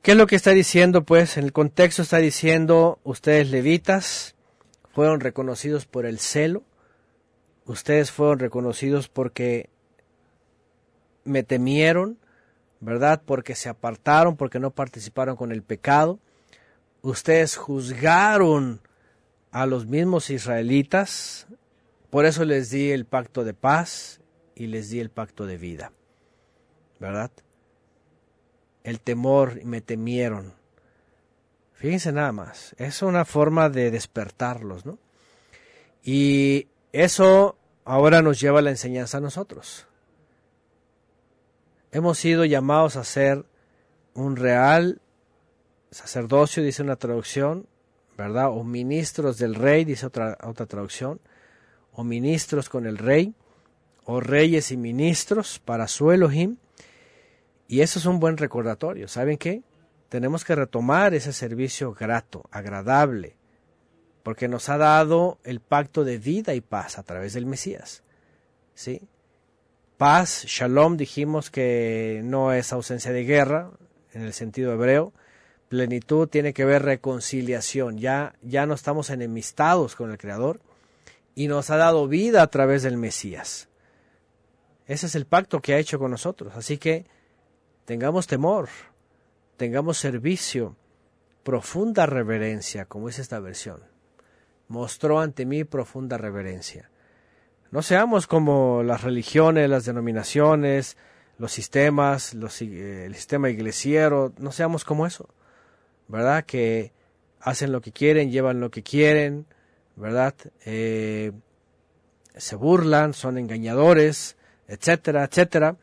¿Qué 0.00 0.12
es 0.12 0.16
lo 0.16 0.28
que 0.28 0.36
está 0.36 0.52
diciendo? 0.52 1.02
Pues 1.02 1.36
en 1.36 1.44
el 1.44 1.52
contexto 1.52 2.02
está 2.02 2.18
diciendo, 2.18 3.00
ustedes 3.02 3.50
levitas 3.50 4.36
fueron 4.94 5.20
reconocidos 5.20 5.84
por 5.84 6.06
el 6.06 6.20
celo, 6.20 6.62
ustedes 7.66 8.12
fueron 8.12 8.38
reconocidos 8.38 9.08
porque 9.08 9.68
me 11.24 11.42
temieron, 11.42 12.18
¿verdad? 12.80 13.22
Porque 13.24 13.54
se 13.54 13.68
apartaron, 13.68 14.36
porque 14.36 14.58
no 14.58 14.70
participaron 14.70 15.36
con 15.36 15.52
el 15.52 15.62
pecado 15.62 16.18
ustedes 17.10 17.56
juzgaron 17.56 18.80
a 19.52 19.66
los 19.66 19.86
mismos 19.86 20.30
israelitas, 20.30 21.46
por 22.10 22.26
eso 22.26 22.44
les 22.44 22.70
di 22.70 22.90
el 22.90 23.04
pacto 23.04 23.44
de 23.44 23.54
paz 23.54 24.20
y 24.54 24.66
les 24.66 24.90
di 24.90 25.00
el 25.00 25.10
pacto 25.10 25.46
de 25.46 25.56
vida. 25.56 25.92
¿Verdad? 26.98 27.30
El 28.82 29.00
temor, 29.00 29.64
me 29.64 29.80
temieron. 29.80 30.54
Fíjense 31.74 32.12
nada 32.12 32.32
más, 32.32 32.74
es 32.78 33.02
una 33.02 33.24
forma 33.24 33.68
de 33.68 33.90
despertarlos, 33.90 34.86
¿no? 34.86 34.98
Y 36.02 36.68
eso 36.92 37.56
ahora 37.84 38.22
nos 38.22 38.40
lleva 38.40 38.62
la 38.62 38.70
enseñanza 38.70 39.18
a 39.18 39.20
nosotros. 39.20 39.86
Hemos 41.96 42.18
sido 42.18 42.44
llamados 42.44 42.96
a 42.96 43.04
ser 43.04 43.46
un 44.12 44.36
real 44.36 45.00
sacerdocio, 45.90 46.62
dice 46.62 46.82
una 46.82 46.96
traducción, 46.96 47.66
¿verdad? 48.18 48.50
O 48.50 48.64
ministros 48.64 49.38
del 49.38 49.54
rey, 49.54 49.86
dice 49.86 50.04
otra, 50.04 50.36
otra 50.42 50.66
traducción, 50.66 51.22
o 51.92 52.04
ministros 52.04 52.68
con 52.68 52.84
el 52.84 52.98
rey, 52.98 53.32
o 54.04 54.20
reyes 54.20 54.72
y 54.72 54.76
ministros 54.76 55.58
para 55.58 55.88
su 55.88 56.12
Elohim. 56.12 56.58
Y 57.66 57.80
eso 57.80 57.98
es 57.98 58.04
un 58.04 58.20
buen 58.20 58.36
recordatorio. 58.36 59.08
¿Saben 59.08 59.38
qué? 59.38 59.62
Tenemos 60.10 60.44
que 60.44 60.54
retomar 60.54 61.14
ese 61.14 61.32
servicio 61.32 61.94
grato, 61.94 62.44
agradable, 62.50 63.36
porque 64.22 64.48
nos 64.48 64.68
ha 64.68 64.76
dado 64.76 65.38
el 65.44 65.60
pacto 65.60 66.04
de 66.04 66.18
vida 66.18 66.52
y 66.52 66.60
paz 66.60 66.98
a 66.98 67.04
través 67.04 67.32
del 67.32 67.46
Mesías. 67.46 68.02
¿Sí? 68.74 69.00
Paz, 69.98 70.44
shalom, 70.46 70.96
dijimos 70.96 71.50
que 71.50 72.20
no 72.22 72.52
es 72.52 72.72
ausencia 72.72 73.12
de 73.12 73.24
guerra 73.24 73.70
en 74.12 74.22
el 74.22 74.32
sentido 74.32 74.72
hebreo, 74.72 75.12
Plenitud 75.68 76.28
tiene 76.28 76.52
que 76.52 76.64
ver 76.64 76.82
reconciliación. 76.82 77.98
Ya, 77.98 78.34
ya 78.42 78.66
no 78.66 78.74
estamos 78.74 79.10
enemistados 79.10 79.96
con 79.96 80.10
el 80.10 80.18
Creador 80.18 80.60
y 81.34 81.48
nos 81.48 81.70
ha 81.70 81.76
dado 81.76 82.06
vida 82.06 82.42
a 82.42 82.46
través 82.46 82.82
del 82.82 82.96
Mesías. 82.96 83.68
Ese 84.86 85.06
es 85.06 85.14
el 85.16 85.26
pacto 85.26 85.60
que 85.60 85.74
ha 85.74 85.78
hecho 85.78 85.98
con 85.98 86.12
nosotros. 86.12 86.54
Así 86.56 86.78
que 86.78 87.06
tengamos 87.84 88.28
temor, 88.28 88.68
tengamos 89.56 89.98
servicio, 89.98 90.76
profunda 91.42 92.06
reverencia, 92.06 92.84
como 92.84 93.08
es 93.08 93.18
esta 93.18 93.40
versión. 93.40 93.82
Mostró 94.68 95.18
ante 95.18 95.46
mí 95.46 95.64
profunda 95.64 96.16
reverencia. 96.16 96.90
No 97.70 97.82
seamos 97.82 98.26
como 98.26 98.82
las 98.82 99.02
religiones, 99.02 99.68
las 99.68 99.84
denominaciones, 99.84 100.96
los 101.38 101.52
sistemas, 101.52 102.34
los, 102.34 102.62
el 102.62 103.14
sistema 103.14 103.50
iglesiero, 103.50 104.32
no 104.38 104.52
seamos 104.52 104.84
como 104.84 105.06
eso. 105.06 105.28
¿verdad? 106.08 106.44
Que 106.44 106.92
hacen 107.40 107.72
lo 107.72 107.80
que 107.80 107.92
quieren, 107.92 108.30
llevan 108.30 108.60
lo 108.60 108.70
que 108.70 108.82
quieren, 108.82 109.46
¿verdad? 109.96 110.34
Eh, 110.64 111.32
se 112.36 112.56
burlan, 112.56 113.14
son 113.14 113.38
engañadores, 113.38 114.36
etcétera, 114.68 115.24
etcétera. 115.24 115.76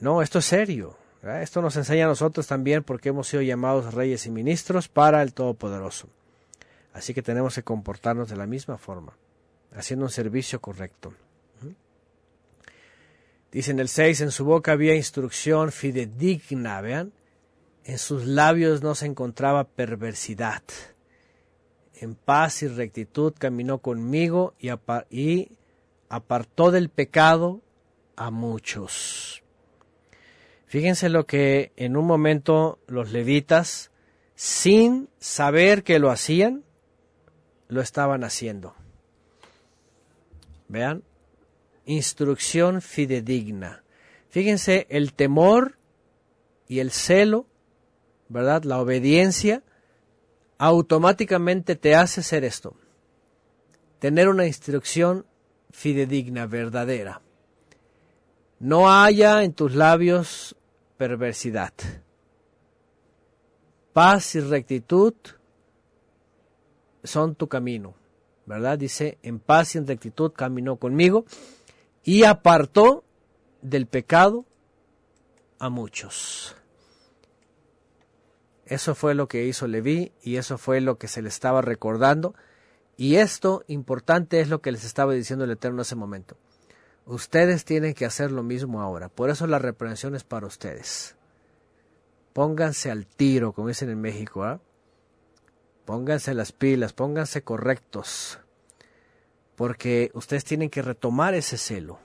No, 0.00 0.22
esto 0.22 0.38
es 0.38 0.46
serio. 0.46 0.96
Esto 1.22 1.60
nos 1.60 1.76
enseña 1.76 2.06
a 2.06 2.08
nosotros 2.08 2.46
también 2.46 2.82
porque 2.82 3.10
hemos 3.10 3.28
sido 3.28 3.42
llamados 3.42 3.92
reyes 3.92 4.24
y 4.24 4.30
ministros 4.30 4.88
para 4.88 5.20
el 5.20 5.34
Todopoderoso. 5.34 6.08
Así 6.94 7.12
que 7.12 7.22
tenemos 7.22 7.54
que 7.54 7.62
comportarnos 7.62 8.30
de 8.30 8.36
la 8.36 8.46
misma 8.46 8.78
forma, 8.78 9.12
haciendo 9.72 10.06
un 10.06 10.10
servicio 10.10 10.60
correcto. 10.60 11.14
Dice 13.52 13.72
en 13.72 13.80
el 13.80 13.88
6, 13.88 14.20
en 14.20 14.30
su 14.30 14.44
boca 14.44 14.72
había 14.72 14.94
instrucción 14.94 15.72
fidedigna, 15.72 16.80
vean, 16.80 17.12
en 17.84 17.98
sus 17.98 18.24
labios 18.24 18.82
no 18.82 18.94
se 18.94 19.06
encontraba 19.06 19.64
perversidad. 19.64 20.62
En 21.94 22.14
paz 22.14 22.62
y 22.62 22.68
rectitud 22.68 23.34
caminó 23.36 23.78
conmigo 23.78 24.54
y, 24.58 24.70
y 25.10 25.50
apartó 26.08 26.70
del 26.70 26.90
pecado 26.90 27.60
a 28.14 28.30
muchos. 28.30 29.42
Fíjense 30.66 31.08
lo 31.08 31.26
que 31.26 31.72
en 31.74 31.96
un 31.96 32.06
momento 32.06 32.78
los 32.86 33.10
levitas, 33.10 33.90
sin 34.36 35.08
saber 35.18 35.82
que 35.82 35.98
lo 35.98 36.10
hacían, 36.10 36.62
lo 37.66 37.80
estaban 37.80 38.22
haciendo. 38.22 38.76
Vean, 40.70 41.02
instrucción 41.84 42.80
fidedigna. 42.80 43.82
Fíjense 44.28 44.86
el 44.88 45.14
temor 45.14 45.76
y 46.68 46.78
el 46.78 46.92
celo, 46.92 47.46
¿verdad? 48.28 48.62
La 48.62 48.80
obediencia 48.80 49.64
automáticamente 50.58 51.74
te 51.74 51.96
hace 51.96 52.22
ser 52.22 52.44
esto. 52.44 52.76
Tener 53.98 54.28
una 54.28 54.46
instrucción 54.46 55.26
fidedigna, 55.70 56.46
verdadera. 56.46 57.20
No 58.60 58.92
haya 58.92 59.42
en 59.42 59.52
tus 59.52 59.74
labios 59.74 60.54
perversidad. 60.96 61.72
Paz 63.92 64.36
y 64.36 64.40
rectitud 64.40 65.14
son 67.02 67.34
tu 67.34 67.48
camino, 67.48 67.94
¿verdad? 68.50 68.78
Dice, 68.78 69.18
en 69.22 69.38
paz 69.38 69.74
y 69.74 69.78
en 69.78 69.86
rectitud 69.86 70.32
caminó 70.32 70.76
conmigo 70.76 71.24
y 72.02 72.24
apartó 72.24 73.04
del 73.62 73.86
pecado 73.86 74.44
a 75.58 75.68
muchos. 75.68 76.56
Eso 78.66 78.94
fue 78.94 79.14
lo 79.14 79.28
que 79.28 79.46
hizo 79.46 79.66
Leví 79.66 80.12
y 80.22 80.36
eso 80.36 80.58
fue 80.58 80.80
lo 80.80 80.98
que 80.98 81.08
se 81.08 81.22
le 81.22 81.28
estaba 81.28 81.62
recordando. 81.62 82.34
Y 82.96 83.16
esto 83.16 83.64
importante 83.66 84.40
es 84.40 84.48
lo 84.48 84.60
que 84.60 84.72
les 84.72 84.84
estaba 84.84 85.12
diciendo 85.14 85.44
el 85.44 85.50
Eterno 85.50 85.78
en 85.78 85.82
ese 85.82 85.96
momento. 85.96 86.36
Ustedes 87.06 87.64
tienen 87.64 87.94
que 87.94 88.04
hacer 88.04 88.30
lo 88.30 88.42
mismo 88.42 88.80
ahora. 88.80 89.08
Por 89.08 89.30
eso 89.30 89.46
la 89.46 89.58
reprensión 89.58 90.14
es 90.14 90.22
para 90.22 90.46
ustedes. 90.46 91.16
Pónganse 92.32 92.90
al 92.90 93.06
tiro, 93.06 93.52
como 93.52 93.68
dicen 93.68 93.90
en 93.90 94.00
México. 94.00 94.44
¿ah? 94.44 94.60
Pónganse 95.90 96.34
las 96.34 96.52
pilas, 96.52 96.92
pónganse 96.92 97.42
correctos. 97.42 98.38
Porque 99.56 100.12
ustedes 100.14 100.44
tienen 100.44 100.70
que 100.70 100.82
retomar 100.82 101.34
ese 101.34 101.58
celo. 101.58 101.98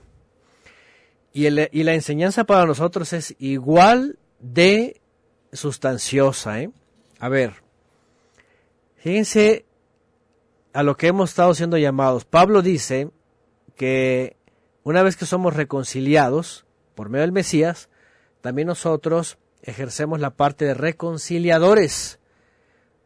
Y, 1.32 1.48
la 1.50 1.94
enseñanza 1.94 2.42
para 2.42 2.66
nosotros 2.66 3.12
es 3.12 3.36
igual 3.38 4.18
de 4.40 5.00
sustanciosa. 5.52 6.62
¿eh? 6.62 6.70
A 7.20 7.28
ver, 7.28 7.62
fíjense 8.96 9.66
a 10.72 10.82
lo 10.82 10.96
que 10.96 11.06
hemos 11.06 11.30
estado 11.30 11.54
siendo 11.54 11.78
llamados. 11.78 12.24
Pablo 12.24 12.62
dice 12.62 13.12
que 13.76 14.36
una 14.82 15.04
vez 15.04 15.16
que 15.16 15.26
somos 15.26 15.54
reconciliados 15.54 16.66
por 16.96 17.08
medio 17.08 17.22
del 17.22 17.30
Mesías, 17.30 17.88
también 18.40 18.66
nosotros 18.66 19.38
ejercemos 19.62 20.18
la 20.18 20.30
parte 20.30 20.64
de 20.64 20.74
reconciliadores, 20.74 22.18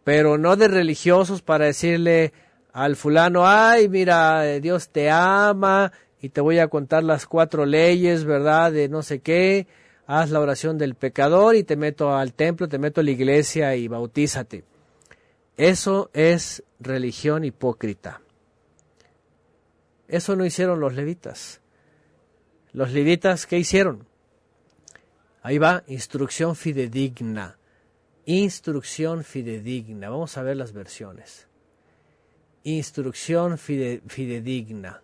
pero 0.05 0.39
no 0.39 0.57
de 0.57 0.69
religiosos 0.69 1.43
para 1.43 1.67
decirle 1.67 2.33
al 2.73 2.97
fulano, 2.97 3.47
ay, 3.47 3.89
mira, 3.89 4.43
Dios 4.61 4.91
te 4.91 5.11
ama 5.11 5.93
y 6.21 6.31
te 6.31 6.41
voy 6.41 6.59
a 6.59 6.69
contar 6.69 7.03
las 7.03 7.27
cuatro 7.27 7.67
leyes, 7.67 8.25
¿verdad? 8.25 8.73
De 8.73 8.89
no 8.89 9.03
sé 9.03 9.21
qué, 9.21 9.67
haz 10.07 10.31
la 10.31 10.41
oración 10.41 10.79
del 10.79 10.95
pecador 10.95 11.57
y 11.57 11.65
te 11.65 11.77
meto 11.77 12.15
al 12.17 12.35
templo, 12.35 12.69
te 12.69 12.79
meto 12.79 13.01
a 13.01 13.05
la 13.05 13.11
iglesia 13.11 13.75
y 13.77 13.89
bautízate. 13.89 14.65
Eso 15.57 16.11
es 16.15 16.63
religión 16.79 17.45
hipócrita. 17.45 18.23
Eso 20.09 20.35
no 20.35 20.45
hicieron 20.45 20.81
los 20.81 20.95
levitas. 20.95 21.61
Los 22.73 22.93
levitas, 22.93 23.47
¿qué 23.47 23.59
hicieron? 23.59 24.07
Ahí 25.43 25.59
va, 25.59 25.85
instrucción 25.87 26.57
fidedigna. 26.57 27.60
Instrucción 28.33 29.25
fidedigna. 29.25 30.09
Vamos 30.09 30.39
a 30.39 30.45
ver 30.45 30.57
las 30.57 30.73
versiones. 30.73 31.49
Instrucción 32.63 33.59
fidedigna. 33.59 35.03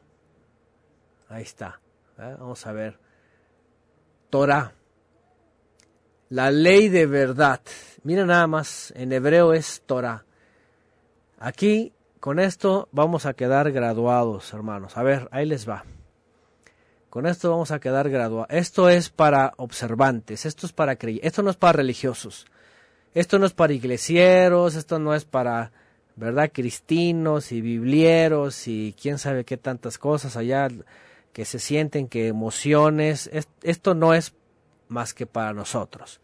Ahí 1.29 1.43
está. 1.43 1.81
Vamos 2.17 2.65
a 2.65 2.73
ver. 2.73 3.01
Torah. 4.31 4.73
La 6.29 6.53
ley 6.53 6.89
de 6.89 7.07
verdad. 7.07 7.61
Mira 8.05 8.25
nada 8.25 8.47
más, 8.47 8.93
en 8.95 9.11
hebreo 9.11 9.53
es 9.53 9.83
Torah. 9.87 10.25
Aquí, 11.41 11.93
con 12.21 12.39
esto, 12.39 12.89
vamos 12.93 13.27
a 13.27 13.35
quedar 13.35 13.73
graduados, 13.73 14.55
hermanos. 14.55 14.97
A 14.97 15.03
ver, 15.03 15.29
ahí 15.33 15.47
les 15.47 15.69
va. 15.69 15.85
Con 17.11 17.27
esto 17.27 17.51
vamos 17.51 17.73
a 17.73 17.81
quedar 17.81 18.09
graduados. 18.09 18.47
Esto 18.51 18.89
es 18.89 19.11
para 19.11 19.53
observantes, 19.57 20.47
esto 20.47 20.67
es 20.67 20.73
para 20.73 20.95
creyentes, 20.95 21.27
esto 21.27 21.43
no 21.43 21.51
es 21.51 21.57
para 21.57 21.73
religiosos, 21.73 22.47
esto 23.17 23.39
no 23.39 23.47
es 23.47 23.55
para 23.55 23.73
iglesieros, 23.73 24.75
esto 24.75 24.99
no 24.99 25.15
es 25.15 25.25
para, 25.25 25.73
¿verdad? 26.17 26.51
Cristinos 26.53 27.51
y 27.51 27.63
biblieros 27.63 28.69
y 28.69 28.95
quién 29.01 29.19
sabe 29.19 29.47
qué 29.47 29.57
tantas 29.57 29.97
cosas 29.97 30.37
allá 30.37 30.69
que 31.33 31.47
se 31.47 31.59
sienten, 31.59 32.09
que 32.09 32.29
emociones. 32.29 33.31
Esto 33.63 33.95
no 33.95 34.13
es 34.13 34.35
más 34.89 35.15
que 35.15 35.25
para 35.25 35.55
nosotros. 35.55 36.21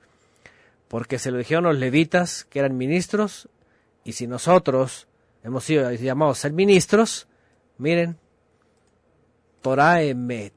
Porque 0.88 1.18
se 1.18 1.30
lo 1.30 1.38
dijeron 1.38 1.64
los 1.64 1.78
levitas, 1.78 2.44
que 2.44 2.58
eran 2.58 2.76
ministros, 2.76 3.48
y 4.04 4.12
si 4.12 4.26
nosotros 4.26 5.08
hemos 5.42 5.64
sido 5.64 5.90
llamados 5.92 6.40
a 6.40 6.42
ser 6.42 6.52
ministros, 6.52 7.26
miren, 7.78 8.18
Torah 9.62 10.02
Emet. 10.02 10.52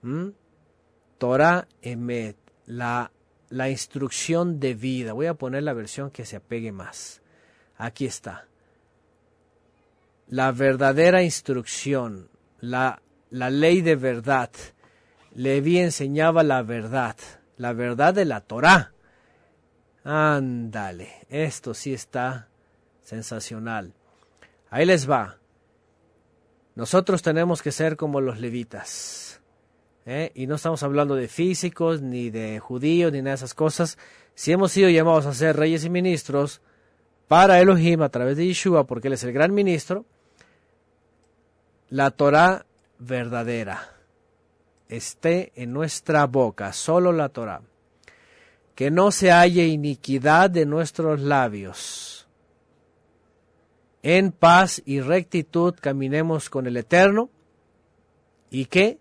¿Mm? 0.00 0.28
Torah 1.18 1.68
Emet, 1.82 2.36
la, 2.64 3.10
la 3.52 3.68
instrucción 3.68 4.60
de 4.60 4.74
vida. 4.74 5.12
Voy 5.12 5.26
a 5.26 5.34
poner 5.34 5.62
la 5.62 5.74
versión 5.74 6.10
que 6.10 6.24
se 6.24 6.36
apegue 6.36 6.72
más. 6.72 7.20
Aquí 7.76 8.06
está. 8.06 8.46
La 10.28 10.52
verdadera 10.52 11.22
instrucción, 11.22 12.30
la, 12.60 13.02
la 13.28 13.50
ley 13.50 13.82
de 13.82 13.96
verdad. 13.96 14.50
Levi 15.34 15.78
enseñaba 15.78 16.42
la 16.42 16.62
verdad, 16.62 17.16
la 17.58 17.74
verdad 17.74 18.14
de 18.14 18.24
la 18.24 18.40
Torah. 18.40 18.92
Ándale, 20.02 21.26
esto 21.28 21.74
sí 21.74 21.92
está 21.92 22.48
sensacional. 23.02 23.92
Ahí 24.70 24.86
les 24.86 25.08
va. 25.08 25.36
Nosotros 26.74 27.20
tenemos 27.20 27.60
que 27.60 27.70
ser 27.70 27.98
como 27.98 28.22
los 28.22 28.40
levitas. 28.40 29.31
¿Eh? 30.06 30.32
Y 30.34 30.46
no 30.46 30.56
estamos 30.56 30.82
hablando 30.82 31.14
de 31.14 31.28
físicos, 31.28 32.02
ni 32.02 32.30
de 32.30 32.58
judíos, 32.58 33.12
ni 33.12 33.18
nada 33.18 33.30
de 33.30 33.36
esas 33.36 33.54
cosas. 33.54 33.98
Si 34.34 34.52
hemos 34.52 34.72
sido 34.72 34.88
llamados 34.88 35.26
a 35.26 35.34
ser 35.34 35.56
reyes 35.56 35.84
y 35.84 35.90
ministros 35.90 36.60
para 37.28 37.60
Elohim 37.60 38.02
a 38.02 38.08
través 38.08 38.36
de 38.36 38.46
Yeshua, 38.46 38.84
porque 38.84 39.08
Él 39.08 39.14
es 39.14 39.24
el 39.24 39.32
gran 39.32 39.54
ministro, 39.54 40.04
la 41.90 42.10
Torah 42.10 42.66
verdadera 42.98 43.96
esté 44.88 45.52
en 45.56 45.72
nuestra 45.72 46.26
boca, 46.26 46.72
solo 46.72 47.12
la 47.12 47.30
Torah. 47.30 47.62
Que 48.74 48.90
no 48.90 49.10
se 49.10 49.30
halle 49.30 49.66
iniquidad 49.66 50.50
de 50.50 50.66
nuestros 50.66 51.20
labios 51.20 52.12
en 54.02 54.32
paz 54.32 54.82
y 54.84 55.00
rectitud 55.00 55.74
caminemos 55.80 56.50
con 56.50 56.66
el 56.66 56.76
Eterno 56.76 57.30
y 58.50 58.66
que 58.66 58.98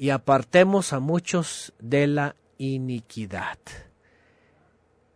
y 0.00 0.10
apartemos 0.10 0.92
a 0.92 0.98
muchos 0.98 1.72
de 1.78 2.08
la 2.08 2.34
iniquidad. 2.58 3.58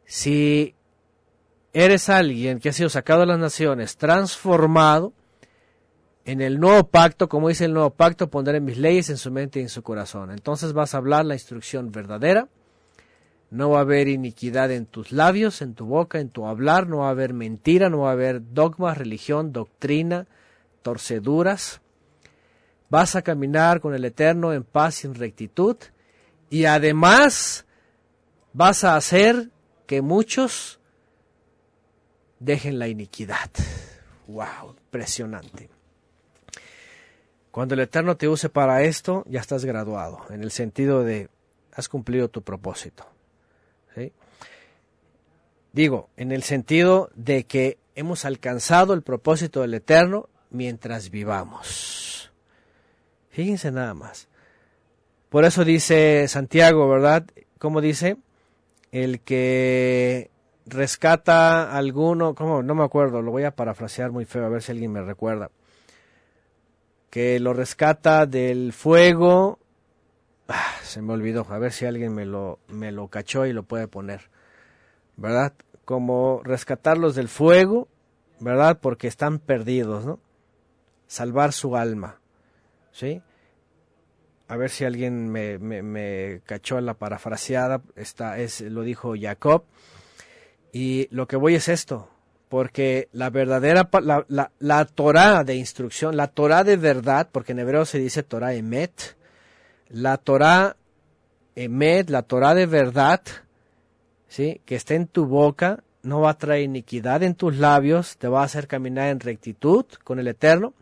Si 0.05 0.77
eres 1.73 2.09
alguien 2.09 2.61
que 2.61 2.69
ha 2.69 2.73
sido 2.73 2.89
sacado 2.89 3.23
de 3.23 3.27
las 3.27 3.41
naciones, 3.41 3.97
transformado 3.97 5.13
en 6.25 6.41
el 6.41 6.61
nuevo 6.61 6.85
pacto, 6.89 7.29
como 7.29 7.49
dice 7.49 7.65
el 7.65 7.73
nuevo 7.73 7.91
pacto, 7.91 8.31
pondré 8.31 8.61
mis 8.61 8.79
leyes 8.79 9.11
en 9.11 9.17
su 9.17 9.33
mente 9.33 9.59
y 9.59 9.63
en 9.63 9.69
su 9.69 9.83
corazón. 9.83 10.31
Entonces 10.31 10.73
vas 10.73 10.95
a 10.95 10.99
hablar 10.99 11.25
la 11.25 11.35
instrucción 11.35 11.91
verdadera 11.91 12.49
no 13.55 13.71
va 13.71 13.79
a 13.79 13.83
haber 13.83 14.09
iniquidad 14.09 14.73
en 14.73 14.85
tus 14.85 15.13
labios, 15.13 15.63
en 15.63 15.75
tu 15.75 15.87
boca, 15.87 16.19
en 16.19 16.29
tu 16.29 16.47
hablar, 16.47 16.89
no 16.89 16.99
va 16.99 17.07
a 17.07 17.11
haber 17.11 17.35
mentira, 17.35 17.89
no 17.89 18.01
va 18.01 18.11
a 18.11 18.15
haber 18.15 18.43
dogma, 18.53 18.95
religión, 18.95 19.53
doctrina, 19.53 20.27
torceduras. 20.83 21.81
Vas 22.91 23.17
a 23.17 23.23
caminar 23.23 23.81
con 23.81 23.95
el 23.95 24.05
Eterno 24.05 24.53
en 24.53 24.65
paz 24.65 25.05
y 25.05 25.07
en 25.07 25.15
rectitud 25.15 25.77
y 26.51 26.67
además 26.67 27.65
vas 28.53 28.85
a 28.85 28.97
hacer 28.97 29.51
que 29.87 30.03
muchos 30.03 30.79
dejen 32.39 32.79
la 32.79 32.89
iniquidad. 32.89 33.51
¡Wow! 34.27 34.77
Impresionante. 34.85 35.69
Cuando 37.51 37.75
el 37.75 37.81
Eterno 37.81 38.17
te 38.17 38.29
use 38.29 38.49
para 38.49 38.83
esto, 38.83 39.25
ya 39.29 39.41
estás 39.41 39.65
graduado, 39.65 40.25
en 40.31 40.43
el 40.43 40.51
sentido 40.51 41.05
de 41.05 41.29
has 41.73 41.89
cumplido 41.89 42.29
tu 42.29 42.43
propósito. 42.43 43.07
Digo, 45.73 46.09
en 46.17 46.31
el 46.31 46.45
sentido 46.45 47.11
de 47.17 47.47
que 47.47 47.79
hemos 47.97 48.25
alcanzado 48.25 48.95
el 48.95 49.03
propósito 49.03 49.61
del 49.61 49.75
Eterno 49.75 50.29
mientras 50.51 51.11
vivamos. 51.11 52.24
Fíjense 53.35 53.73
nada 53.73 53.95
más. 53.95 54.29
Por 55.29 55.45
eso 55.45 55.65
dice 55.65 56.29
Santiago, 56.29 56.89
¿verdad? 56.89 57.27
¿Cómo 57.59 57.81
dice? 57.81 58.17
El 58.93 59.23
que 59.23 60.31
rescata 60.67 61.77
alguno, 61.77 62.37
¿cómo? 62.37 62.63
No 62.63 62.77
me 62.77 62.85
acuerdo, 62.85 63.23
lo 63.23 63.33
voy 63.33 63.43
a 63.43 63.57
parafrasear 63.57 64.13
muy 64.13 64.25
feo, 64.25 64.45
a 64.45 64.49
ver 64.49 64.63
si 64.63 64.71
alguien 64.71 64.93
me 64.93 65.03
recuerda. 65.03 65.51
Que 67.11 67.41
lo 67.41 67.55
rescata 67.55 68.27
del 68.27 68.73
fuego. 68.73 69.59
Ah, 70.47 70.77
se 70.85 71.03
me 71.03 71.13
olvidó, 71.13 71.45
a 71.51 71.59
ver 71.59 71.73
si 71.73 71.87
alguien 71.87 72.15
me 72.15 72.27
lo, 72.27 72.61
me 72.69 72.93
lo 72.93 73.09
cachó 73.09 73.47
y 73.47 73.53
lo 73.53 73.65
puede 73.65 73.89
poner. 73.89 74.31
¿Verdad? 75.17 75.55
Como 75.85 76.41
rescatarlos 76.45 77.17
del 77.17 77.27
fuego, 77.27 77.89
¿verdad? 78.39 78.79
Porque 78.81 79.09
están 79.09 79.41
perdidos, 79.41 80.05
¿no? 80.05 80.21
Salvar 81.09 81.53
su 81.53 81.75
alma, 81.77 82.21
¿sí? 82.95 83.21
a 84.49 84.57
ver 84.57 84.71
si 84.71 84.85
alguien 84.85 85.29
me, 85.31 85.59
me, 85.59 86.41
cachó 86.47 86.81
la 86.81 86.95
parafraseada, 86.95 87.83
esta 87.97 88.39
es, 88.39 88.61
lo 88.61 88.83
dijo 88.83 89.15
Jacob. 89.19 89.65
Y 90.73 91.09
lo 91.11 91.27
que 91.27 91.37
voy 91.37 91.55
es 91.55 91.69
esto, 91.69 92.09
porque 92.49 93.09
la 93.13 93.31
verdadera, 93.31 93.89
la, 94.03 94.25
la, 94.29 94.51
la 94.59 94.85
Torah 94.85 95.45
de 95.45 95.55
instrucción, 95.55 96.17
la 96.17 96.29
Torah 96.29 96.65
de 96.65 96.77
verdad, 96.77 97.29
porque 97.33 97.53
en 97.53 97.61
hebreo 97.61 97.85
se 97.85 97.99
dice 97.99 98.23
Torah 98.23 98.55
emet, 98.55 99.17
la 99.89 100.19
Torah 100.19 100.77
emet, 101.55 102.11
la 102.11 102.23
Torah 102.23 102.55
de 102.55 102.67
verdad, 102.67 103.23
¿sí? 104.29 104.61
que 104.67 104.75
está 104.75 104.95
en 104.95 105.07
tu 105.07 105.27
boca, 105.27 105.85
no 106.03 106.21
va 106.21 106.31
a 106.31 106.39
traer 106.39 106.65
iniquidad 106.65 107.23
en 107.23 107.35
tus 107.35 107.57
labios, 107.57 108.19
te 108.19 108.29
va 108.29 108.43
a 108.43 108.45
hacer 108.45 108.67
caminar 108.67 109.09
en 109.09 109.21
rectitud 109.21 109.87
con 110.03 110.19
el 110.19 110.29
Eterno 110.29 110.75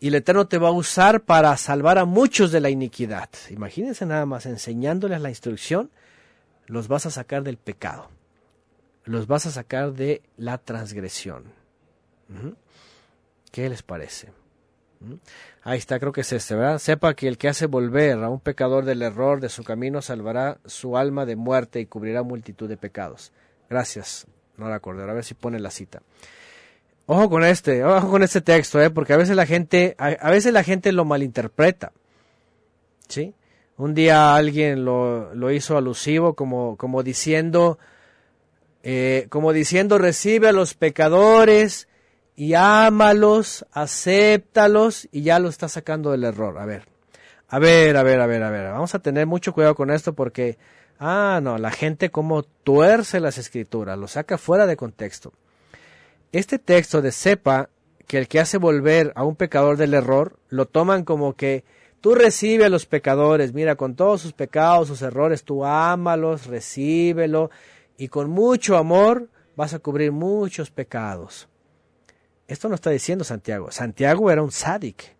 y 0.00 0.08
el 0.08 0.14
Eterno 0.14 0.46
te 0.46 0.58
va 0.58 0.68
a 0.68 0.72
usar 0.72 1.22
para 1.22 1.56
salvar 1.56 1.98
a 1.98 2.04
muchos 2.04 2.52
de 2.52 2.60
la 2.60 2.70
iniquidad. 2.70 3.28
Imagínense 3.50 4.06
nada 4.06 4.26
más, 4.26 4.46
enseñándoles 4.46 5.20
la 5.20 5.28
instrucción, 5.28 5.90
los 6.66 6.88
vas 6.88 7.06
a 7.06 7.10
sacar 7.10 7.42
del 7.42 7.56
pecado, 7.56 8.08
los 9.04 9.26
vas 9.26 9.46
a 9.46 9.50
sacar 9.50 9.92
de 9.92 10.22
la 10.36 10.58
transgresión. 10.58 11.44
¿Qué 13.50 13.68
les 13.68 13.82
parece? 13.82 14.28
Ahí 15.62 15.78
está, 15.78 15.98
creo 15.98 16.12
que 16.12 16.22
es 16.22 16.32
este, 16.32 16.54
¿verdad? 16.54 16.78
Sepa 16.78 17.14
que 17.14 17.28
el 17.28 17.38
que 17.38 17.48
hace 17.48 17.66
volver 17.66 18.18
a 18.18 18.28
un 18.28 18.40
pecador 18.40 18.84
del 18.84 19.02
error 19.02 19.40
de 19.40 19.48
su 19.48 19.64
camino 19.64 20.02
salvará 20.02 20.58
su 20.64 20.96
alma 20.96 21.24
de 21.24 21.36
muerte 21.36 21.80
y 21.80 21.86
cubrirá 21.86 22.22
multitud 22.22 22.68
de 22.68 22.76
pecados. 22.76 23.32
Gracias, 23.70 24.26
no 24.56 24.68
la 24.68 24.76
acordé, 24.76 25.02
a 25.02 25.12
ver 25.12 25.24
si 25.24 25.34
pone 25.34 25.60
la 25.60 25.70
cita. 25.70 26.02
Ojo 27.10 27.30
con 27.30 27.42
este, 27.42 27.82
ojo 27.84 28.10
con 28.10 28.22
este 28.22 28.42
texto, 28.42 28.82
¿eh? 28.82 28.90
porque 28.90 29.14
a 29.14 29.16
veces 29.16 29.34
la 29.34 29.46
gente, 29.46 29.96
a, 29.96 30.28
veces 30.28 30.52
la 30.52 30.62
gente 30.62 30.92
lo 30.92 31.06
malinterpreta. 31.06 31.92
¿Sí? 33.08 33.32
Un 33.78 33.94
día 33.94 34.34
alguien 34.34 34.84
lo, 34.84 35.34
lo 35.34 35.50
hizo 35.50 35.78
alusivo 35.78 36.34
como, 36.34 36.76
como 36.76 37.02
diciendo, 37.02 37.78
eh, 38.82 39.26
como 39.30 39.54
diciendo, 39.54 39.96
recibe 39.96 40.48
a 40.48 40.52
los 40.52 40.74
pecadores 40.74 41.88
y 42.36 42.52
ámalos, 42.52 43.64
acéptalos 43.72 45.08
y 45.10 45.22
ya 45.22 45.38
lo 45.38 45.48
está 45.48 45.70
sacando 45.70 46.10
del 46.10 46.24
error. 46.24 46.58
A 46.58 46.66
ver, 46.66 46.82
a 47.48 47.58
ver, 47.58 47.96
a 47.96 48.02
ver, 48.02 48.20
a 48.20 48.26
ver, 48.26 48.42
a 48.42 48.50
ver. 48.50 48.70
Vamos 48.70 48.94
a 48.94 48.98
tener 48.98 49.26
mucho 49.26 49.54
cuidado 49.54 49.74
con 49.74 49.90
esto 49.90 50.12
porque, 50.12 50.58
ah, 51.00 51.40
no, 51.42 51.56
la 51.56 51.70
gente 51.70 52.10
como 52.10 52.42
tuerce 52.42 53.18
las 53.18 53.38
escrituras, 53.38 53.98
lo 53.98 54.08
saca 54.08 54.36
fuera 54.36 54.66
de 54.66 54.76
contexto 54.76 55.32
este 56.32 56.58
texto 56.58 57.02
de 57.02 57.12
sepa 57.12 57.70
que 58.06 58.18
el 58.18 58.28
que 58.28 58.40
hace 58.40 58.58
volver 58.58 59.12
a 59.16 59.24
un 59.24 59.36
pecador 59.36 59.76
del 59.76 59.94
error, 59.94 60.38
lo 60.48 60.66
toman 60.66 61.04
como 61.04 61.34
que 61.34 61.64
tú 62.00 62.14
recibes 62.14 62.66
a 62.66 62.70
los 62.70 62.86
pecadores, 62.86 63.52
mira, 63.52 63.76
con 63.76 63.94
todos 63.94 64.22
sus 64.22 64.32
pecados, 64.32 64.88
sus 64.88 65.02
errores, 65.02 65.44
tú 65.44 65.64
ámalos, 65.64 66.46
recíbelo, 66.46 67.50
y 67.98 68.08
con 68.08 68.30
mucho 68.30 68.76
amor 68.76 69.28
vas 69.56 69.74
a 69.74 69.78
cubrir 69.78 70.12
muchos 70.12 70.70
pecados. 70.70 71.48
Esto 72.46 72.68
no 72.68 72.76
está 72.76 72.90
diciendo 72.90 73.24
Santiago. 73.24 73.70
Santiago 73.70 74.30
era 74.30 74.42
un 74.42 74.52
sádic. 74.52 75.16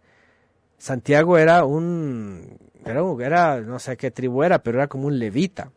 Santiago 0.78 1.36
era 1.36 1.64
un, 1.64 2.58
era, 2.86 3.02
era, 3.20 3.60
no 3.60 3.78
sé 3.78 3.96
qué 3.96 4.10
tribu 4.10 4.44
era, 4.44 4.62
pero 4.62 4.78
era 4.78 4.86
como 4.86 5.08
un 5.08 5.18
levita. 5.18 5.72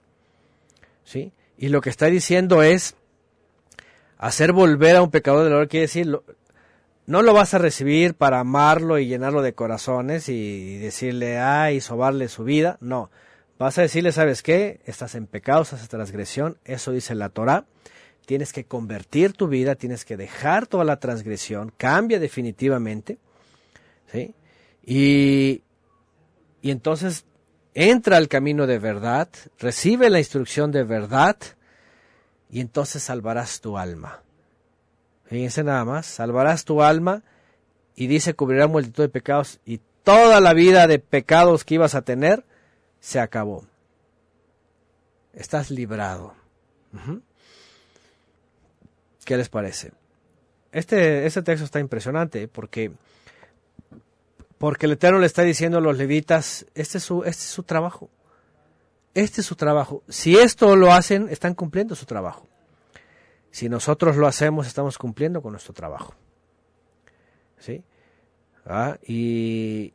¿Sí? 1.04 1.34
Y 1.58 1.70
lo 1.70 1.82
que 1.82 1.90
está 1.90 2.06
diciendo 2.06 2.64
es, 2.64 2.96
hacer 4.22 4.54
volver 4.54 4.96
a 4.96 5.02
un 5.02 5.10
pecador 5.10 5.44
del 5.44 5.54
error 5.54 5.68
quiere 5.68 5.88
decir, 5.88 6.08
no 7.08 7.22
lo 7.24 7.34
vas 7.34 7.56
a 7.56 7.58
recibir 7.58 8.14
para 8.14 8.40
amarlo 8.40 9.00
y 9.00 9.08
llenarlo 9.08 9.42
de 9.42 9.54
corazones 9.54 10.30
y 10.30 10.78
decirle, 10.78 11.40
ay, 11.40 11.82
sobarle 11.82 12.30
su 12.30 12.44
vida. 12.44 12.78
No. 12.82 13.10
Vas 13.58 13.80
a 13.80 13.82
decirle, 13.82 14.12
¿sabes 14.12 14.44
qué? 14.44 14.80
Estás 14.86 15.16
en 15.16 15.26
pecado, 15.26 15.64
estás 15.64 15.82
en 15.82 15.88
transgresión. 15.88 16.58
Eso 16.66 16.92
dice 16.92 17.16
la 17.16 17.30
Torah. 17.30 17.66
Tienes 18.28 18.54
que 18.54 18.64
convertir 18.64 19.34
tu 19.34 19.48
vida, 19.48 19.74
tienes 19.74 20.06
que 20.06 20.18
dejar 20.18 20.68
toda 20.68 20.84
la 20.84 21.00
transgresión. 21.00 21.74
Cambia 21.76 22.20
definitivamente. 22.20 23.18
¿Sí? 24.12 24.36
Y, 24.86 25.64
y 26.62 26.70
entonces 26.70 27.26
entra 27.74 28.18
al 28.18 28.28
camino 28.28 28.68
de 28.68 28.78
verdad, 28.78 29.30
recibe 29.58 30.12
la 30.12 30.20
instrucción 30.20 30.72
de 30.72 30.84
verdad 30.84 31.38
y 32.52 32.60
entonces 32.60 33.02
salvarás 33.02 33.62
tu 33.62 33.78
alma. 33.78 34.22
Fíjense 35.26 35.64
nada 35.64 35.86
más, 35.86 36.06
salvarás 36.06 36.66
tu 36.66 36.84
alma 36.84 37.24
y 37.96 38.08
dice 38.08 38.34
cubrirá 38.34 38.68
multitud 38.68 39.04
de 39.04 39.10
pecados 39.10 39.60
y 39.66 39.80
toda 40.04 40.42
la 40.42 40.54
vida 40.54 40.86
de 40.88 41.00
pecados 41.00 41.64
que 41.64 41.76
ibas 41.76 41.96
a 41.96 42.02
tener 42.02 42.44
se 43.00 43.20
acabó. 43.20 43.66
Estás 45.34 45.72
librado. 45.72 46.36
¿Qué 49.24 49.38
les 49.38 49.48
parece? 49.48 49.94
Este, 50.74 51.26
este 51.26 51.42
texto 51.44 51.64
está 51.64 51.80
impresionante 51.80 52.50
porque, 52.50 52.92
porque 54.58 54.88
el 54.88 54.94
Eterno 54.94 55.20
le 55.20 55.26
está 55.26 55.44
diciendo 55.44 55.78
a 55.78 55.82
los 55.82 55.98
levitas, 55.98 56.66
este 56.76 56.98
es 56.98 57.04
su, 57.06 57.20
este 57.24 57.44
es 57.44 57.50
su 57.50 57.64
trabajo. 57.64 58.10
Este 59.14 59.42
es 59.42 59.48
su 59.48 59.56
trabajo. 59.56 60.04
Si 60.08 60.38
esto 60.38 60.76
lo 60.76 60.94
hacen, 60.94 61.28
están 61.30 61.54
cumpliendo 61.54 61.96
su 61.96 62.06
trabajo. 62.06 62.48
Si 63.52 63.68
nosotros 63.68 64.16
lo 64.16 64.28
hacemos, 64.28 64.68
estamos 64.68 64.98
cumpliendo 64.98 65.42
con 65.42 65.52
nuestro 65.52 65.74
trabajo. 65.74 66.14
¿Sí? 67.58 67.84
¿Ah? 68.66 68.98
Y, 69.06 69.94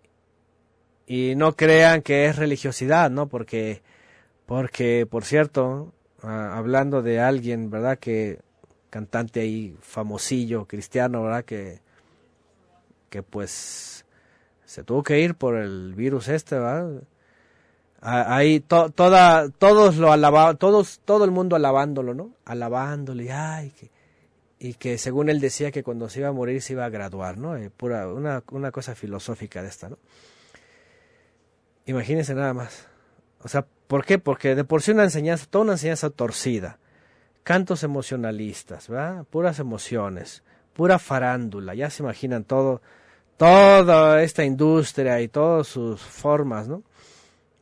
y 1.06 1.34
no 1.36 1.56
crean 1.56 2.02
que 2.02 2.26
es 2.26 2.36
religiosidad, 2.36 3.10
¿no? 3.10 3.28
Porque, 3.28 3.82
porque 4.44 5.06
por 5.06 5.24
cierto, 5.24 5.92
ah, 6.22 6.56
hablando 6.56 7.02
de 7.02 7.20
alguien, 7.20 7.70
¿verdad? 7.70 7.98
Que 7.98 8.40
cantante 8.90 9.40
ahí 9.40 9.76
famosillo, 9.80 10.66
cristiano, 10.66 11.22
¿verdad? 11.22 11.44
Que, 11.44 11.80
que 13.08 13.22
pues 13.22 14.04
se 14.64 14.84
tuvo 14.84 15.02
que 15.02 15.20
ir 15.20 15.34
por 15.34 15.56
el 15.56 15.94
virus 15.94 16.28
este, 16.28 16.56
¿verdad? 16.56 17.02
Ahí 18.06 18.60
toda, 18.60 19.48
todos 19.50 19.96
lo 19.96 20.12
alababan, 20.12 20.56
todos, 20.56 21.00
todo 21.04 21.24
el 21.24 21.32
mundo 21.32 21.56
alabándolo, 21.56 22.14
¿no? 22.14 22.30
Alabándole, 22.44 23.32
ay, 23.32 23.70
que, 23.70 23.90
y 24.60 24.74
que 24.74 24.96
según 24.96 25.28
él 25.28 25.40
decía 25.40 25.72
que 25.72 25.82
cuando 25.82 26.08
se 26.08 26.20
iba 26.20 26.28
a 26.28 26.32
morir 26.32 26.62
se 26.62 26.74
iba 26.74 26.84
a 26.84 26.88
graduar, 26.88 27.36
¿no? 27.36 27.56
Eh, 27.56 27.68
pura, 27.68 28.06
una, 28.08 28.44
una 28.52 28.70
cosa 28.70 28.94
filosófica 28.94 29.60
de 29.60 29.68
esta, 29.68 29.88
¿no? 29.88 29.98
Imagínense 31.86 32.34
nada 32.34 32.54
más. 32.54 32.86
O 33.42 33.48
sea, 33.48 33.66
¿por 33.88 34.04
qué? 34.04 34.20
Porque 34.20 34.54
de 34.54 34.62
por 34.62 34.82
sí 34.82 34.92
una 34.92 35.04
enseñanza, 35.04 35.46
toda 35.50 35.64
una 35.64 35.72
enseñanza 35.72 36.10
torcida, 36.10 36.78
cantos 37.42 37.82
emocionalistas, 37.82 38.88
¿verdad? 38.88 39.24
Puras 39.24 39.58
emociones, 39.58 40.44
pura 40.74 41.00
farándula, 41.00 41.74
ya 41.74 41.90
se 41.90 42.04
imaginan 42.04 42.44
todo, 42.44 42.82
toda 43.36 44.22
esta 44.22 44.44
industria 44.44 45.20
y 45.20 45.28
todas 45.28 45.66
sus 45.66 46.00
formas, 46.00 46.68
¿no? 46.68 46.84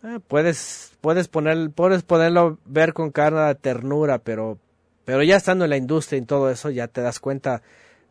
Eh, 0.04 0.20
puedes, 0.26 0.92
puedes, 1.00 1.28
poner, 1.28 1.70
puedes 1.70 2.02
ponerlo 2.02 2.58
ver 2.64 2.92
con 2.92 3.10
cara 3.10 3.48
de 3.48 3.54
ternura, 3.54 4.18
pero, 4.18 4.58
pero 5.04 5.22
ya 5.22 5.36
estando 5.36 5.64
en 5.64 5.70
la 5.70 5.76
industria 5.76 6.18
y 6.18 6.22
todo 6.22 6.50
eso, 6.50 6.70
ya 6.70 6.88
te 6.88 7.00
das 7.00 7.20
cuenta 7.20 7.62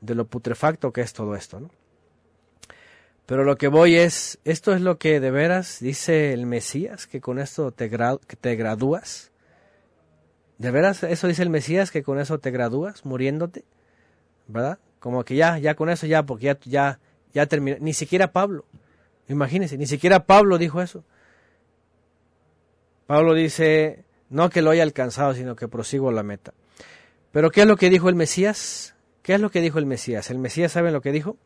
de 0.01 0.15
lo 0.15 0.25
putrefacto 0.25 0.91
que 0.91 1.01
es 1.01 1.13
todo 1.13 1.35
esto, 1.35 1.59
¿no? 1.59 1.69
Pero 3.25 3.45
lo 3.45 3.55
que 3.55 3.69
voy 3.69 3.95
es, 3.95 4.37
esto 4.43 4.73
es 4.73 4.81
lo 4.81 4.97
que 4.97 5.21
de 5.21 5.31
veras 5.31 5.77
dice 5.79 6.33
el 6.33 6.45
Mesías, 6.45 7.07
que 7.07 7.21
con 7.21 7.39
esto 7.39 7.71
te, 7.71 7.89
que 7.89 8.35
te 8.35 8.55
gradúas. 8.55 9.31
¿De 10.57 10.71
veras 10.71 11.03
eso 11.03 11.27
dice 11.27 11.43
el 11.43 11.49
Mesías, 11.49 11.89
que 11.89 12.03
con 12.03 12.19
eso 12.19 12.39
te 12.39 12.51
gradúas, 12.51 13.05
muriéndote? 13.05 13.63
¿verdad? 14.47 14.79
Como 14.99 15.23
que 15.23 15.35
ya, 15.35 15.57
ya 15.57 15.75
con 15.75 15.89
eso 15.89 16.07
ya, 16.07 16.23
porque 16.23 16.45
ya, 16.45 16.59
ya, 16.63 16.99
ya 17.33 17.45
terminó. 17.45 17.77
Ni 17.79 17.93
siquiera 17.93 18.31
Pablo, 18.31 18.65
imagínense, 19.27 19.77
ni 19.77 19.87
siquiera 19.87 20.25
Pablo 20.25 20.57
dijo 20.57 20.81
eso. 20.81 21.03
Pablo 23.05 23.33
dice, 23.33 24.05
no 24.29 24.49
que 24.49 24.61
lo 24.61 24.71
haya 24.71 24.83
alcanzado, 24.83 25.33
sino 25.33 25.55
que 25.55 25.67
prosigo 25.67 26.11
la 26.11 26.23
meta. 26.23 26.53
Pero 27.31 27.51
¿qué 27.51 27.61
es 27.61 27.67
lo 27.67 27.77
que 27.77 27.89
dijo 27.89 28.09
el 28.09 28.15
Mesías? 28.15 28.95
¿Qué 29.21 29.33
es 29.33 29.41
lo 29.41 29.51
que 29.51 29.61
dijo 29.61 29.79
el 29.79 29.85
Mesías? 29.85 30.29
El 30.29 30.39
Mesías, 30.39 30.71
¿saben 30.71 30.93
lo 30.93 31.01
que 31.01 31.11
dijo? 31.11 31.37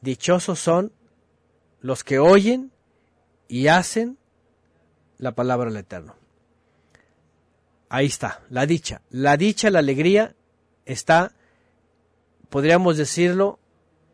Dichosos 0.00 0.58
son 0.58 0.92
los 1.80 2.04
que 2.04 2.18
oyen 2.18 2.72
y 3.48 3.68
hacen 3.68 4.18
la 5.18 5.32
palabra 5.32 5.70
del 5.70 5.78
Eterno. 5.78 6.14
Ahí 7.88 8.06
está, 8.06 8.42
la 8.50 8.66
dicha. 8.66 9.02
La 9.10 9.36
dicha, 9.36 9.70
la 9.70 9.78
alegría 9.78 10.34
está, 10.84 11.32
podríamos 12.48 12.96
decirlo, 12.96 13.58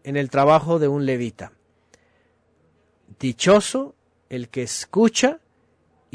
en 0.05 0.17
el 0.17 0.31
trabajo 0.31 0.79
de 0.79 0.89
un 0.89 1.07
levita. 1.07 1.53
Dichoso 3.19 3.95
el 4.29 4.49
que 4.49 4.63
escucha 4.63 5.41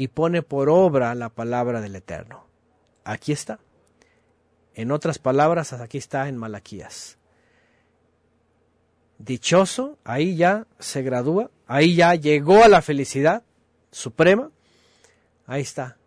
y 0.00 0.08
pone 0.08 0.40
por 0.40 0.70
obra 0.70 1.14
la 1.14 1.28
palabra 1.28 1.82
del 1.82 1.94
Eterno. 1.94 2.46
Aquí 3.04 3.32
está. 3.32 3.60
En 4.72 4.92
otras 4.92 5.18
palabras, 5.18 5.74
aquí 5.74 5.98
está 5.98 6.26
en 6.26 6.38
Malaquías. 6.38 7.18
Dichoso, 9.18 9.98
ahí 10.02 10.36
ya 10.36 10.66
se 10.78 11.02
gradúa, 11.02 11.50
ahí 11.66 11.96
ya 11.96 12.14
llegó 12.14 12.64
a 12.64 12.68
la 12.68 12.80
felicidad 12.80 13.42
suprema. 13.90 14.50
Ahí 15.44 15.60
está. 15.60 15.98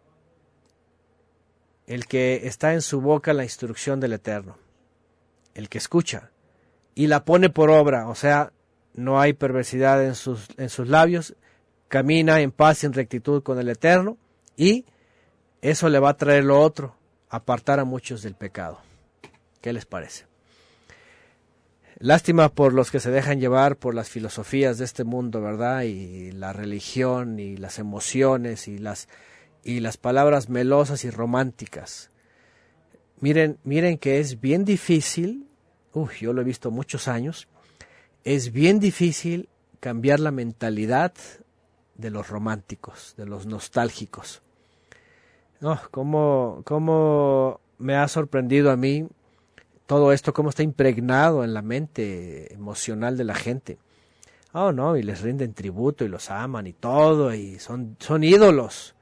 El 1.86 2.07
que 2.07 2.48
está 2.48 2.74
en 2.74 2.82
su 2.82 2.99
boca 2.99 3.32
la 3.34 3.44
instrucción 3.44 3.99
del 3.99 4.14
Eterno. 4.14 4.57
El 5.53 5.70
que 5.70 5.78
escucha 5.78 6.32
y 6.95 7.06
la 7.06 7.26
pone 7.26 7.52
por 7.52 7.70
obra, 7.70 8.07
o 8.07 8.15
sea, 8.15 8.53
no 8.95 9.22
hay 9.22 9.34
perversidad 9.34 10.03
en 10.03 10.15
sus, 10.15 10.48
en 10.57 10.70
sus 10.70 10.88
labios, 10.88 11.36
camina 11.94 12.41
en 12.41 12.52
paz 12.52 12.82
y 12.82 12.88
en 12.88 12.94
rectitud 12.94 13.44
con 13.44 13.60
el 13.60 13.70
Eterno 13.70 14.18
y 14.57 14.84
eso 15.61 15.90
le 15.90 15.99
va 15.99 16.10
a 16.10 16.18
traer 16.18 16.44
lo 16.44 16.60
otro, 16.60 16.95
apartar 17.30 17.80
a 17.80 17.86
muchos 17.86 18.24
del 18.24 18.34
pecado. 18.34 18.80
¿Qué 19.61 19.74
les 19.74 19.86
parece? 19.86 20.26
Lástima 21.99 22.49
por 22.49 22.74
los 22.74 22.90
que 22.90 22.99
se 22.99 23.11
dejan 23.11 23.40
llevar 23.40 23.78
por 23.78 23.94
las 23.94 24.10
filosofías 24.10 24.80
de 24.80 24.86
este 24.86 25.03
mundo, 25.03 25.40
¿verdad? 25.40 25.84
Y 25.84 26.32
la 26.32 26.52
religión 26.52 27.38
y 27.38 27.57
las 27.57 27.78
emociones 27.78 28.68
y 28.68 28.80
las 28.80 29.07
y 29.64 29.80
las 29.80 29.98
palabras 29.98 30.49
melosas 30.49 31.06
y 31.06 31.11
románticas. 31.11 32.10
Miren, 33.20 33.60
miren 33.64 33.99
que 33.99 34.20
es 34.20 34.41
bien 34.41 34.65
difícil, 34.65 35.48
uy, 35.94 36.10
yo 36.22 36.34
lo 36.34 36.41
he 36.41 36.44
visto 36.44 36.72
muchos 36.72 37.07
años, 37.07 37.48
es 38.24 38.52
bien 38.52 38.80
difícil 38.80 39.48
cambiar 39.80 40.20
la 40.20 40.32
mentalidad 40.32 41.14
de 41.95 42.10
los 42.10 42.30
románticos, 42.30 43.14
de 43.18 43.26
los 43.26 43.45
nostálgicos. 43.45 44.41
No, 45.60 45.80
cómo, 45.91 46.61
cómo 46.65 47.61
me 47.78 47.95
ha 47.95 48.07
sorprendido 48.07 48.72
a 48.72 48.78
mí 48.78 49.07
todo 49.86 50.11
esto, 50.11 50.34
cómo 50.34 50.49
está 50.49 50.64
impregnado 50.64 51.44
en 51.44 51.53
la 51.53 51.61
mente 51.61 52.53
emocional 52.53 53.18
de 53.18 53.24
la 53.24 53.36
gente. 53.36 53.78
Oh, 54.53 54.72
no, 54.72 54.98
y 54.98 55.03
les 55.03 55.22
rinden 55.22 55.53
tributo 55.53 56.06
y 56.06 56.10
los 56.10 56.30
aman 56.30 56.68
y 56.68 56.74
todo, 56.74 57.34
y 57.34 57.60
son, 57.60 57.95
son 57.99 58.24
ídolos. 58.24 58.95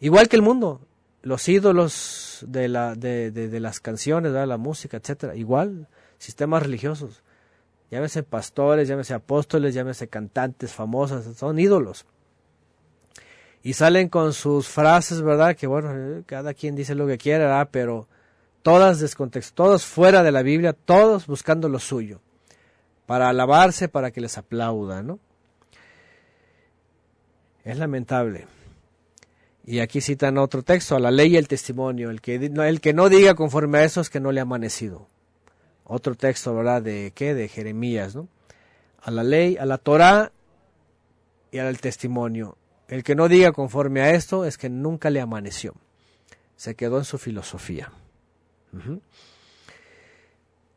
Igual 0.00 0.28
que 0.28 0.36
el 0.36 0.42
mundo, 0.42 0.80
los 1.22 1.48
ídolos 1.48 2.44
de, 2.46 2.68
la, 2.68 2.94
de, 2.94 3.30
de, 3.30 3.60
las 3.60 3.80
canciones, 3.80 4.32
de 4.32 4.46
la 4.46 4.58
música, 4.58 4.96
etcétera. 4.98 5.34
Igual, 5.34 5.88
sistemas 6.18 6.62
religiosos. 6.62 7.22
Llámese 7.90 8.22
pastores, 8.22 8.88
llámese 8.88 9.14
apóstoles, 9.14 9.74
llámese 9.74 10.08
cantantes 10.08 10.72
famosas, 10.72 11.36
son 11.36 11.58
ídolos 11.58 12.06
y 13.62 13.74
salen 13.74 14.08
con 14.08 14.32
sus 14.32 14.68
frases, 14.68 15.22
¿verdad? 15.22 15.56
Que 15.56 15.66
bueno, 15.66 15.92
eh, 15.94 16.22
cada 16.26 16.52
quien 16.54 16.74
dice 16.74 16.94
lo 16.94 17.06
que 17.06 17.18
quiera. 17.18 17.64
Pero 17.70 18.08
todas 18.62 18.98
descontexto, 18.98 19.54
todos 19.54 19.84
fuera 19.84 20.22
de 20.22 20.32
la 20.32 20.42
Biblia, 20.42 20.72
todos 20.72 21.26
buscando 21.26 21.68
lo 21.68 21.78
suyo, 21.78 22.20
para 23.06 23.28
alabarse, 23.28 23.88
para 23.88 24.10
que 24.10 24.20
les 24.20 24.36
aplaudan, 24.36 25.06
¿no? 25.06 25.18
Es 27.64 27.78
lamentable. 27.78 28.46
Y 29.64 29.78
aquí 29.78 30.00
citan 30.00 30.38
otro 30.38 30.64
texto, 30.64 30.96
a 30.96 31.00
la 31.00 31.12
ley 31.12 31.34
y 31.34 31.36
el 31.36 31.46
testimonio. 31.46 32.10
El 32.10 32.20
que, 32.20 32.34
el 32.34 32.80
que 32.80 32.92
no 32.92 33.08
diga 33.08 33.34
conforme 33.34 33.78
a 33.78 33.84
eso 33.84 34.00
es 34.00 34.10
que 34.10 34.18
no 34.18 34.32
le 34.32 34.40
ha 34.40 34.42
amanecido. 34.42 35.06
Otro 35.84 36.16
texto, 36.16 36.52
¿verdad? 36.54 36.82
¿De 36.82 37.12
qué? 37.14 37.34
De 37.34 37.46
Jeremías, 37.46 38.16
¿no? 38.16 38.26
A 39.00 39.12
la 39.12 39.22
ley, 39.22 39.56
a 39.56 39.66
la 39.66 39.78
Torah 39.78 40.32
y 41.52 41.58
al 41.58 41.80
testimonio. 41.80 42.56
El 42.92 43.04
que 43.04 43.14
no 43.14 43.26
diga 43.26 43.52
conforme 43.52 44.02
a 44.02 44.10
esto 44.10 44.44
es 44.44 44.58
que 44.58 44.68
nunca 44.68 45.08
le 45.08 45.22
amaneció. 45.22 45.72
Se 46.56 46.74
quedó 46.74 46.98
en 46.98 47.06
su 47.06 47.16
filosofía. 47.16 47.90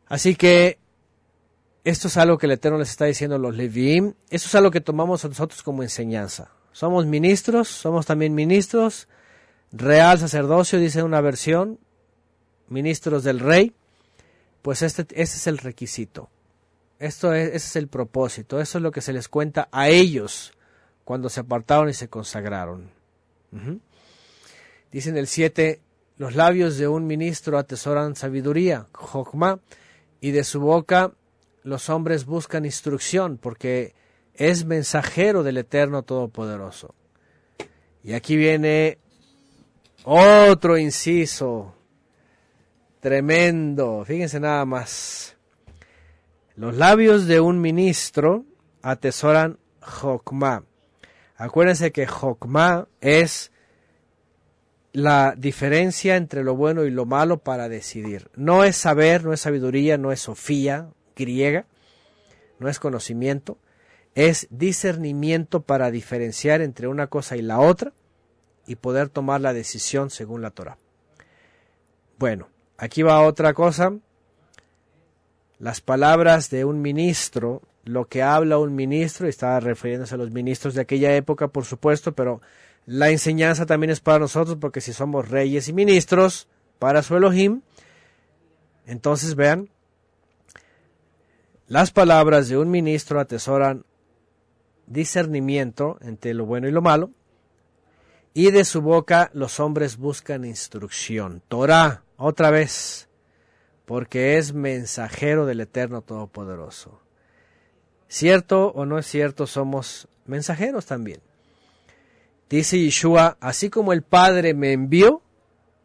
Así 0.07 0.37
que 0.37 0.77
esto 1.83 2.07
es 2.07 2.15
algo 2.15 2.37
que 2.37 2.45
el 2.45 2.53
Eterno 2.53 2.77
les 2.77 2.91
está 2.91 3.03
diciendo 3.03 3.35
a 3.35 3.39
los 3.39 3.57
Leviim. 3.57 4.13
Esto 4.29 4.47
es 4.47 4.55
algo 4.55 4.71
que 4.71 4.79
tomamos 4.79 5.25
nosotros 5.25 5.61
como 5.61 5.83
enseñanza. 5.83 6.51
Somos 6.71 7.05
ministros, 7.05 7.67
somos 7.67 8.05
también 8.05 8.33
ministros. 8.33 9.09
Real 9.73 10.17
sacerdocio, 10.17 10.79
dice 10.79 11.03
una 11.03 11.19
versión. 11.19 11.79
Ministros 12.69 13.25
del 13.25 13.41
rey. 13.41 13.73
Pues 14.61 14.83
este 14.83 15.05
es 15.21 15.47
el 15.47 15.57
requisito. 15.57 16.29
Esto 16.97 17.33
es, 17.33 17.49
ese 17.49 17.57
es 17.57 17.75
el 17.75 17.89
propósito. 17.89 18.61
Eso 18.61 18.77
es 18.77 18.81
lo 18.81 18.91
que 18.91 19.01
se 19.01 19.11
les 19.11 19.27
cuenta 19.27 19.67
a 19.69 19.89
ellos 19.89 20.53
cuando 21.05 21.29
se 21.29 21.39
apartaron 21.39 21.87
y 21.87 21.93
se 21.93 22.09
consagraron. 22.09 22.91
Dice 24.91 25.09
en 25.09 25.17
el 25.17 25.27
7, 25.27 25.79
los 26.17 26.35
labios 26.35 26.77
de 26.77 26.89
un 26.89 27.07
ministro 27.07 27.57
atesoran 27.57 28.15
sabiduría, 28.15 28.87
jokma, 28.91 29.59
y 30.19 30.31
de 30.31 30.43
su 30.43 30.59
boca 30.59 31.13
los 31.63 31.89
hombres 31.89 32.25
buscan 32.25 32.65
instrucción, 32.65 33.37
porque 33.37 33.93
es 34.33 34.65
mensajero 34.65 35.43
del 35.43 35.57
Eterno 35.57 36.03
Todopoderoso. 36.03 36.93
Y 38.03 38.13
aquí 38.13 38.35
viene 38.35 38.97
otro 40.03 40.77
inciso 40.77 41.75
tremendo, 42.99 44.03
fíjense 44.05 44.39
nada 44.39 44.65
más. 44.65 45.37
Los 46.55 46.75
labios 46.75 47.27
de 47.27 47.39
un 47.39 47.61
ministro 47.61 48.45
atesoran 48.81 49.59
jokma. 49.81 50.63
Acuérdense 51.37 51.91
que 51.91 52.07
Jokma 52.07 52.87
es 53.01 53.51
la 54.93 55.35
diferencia 55.37 56.15
entre 56.15 56.43
lo 56.43 56.55
bueno 56.55 56.85
y 56.85 56.91
lo 56.91 57.05
malo 57.05 57.39
para 57.39 57.67
decidir. 57.67 58.29
No 58.35 58.63
es 58.63 58.77
saber, 58.77 59.25
no 59.25 59.33
es 59.33 59.41
sabiduría, 59.41 59.97
no 59.97 60.13
es 60.13 60.21
sofía 60.21 60.89
griega, 61.15 61.65
no 62.59 62.69
es 62.69 62.79
conocimiento, 62.79 63.57
es 64.15 64.47
discernimiento 64.49 65.63
para 65.63 65.91
diferenciar 65.91 66.61
entre 66.61 66.87
una 66.87 67.07
cosa 67.07 67.35
y 67.35 67.41
la 67.41 67.59
otra 67.59 67.91
y 68.65 68.75
poder 68.75 69.09
tomar 69.09 69.41
la 69.41 69.53
decisión 69.53 70.09
según 70.09 70.41
la 70.41 70.51
Torah. 70.51 70.77
Bueno, 72.17 72.47
aquí 72.77 73.03
va 73.03 73.21
otra 73.21 73.53
cosa. 73.53 73.93
Las 75.59 75.81
palabras 75.81 76.49
de 76.49 76.63
un 76.63 76.81
ministro 76.81 77.61
lo 77.85 78.07
que 78.07 78.23
habla 78.23 78.57
un 78.57 78.75
ministro, 78.75 79.27
y 79.27 79.29
estaba 79.29 79.59
refiriéndose 79.59 80.15
a 80.15 80.17
los 80.17 80.31
ministros 80.31 80.73
de 80.73 80.81
aquella 80.81 81.15
época, 81.15 81.47
por 81.47 81.65
supuesto, 81.65 82.13
pero 82.13 82.41
la 82.85 83.09
enseñanza 83.11 83.65
también 83.65 83.91
es 83.91 84.01
para 84.01 84.19
nosotros, 84.19 84.57
porque 84.59 84.81
si 84.81 84.91
somos 84.91 85.29
reyes 85.29 85.67
y 85.69 85.73
ministros 85.73 86.47
para 86.79 87.03
su 87.03 87.15
Elohim, 87.15 87.61
entonces 88.87 89.35
vean, 89.35 89.69
las 91.67 91.91
palabras 91.91 92.49
de 92.49 92.57
un 92.57 92.69
ministro 92.69 93.19
atesoran 93.19 93.85
discernimiento 94.87 95.97
entre 96.01 96.33
lo 96.33 96.45
bueno 96.45 96.67
y 96.67 96.71
lo 96.71 96.81
malo, 96.81 97.11
y 98.33 98.51
de 98.51 98.65
su 98.65 98.81
boca 98.81 99.29
los 99.33 99.59
hombres 99.59 99.97
buscan 99.97 100.43
instrucción. 100.43 101.41
Torah, 101.47 102.03
otra 102.17 102.51
vez, 102.51 103.07
porque 103.85 104.37
es 104.37 104.53
mensajero 104.53 105.45
del 105.45 105.61
Eterno 105.61 106.01
Todopoderoso. 106.01 107.04
Cierto 108.15 108.67
o 108.67 108.85
no 108.85 108.97
es 108.97 109.07
cierto, 109.07 109.45
somos 109.45 110.07
mensajeros 110.25 110.85
también. 110.85 111.19
Dice 112.49 112.79
Yeshua, 112.79 113.35
así 113.41 113.69
como 113.69 113.91
el 113.91 114.03
Padre 114.03 114.53
me 114.53 114.71
envió, 114.71 115.21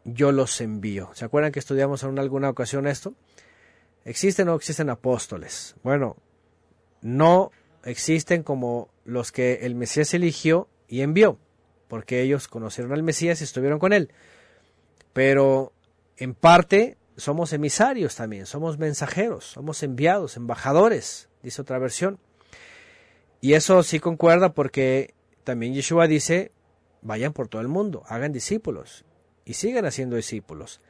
yo 0.05 0.31
los 0.31 0.61
envío. 0.61 1.09
¿Se 1.13 1.25
acuerdan 1.25 1.51
que 1.51 1.59
estudiamos 1.59 2.03
en 2.03 2.17
alguna 2.19 2.49
ocasión 2.49 2.87
esto? 2.87 3.15
¿Existen 4.05 4.47
o 4.47 4.51
no 4.51 4.57
existen 4.57 4.89
apóstoles? 4.89 5.75
Bueno, 5.83 6.15
no 7.01 7.51
existen 7.83 8.43
como 8.43 8.87
los 9.03 9.33
que 9.33 9.55
el 9.63 9.75
Mesías 9.75 10.13
eligió 10.13 10.69
y 10.87 11.01
envió, 11.01 11.37
porque 11.89 12.21
ellos 12.21 12.47
conocieron 12.47 12.93
al 12.93 13.03
Mesías 13.03 13.41
y 13.41 13.43
estuvieron 13.43 13.77
con 13.77 13.91
él. 13.91 14.09
Pero 15.11 15.73
en 16.15 16.33
parte 16.33 16.95
somos 17.17 17.51
emisarios 17.51 18.15
también, 18.15 18.45
somos 18.45 18.77
mensajeros, 18.77 19.43
somos 19.43 19.83
enviados, 19.83 20.37
embajadores, 20.37 21.27
dice 21.43 21.61
otra 21.61 21.79
versión. 21.79 22.19
Y 23.41 23.53
eso 23.53 23.81
sí 23.83 23.99
concuerda 23.99 24.53
porque 24.53 25.13
también 25.43 25.73
Yeshua 25.73 26.07
dice, 26.07 26.51
vayan 27.01 27.33
por 27.33 27.47
todo 27.47 27.61
el 27.61 27.67
mundo, 27.67 28.03
hagan 28.07 28.31
discípulos 28.31 29.05
y 29.45 29.53
sigan 29.53 29.85
haciendo 29.85 30.15
discípulos. 30.15 30.81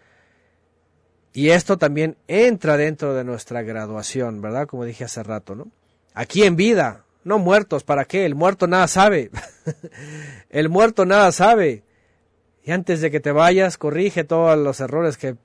Y 1.33 1.49
esto 1.49 1.77
también 1.77 2.17
entra 2.27 2.75
dentro 2.75 3.13
de 3.13 3.23
nuestra 3.23 3.61
graduación, 3.61 4.41
¿verdad? 4.41 4.67
Como 4.67 4.83
dije 4.83 5.05
hace 5.05 5.23
rato, 5.23 5.55
¿no? 5.55 5.71
Aquí 6.13 6.43
en 6.43 6.57
vida, 6.57 7.05
no 7.23 7.39
muertos, 7.39 7.83
¿para 7.85 8.03
qué? 8.03 8.25
El 8.25 8.35
muerto 8.35 8.67
nada 8.67 8.87
sabe. 8.89 9.31
el 10.49 10.67
muerto 10.67 11.05
nada 11.05 11.31
sabe. 11.31 11.83
Y 12.63 12.71
antes 12.71 12.99
de 12.99 13.09
que 13.11 13.21
te 13.21 13.31
vayas, 13.31 13.77
corrige 13.77 14.25
todos 14.25 14.57
los 14.57 14.81
errores 14.81 15.17
que, 15.17 15.37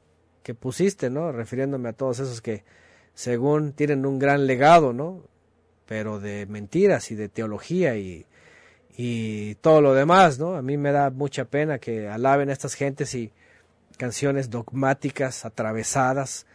que 0.42 0.54
pusiste, 0.54 1.08
¿no? 1.08 1.30
Refiriéndome 1.30 1.90
a 1.90 1.92
todos 1.92 2.18
esos 2.18 2.42
que, 2.42 2.64
según 3.16 3.72
tienen 3.72 4.04
un 4.04 4.18
gran 4.18 4.46
legado, 4.46 4.92
¿no? 4.92 5.22
Pero 5.86 6.20
de 6.20 6.44
mentiras 6.44 7.10
y 7.10 7.14
de 7.14 7.30
teología 7.30 7.96
y, 7.96 8.26
y 8.94 9.54
todo 9.56 9.80
lo 9.80 9.94
demás, 9.94 10.38
¿no? 10.38 10.54
A 10.54 10.60
mí 10.60 10.76
me 10.76 10.92
da 10.92 11.08
mucha 11.08 11.46
pena 11.46 11.78
que 11.78 12.08
alaben 12.08 12.50
a 12.50 12.52
estas 12.52 12.74
gentes 12.74 13.14
y 13.14 13.32
canciones 13.96 14.50
dogmáticas, 14.50 15.46
atravesadas, 15.46 16.46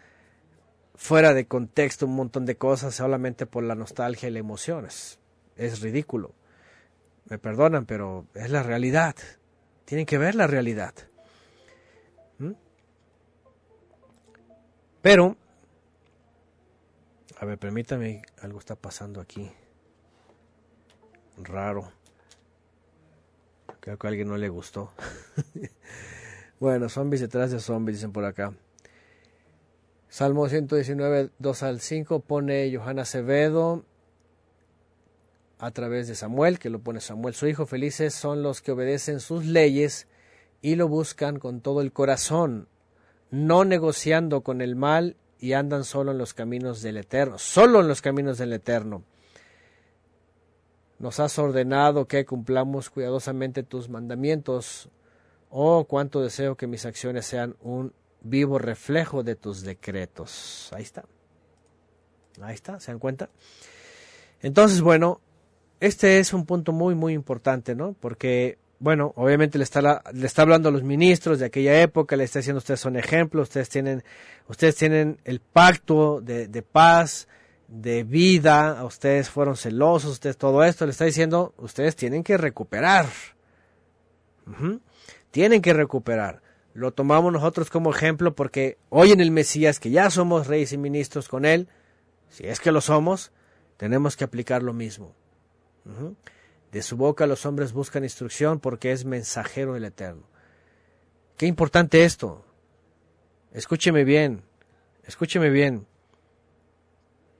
fuera 0.93 1.33
de 1.33 1.47
contexto 1.47 2.05
un 2.05 2.15
montón 2.15 2.45
de 2.45 2.57
cosas 2.57 2.93
solamente 2.93 3.47
por 3.47 3.63
la 3.63 3.73
nostalgia 3.73 4.29
y 4.29 4.31
la 4.31 4.39
emoción. 4.39 4.85
Es, 4.85 5.81
ridículo. 5.81 6.35
Me 7.25 7.39
perdonan, 7.39 7.87
pero 7.87 8.27
es 8.35 8.51
la 8.51 8.61
realidad. 8.61 9.15
Tienen 9.85 10.05
que 10.05 10.19
ver 10.19 10.35
la 10.35 10.45
realidad. 10.45 10.93
¿Mm? 12.37 12.51
Pero, 15.01 15.37
a 17.41 17.45
ver, 17.45 17.57
permítame, 17.57 18.21
algo 18.39 18.59
está 18.59 18.75
pasando 18.75 19.19
aquí. 19.19 19.51
Raro. 21.37 21.91
Creo 23.79 23.97
que 23.97 24.05
a 24.05 24.09
alguien 24.11 24.27
no 24.27 24.37
le 24.37 24.47
gustó. 24.47 24.91
bueno, 26.59 26.87
zombies 26.87 27.19
detrás 27.19 27.49
de 27.49 27.59
zombies, 27.59 27.97
dicen 27.97 28.11
por 28.11 28.25
acá. 28.25 28.53
Salmo 30.07 30.47
119, 30.47 31.31
2 31.39 31.63
al 31.63 31.81
5 31.81 32.19
pone 32.19 32.71
Johanna 32.75 33.01
Acevedo 33.01 33.85
a 35.57 35.71
través 35.71 36.07
de 36.07 36.13
Samuel, 36.13 36.59
que 36.59 36.69
lo 36.69 36.77
pone 36.77 37.01
Samuel 37.01 37.33
su 37.33 37.47
hijo. 37.47 37.65
Felices 37.65 38.13
son 38.13 38.43
los 38.43 38.61
que 38.61 38.71
obedecen 38.71 39.19
sus 39.19 39.47
leyes 39.47 40.07
y 40.61 40.75
lo 40.75 40.87
buscan 40.87 41.39
con 41.39 41.61
todo 41.61 41.81
el 41.81 41.91
corazón, 41.91 42.67
no 43.31 43.65
negociando 43.65 44.41
con 44.41 44.61
el 44.61 44.75
mal 44.75 45.17
y 45.41 45.53
andan 45.53 45.83
solo 45.83 46.11
en 46.11 46.17
los 46.17 46.33
caminos 46.33 46.81
del 46.81 46.95
Eterno, 46.95 47.37
solo 47.37 47.81
en 47.81 47.89
los 47.89 48.01
caminos 48.01 48.37
del 48.37 48.53
Eterno 48.53 49.03
nos 51.01 51.19
has 51.19 51.39
ordenado 51.39 52.07
que 52.07 52.25
cumplamos 52.25 52.91
cuidadosamente 52.91 53.63
tus 53.63 53.89
mandamientos. 53.89 54.87
Oh, 55.49 55.85
cuánto 55.85 56.21
deseo 56.21 56.55
que 56.55 56.67
mis 56.67 56.85
acciones 56.85 57.25
sean 57.25 57.55
un 57.61 57.91
vivo 58.21 58.59
reflejo 58.59 59.23
de 59.23 59.35
tus 59.35 59.63
decretos. 59.63 60.69
Ahí 60.71 60.83
está. 60.83 61.03
Ahí 62.41 62.53
está, 62.53 62.79
¿se 62.79 62.91
dan 62.91 62.99
cuenta? 62.99 63.29
Entonces, 64.41 64.81
bueno, 64.81 65.19
este 65.79 66.19
es 66.19 66.33
un 66.33 66.45
punto 66.45 66.71
muy, 66.71 66.93
muy 66.93 67.13
importante, 67.13 67.73
¿no? 67.73 67.93
Porque, 67.99 68.59
bueno, 68.81 69.13
obviamente 69.15 69.59
le 69.59 69.63
está, 69.63 70.01
le 70.11 70.25
está 70.25 70.41
hablando 70.41 70.69
a 70.69 70.71
los 70.71 70.81
ministros 70.81 71.37
de 71.37 71.45
aquella 71.45 71.79
época, 71.83 72.15
le 72.15 72.23
está 72.23 72.39
diciendo, 72.39 72.57
ustedes 72.57 72.79
son 72.79 72.95
ejemplos, 72.95 73.49
ustedes 73.49 73.69
tienen, 73.69 74.03
ustedes 74.47 74.75
tienen 74.75 75.19
el 75.23 75.39
pacto 75.39 76.19
de, 76.19 76.47
de 76.47 76.63
paz, 76.63 77.27
de 77.67 78.03
vida, 78.03 78.83
ustedes 78.83 79.29
fueron 79.29 79.55
celosos, 79.55 80.13
ustedes 80.13 80.35
todo 80.35 80.63
esto, 80.63 80.85
le 80.85 80.93
está 80.93 81.05
diciendo, 81.05 81.53
ustedes 81.57 81.95
tienen 81.95 82.23
que 82.23 82.37
recuperar. 82.37 83.05
Tienen 85.29 85.61
que 85.61 85.73
recuperar. 85.73 86.41
Lo 86.73 86.91
tomamos 86.91 87.31
nosotros 87.31 87.69
como 87.69 87.91
ejemplo 87.91 88.33
porque 88.33 88.79
hoy 88.89 89.11
en 89.11 89.19
el 89.21 89.29
Mesías, 89.29 89.79
que 89.79 89.91
ya 89.91 90.09
somos 90.09 90.47
reyes 90.47 90.73
y 90.73 90.79
ministros 90.79 91.27
con 91.27 91.45
él, 91.45 91.67
si 92.29 92.47
es 92.47 92.59
que 92.59 92.71
lo 92.71 92.81
somos, 92.81 93.31
tenemos 93.77 94.17
que 94.17 94.23
aplicar 94.23 94.63
lo 94.63 94.73
mismo. 94.73 95.13
De 96.71 96.81
su 96.81 96.97
boca 96.97 97.27
los 97.27 97.45
hombres 97.45 97.73
buscan 97.73 98.03
instrucción 98.03 98.59
porque 98.59 98.91
es 98.91 99.05
mensajero 99.05 99.73
del 99.73 99.85
Eterno. 99.85 100.23
Qué 101.37 101.45
importante 101.45 102.05
esto. 102.05 102.45
Escúcheme 103.51 104.03
bien, 104.03 104.43
escúcheme 105.03 105.49
bien 105.49 105.87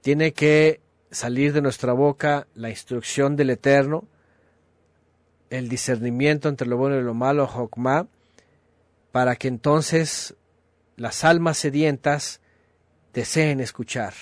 tiene 0.02 0.32
que 0.32 0.80
salir 1.10 1.52
de 1.52 1.62
nuestra 1.62 1.92
boca 1.92 2.46
la 2.54 2.68
instrucción 2.68 3.36
del 3.36 3.50
Eterno, 3.50 4.04
el 5.48 5.68
discernimiento 5.68 6.48
entre 6.48 6.66
lo 6.66 6.76
bueno 6.76 6.98
y 6.98 7.02
lo 7.02 7.14
malo, 7.14 7.46
Jokma, 7.46 8.08
para 9.12 9.36
que 9.36 9.48
entonces 9.48 10.34
las 10.96 11.24
almas 11.24 11.58
sedientas 11.58 12.40
deseen 13.12 13.60
escuchar 13.60 14.12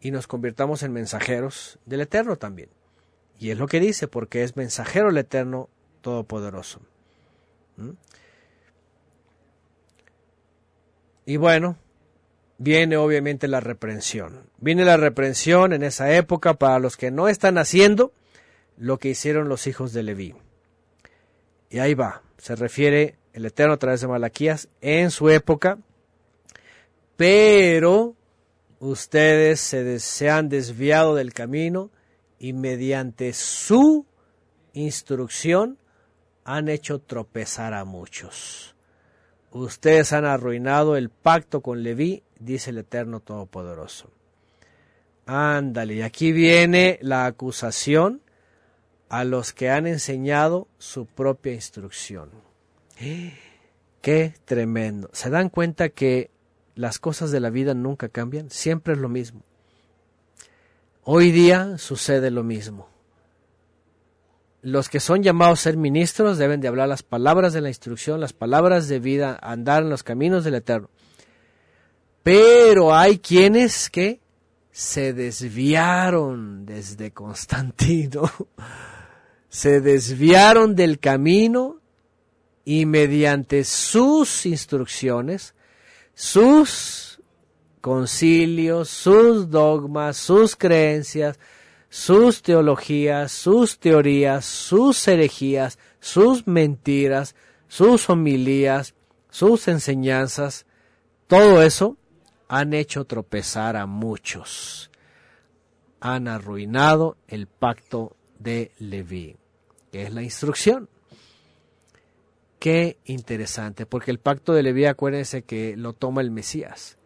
y 0.00 0.10
nos 0.10 0.26
convirtamos 0.26 0.82
en 0.82 0.92
mensajeros 0.92 1.78
del 1.86 2.02
Eterno 2.02 2.36
también. 2.36 2.68
Y 3.38 3.50
es 3.50 3.58
lo 3.58 3.66
que 3.66 3.80
dice, 3.80 4.08
porque 4.08 4.42
es 4.42 4.56
mensajero 4.56 5.10
el 5.10 5.18
Eterno 5.18 5.68
Todopoderoso. 6.00 6.80
¿Mm? 7.76 7.90
Y 11.26 11.36
bueno, 11.36 11.76
viene 12.58 12.96
obviamente 12.96 13.48
la 13.48 13.60
reprensión. 13.60 14.50
Viene 14.58 14.84
la 14.84 14.96
reprensión 14.96 15.72
en 15.72 15.82
esa 15.82 16.12
época 16.14 16.54
para 16.54 16.78
los 16.78 16.96
que 16.96 17.10
no 17.10 17.28
están 17.28 17.58
haciendo 17.58 18.12
lo 18.76 18.98
que 18.98 19.10
hicieron 19.10 19.48
los 19.48 19.66
hijos 19.66 19.92
de 19.92 20.02
Leví. 20.02 20.34
Y 21.70 21.78
ahí 21.78 21.94
va, 21.94 22.22
se 22.38 22.56
refiere 22.56 23.16
el 23.32 23.44
Eterno 23.44 23.74
a 23.74 23.78
través 23.78 24.00
de 24.00 24.08
Malaquías 24.08 24.68
en 24.80 25.10
su 25.10 25.28
época, 25.28 25.78
pero 27.16 28.14
ustedes 28.80 29.60
se, 29.60 30.00
se 30.00 30.30
han 30.30 30.48
desviado 30.48 31.14
del 31.14 31.34
camino 31.34 31.90
y 32.38 32.52
mediante 32.52 33.32
su 33.32 34.06
instrucción 34.72 35.78
han 36.44 36.68
hecho 36.68 37.00
tropezar 37.00 37.74
a 37.74 37.84
muchos. 37.84 38.74
Ustedes 39.50 40.12
han 40.12 40.24
arruinado 40.24 40.96
el 40.96 41.10
pacto 41.10 41.60
con 41.60 41.82
Leví 41.82 42.22
dice 42.38 42.70
el 42.70 42.78
Eterno 42.78 43.20
Todopoderoso. 43.20 44.10
Ándale, 45.26 45.94
y 45.94 46.02
aquí 46.02 46.32
viene 46.32 46.98
la 47.02 47.26
acusación 47.26 48.22
a 49.08 49.24
los 49.24 49.52
que 49.52 49.70
han 49.70 49.86
enseñado 49.86 50.68
su 50.78 51.06
propia 51.06 51.52
instrucción. 51.52 52.30
Qué 54.00 54.34
tremendo. 54.44 55.10
¿Se 55.12 55.30
dan 55.30 55.50
cuenta 55.50 55.90
que 55.90 56.30
las 56.74 56.98
cosas 56.98 57.30
de 57.30 57.40
la 57.40 57.50
vida 57.50 57.74
nunca 57.74 58.08
cambian? 58.08 58.50
Siempre 58.50 58.94
es 58.94 58.98
lo 58.98 59.08
mismo. 59.08 59.42
Hoy 61.10 61.30
día 61.30 61.78
sucede 61.78 62.30
lo 62.30 62.44
mismo. 62.44 62.86
Los 64.60 64.90
que 64.90 65.00
son 65.00 65.22
llamados 65.22 65.60
a 65.60 65.62
ser 65.62 65.78
ministros 65.78 66.36
deben 66.36 66.60
de 66.60 66.68
hablar 66.68 66.86
las 66.86 67.02
palabras 67.02 67.54
de 67.54 67.62
la 67.62 67.70
instrucción, 67.70 68.20
las 68.20 68.34
palabras 68.34 68.88
de 68.88 68.98
vida, 68.98 69.38
andar 69.40 69.84
en 69.84 69.88
los 69.88 70.02
caminos 70.02 70.44
del 70.44 70.56
Eterno. 70.56 70.90
Pero 72.22 72.94
hay 72.94 73.20
quienes 73.20 73.88
que 73.88 74.20
se 74.70 75.14
desviaron 75.14 76.66
desde 76.66 77.10
Constantino, 77.10 78.30
se 79.48 79.80
desviaron 79.80 80.76
del 80.76 80.98
camino 80.98 81.80
y 82.66 82.84
mediante 82.84 83.64
sus 83.64 84.44
instrucciones, 84.44 85.54
sus 86.12 87.07
concilios, 87.80 88.88
sus 88.88 89.50
dogmas, 89.50 90.16
sus 90.16 90.56
creencias, 90.56 91.38
sus 91.88 92.42
teologías, 92.42 93.32
sus 93.32 93.78
teorías, 93.78 94.44
sus 94.44 95.06
herejías, 95.08 95.78
sus 96.00 96.46
mentiras, 96.46 97.34
sus 97.68 98.08
homilías, 98.10 98.94
sus 99.30 99.68
enseñanzas, 99.68 100.66
todo 101.26 101.62
eso 101.62 101.96
han 102.48 102.72
hecho 102.72 103.04
tropezar 103.04 103.76
a 103.76 103.86
muchos. 103.86 104.90
Han 106.00 106.28
arruinado 106.28 107.16
el 107.28 107.46
pacto 107.46 108.16
de 108.38 108.72
Leví, 108.78 109.36
que 109.92 110.02
es 110.02 110.12
la 110.12 110.22
instrucción. 110.22 110.88
Qué 112.58 112.98
interesante, 113.04 113.86
porque 113.86 114.10
el 114.10 114.18
pacto 114.18 114.52
de 114.52 114.62
Leví, 114.62 114.84
acuérdense 114.86 115.42
que 115.42 115.76
lo 115.76 115.92
toma 115.92 116.22
el 116.22 116.30
Mesías. 116.30 116.97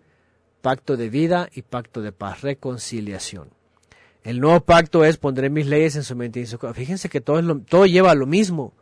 Pacto 0.62 0.96
de 0.96 1.10
vida 1.10 1.50
y 1.52 1.62
pacto 1.62 2.00
de 2.00 2.12
paz, 2.12 2.40
reconciliación. 2.40 3.50
El 4.24 4.40
nuevo 4.40 4.60
pacto 4.60 5.04
es 5.04 5.16
pondré 5.16 5.50
mis 5.50 5.66
leyes 5.66 5.96
en 5.96 6.04
su 6.04 6.14
mente 6.14 6.40
y 6.40 6.44
en 6.44 6.74
Fíjense 6.74 7.08
que 7.08 7.20
todo, 7.20 7.58
todo 7.60 7.86
lleva 7.86 8.12
a 8.12 8.14
lo 8.14 8.26
mismo. 8.26 8.72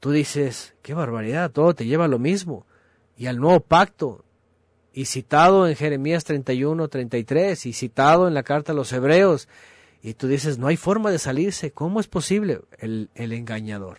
Tú 0.00 0.10
dices, 0.10 0.74
qué 0.82 0.92
barbaridad, 0.92 1.50
todo 1.50 1.74
te 1.74 1.86
lleva 1.86 2.04
a 2.04 2.08
lo 2.08 2.18
mismo. 2.18 2.66
y 3.16 3.26
al 3.26 3.38
nuevo 3.38 3.60
pacto, 3.60 4.24
y 4.92 5.04
citado 5.04 5.68
en 5.68 5.76
Jeremías 5.76 6.24
31, 6.24 6.88
33, 6.88 7.66
y 7.66 7.72
citado 7.72 8.26
en 8.26 8.34
la 8.34 8.42
carta 8.42 8.72
a 8.72 8.74
los 8.74 8.92
hebreos, 8.92 9.48
y 10.02 10.14
tú 10.14 10.26
dices, 10.26 10.58
no 10.58 10.66
hay 10.66 10.76
forma 10.76 11.10
de 11.10 11.18
salirse, 11.18 11.70
¿cómo 11.70 12.00
es 12.00 12.08
posible 12.08 12.60
el, 12.78 13.10
el 13.14 13.32
engañador? 13.32 13.98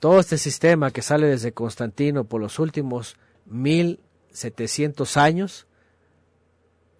Todo 0.00 0.20
este 0.20 0.36
sistema 0.36 0.90
que 0.90 1.02
sale 1.02 1.26
desde 1.26 1.52
Constantino 1.52 2.24
por 2.24 2.40
los 2.40 2.58
últimos 2.58 3.16
1700 4.34 5.16
años 5.16 5.66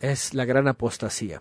es 0.00 0.34
la 0.34 0.44
gran 0.44 0.68
apostasía. 0.68 1.40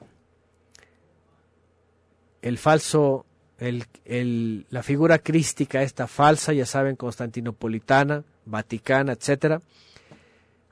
El 2.41 2.57
falso 2.57 3.25
el, 3.59 4.65
la 4.69 4.83
figura 4.83 5.19
crística 5.19 5.81
esta 5.81 6.07
falsa, 6.07 6.53
ya 6.53 6.65
saben, 6.65 6.95
constantinopolitana, 6.95 8.23
vaticana, 8.45 9.13
etcétera, 9.13 9.61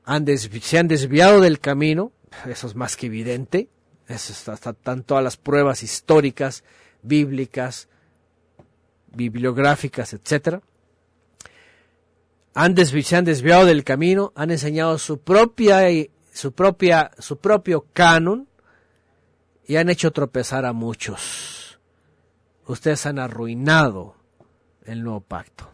han 0.03 0.25
se 0.27 0.77
han 0.77 0.87
desviado 0.87 1.41
del 1.41 1.59
camino, 1.59 2.11
eso 2.47 2.67
es 2.67 2.75
más 2.75 2.97
que 2.97 3.05
evidente, 3.05 3.69
eso 4.07 4.53
están 4.53 5.03
todas 5.03 5.23
las 5.23 5.37
pruebas 5.37 5.83
históricas, 5.83 6.63
bíblicas, 7.01 7.87
bibliográficas, 9.13 10.13
etcétera. 10.13 10.61
Han 12.53 12.75
se 12.75 13.15
han 13.15 13.25
desviado 13.25 13.65
del 13.65 13.83
camino, 13.83 14.33
han 14.35 14.51
enseñado 14.51 14.97
su 14.97 15.19
propia, 15.19 15.83
su 16.33 16.51
propia, 16.51 17.11
su 17.17 17.37
propio 17.37 17.85
canon 17.93 18.47
y 19.65 19.77
han 19.77 19.89
hecho 19.89 20.11
tropezar 20.11 20.65
a 20.65 20.73
muchos 20.73 21.61
ustedes 22.71 23.05
han 23.05 23.19
arruinado 23.19 24.15
el 24.85 25.03
nuevo 25.03 25.21
pacto. 25.21 25.69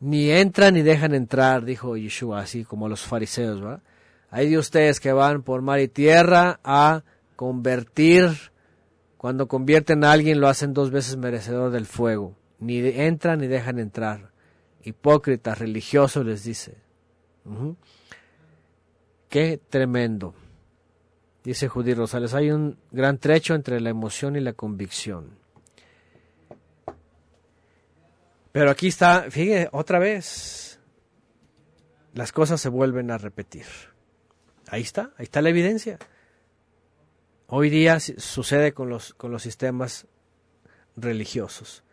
Ni 0.00 0.30
entran 0.30 0.74
ni 0.74 0.82
dejan 0.82 1.14
entrar, 1.14 1.64
dijo 1.64 1.96
Yeshua, 1.96 2.40
así 2.40 2.64
como 2.64 2.88
los 2.88 3.02
fariseos, 3.02 3.62
¿va? 3.62 3.82
Hay 4.30 4.48
de 4.48 4.58
ustedes 4.58 5.00
que 5.00 5.12
van 5.12 5.42
por 5.42 5.60
mar 5.60 5.80
y 5.80 5.88
tierra 5.88 6.60
a 6.64 7.02
convertir, 7.36 8.30
cuando 9.16 9.48
convierten 9.48 10.04
a 10.04 10.12
alguien 10.12 10.40
lo 10.40 10.48
hacen 10.48 10.72
dos 10.72 10.90
veces 10.90 11.16
merecedor 11.16 11.70
del 11.70 11.84
fuego. 11.84 12.36
Ni 12.58 12.78
entran 12.78 13.40
ni 13.40 13.48
dejan 13.48 13.78
entrar. 13.78 14.29
Hipócritas, 14.82 15.58
religiosos, 15.58 16.24
les 16.24 16.44
dice. 16.44 16.76
Qué 19.28 19.60
tremendo. 19.68 20.34
Dice 21.44 21.68
Judy 21.68 21.94
Rosales, 21.94 22.34
hay 22.34 22.50
un 22.50 22.78
gran 22.90 23.18
trecho 23.18 23.54
entre 23.54 23.80
la 23.80 23.90
emoción 23.90 24.36
y 24.36 24.40
la 24.40 24.52
convicción. 24.52 25.38
Pero 28.52 28.70
aquí 28.70 28.88
está, 28.88 29.30
fíjate, 29.30 29.68
otra 29.72 29.98
vez, 29.98 30.80
las 32.14 32.32
cosas 32.32 32.60
se 32.60 32.68
vuelven 32.68 33.10
a 33.10 33.18
repetir. 33.18 33.66
Ahí 34.68 34.82
está, 34.82 35.12
ahí 35.16 35.24
está 35.24 35.40
la 35.40 35.50
evidencia. 35.50 35.98
Hoy 37.46 37.70
día 37.70 37.98
sucede 38.00 38.72
con 38.72 38.88
los, 38.88 39.14
con 39.14 39.30
los 39.30 39.42
sistemas 39.42 40.06
religiosos. 40.96 41.84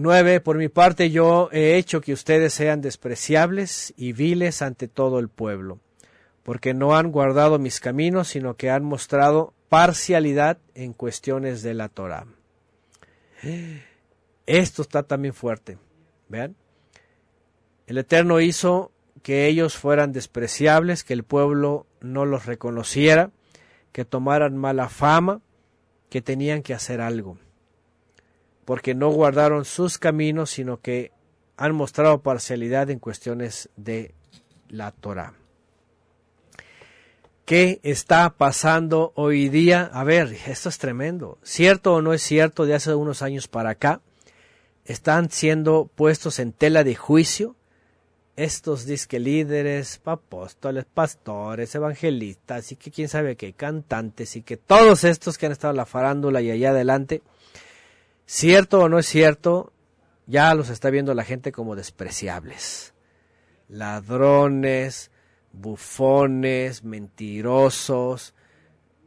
Nueve, 0.00 0.38
por 0.38 0.58
mi 0.58 0.68
parte 0.68 1.10
yo 1.10 1.48
he 1.50 1.76
hecho 1.76 2.00
que 2.00 2.12
ustedes 2.12 2.54
sean 2.54 2.80
despreciables 2.80 3.92
y 3.96 4.12
viles 4.12 4.62
ante 4.62 4.86
todo 4.86 5.18
el 5.18 5.28
pueblo, 5.28 5.80
porque 6.44 6.72
no 6.72 6.96
han 6.96 7.10
guardado 7.10 7.58
mis 7.58 7.80
caminos, 7.80 8.28
sino 8.28 8.54
que 8.54 8.70
han 8.70 8.84
mostrado 8.84 9.54
parcialidad 9.68 10.58
en 10.76 10.92
cuestiones 10.92 11.62
de 11.64 11.74
la 11.74 11.88
Torah. 11.88 12.26
Esto 14.46 14.82
está 14.82 15.02
también 15.02 15.34
fuerte. 15.34 15.78
Vean. 16.28 16.54
El 17.88 17.98
Eterno 17.98 18.38
hizo 18.38 18.92
que 19.24 19.48
ellos 19.48 19.76
fueran 19.76 20.12
despreciables, 20.12 21.02
que 21.02 21.14
el 21.14 21.24
pueblo 21.24 21.88
no 22.00 22.24
los 22.24 22.46
reconociera, 22.46 23.32
que 23.90 24.04
tomaran 24.04 24.56
mala 24.56 24.88
fama, 24.88 25.40
que 26.08 26.22
tenían 26.22 26.62
que 26.62 26.72
hacer 26.72 27.00
algo, 27.00 27.36
porque 28.68 28.94
no 28.94 29.08
guardaron 29.08 29.64
sus 29.64 29.96
caminos, 29.96 30.50
sino 30.50 30.78
que 30.82 31.10
han 31.56 31.74
mostrado 31.74 32.20
parcialidad 32.20 32.90
en 32.90 32.98
cuestiones 32.98 33.70
de 33.78 34.14
la 34.68 34.92
Torah. 34.92 35.32
¿Qué 37.46 37.80
está 37.82 38.28
pasando 38.28 39.14
hoy 39.14 39.48
día? 39.48 39.88
A 39.90 40.04
ver, 40.04 40.36
esto 40.46 40.68
es 40.68 40.76
tremendo. 40.76 41.38
¿Cierto 41.42 41.94
o 41.94 42.02
no 42.02 42.12
es 42.12 42.20
cierto 42.20 42.66
de 42.66 42.74
hace 42.74 42.94
unos 42.94 43.22
años 43.22 43.48
para 43.48 43.70
acá? 43.70 44.02
están 44.84 45.30
siendo 45.30 45.90
puestos 45.94 46.38
en 46.38 46.52
tela 46.52 46.84
de 46.84 46.94
juicio 46.94 47.56
estos 48.36 48.84
disque 48.84 49.18
líderes, 49.18 49.98
apóstoles, 50.04 50.84
pastores, 50.84 51.74
evangelistas 51.74 52.70
y 52.70 52.76
que 52.76 52.90
quién 52.90 53.08
sabe 53.08 53.34
qué, 53.34 53.54
cantantes 53.54 54.36
y 54.36 54.42
que 54.42 54.58
todos 54.58 55.04
estos 55.04 55.38
que 55.38 55.46
han 55.46 55.52
estado 55.52 55.72
en 55.72 55.78
la 55.78 55.86
farándula 55.86 56.42
y 56.42 56.50
allá 56.50 56.70
adelante, 56.70 57.22
cierto 58.28 58.82
o 58.82 58.88
no 58.88 58.98
es 58.98 59.06
cierto, 59.06 59.72
ya 60.26 60.54
los 60.54 60.68
está 60.68 60.90
viendo 60.90 61.14
la 61.14 61.24
gente 61.24 61.50
como 61.50 61.74
despreciables. 61.74 62.94
Ladrones, 63.68 65.10
bufones, 65.52 66.84
mentirosos, 66.84 68.34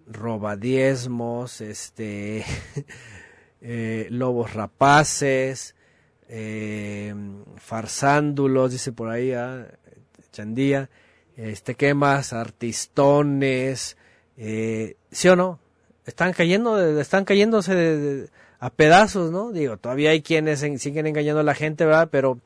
robadiesmos, 0.07 1.61
este 1.61 2.43
Eh, 3.63 4.07
lobos 4.09 4.55
rapaces, 4.55 5.75
eh, 6.27 7.13
farsándulos, 7.57 8.71
dice 8.71 8.91
por 8.91 9.09
ahí, 9.09 9.33
ah, 9.33 9.67
Chandía, 10.31 10.89
este, 11.35 11.75
¿qué 11.75 11.93
más? 11.93 12.33
Artistones, 12.33 13.97
eh, 14.35 14.95
¿sí 15.11 15.27
o 15.27 15.35
no? 15.35 15.59
Están 16.07 16.33
cayendo, 16.33 16.99
están 16.99 17.23
cayéndose 17.23 18.29
a 18.61 18.69
pedazos, 18.69 19.31
¿no? 19.31 19.51
Digo, 19.51 19.77
todavía 19.77 20.11
hay 20.11 20.21
quienes 20.21 20.59
siguen 20.59 21.07
engañando 21.07 21.41
a 21.41 21.43
la 21.43 21.55
gente, 21.55 21.83
¿verdad? 21.83 22.09
Pero 22.11 22.39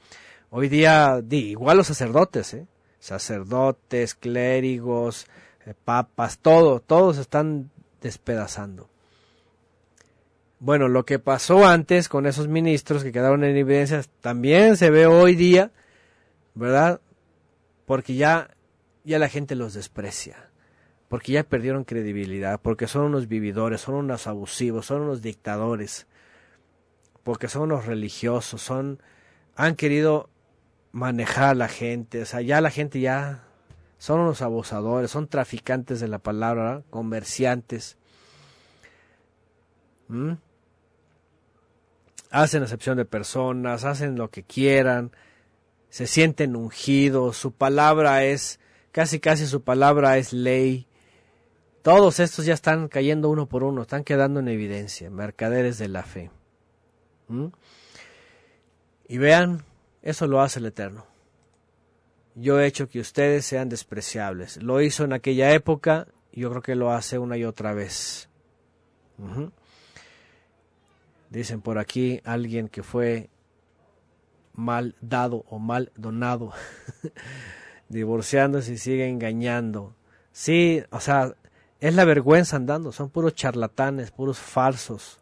hoy 0.50 0.70
día, 0.70 1.22
igual 1.30 1.78
los 1.78 1.88
sacerdotes, 1.88 2.54
¿eh? 2.54 2.66
Sacerdotes, 3.00 4.16
clérigos, 4.16 5.28
papas, 5.84 6.40
todo, 6.40 6.80
todos 6.80 7.18
están 7.18 7.70
despedazando. 8.02 8.90
Bueno, 10.60 10.88
lo 10.88 11.06
que 11.06 11.20
pasó 11.20 11.66
antes 11.66 12.08
con 12.08 12.26
esos 12.26 12.48
ministros 12.48 13.04
que 13.04 13.12
quedaron 13.12 13.44
en 13.44 13.58
evidencia 13.58 14.02
también 14.22 14.78
se 14.78 14.90
ve 14.92 15.08
hoy 15.08 15.36
día, 15.36 15.72
¿verdad? 16.54 17.02
Porque 17.86 18.16
ya, 18.16 18.52
ya 19.04 19.20
la 19.20 19.28
gente 19.28 19.56
los 19.56 19.74
desprecia, 19.74 20.45
porque 21.16 21.32
ya 21.32 21.44
perdieron 21.44 21.86
credibilidad, 21.86 22.60
porque 22.62 22.88
son 22.88 23.04
unos 23.04 23.30
vividores, 23.30 23.80
son 23.80 23.96
unos 23.96 24.28
abusivos, 24.28 24.88
son 24.88 25.04
unos 25.04 25.22
dictadores, 25.22 26.08
porque 27.24 27.48
son 27.48 27.62
unos 27.62 27.86
religiosos, 27.86 28.62
son, 28.62 29.02
han 29.56 29.78
querido 29.78 30.30
manejar 30.92 31.52
a 31.52 31.56
la 31.56 31.70
gente, 31.70 32.24
o 32.24 32.26
sea, 32.26 32.42
ya 32.42 32.60
la 32.60 32.70
gente 32.70 33.00
ya 33.00 33.46
son 33.98 34.20
unos 34.20 34.42
abusadores, 34.42 35.10
son 35.10 35.30
traficantes 35.30 36.02
de 36.02 36.10
la 36.10 36.20
palabra, 36.20 36.84
comerciantes. 36.90 37.98
¿Mm? 40.10 40.34
hacen 42.30 42.62
acepción 42.62 42.98
de 42.98 43.06
personas, 43.06 43.86
hacen 43.86 44.18
lo 44.18 44.32
que 44.32 44.44
quieran, 44.44 45.12
se 45.88 46.08
sienten 46.08 46.58
ungidos, 46.58 47.38
su 47.38 47.54
palabra 47.54 48.26
es, 48.26 48.60
casi 48.92 49.22
casi 49.22 49.48
su 49.48 49.62
palabra 49.64 50.18
es 50.18 50.34
ley. 50.34 50.90
Todos 51.86 52.20
estos 52.20 52.48
ya 52.48 52.56
están 52.56 52.88
cayendo 52.88 53.30
uno 53.30 53.46
por 53.46 53.64
uno, 53.64 53.84
están 53.84 54.04
quedando 54.04 54.40
en 54.40 54.48
evidencia, 54.48 55.12
mercaderes 55.12 55.78
de 55.78 55.88
la 55.88 56.02
fe. 56.02 56.32
¿Mm? 57.28 57.50
Y 59.08 59.20
vean, 59.20 59.64
eso 60.02 60.26
lo 60.26 60.42
hace 60.42 60.58
el 60.58 60.66
Eterno. 60.66 61.06
Yo 62.34 62.60
he 62.60 62.66
hecho 62.66 62.90
que 62.90 63.00
ustedes 63.00 63.46
sean 63.46 63.70
despreciables. 63.70 64.58
Lo 64.64 64.82
hizo 64.82 65.04
en 65.04 65.14
aquella 65.14 65.52
época, 65.52 66.08
yo 66.34 66.50
creo 66.50 66.64
que 66.64 66.74
lo 66.74 66.92
hace 66.92 67.20
una 67.20 67.38
y 67.38 67.44
otra 67.44 67.76
vez. 67.76 68.30
Dicen 71.30 71.62
por 71.62 71.78
aquí 71.78 72.20
alguien 72.24 72.68
que 72.68 72.82
fue 72.82 73.30
mal 74.54 74.96
dado 75.02 75.46
o 75.50 75.60
mal 75.60 75.92
donado, 75.96 76.52
divorciándose 77.90 78.74
y 78.74 78.78
sigue 78.80 79.08
engañando. 79.08 79.94
Sí, 80.32 80.82
o 80.90 81.00
sea, 81.00 81.36
es 81.88 81.94
la 81.94 82.04
vergüenza 82.04 82.56
andando, 82.56 82.92
son 82.92 83.12
puros 83.12 83.36
charlatanes, 83.36 84.10
puros 84.10 84.40
falsos, 84.40 85.20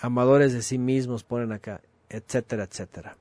amadores 0.00 0.54
de 0.54 0.62
sí 0.62 0.78
mismos 0.78 1.24
ponen 1.24 1.52
acá, 1.52 1.82
etcétera, 2.08 2.64
etcétera. 2.64 3.16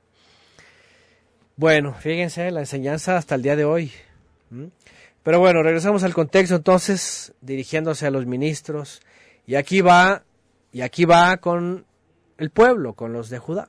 Bueno, 1.57 1.93
fíjense 1.93 2.49
la 2.51 2.61
enseñanza 2.61 3.17
hasta 3.17 3.35
el 3.35 3.41
día 3.41 3.57
de 3.57 3.65
hoy. 3.65 3.91
Pero 5.23 5.39
bueno, 5.39 5.61
regresamos 5.61 6.03
al 6.03 6.13
contexto 6.13 6.55
entonces, 6.55 7.33
dirigiéndose 7.41 8.07
a 8.07 8.11
los 8.11 8.25
ministros. 8.25 9.01
Y 9.45 9.55
aquí 9.55 9.81
va 9.81 10.23
y 10.71 10.81
aquí 10.81 11.03
va 11.03 11.35
con 11.37 11.85
el 12.37 12.49
pueblo, 12.49 12.93
con 12.93 13.11
los 13.11 13.29
de 13.29 13.39
Judá. 13.39 13.67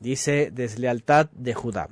Dice 0.00 0.50
deslealtad 0.52 1.30
de 1.30 1.54
Judá. 1.54 1.88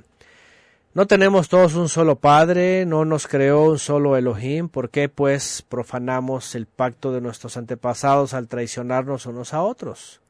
No 0.95 1.07
tenemos 1.07 1.49
todos 1.49 1.73
un 1.73 1.89
solo 1.89 2.17
Padre, 2.17 2.85
no 2.85 3.03
nos 3.03 3.25
creó 3.25 3.63
un 3.63 3.79
solo 3.79 4.15
Elohim, 4.15 4.69
¿por 4.69 4.91
qué 4.91 5.09
pues 5.09 5.65
profanamos 5.67 6.53
el 6.53 6.67
pacto 6.67 7.11
de 7.11 7.19
nuestros 7.19 7.57
antepasados 7.57 8.35
al 8.35 8.47
traicionarnos 8.47 9.25
unos 9.25 9.55
a 9.55 9.63
otros? 9.63 10.21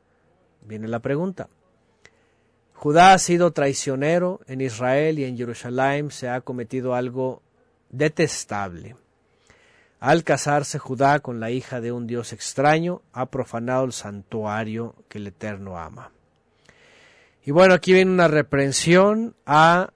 Viene 0.61 0.88
la 0.88 0.99
pregunta. 0.99 1.49
Judá 2.76 3.11
ha 3.11 3.19
sido 3.19 3.52
traicionero 3.52 4.40
en 4.48 4.61
Israel 4.61 5.19
y 5.19 5.26
en 5.26 5.35
Jerusalén 5.35 6.11
se 6.11 6.30
ha 6.30 6.40
cometido 6.40 6.95
algo 6.95 7.41
detestable. 7.90 8.95
Al 9.99 10.23
casarse 10.23 10.80
Judá 10.80 11.19
con 11.19 11.41
la 11.41 11.52
hija 11.52 11.81
de 11.81 11.91
un 11.91 12.07
dios 12.07 12.31
extraño, 12.31 13.02
ha 13.11 13.26
profanado 13.26 13.84
el 13.84 13.91
santuario 13.91 14.95
que 15.10 15.18
el 15.18 15.27
Eterno 15.27 15.77
ama. 15.77 16.11
Y 17.45 17.52
bueno, 17.52 17.73
aquí 17.73 17.91
viene 17.91 18.11
una 18.11 18.30
reprensión 18.30 19.35
a 19.45 19.93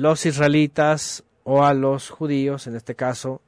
los 0.00 0.24
israelitas 0.24 1.24
o 1.44 1.62
a 1.62 1.74
los 1.74 2.08
judíos, 2.08 2.66
en 2.66 2.74
este 2.74 2.94
caso 2.94 3.42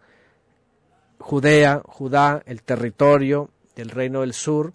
Judea, 1.18 1.80
Judá, 1.86 2.42
el 2.44 2.62
territorio 2.62 3.48
del 3.74 3.88
reino 3.88 4.20
del 4.20 4.34
sur, 4.34 4.74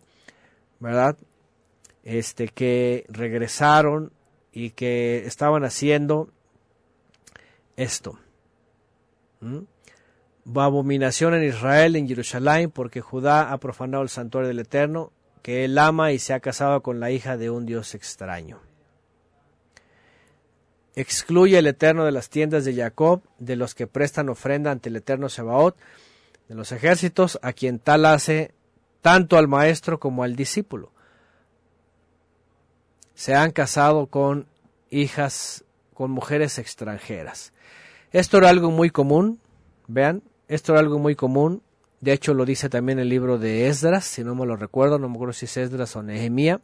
¿verdad? 0.79 1.17
Este 2.03 2.47
que 2.47 3.05
regresaron 3.09 4.11
y 4.51 4.71
que 4.71 5.25
estaban 5.27 5.65
haciendo 5.65 6.29
esto. 7.75 8.17
Abominación 10.55 11.35
en 11.35 11.43
Israel, 11.43 11.95
en 11.95 12.07
Jerusalén, 12.07 12.71
porque 12.71 13.01
Judá 13.01 13.51
ha 13.51 13.57
profanado 13.59 14.01
el 14.01 14.09
santuario 14.09 14.47
del 14.47 14.59
Eterno, 14.59 15.11
que 15.43 15.65
él 15.65 15.77
ama 15.77 16.11
y 16.11 16.17
se 16.17 16.33
ha 16.33 16.39
casado 16.39 16.81
con 16.81 16.99
la 16.99 17.11
hija 17.11 17.37
de 17.37 17.51
un 17.51 17.67
Dios 17.67 17.93
extraño. 17.93 18.66
Excluye 20.97 21.59
el 21.59 21.67
Eterno 21.67 22.05
de 22.05 22.11
las 22.11 22.27
tiendas 22.27 22.65
de 22.65 22.73
Jacob, 22.73 23.21
de 23.37 23.55
los 23.55 23.75
que 23.75 23.85
prestan 23.85 24.29
ofrenda 24.29 24.71
ante 24.71 24.89
el 24.89 24.95
Eterno 24.95 25.29
Sebaot, 25.29 25.77
de 26.49 26.55
los 26.55 26.71
ejércitos, 26.71 27.37
a 27.43 27.53
quien 27.53 27.77
tal 27.77 28.03
hace 28.03 28.55
tanto 29.03 29.37
al 29.37 29.47
maestro 29.47 29.99
como 29.99 30.23
al 30.23 30.35
discípulo. 30.35 30.91
Se 33.13 33.35
han 33.35 33.51
casado 33.51 34.07
con 34.07 34.47
hijas, 34.89 35.65
con 35.93 36.09
mujeres 36.09 36.57
extranjeras. 36.57 37.53
Esto 38.11 38.39
era 38.39 38.49
algo 38.49 38.71
muy 38.71 38.89
común, 38.89 39.39
vean, 39.85 40.23
esto 40.47 40.71
era 40.71 40.79
algo 40.79 40.97
muy 40.97 41.15
común. 41.15 41.61
De 42.01 42.11
hecho, 42.11 42.33
lo 42.33 42.43
dice 42.43 42.69
también 42.69 42.97
el 42.97 43.09
libro 43.09 43.37
de 43.37 43.67
Esdras, 43.67 44.05
si 44.05 44.23
no 44.23 44.33
me 44.33 44.47
lo 44.47 44.55
recuerdo, 44.55 44.97
no 44.97 45.09
me 45.09 45.13
acuerdo 45.13 45.33
si 45.33 45.45
es 45.45 45.57
Esdras 45.57 45.95
o 45.95 46.01
Nehemía. 46.01 46.59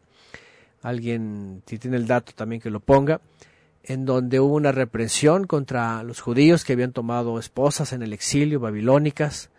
Alguien, 0.81 1.61
si 1.67 1.77
tiene 1.77 1.97
el 1.97 2.07
dato 2.07 2.31
también 2.33 2.59
que 2.59 2.71
lo 2.71 2.79
ponga 2.79 3.21
en 3.83 4.05
donde 4.05 4.39
hubo 4.39 4.55
una 4.55 4.71
represión 4.71 5.45
contra 5.45 6.03
los 6.03 6.21
judíos 6.21 6.63
que 6.63 6.73
habían 6.73 6.93
tomado 6.93 7.37
esposas 7.37 7.91
en 7.91 8.01
el 8.01 8.13
exilio, 8.13 8.59
babilónicas, 8.59 9.49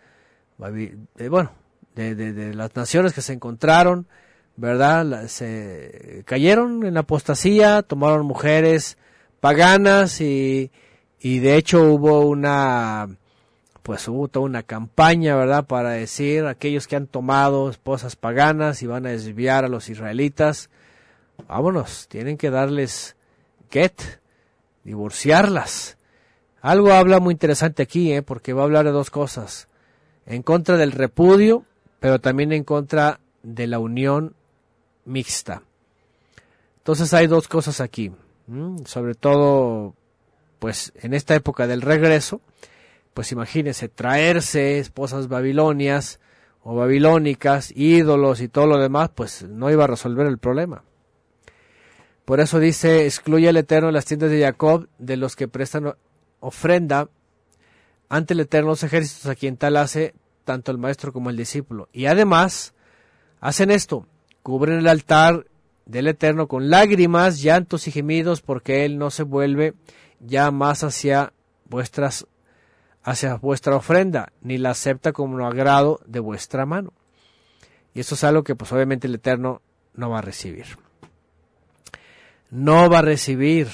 eh, 0.63 1.27
bueno, 1.29 1.51
de, 1.95 2.53
las 2.53 2.75
naciones 2.75 3.13
que 3.13 3.21
se 3.21 3.33
encontraron, 3.33 4.07
¿verdad? 4.55 5.27
Se 5.27 6.23
cayeron 6.25 6.85
en 6.85 6.97
apostasía, 6.97 7.83
tomaron 7.83 8.25
mujeres 8.25 8.97
paganas 9.39 10.21
y, 10.21 10.71
y 11.19 11.39
de 11.39 11.55
hecho 11.55 11.83
hubo 11.83 12.21
una, 12.21 13.07
pues 13.83 14.07
hubo 14.07 14.27
toda 14.27 14.45
una 14.45 14.63
campaña, 14.63 15.35
¿verdad? 15.35 15.65
Para 15.67 15.91
decir 15.91 16.47
aquellos 16.47 16.87
que 16.87 16.95
han 16.95 17.05
tomado 17.05 17.69
esposas 17.69 18.15
paganas 18.15 18.81
y 18.81 18.87
van 18.87 19.05
a 19.05 19.09
desviar 19.09 19.65
a 19.65 19.69
los 19.69 19.89
israelitas, 19.89 20.69
vámonos, 21.47 22.07
tienen 22.07 22.37
que 22.37 22.49
darles 22.49 23.15
get, 23.69 24.01
divorciarlas. 24.83 25.97
Algo 26.61 26.93
habla 26.93 27.19
muy 27.19 27.33
interesante 27.33 27.83
aquí, 27.83 28.11
¿eh? 28.13 28.21
porque 28.21 28.53
va 28.53 28.61
a 28.61 28.65
hablar 28.65 28.85
de 28.85 28.91
dos 28.91 29.09
cosas. 29.09 29.67
En 30.25 30.41
contra 30.41 30.77
del 30.77 30.91
repudio, 30.91 31.65
pero 31.99 32.19
también 32.19 32.51
en 32.51 32.63
contra 32.63 33.19
de 33.43 33.67
la 33.67 33.79
unión 33.79 34.35
mixta. 35.05 35.61
Entonces 36.77 37.13
hay 37.13 37.27
dos 37.27 37.47
cosas 37.47 37.81
aquí. 37.81 38.11
Sobre 38.85 39.15
todo, 39.15 39.95
pues 40.59 40.93
en 40.95 41.13
esta 41.13 41.33
época 41.35 41.65
del 41.67 41.81
regreso, 41.81 42.41
pues 43.13 43.31
imagínense, 43.31 43.89
traerse 43.89 44.77
esposas 44.79 45.27
babilonias 45.27 46.19
o 46.63 46.75
babilónicas, 46.75 47.71
ídolos 47.75 48.41
y 48.41 48.47
todo 48.47 48.67
lo 48.67 48.79
demás, 48.79 49.09
pues 49.15 49.43
no 49.43 49.71
iba 49.71 49.85
a 49.85 49.87
resolver 49.87 50.27
el 50.27 50.37
problema. 50.37 50.83
Por 52.25 52.39
eso 52.39 52.59
dice, 52.59 53.05
excluye 53.05 53.47
el 53.47 53.57
Eterno 53.57 53.91
las 53.91 54.05
tiendas 54.05 54.31
de 54.31 54.41
Jacob 54.41 54.89
de 54.97 55.15
los 55.15 55.35
que 55.35 55.47
prestan 55.47 55.93
ofrenda 56.39 57.07
ante 58.09 58.33
el 58.33 58.39
Eterno 58.39 58.69
los 58.69 58.83
ejércitos 58.83 59.27
a 59.27 59.35
quien 59.35 59.57
tal 59.57 59.77
hace 59.77 60.15
tanto 60.43 60.71
el 60.71 60.79
maestro 60.79 61.13
como 61.13 61.29
el 61.29 61.37
discípulo. 61.37 61.87
Y 61.93 62.07
además 62.07 62.73
hacen 63.41 63.69
esto, 63.69 64.07
cubren 64.41 64.79
el 64.79 64.87
altar 64.87 65.45
del 65.85 66.07
Eterno 66.07 66.47
con 66.47 66.71
lágrimas, 66.71 67.43
llantos 67.43 67.87
y 67.87 67.91
gemidos 67.91 68.41
porque 68.41 68.85
Él 68.85 68.97
no 68.97 69.11
se 69.11 69.21
vuelve 69.21 69.75
ya 70.19 70.49
más 70.49 70.83
hacia 70.83 71.31
vuestras 71.65 72.25
hacia 73.03 73.35
vuestra 73.35 73.75
ofrenda, 73.75 74.33
ni 74.41 74.57
la 74.57 74.71
acepta 74.71 75.13
como 75.13 75.35
un 75.35 75.43
agrado 75.43 75.99
de 76.07 76.19
vuestra 76.19 76.65
mano. 76.65 76.91
Y 77.93 77.99
eso 77.99 78.15
es 78.15 78.23
algo 78.23 78.43
que 78.43 78.55
pues 78.55 78.71
obviamente 78.71 79.05
el 79.05 79.13
Eterno 79.13 79.61
no 79.93 80.09
va 80.09 80.17
a 80.17 80.21
recibir 80.23 80.84
no 82.55 82.89
va 82.89 82.99
a 82.99 83.01
recibir. 83.01 83.67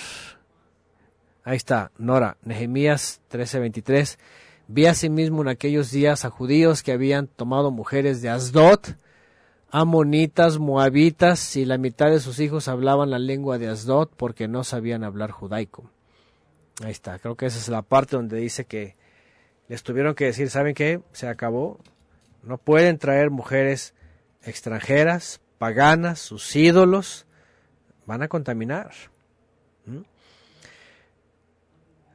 Ahí 1.43 1.55
está, 1.55 1.91
Nora, 1.99 2.37
Nehemías 2.43 3.21
13:23. 3.29 4.17
Vi 4.67 4.87
asimismo 4.87 5.43
en 5.43 5.49
aquellos 5.49 5.91
días 5.91 6.25
a 6.25 6.31
judíos 6.31 6.81
que 6.81 6.91
habían 6.91 7.27
tomado 7.27 7.69
mujeres 7.69 8.23
de 8.23 8.29
Asdod, 8.29 8.79
amonitas, 9.69 10.57
moabitas, 10.57 11.55
y 11.57 11.65
la 11.65 11.77
mitad 11.77 12.09
de 12.09 12.19
sus 12.19 12.39
hijos 12.39 12.67
hablaban 12.67 13.11
la 13.11 13.19
lengua 13.19 13.59
de 13.59 13.67
Asdod 13.67 14.09
porque 14.17 14.47
no 14.47 14.63
sabían 14.63 15.03
hablar 15.03 15.29
judaico. 15.29 15.91
Ahí 16.83 16.91
está, 16.91 17.19
creo 17.19 17.35
que 17.35 17.45
esa 17.45 17.59
es 17.59 17.69
la 17.69 17.83
parte 17.83 18.15
donde 18.15 18.37
dice 18.37 18.65
que 18.65 18.95
les 19.67 19.83
tuvieron 19.83 20.15
que 20.15 20.25
decir, 20.25 20.49
¿saben 20.49 20.73
qué? 20.73 21.01
Se 21.11 21.27
acabó. 21.27 21.79
No 22.41 22.57
pueden 22.57 22.97
traer 22.97 23.29
mujeres 23.29 23.93
extranjeras, 24.41 25.39
paganas, 25.59 26.19
sus 26.19 26.55
ídolos, 26.55 27.27
van 28.05 28.23
a 28.23 28.27
contaminar. 28.27 28.91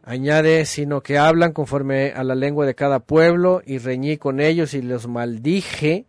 Añade, 0.03 0.65
sino 0.67 1.03
que 1.03 1.19
hablan 1.19 1.53
conforme 1.53 2.13
a 2.13 2.23
la 2.23 2.35
lengua 2.37 2.65
de 2.65 2.75
cada 2.75 3.01
pueblo, 3.01 3.61
y 3.67 3.79
reñí 3.79 4.19
con 4.19 4.41
ellos 4.41 4.73
y 4.75 4.83
los 4.83 5.09
maldije, 5.09 6.07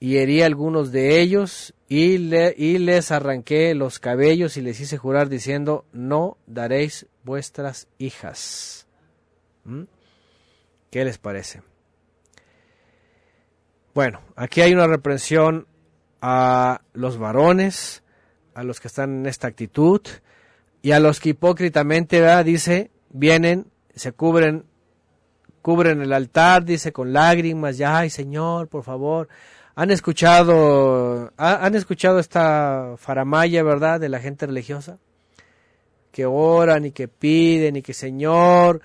y 0.00 0.16
herí 0.16 0.42
a 0.42 0.46
algunos 0.46 0.90
de 0.90 1.20
ellos, 1.20 1.74
y, 1.88 2.18
le, 2.18 2.54
y 2.56 2.78
les 2.78 3.10
arranqué 3.12 3.74
los 3.74 3.98
cabellos 3.98 4.56
y 4.56 4.62
les 4.62 4.80
hice 4.80 4.98
jurar 4.98 5.28
diciendo, 5.28 5.84
no 5.92 6.36
daréis 6.46 7.06
vuestras 7.22 7.88
hijas. 7.98 8.86
¿Qué 10.90 11.04
les 11.04 11.18
parece? 11.18 11.62
Bueno, 13.94 14.20
aquí 14.36 14.60
hay 14.60 14.72
una 14.72 14.86
reprensión 14.86 15.66
a 16.20 16.82
los 16.92 17.18
varones, 17.18 18.02
a 18.58 18.64
los 18.64 18.80
que 18.80 18.88
están 18.88 19.20
en 19.20 19.26
esta 19.26 19.46
actitud 19.46 20.00
y 20.82 20.90
a 20.90 20.98
los 20.98 21.20
que 21.20 21.28
hipócritamente 21.28 22.42
dice 22.42 22.90
vienen 23.08 23.68
se 23.94 24.10
cubren 24.10 24.64
cubren 25.62 26.02
el 26.02 26.12
altar 26.12 26.64
dice 26.64 26.92
con 26.92 27.12
lágrimas 27.12 27.78
ya 27.78 27.98
ay 27.98 28.10
señor 28.10 28.66
por 28.66 28.82
favor 28.82 29.28
han 29.76 29.92
escuchado 29.92 31.32
han 31.36 31.76
escuchado 31.76 32.18
esta 32.18 32.94
faramaya 32.96 33.62
verdad 33.62 34.00
de 34.00 34.08
la 34.08 34.18
gente 34.18 34.44
religiosa 34.46 34.98
que 36.10 36.26
oran 36.26 36.84
y 36.84 36.90
que 36.90 37.06
piden 37.06 37.76
y 37.76 37.82
que 37.82 37.94
señor 37.94 38.80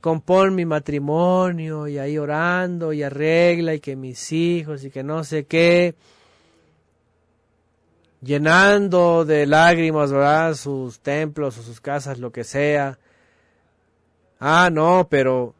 compón 0.00 0.54
mi 0.54 0.64
matrimonio 0.64 1.86
y 1.86 1.98
ahí 1.98 2.16
orando 2.16 2.94
y 2.94 3.02
arregla 3.02 3.74
y 3.74 3.80
que 3.80 3.94
mis 3.94 4.32
hijos 4.32 4.84
y 4.84 4.90
que 4.90 5.02
no 5.02 5.22
sé 5.22 5.44
qué 5.44 5.96
llenando 8.22 9.24
de 9.24 9.46
lágrimas, 9.46 10.12
¿verdad? 10.12 10.54
Sus 10.54 11.00
templos 11.00 11.58
o 11.58 11.62
sus 11.62 11.80
casas, 11.80 12.18
lo 12.18 12.32
que 12.32 12.44
sea. 12.44 12.98
Ah, 14.38 14.70
no, 14.72 15.08
pero, 15.10 15.54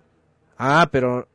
ah, 0.58 0.88
pero 0.90 1.28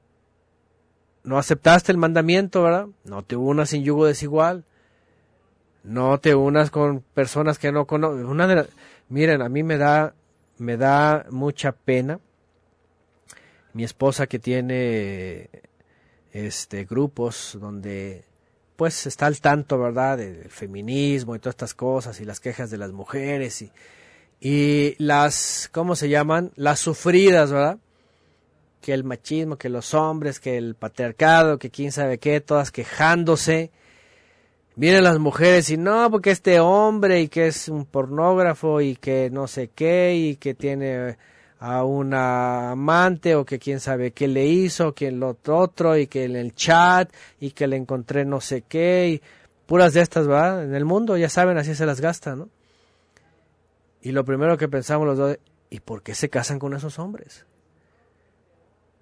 no 1.23 1.37
aceptaste 1.37 1.91
el 1.91 1.97
mandamiento, 1.97 2.63
¿verdad? 2.63 2.87
No 3.03 3.23
te 3.23 3.35
unas 3.35 3.69
sin 3.69 3.83
yugo 3.83 4.05
desigual. 4.05 4.63
No 5.83 6.19
te 6.19 6.33
unas 6.33 6.71
con 6.71 7.01
personas 7.01 7.59
que 7.59 7.71
no 7.71 7.85
conocen. 7.85 8.67
Miren, 9.09 9.41
a 9.41 9.49
mí 9.49 9.61
me 9.61 9.77
da, 9.77 10.15
me 10.57 10.77
da 10.77 11.25
mucha 11.29 11.73
pena. 11.73 12.19
Mi 13.73 13.83
esposa 13.83 14.25
que 14.25 14.39
tiene, 14.39 15.49
este, 16.31 16.85
grupos 16.85 17.57
donde 17.59 18.23
pues 18.75 19.05
está 19.07 19.25
al 19.25 19.39
tanto, 19.39 19.79
¿verdad? 19.79 20.17
Del 20.17 20.49
feminismo 20.49 21.35
y 21.35 21.39
todas 21.39 21.53
estas 21.53 21.73
cosas 21.73 22.19
y 22.19 22.25
las 22.25 22.39
quejas 22.39 22.69
de 22.69 22.77
las 22.77 22.91
mujeres 22.91 23.61
y, 23.61 23.71
y 24.39 24.95
las, 24.97 25.69
¿cómo 25.71 25.95
se 25.95 26.09
llaman? 26.09 26.51
Las 26.55 26.79
sufridas, 26.79 27.51
¿verdad? 27.51 27.77
Que 28.81 28.93
el 28.93 29.03
machismo, 29.03 29.57
que 29.57 29.69
los 29.69 29.93
hombres, 29.93 30.39
que 30.39 30.57
el 30.57 30.75
patriarcado, 30.75 31.57
que 31.57 31.71
quién 31.71 31.91
sabe 31.91 32.17
qué, 32.17 32.41
todas 32.41 32.71
quejándose. 32.71 33.71
Vienen 34.75 35.05
las 35.05 35.19
mujeres 35.19 35.69
y 35.69 35.77
no, 35.77 36.11
porque 36.11 36.31
este 36.31 36.59
hombre 36.59 37.21
y 37.21 37.29
que 37.29 37.47
es 37.47 37.69
un 37.69 37.85
pornógrafo 37.85 38.81
y 38.81 38.97
que 38.97 39.29
no 39.31 39.47
sé 39.47 39.69
qué 39.69 40.15
y 40.15 40.35
que 40.35 40.53
tiene 40.53 41.17
a 41.59 41.83
una 41.83 42.71
amante 42.71 43.35
o 43.35 43.45
que 43.45 43.59
quién 43.59 43.79
sabe 43.79 44.11
qué 44.11 44.27
le 44.27 44.45
hizo, 44.45 44.93
quién 44.93 45.19
lo 45.19 45.37
otro 45.47 45.97
y 45.97 46.07
que 46.07 46.25
en 46.25 46.35
el 46.35 46.53
chat 46.53 47.11
y 47.39 47.51
que 47.51 47.67
le 47.67 47.77
encontré 47.77 48.25
no 48.25 48.41
sé 48.41 48.61
qué 48.61 49.09
y 49.09 49.21
puras 49.65 49.93
de 49.93 50.01
estas, 50.01 50.27
¿verdad? 50.27 50.63
En 50.63 50.75
el 50.75 50.85
mundo, 50.85 51.17
ya 51.17 51.29
saben, 51.29 51.57
así 51.57 51.75
se 51.75 51.85
las 51.85 52.01
gasta, 52.01 52.35
¿no? 52.35 52.49
Y 54.01 54.11
lo 54.11 54.23
primero 54.25 54.57
que 54.57 54.67
pensamos 54.67 55.07
los 55.07 55.17
dos, 55.17 55.39
¿y 55.69 55.79
por 55.79 56.03
qué 56.03 56.13
se 56.13 56.29
casan 56.29 56.59
con 56.59 56.73
esos 56.73 56.99
hombres? 56.99 57.45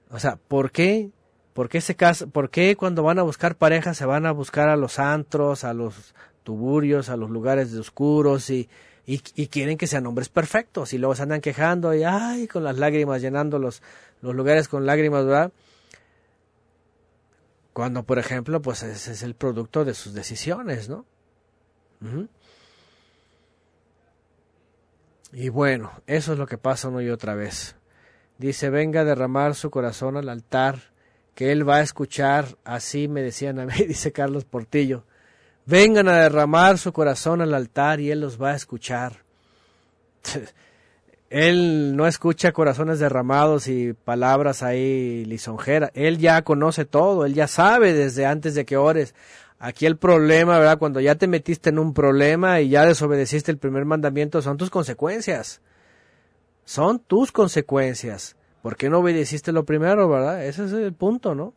O 0.09 0.19
sea, 0.19 0.37
¿por 0.47 0.71
qué? 0.71 1.09
¿Por 1.53 1.69
qué 1.69 1.81
se 1.81 1.95
casan? 1.95 2.31
¿Por 2.31 2.49
qué 2.49 2.75
cuando 2.77 3.03
van 3.03 3.19
a 3.19 3.23
buscar 3.23 3.55
pareja 3.55 3.93
se 3.93 4.05
van 4.05 4.25
a 4.25 4.31
buscar 4.31 4.69
a 4.69 4.77
los 4.77 4.99
antros, 4.99 5.63
a 5.63 5.73
los 5.73 6.15
tuburios, 6.43 7.09
a 7.09 7.17
los 7.17 7.29
lugares 7.29 7.71
de 7.71 7.79
oscuros 7.79 8.49
y 8.49 8.69
y, 9.05 9.47
quieren 9.47 9.77
que 9.77 9.87
sean 9.87 10.05
hombres 10.05 10.29
perfectos 10.29 10.93
y 10.93 10.97
luego 10.97 11.15
se 11.15 11.23
andan 11.23 11.41
quejando 11.41 11.93
y 11.93 12.03
ay 12.03 12.47
con 12.47 12.63
las 12.63 12.77
lágrimas 12.77 13.21
llenando 13.21 13.59
los, 13.59 13.81
los 14.21 14.33
lugares 14.33 14.67
con 14.69 14.85
lágrimas, 14.85 15.25
¿verdad? 15.25 15.51
Cuando, 17.73 18.03
por 18.03 18.19
ejemplo, 18.19 18.61
pues 18.61 18.83
ese 18.83 19.11
es 19.11 19.23
el 19.23 19.35
producto 19.35 19.83
de 19.83 19.93
sus 19.93 20.13
decisiones, 20.13 20.89
¿no? 20.89 21.05
Y 25.31 25.49
bueno, 25.49 25.91
eso 26.05 26.33
es 26.33 26.39
lo 26.39 26.45
que 26.45 26.57
pasa 26.57 26.89
una 26.89 27.01
y 27.01 27.09
otra 27.09 27.33
vez. 27.33 27.75
Dice, 28.37 28.69
venga 28.69 29.01
a 29.01 29.05
derramar 29.05 29.55
su 29.55 29.71
corazón 29.71 30.17
al 30.17 30.29
altar, 30.29 30.93
que 31.33 31.51
él 31.51 31.67
va 31.67 31.77
a 31.77 31.81
escuchar, 31.81 32.57
así 32.63 33.07
me 33.07 33.21
decían 33.21 33.59
a 33.59 33.65
mí, 33.65 33.73
dice 33.87 34.11
Carlos 34.11 34.45
Portillo. 34.45 35.05
Vengan 35.65 36.09
a 36.09 36.23
derramar 36.23 36.77
su 36.77 36.91
corazón 36.91 37.41
al 37.41 37.53
altar 37.53 37.99
y 37.99 38.11
Él 38.11 38.21
los 38.21 38.41
va 38.41 38.51
a 38.51 38.55
escuchar. 38.55 39.23
Él 41.29 41.95
no 41.95 42.05
escucha 42.05 42.51
corazones 42.51 42.99
derramados 42.99 43.67
y 43.67 43.93
palabras 43.93 44.61
ahí 44.61 45.25
lisonjeras. 45.25 45.89
Él 45.95 46.19
ya 46.19 46.43
conoce 46.43 46.85
todo, 46.85 47.25
Él 47.25 47.33
ya 47.33 47.47
sabe 47.47 47.93
desde 47.93 48.25
antes 48.25 48.53
de 48.53 48.65
que 48.65 48.77
ores. 48.77 49.15
Aquí 49.57 49.85
el 49.85 49.97
problema, 49.97 50.59
¿verdad? 50.59 50.77
Cuando 50.77 50.99
ya 50.99 51.15
te 51.15 51.25
metiste 51.25 51.69
en 51.69 51.79
un 51.79 51.93
problema 51.93 52.59
y 52.61 52.69
ya 52.69 52.85
desobedeciste 52.85 53.49
el 53.49 53.57
primer 53.57 53.85
mandamiento, 53.85 54.41
son 54.41 54.57
tus 54.57 54.69
consecuencias. 54.69 55.61
Son 56.65 56.99
tus 56.99 57.31
consecuencias. 57.31 58.35
¿Por 58.61 58.77
qué 58.77 58.89
no 58.89 58.99
obedeciste 58.99 59.51
lo 59.51 59.63
primero, 59.65 60.07
verdad? 60.07 60.45
Ese 60.45 60.65
es 60.65 60.73
el 60.73 60.93
punto, 60.93 61.33
¿no? 61.33 61.53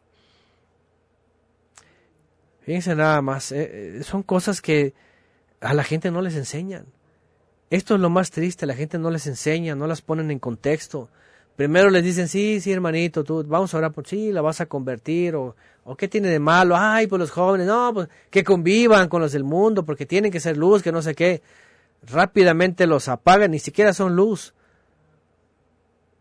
Fíjense 2.67 2.97
nada 2.97 3.23
más, 3.23 3.53
eh, 3.53 3.99
eh, 3.99 4.03
son 4.03 4.25
cosas 4.25 4.61
que 4.61 4.93
a 5.61 5.73
la 5.73 5.85
gente 5.85 6.11
no 6.11 6.21
les 6.21 6.35
enseñan. 6.35 6.87
Esto 7.71 7.95
es 7.95 8.01
lo 8.01 8.11
más 8.11 8.33
triste, 8.33 8.67
la 8.67 8.75
gente 8.75 8.99
no 8.99 9.09
les 9.13 9.29
enseña, 9.29 9.77
no 9.77 9.87
las 9.87 10.03
ponen 10.03 10.33
en 10.33 10.41
contexto. 10.41 11.09
Primero 11.55 11.91
les 11.91 12.03
dicen, 12.03 12.27
sí, 12.27 12.61
sí, 12.61 12.73
hermanito, 12.73 13.23
tú 13.23 13.45
vamos 13.47 13.73
a 13.73 13.79
orar 13.79 13.93
por 13.93 14.09
sí, 14.09 14.33
la 14.33 14.41
vas 14.41 14.61
a 14.61 14.67
convertir, 14.67 15.37
o, 15.37 15.55
o 15.85 15.95
qué 15.97 16.09
tiene 16.09 16.27
de 16.29 16.41
malo, 16.41 16.75
ay, 16.77 17.07
pues 17.07 17.21
los 17.21 17.31
jóvenes, 17.31 17.69
no, 17.69 17.95
pues 17.95 18.09
que 18.31 18.43
convivan 18.43 19.09
con 19.09 19.23
los 19.23 19.31
del 19.31 19.45
mundo, 19.45 19.85
porque 19.85 20.05
tienen 20.05 20.33
que 20.33 20.41
ser 20.41 20.57
luz, 20.57 20.83
que 20.83 20.91
no 20.91 21.03
sé 21.03 21.15
qué. 21.15 21.43
Rápidamente 22.03 22.89
los 22.89 23.07
apagan, 23.07 23.53
ni 23.53 23.61
siquiera 23.61 23.93
son 23.93 24.17
luz. 24.17 24.55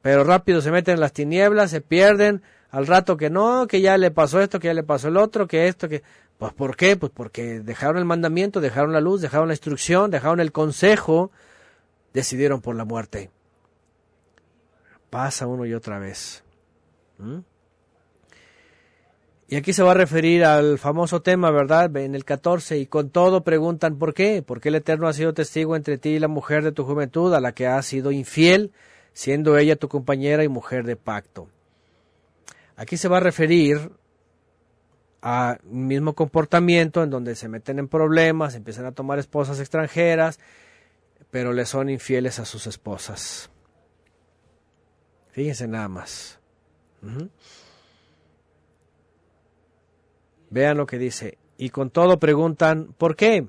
Pero 0.04 0.24
rápido 0.24 0.62
se 0.62 0.70
meten 0.70 0.94
en 0.94 1.00
las 1.00 1.12
tinieblas, 1.12 1.72
se 1.72 1.82
pierden, 1.82 2.44
al 2.70 2.86
rato 2.86 3.18
que 3.18 3.32
no, 3.32 3.66
que 3.66 3.82
ya 3.82 3.98
le 3.98 4.12
pasó 4.12 4.42
esto, 4.42 4.60
que 4.60 4.68
ya 4.68 4.76
le 4.76 4.84
pasó 4.84 5.08
el 5.08 5.18
otro, 5.18 5.48
que 5.48 5.68
esto, 5.68 5.90
que... 5.90 6.04
Pues 6.38 6.54
¿por 6.54 6.76
qué? 6.76 6.98
Pues 6.98 7.12
porque 7.14 7.62
dejaron 7.62 7.98
el 7.98 8.06
mandamiento, 8.06 8.60
dejaron 8.60 8.92
la 8.92 9.02
luz, 9.02 9.22
dejaron 9.22 9.48
la 9.48 9.54
instrucción, 9.54 10.12
dejaron 10.12 10.40
el 10.40 10.52
consejo, 10.52 11.32
decidieron 12.14 12.62
por 12.62 12.76
la 12.76 12.86
muerte. 12.86 13.32
Pasa 15.10 15.48
uno 15.48 15.66
y 15.66 15.74
otra 15.74 15.98
vez. 16.00 16.44
¿Mm? 17.18 17.40
Y 19.48 19.58
aquí 19.58 19.74
se 19.74 19.84
va 19.84 19.92
a 19.92 19.96
referir 19.96 20.44
al 20.44 20.80
famoso 20.80 21.22
tema, 21.22 21.52
¿verdad? 21.52 21.96
En 21.98 22.16
el 22.16 22.26
14, 22.26 22.80
y 22.80 22.88
con 22.88 23.12
todo 23.12 23.44
preguntan 23.44 23.98
¿por 23.98 24.16
qué? 24.16 24.44
Porque 24.46 24.70
el 24.70 24.76
Eterno 24.76 25.08
ha 25.08 25.14
sido 25.14 25.36
testigo 25.36 25.76
entre 25.76 26.00
ti 26.00 26.10
y 26.10 26.20
la 26.20 26.28
mujer 26.28 26.64
de 26.64 26.72
tu 26.72 26.84
juventud, 26.84 27.32
a 27.34 27.40
la 27.40 27.54
que 27.54 27.68
has 27.68 27.86
sido 27.86 28.12
infiel, 28.12 28.72
siendo 29.14 29.56
ella 29.58 29.76
tu 29.76 29.88
compañera 29.88 30.44
y 30.44 30.48
mujer 30.48 30.84
de 30.84 30.96
pacto. 30.96 31.48
Aquí 32.76 32.98
se 32.98 33.08
va 33.08 33.18
a 33.18 33.22
referir 33.22 33.92
a 35.28 35.58
mismo 35.64 36.14
comportamiento 36.14 37.02
en 37.02 37.10
donde 37.10 37.36
se 37.36 37.48
meten 37.48 37.80
en 37.80 37.88
problemas, 37.88 38.54
empiezan 38.54 38.86
a 38.86 38.92
tomar 38.92 39.18
esposas 39.18 39.60
extranjeras, 39.60 40.40
pero 41.32 41.52
le 41.52 41.66
son 41.66 41.90
infieles 41.90 42.38
a 42.38 42.46
sus 42.46 42.68
esposas. 42.68 43.50
Fíjense 45.32 45.68
nada 45.68 45.88
más. 45.88 46.40
Vean 50.52 50.78
lo 50.78 50.86
que 50.86 51.00
dice. 51.00 51.40
Y 51.58 51.72
con 51.72 51.90
todo 51.90 52.20
preguntan, 52.20 52.94
¿por 52.96 53.16
qué? 53.16 53.48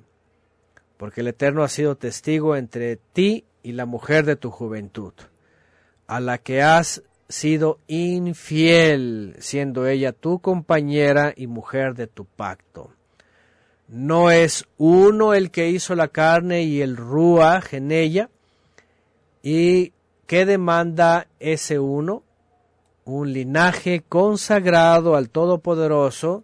Porque 0.96 1.20
el 1.20 1.28
Eterno 1.28 1.62
ha 1.62 1.68
sido 1.68 1.94
testigo 1.94 2.56
entre 2.56 2.96
ti 2.96 3.44
y 3.62 3.72
la 3.72 3.84
mujer 3.84 4.24
de 4.24 4.36
tu 4.36 4.50
juventud, 4.50 5.12
a 6.06 6.20
la 6.20 6.38
que 6.38 6.62
has 6.62 7.02
sido 7.28 7.78
infiel, 7.86 9.36
siendo 9.38 9.86
ella 9.86 10.12
tu 10.12 10.40
compañera 10.40 11.32
y 11.36 11.46
mujer 11.46 11.94
de 11.94 12.06
tu 12.06 12.24
pacto. 12.24 12.92
No 13.88 14.30
es 14.30 14.64
uno 14.78 15.34
el 15.34 15.50
que 15.50 15.68
hizo 15.68 15.94
la 15.94 16.08
carne 16.08 16.62
y 16.62 16.82
el 16.82 16.96
ruaj 16.96 17.74
en 17.74 17.92
ella. 17.92 18.30
¿Y 19.42 19.92
qué 20.26 20.44
demanda 20.44 21.28
ese 21.38 21.78
uno? 21.78 22.24
Un 23.04 23.32
linaje 23.32 24.02
consagrado 24.08 25.14
al 25.14 25.30
Todopoderoso. 25.30 26.42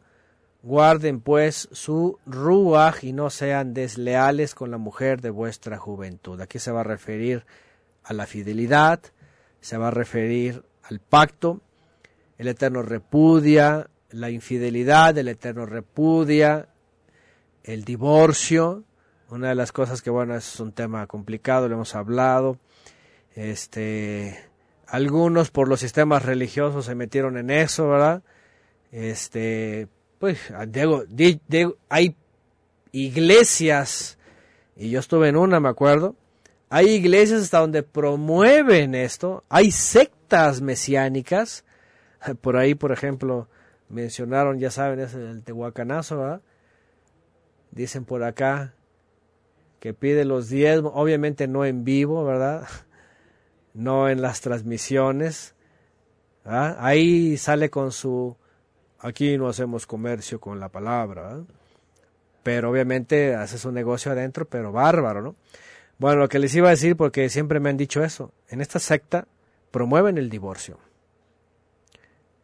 Guarden 0.63 1.21
pues 1.21 1.69
su 1.73 2.21
ruaj 2.25 3.03
y 3.03 3.13
no 3.13 3.31
sean 3.31 3.75
desleales 3.75 4.55
con 4.55 4.71
la 4.71 4.79
mujer 4.79 5.21
de 5.21 5.31
vuestra 5.31 5.79
juventud. 5.79 6.41
Aquí 6.41 6.61
se 6.61 6.71
va 6.71 6.83
a 6.83 6.85
referir 6.85 7.45
a 8.05 8.13
la 8.13 8.27
fidelidad, 8.27 9.01
se 9.61 9.77
va 9.77 9.89
a 9.89 9.91
referir 9.91 10.63
al 10.83 11.01
pacto, 11.01 11.61
el 12.39 12.49
Eterno 12.49 12.83
repudia 12.83 13.89
la 14.11 14.31
infidelidad, 14.31 15.17
el 15.17 15.29
Eterno 15.29 15.67
repudia 15.67 16.69
el 17.65 17.85
divorcio, 17.85 18.85
una 19.31 19.49
de 19.49 19.55
las 19.55 19.73
cosas 19.73 20.03
que 20.03 20.11
bueno 20.11 20.35
es 20.37 20.61
un 20.61 20.73
tema 20.73 21.07
complicado, 21.07 21.69
lo 21.69 21.77
hemos 21.77 21.95
hablado, 21.95 22.59
este, 23.35 24.39
algunos 24.87 25.51
por 25.51 25.69
los 25.69 25.81
sistemas 25.81 26.25
religiosos 26.25 26.85
se 26.85 26.95
metieron 26.95 27.39
en 27.39 27.51
eso, 27.51 27.89
¿verdad? 27.89 28.23
Este, 28.91 29.89
pues, 30.19 30.39
digo, 30.69 31.05
hay 31.89 32.17
iglesias, 32.91 34.19
y 34.77 34.91
yo 34.91 35.01
estuve 35.01 35.29
en 35.29 35.37
una, 35.37 35.61
me 35.61 35.71
acuerdo, 35.71 36.15
hay 36.69 36.91
iglesias 36.91 37.43
hasta 37.43 37.61
donde 37.61 37.83
promueven 37.83 38.95
esto, 38.95 39.45
hay 39.49 39.71
sectas 39.71 40.22
mesiánicas, 40.61 41.65
por 42.41 42.57
ahí, 42.57 42.75
por 42.75 42.93
ejemplo, 42.93 43.49
mencionaron, 43.89 44.59
ya 44.59 44.71
saben, 44.71 45.01
es 45.01 45.15
el 45.15 45.43
Tehuacanazo, 45.43 46.19
¿verdad? 46.19 46.41
Dicen 47.71 48.05
por 48.05 48.25
acá 48.25 48.75
que 49.81 49.95
pide 49.95 50.25
los 50.25 50.49
diezmos, 50.49 50.93
obviamente 50.95 51.49
no 51.49 51.65
en 51.65 51.85
vivo, 51.85 52.25
¿verdad? 52.25 52.67
No 53.75 54.11
en 54.11 54.21
las 54.21 54.43
transmisiones. 54.43 55.55
Ahí 56.45 57.39
sale 57.39 57.71
con 57.71 57.91
su, 57.91 58.37
aquí 58.99 59.39
no 59.39 59.49
hacemos 59.49 59.87
comercio 59.87 60.41
con 60.41 60.61
la 60.61 60.69
palabra, 60.69 61.41
pero 62.43 62.71
obviamente 62.71 63.35
hace 63.35 63.57
su 63.57 63.73
negocio 63.73 64.13
adentro, 64.13 64.45
pero 64.45 64.73
bárbaro, 64.73 65.23
¿no? 65.23 65.37
Bueno, 65.97 66.21
lo 66.21 66.29
que 66.29 66.39
les 66.39 66.55
iba 66.55 66.69
a 66.69 66.73
decir, 66.73 66.97
porque 66.97 67.31
siempre 67.31 67.61
me 67.61 67.71
han 67.71 67.79
dicho 67.79 68.05
eso, 68.05 68.31
en 68.51 68.61
esta 68.61 68.79
secta 68.79 69.27
promueven 69.73 70.19
el 70.19 70.31
divorcio. 70.31 70.79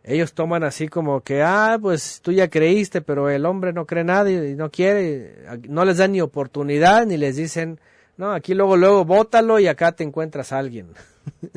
Ellos 0.02 0.32
toman 0.32 0.64
así 0.64 0.88
como 0.88 1.20
que, 1.20 1.42
ah, 1.42 1.78
pues 1.80 2.20
tú 2.22 2.32
ya 2.32 2.48
creíste, 2.48 3.02
pero 3.02 3.28
el 3.28 3.44
hombre 3.44 3.72
no 3.72 3.86
cree 3.86 4.04
nada 4.04 4.30
y 4.30 4.54
no 4.54 4.70
quiere, 4.70 5.44
no 5.68 5.84
les 5.84 5.98
dan 5.98 6.12
ni 6.12 6.20
oportunidad, 6.20 7.06
ni 7.06 7.18
les 7.18 7.36
dicen, 7.36 7.78
no, 8.16 8.32
aquí 8.32 8.54
luego, 8.54 8.76
luego, 8.76 9.04
bótalo 9.04 9.60
y 9.60 9.66
acá 9.66 9.92
te 9.92 10.04
encuentras 10.04 10.52
a 10.52 10.58
alguien. 10.58 10.94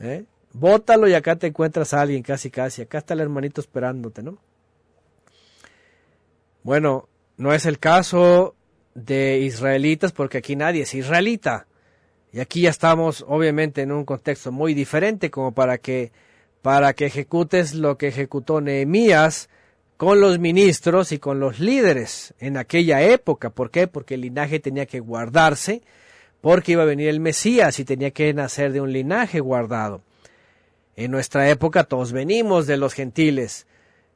¿Eh? 0.00 0.24
Bótalo 0.52 1.08
y 1.08 1.14
acá 1.14 1.36
te 1.36 1.48
encuentras 1.48 1.94
a 1.94 2.00
alguien, 2.00 2.22
casi, 2.22 2.50
casi. 2.50 2.82
Acá 2.82 2.98
está 2.98 3.14
el 3.14 3.20
hermanito 3.20 3.60
esperándote, 3.60 4.22
¿no? 4.22 4.38
Bueno, 6.62 7.08
no 7.36 7.52
es 7.52 7.66
el 7.66 7.78
caso 7.78 8.54
de 8.94 9.38
israelitas 9.38 10.12
porque 10.12 10.38
aquí 10.38 10.54
nadie 10.54 10.82
es 10.82 10.94
israelita. 10.94 11.66
Y 12.32 12.40
aquí 12.40 12.62
ya 12.62 12.70
estamos 12.70 13.24
obviamente 13.28 13.82
en 13.82 13.92
un 13.92 14.04
contexto 14.04 14.50
muy 14.50 14.74
diferente 14.74 15.30
como 15.30 15.52
para 15.52 15.78
que 15.78 16.12
para 16.62 16.92
que 16.94 17.06
ejecutes 17.06 17.74
lo 17.74 17.98
que 17.98 18.08
ejecutó 18.08 18.60
Nehemías 18.60 19.48
con 19.96 20.20
los 20.20 20.38
ministros 20.38 21.12
y 21.12 21.18
con 21.18 21.40
los 21.40 21.60
líderes 21.60 22.34
en 22.38 22.56
aquella 22.56 23.02
época. 23.02 23.50
¿Por 23.50 23.70
qué? 23.70 23.88
Porque 23.88 24.14
el 24.14 24.22
linaje 24.22 24.60
tenía 24.60 24.86
que 24.86 25.00
guardarse, 25.00 25.82
porque 26.40 26.72
iba 26.72 26.84
a 26.84 26.86
venir 26.86 27.08
el 27.08 27.20
Mesías 27.20 27.78
y 27.78 27.84
tenía 27.84 28.12
que 28.12 28.32
nacer 28.32 28.72
de 28.72 28.80
un 28.80 28.92
linaje 28.92 29.40
guardado. 29.40 30.02
En 30.96 31.10
nuestra 31.10 31.48
época 31.50 31.84
todos 31.84 32.12
venimos 32.12 32.66
de 32.66 32.76
los 32.76 32.94
gentiles 32.94 33.66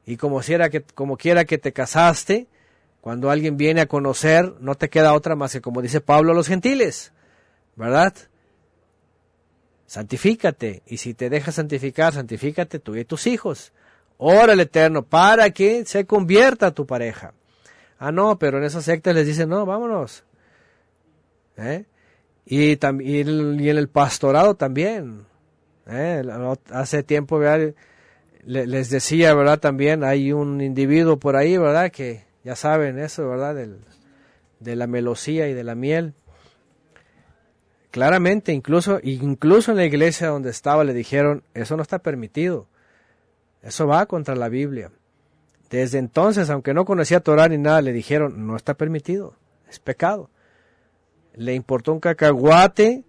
y 0.05 0.15
como 0.15 0.39
quiera 0.39 0.69
que, 0.69 0.81
como 0.81 1.17
quiera 1.17 1.45
que 1.45 1.57
te 1.57 1.73
casaste, 1.73 2.47
cuando 3.01 3.29
alguien 3.29 3.57
viene 3.57 3.81
a 3.81 3.87
conocer, 3.87 4.53
no 4.59 4.75
te 4.75 4.89
queda 4.89 5.13
otra 5.13 5.35
más 5.35 5.51
que 5.51 5.61
como 5.61 5.81
dice 5.81 6.01
Pablo 6.01 6.31
a 6.31 6.35
los 6.35 6.47
gentiles, 6.47 7.11
¿verdad? 7.77 8.13
Santifícate, 9.85 10.81
y 10.85 10.97
si 10.97 11.13
te 11.13 11.29
dejas 11.29 11.55
santificar, 11.55 12.13
santifícate 12.13 12.79
tú 12.79 12.95
y 12.97 13.05
tus 13.05 13.25
hijos. 13.27 13.71
Ora 14.17 14.53
al 14.53 14.59
Eterno 14.59 15.03
para 15.03 15.51
que 15.51 15.85
se 15.85 16.05
convierta 16.05 16.71
tu 16.71 16.85
pareja. 16.85 17.33
Ah, 17.99 18.11
no, 18.11 18.37
pero 18.37 18.57
en 18.57 18.65
esas 18.65 18.83
sectas 18.83 19.15
les 19.15 19.25
dicen, 19.25 19.47
no, 19.47 19.65
vámonos. 19.65 20.25
¿Eh? 21.55 21.85
Y, 22.45 22.71
y, 22.71 23.19
en 23.19 23.77
el 23.77 23.87
pastorado 23.87 24.55
también. 24.55 25.25
¿Eh? 25.87 26.21
Hace 26.71 27.03
tiempo 27.03 27.39
les 28.43 28.89
decía, 28.89 29.33
¿verdad? 29.33 29.59
También 29.59 30.03
hay 30.03 30.33
un 30.33 30.61
individuo 30.61 31.17
por 31.17 31.35
ahí, 31.35 31.57
¿verdad? 31.57 31.91
Que 31.91 32.25
ya 32.43 32.55
saben 32.55 32.99
eso, 32.99 33.27
¿verdad? 33.27 33.55
de 34.59 34.75
la 34.75 34.87
melosía 34.87 35.47
y 35.47 35.53
de 35.53 35.63
la 35.63 35.75
miel. 35.75 36.13
Claramente, 37.97 38.53
incluso, 38.53 38.99
incluso 39.01 39.71
en 39.71 39.77
la 39.77 39.85
iglesia 39.85 40.27
donde 40.27 40.51
estaba 40.51 40.83
le 40.83 40.93
dijeron, 40.93 41.41
eso 41.55 41.75
no 41.75 41.81
está 41.81 41.97
permitido. 41.97 42.67
Eso 43.63 43.87
va 43.87 44.05
contra 44.05 44.35
la 44.35 44.49
Biblia. 44.49 44.91
Desde 45.71 45.97
entonces, 45.97 46.51
aunque 46.51 46.75
no 46.75 46.85
conocía 46.85 47.21
Torah 47.21 47.47
ni 47.47 47.57
nada, 47.57 47.81
le 47.81 47.93
dijeron, 47.93 48.45
no 48.45 48.55
está 48.55 48.75
permitido, 48.75 49.33
es 49.67 49.79
pecado. 49.79 50.29
Le 51.33 51.55
importó 51.55 51.91
un 51.91 51.99
cacahuate, 51.99 53.03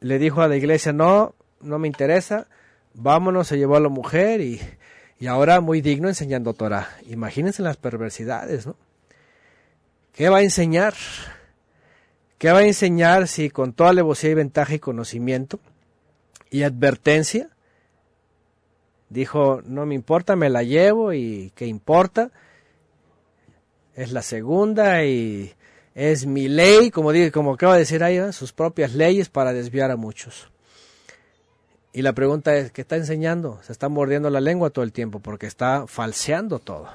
le 0.00 0.18
dijo 0.18 0.40
a 0.40 0.48
la 0.48 0.56
iglesia, 0.56 0.94
no, 0.94 1.34
no 1.60 1.78
me 1.78 1.86
interesa, 1.86 2.46
vámonos, 2.94 3.48
se 3.48 3.58
llevó 3.58 3.76
a 3.76 3.80
la 3.80 3.90
mujer 3.90 4.40
y, 4.40 4.62
y 5.18 5.26
ahora 5.26 5.60
muy 5.60 5.82
digno 5.82 6.08
enseñando 6.08 6.54
Torah. 6.54 6.88
Imagínense 7.10 7.60
las 7.60 7.76
perversidades, 7.76 8.66
¿no? 8.66 8.76
¿Qué 10.14 10.30
va 10.30 10.38
a 10.38 10.42
enseñar? 10.42 10.94
¿Qué 12.38 12.50
va 12.50 12.58
a 12.58 12.66
enseñar 12.66 13.28
si 13.28 13.50
con 13.50 13.72
toda 13.72 13.90
alevosía 13.90 14.30
y 14.30 14.34
ventaja 14.34 14.74
y 14.74 14.78
conocimiento 14.78 15.60
y 16.50 16.62
advertencia 16.62 17.48
dijo, 19.08 19.62
no 19.64 19.86
me 19.86 19.94
importa, 19.94 20.36
me 20.36 20.50
la 20.50 20.62
llevo 20.62 21.12
y 21.12 21.52
qué 21.54 21.66
importa? 21.66 22.30
Es 23.94 24.12
la 24.12 24.22
segunda 24.22 25.04
y 25.04 25.54
es 25.94 26.26
mi 26.26 26.48
ley, 26.48 26.90
como, 26.90 27.12
como 27.32 27.54
acaba 27.54 27.74
de 27.74 27.80
decir 27.80 28.02
ahí, 28.02 28.20
sus 28.32 28.52
propias 28.52 28.94
leyes 28.94 29.28
para 29.28 29.52
desviar 29.52 29.90
a 29.90 29.96
muchos. 29.96 30.50
Y 31.92 32.02
la 32.02 32.12
pregunta 32.12 32.56
es, 32.56 32.72
¿qué 32.72 32.80
está 32.80 32.96
enseñando? 32.96 33.60
Se 33.62 33.70
está 33.70 33.88
mordiendo 33.88 34.28
la 34.28 34.40
lengua 34.40 34.70
todo 34.70 34.84
el 34.84 34.92
tiempo 34.92 35.20
porque 35.20 35.46
está 35.46 35.86
falseando 35.86 36.58
todo. 36.58 36.88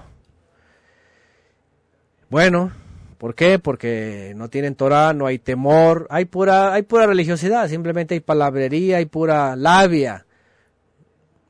Bueno, 2.30 2.74
¿por 3.20 3.36
qué? 3.36 3.60
Porque 3.60 4.34
no 4.36 4.50
tienen 4.50 4.74
Torah, 4.74 5.14
no 5.14 5.28
hay 5.28 5.38
temor, 5.38 6.08
hay 6.10 6.26
pura, 6.26 6.74
hay 6.74 6.82
pura 6.82 7.06
religiosidad, 7.06 7.70
simplemente 7.70 8.16
hay 8.16 8.22
palabrería, 8.22 8.98
hay 8.98 9.06
pura 9.06 9.56
labia, 9.56 10.26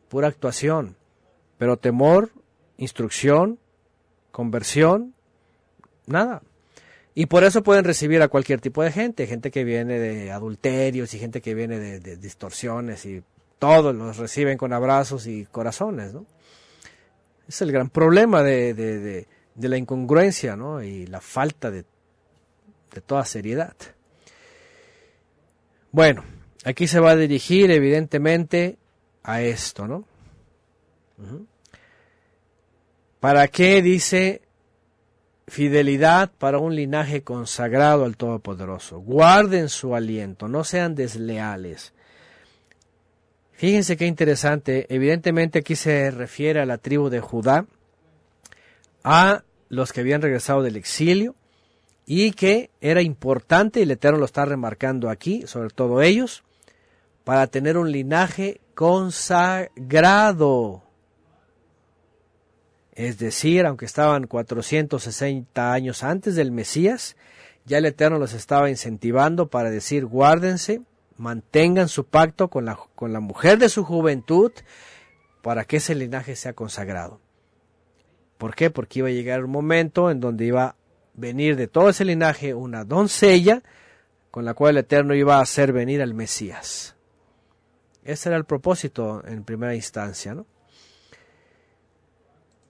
pura 0.09 0.27
actuación. 0.27 0.97
Pero 1.57 1.77
temor, 1.77 2.31
instrucción, 2.77 3.59
conversión, 4.31 5.13
nada. 6.07 6.41
Y 7.15 7.27
por 7.27 7.45
eso 7.45 7.63
pueden 7.63 7.85
recibir 7.85 8.21
a 8.21 8.27
cualquier 8.27 8.59
tipo 8.59 8.83
de 8.83 8.91
gente, 8.91 9.27
gente 9.27 9.51
que 9.51 9.63
viene 9.63 9.99
de 9.99 10.31
adulterios 10.31 11.13
y 11.13 11.19
gente 11.19 11.41
que 11.41 11.53
viene 11.53 11.79
de 11.79 12.17
distorsiones 12.17 13.05
y 13.05 13.23
todos 13.59 13.93
los 13.93 14.17
reciben 14.17 14.57
con 14.57 14.73
abrazos 14.73 15.27
y 15.27 15.45
corazones, 15.45 16.13
¿no? 16.13 16.25
Es 17.47 17.61
el 17.61 17.71
gran 17.71 17.89
problema 17.89 18.41
de, 18.41 18.73
de, 18.73 18.99
de, 18.99 19.27
la 19.67 19.77
incongruencia, 19.77 20.55
¿no? 20.55 20.81
Y 20.81 21.07
la 21.07 21.19
falta 21.19 21.69
de, 21.69 21.83
de 22.93 23.01
toda 23.01 23.25
seriedad. 23.25 23.75
Bueno, 25.91 26.23
aquí 26.63 26.87
se 26.87 26.99
va 26.99 27.11
a 27.11 27.15
dirigir 27.15 27.71
evidentemente 27.71 28.77
a 29.23 29.41
esto, 29.41 29.87
¿no? 29.87 30.05
¿Para 33.19 33.47
qué 33.49 33.81
dice 33.81 34.41
fidelidad 35.47 36.31
para 36.37 36.59
un 36.59 36.75
linaje 36.75 37.23
consagrado 37.23 38.05
al 38.05 38.15
Todopoderoso? 38.15 38.99
Guarden 38.99 39.67
su 39.67 39.95
aliento, 39.95 40.47
no 40.47 40.63
sean 40.63 40.95
desleales. 40.95 41.91
Fíjense 43.53 43.97
qué 43.97 44.05
interesante. 44.05 44.85
Evidentemente 44.87 45.59
aquí 45.59 45.75
se 45.75 46.11
refiere 46.11 46.61
a 46.61 46.65
la 46.65 46.77
tribu 46.77 47.09
de 47.09 47.19
Judá, 47.19 47.65
a 49.03 49.43
los 49.69 49.93
que 49.93 50.01
habían 50.01 50.21
regresado 50.21 50.61
del 50.61 50.75
exilio 50.75 51.35
y 52.05 52.31
que 52.31 52.71
era 52.81 53.01
importante, 53.01 53.79
y 53.79 53.83
el 53.83 53.91
Eterno 53.91 54.17
lo 54.17 54.25
está 54.25 54.43
remarcando 54.43 55.09
aquí, 55.09 55.43
sobre 55.45 55.69
todo 55.69 56.01
ellos, 56.01 56.43
para 57.23 57.47
tener 57.47 57.77
un 57.77 57.91
linaje 57.91 58.59
consagrado. 58.73 59.69
Es 62.93 63.19
decir, 63.19 63.65
aunque 63.65 63.85
estaban 63.85 64.25
460 64.25 65.71
años 65.71 66.03
antes 66.03 66.35
del 66.35 66.51
Mesías, 66.51 67.15
ya 67.65 67.77
el 67.77 67.85
Eterno 67.85 68.17
los 68.17 68.33
estaba 68.33 68.71
incentivando 68.71 69.47
para 69.47 69.69
decir, 69.69 70.05
guárdense, 70.05 70.81
mantengan 71.15 71.87
su 71.89 72.05
pacto 72.05 72.47
con 72.49 72.65
la, 72.65 72.79
con 72.95 73.13
la 73.13 73.19
mujer 73.19 73.59
de 73.59 73.69
su 73.69 73.83
juventud 73.83 74.51
para 75.43 75.65
que 75.65 75.77
ese 75.77 75.93
linaje 75.93 76.35
sea 76.35 76.53
consagrado. 76.53 77.21
¿Por 78.39 78.55
qué? 78.55 78.71
Porque 78.71 78.99
iba 78.99 79.09
a 79.09 79.11
llegar 79.11 79.43
un 79.43 79.51
momento 79.51 80.09
en 80.09 80.19
donde 80.19 80.45
iba 80.45 80.63
a 80.65 80.75
venir 81.13 81.55
de 81.55 81.67
todo 81.67 81.89
ese 81.89 82.05
linaje 82.05 82.55
una 82.55 82.85
doncella 82.85 83.61
con 84.31 84.45
la 84.45 84.55
cual 84.55 84.77
el 84.77 84.85
Eterno 84.85 85.13
iba 85.13 85.37
a 85.37 85.41
hacer 85.41 85.73
venir 85.73 86.01
al 86.01 86.15
Mesías. 86.15 86.95
Ese 88.03 88.29
era 88.29 88.37
el 88.37 88.45
propósito 88.45 89.21
en 89.27 89.43
primera 89.43 89.75
instancia, 89.75 90.33
¿no? 90.33 90.47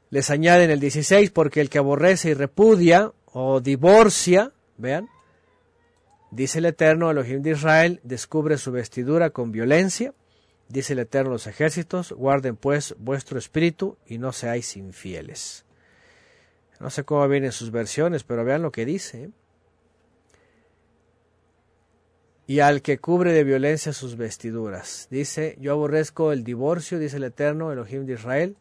Les 0.09 0.31
añaden 0.31 0.71
el 0.71 0.79
16, 0.79 1.29
porque 1.29 1.61
el 1.61 1.69
que 1.69 1.77
aborrece 1.77 2.31
y 2.31 2.33
repudia 2.33 3.13
o 3.25 3.61
divorcia, 3.61 4.51
vean, 4.77 5.07
Dice 6.31 6.59
el 6.59 6.65
Eterno, 6.65 7.09
Elohim 7.09 7.41
de 7.41 7.51
Israel, 7.51 7.99
descubre 8.03 8.57
su 8.57 8.71
vestidura 8.71 9.31
con 9.31 9.51
violencia. 9.51 10.13
Dice 10.69 10.93
el 10.93 10.99
Eterno 10.99 11.31
los 11.31 11.47
ejércitos, 11.47 12.11
guarden 12.11 12.55
pues 12.55 12.95
vuestro 12.99 13.39
espíritu 13.39 13.97
y 14.05 14.19
no 14.19 14.31
seáis 14.31 14.77
infieles. 14.77 15.65
No 16.79 16.91
sé 16.91 17.03
cómo 17.03 17.27
vienen 17.27 17.51
sus 17.51 17.71
versiones, 17.71 18.23
pero 18.23 18.45
vean 18.45 18.61
lo 18.61 18.71
que 18.71 18.85
dice. 18.85 19.31
Y 22.45 22.59
al 22.59 22.83
que 22.83 22.99
cubre 22.99 23.33
de 23.33 23.43
violencia 23.43 23.93
sus 23.93 24.15
vestiduras. 24.15 25.07
Dice, 25.09 25.57
yo 25.59 25.73
aborrezco 25.73 26.31
el 26.31 26.43
divorcio, 26.43 26.99
dice 26.99 27.17
el 27.17 27.23
Eterno, 27.23 27.71
Elohim 27.71 28.05
de 28.05 28.13
Israel, 28.13 28.55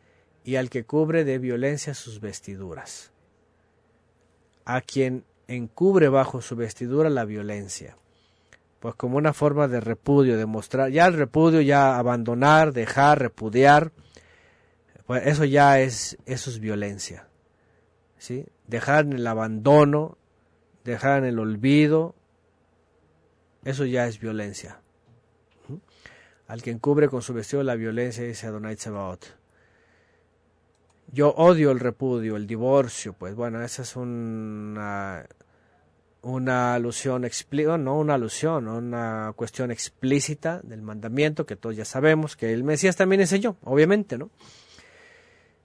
y 0.45 0.57
al 0.57 0.71
que 0.71 0.85
cubre 0.85 1.25
de 1.25 1.39
violencia 1.39 1.93
sus 1.93 2.21
vestiduras. 2.21 3.13
A 4.65 4.81
quien 4.81 5.25
encubre 5.47 6.09
bajo 6.09 6.41
su 6.41 6.57
vestidura 6.57 7.11
la 7.11 7.27
violencia, 7.27 7.97
pues 8.81 8.95
como 8.95 9.17
una 9.17 9.33
forma 9.33 9.69
de 9.69 9.81
repudio, 9.81 10.37
de 10.37 10.47
mostrar, 10.47 10.91
ya 10.91 11.07
el 11.07 11.15
repudio, 11.15 11.61
ya 11.61 11.99
abandonar, 11.99 12.73
dejar, 12.73 13.19
repudiar, 13.19 13.93
pues 15.07 15.27
eso 15.27 15.45
ya 15.45 15.81
es, 15.81 16.19
eso 16.27 16.51
es 16.51 16.61
violencia, 16.61 17.29
¿sí? 18.19 18.47
Dejar 18.67 19.07
en 19.07 19.15
el 19.15 19.27
abandono, 19.27 20.19
dejar 20.85 21.21
en 21.21 21.25
el 21.25 21.39
olvido, 21.39 22.15
eso 23.65 23.85
ya 23.85 24.07
es 24.07 24.21
violencia. 24.21 24.81
Al 26.47 26.63
que 26.63 26.71
encubre 26.71 27.09
con 27.09 27.21
su 27.21 27.35
vestido 27.35 27.63
la 27.63 27.75
violencia, 27.75 28.25
dice 28.25 28.47
Adonai 28.47 28.77
Tsebaot. 28.77 29.37
Yo 31.13 31.31
odio 31.31 31.71
el 31.71 31.81
repudio, 31.81 32.37
el 32.37 32.47
divorcio, 32.47 33.13
pues 33.13 33.35
bueno, 33.35 33.63
esa 33.63 33.83
es 33.83 33.97
una, 33.97 35.27
una 36.23 36.75
alusión 36.75 37.25
explícita, 37.25 37.79
no 37.79 37.99
una 37.99 38.15
alusión, 38.15 38.69
una 38.69 39.33
cuestión 39.37 39.71
explícita 39.71 40.61
del 40.63 40.83
mandamiento 40.83 41.47
que 41.47 41.57
todos 41.57 41.77
ya 41.77 41.85
sabemos 41.85 42.37
que 42.37 42.53
el 42.53 42.65
Mesías 42.65 42.97
también 42.97 43.21
enseñó, 43.21 43.57
obviamente, 43.63 44.19
¿no? 44.19 44.31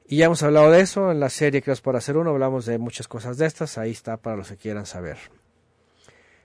Y 0.05 0.17
ya 0.17 0.25
hemos 0.25 0.43
hablado 0.43 0.69
de 0.69 0.81
eso 0.81 1.11
en 1.11 1.19
la 1.19 1.29
serie 1.29 1.61
Creos 1.61 1.81
por 1.81 1.95
hacer 1.95 2.17
uno, 2.17 2.29
hablamos 2.29 2.65
de 2.65 2.77
muchas 2.77 3.07
cosas 3.07 3.37
de 3.37 3.45
estas, 3.45 3.77
ahí 3.77 3.91
está 3.91 4.17
para 4.17 4.35
los 4.35 4.49
que 4.49 4.57
quieran 4.57 4.85
saber. 4.85 5.17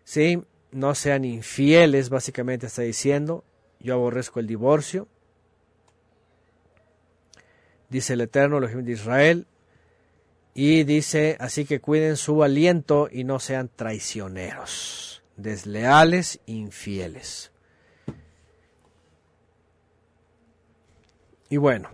Sí, 0.05 0.43
no 0.71 0.95
sean 0.95 1.25
infieles, 1.25 2.09
básicamente 2.09 2.67
está 2.67 2.83
diciendo, 2.83 3.45
yo 3.81 3.95
aborrezco 3.95 4.41
el 4.41 4.47
divorcio. 4.47 5.09
Dice 7.91 8.15
el 8.15 8.23
Eterno, 8.23 8.59
el 8.59 8.85
de 8.85 8.93
Israel, 8.93 9.47
y 10.55 10.85
dice, 10.85 11.37
así 11.41 11.65
que 11.65 11.81
cuiden 11.81 12.17
su 12.17 12.43
aliento 12.43 13.09
y 13.11 13.25
no 13.25 13.39
sean 13.39 13.71
traicioneros, 13.75 15.23
desleales, 15.37 16.41
infieles. 16.47 17.53
Y 21.51 21.57
bueno, 21.57 21.91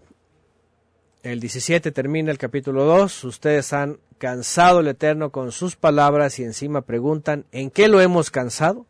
el 1.22 1.40
17 1.40 1.92
termina 1.92 2.30
el 2.30 2.38
capítulo 2.38 2.84
2. 2.84 3.24
Ustedes 3.24 3.72
han 3.72 3.98
cansado 4.18 4.80
el 4.80 4.88
Eterno 4.88 5.30
con 5.30 5.52
sus 5.52 5.76
palabras 5.76 6.38
y 6.38 6.44
encima 6.44 6.82
preguntan, 6.82 7.46
¿en 7.52 7.70
qué 7.70 7.88
lo 7.88 8.00
hemos 8.00 8.30
cansado? 8.30 8.86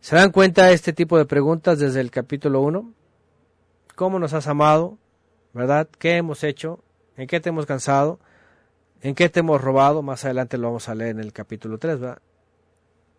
¿Se 0.00 0.16
dan 0.16 0.32
cuenta 0.32 0.66
de 0.66 0.74
este 0.74 0.92
tipo 0.92 1.18
de 1.18 1.26
preguntas 1.26 1.78
desde 1.78 2.00
el 2.00 2.10
capítulo 2.10 2.60
1? 2.60 2.92
¿Cómo 3.96 4.18
nos 4.18 4.32
has 4.32 4.46
amado? 4.46 4.98
¿Verdad? 5.52 5.88
¿Qué 5.98 6.16
hemos 6.16 6.44
hecho? 6.44 6.82
¿En 7.16 7.26
qué 7.26 7.40
te 7.40 7.48
hemos 7.48 7.66
cansado? 7.66 8.18
¿En 9.02 9.14
qué 9.14 9.28
te 9.30 9.40
hemos 9.40 9.60
robado? 9.60 10.02
Más 10.02 10.24
adelante 10.24 10.58
lo 10.58 10.68
vamos 10.68 10.88
a 10.88 10.94
leer 10.94 11.10
en 11.10 11.20
el 11.20 11.32
capítulo 11.32 11.78
3, 11.78 12.00
¿verdad? 12.00 12.22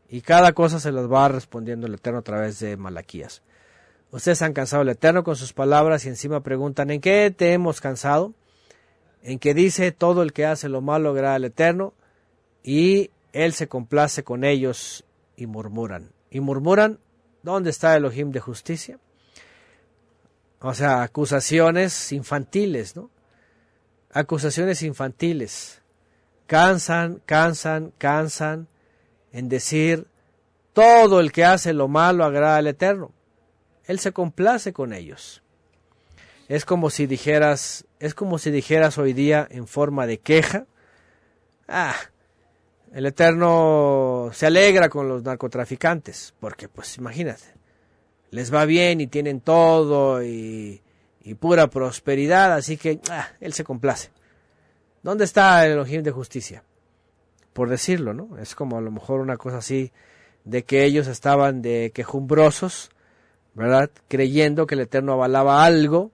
Y 0.09 0.21
cada 0.21 0.53
cosa 0.53 0.79
se 0.79 0.91
las 0.91 1.11
va 1.11 1.27
respondiendo 1.29 1.87
el 1.87 1.95
Eterno 1.95 2.19
a 2.19 2.23
través 2.23 2.59
de 2.59 2.77
Malaquías. 2.77 3.41
Ustedes 4.11 4.41
han 4.41 4.53
cansado 4.53 4.83
el 4.83 4.89
Eterno 4.89 5.23
con 5.23 5.35
sus 5.35 5.53
palabras 5.53 6.05
y 6.05 6.09
encima 6.09 6.43
preguntan, 6.43 6.91
¿en 6.91 7.01
qué 7.01 7.33
te 7.35 7.53
hemos 7.53 7.81
cansado? 7.81 8.33
En 9.23 9.39
que 9.39 9.53
dice, 9.53 9.91
todo 9.91 10.21
el 10.21 10.33
que 10.33 10.45
hace 10.45 10.69
lo 10.69 10.81
malo 10.81 11.11
agrada 11.11 11.35
al 11.35 11.45
Eterno 11.45 11.93
y 12.61 13.09
Él 13.33 13.53
se 13.53 13.67
complace 13.67 14.23
con 14.23 14.43
ellos 14.43 15.05
y 15.35 15.47
murmuran. 15.47 16.11
Y 16.29 16.41
murmuran, 16.41 16.99
¿dónde 17.41 17.69
está 17.71 17.95
el 17.95 18.03
Elohim 18.03 18.31
de 18.31 18.39
justicia? 18.39 18.99
O 20.59 20.73
sea, 20.75 21.01
acusaciones 21.01 22.11
infantiles, 22.11 22.95
¿no? 22.95 23.09
Acusaciones 24.13 24.83
infantiles. 24.83 25.81
Cansan, 26.47 27.21
cansan, 27.25 27.93
cansan 27.97 28.67
en 29.31 29.47
decir, 29.47 30.07
todo 30.73 31.19
el 31.19 31.31
que 31.31 31.45
hace 31.45 31.73
lo 31.73 31.87
malo 31.87 32.25
agrada 32.25 32.57
al 32.57 32.67
Eterno. 32.67 33.11
Él 33.85 33.99
se 33.99 34.11
complace 34.11 34.73
con 34.73 34.93
ellos. 34.93 35.41
Es 36.47 36.65
como 36.65 36.89
si 36.89 37.07
dijeras, 37.07 37.85
es 37.99 38.13
como 38.13 38.37
si 38.37 38.51
dijeras 38.51 38.97
hoy 38.97 39.13
día 39.13 39.47
en 39.49 39.67
forma 39.67 40.05
de 40.05 40.19
queja, 40.19 40.65
ah, 41.67 41.95
el 42.93 43.05
Eterno 43.05 44.31
se 44.33 44.47
alegra 44.47 44.89
con 44.89 45.07
los 45.07 45.23
narcotraficantes, 45.23 46.33
porque 46.39 46.67
pues 46.67 46.97
imagínate, 46.97 47.45
les 48.31 48.53
va 48.53 48.65
bien 48.65 48.99
y 48.99 49.07
tienen 49.07 49.39
todo 49.39 50.21
y, 50.21 50.81
pura 51.39 51.67
prosperidad, 51.67 52.53
así 52.53 52.77
que 52.77 52.99
ah, 53.09 53.29
Él 53.39 53.53
se 53.53 53.63
complace. 53.63 54.09
¿Dónde 55.03 55.25
está 55.25 55.65
el 55.65 55.73
Elohim 55.73 56.03
de 56.03 56.11
justicia? 56.11 56.63
Por 57.53 57.69
decirlo, 57.69 58.13
¿no? 58.13 58.37
Es 58.37 58.55
como 58.55 58.77
a 58.77 58.81
lo 58.81 58.91
mejor 58.91 59.19
una 59.19 59.37
cosa 59.37 59.57
así 59.57 59.91
de 60.45 60.63
que 60.63 60.83
ellos 60.83 61.07
estaban 61.07 61.61
de 61.61 61.91
quejumbrosos 61.93 62.91
¿verdad? 63.53 63.89
Creyendo 64.07 64.65
que 64.67 64.75
el 64.75 64.81
Eterno 64.81 65.13
avalaba 65.13 65.65
algo, 65.65 66.11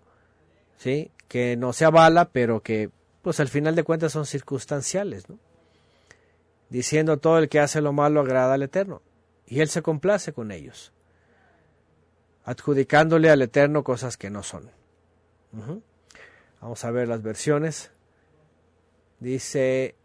¿sí? 0.78 1.12
Que 1.28 1.56
no 1.58 1.74
se 1.74 1.86
avala, 1.86 2.30
pero 2.32 2.62
que, 2.62 2.90
pues 3.22 3.40
al 3.40 3.48
final 3.48 3.76
de 3.76 3.84
cuentas 3.84 4.12
son 4.12 4.26
circunstanciales, 4.26 5.30
¿no? 5.30 5.38
Diciendo 6.70 7.18
todo 7.18 7.38
el 7.38 7.50
que 7.50 7.60
hace 7.60 7.82
lo 7.82 7.94
malo 7.94 8.22
agrada 8.22 8.56
al 8.56 8.64
Eterno. 8.64 9.02
Y 9.46 9.62
Él 9.62 9.70
se 9.70 9.82
complace 9.82 10.34
con 10.34 10.52
ellos. 10.52 10.92
Adjudicándole 12.44 13.30
al 13.30 13.42
Eterno 13.42 13.84
cosas 13.84 14.18
que 14.18 14.30
no 14.30 14.44
son. 14.44 14.70
Vamos 16.62 16.86
a 16.86 16.92
ver 16.92 17.08
las 17.08 17.22
versiones. 17.22 17.92
Dice, 19.20 19.96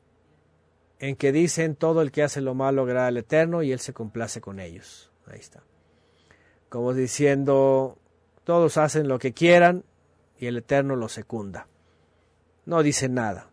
en 0.98 1.16
que 1.16 1.32
dicen 1.32 1.76
todo 1.76 2.02
el 2.02 2.12
que 2.12 2.22
hace 2.22 2.40
lo 2.40 2.54
malo 2.54 2.82
agrada 2.82 3.08
al 3.08 3.16
Eterno 3.16 3.62
y 3.62 3.72
Él 3.72 3.80
se 3.80 3.92
complace 3.92 4.40
con 4.40 4.60
ellos. 4.60 5.10
Ahí 5.26 5.38
está 5.38 5.62
como 6.72 6.94
diciendo, 6.94 7.98
todos 8.44 8.78
hacen 8.78 9.06
lo 9.06 9.18
que 9.18 9.34
quieran 9.34 9.84
y 10.38 10.46
el 10.46 10.56
Eterno 10.56 10.96
lo 10.96 11.10
secunda. 11.10 11.68
No 12.64 12.82
dice 12.82 13.10
nada. 13.10 13.50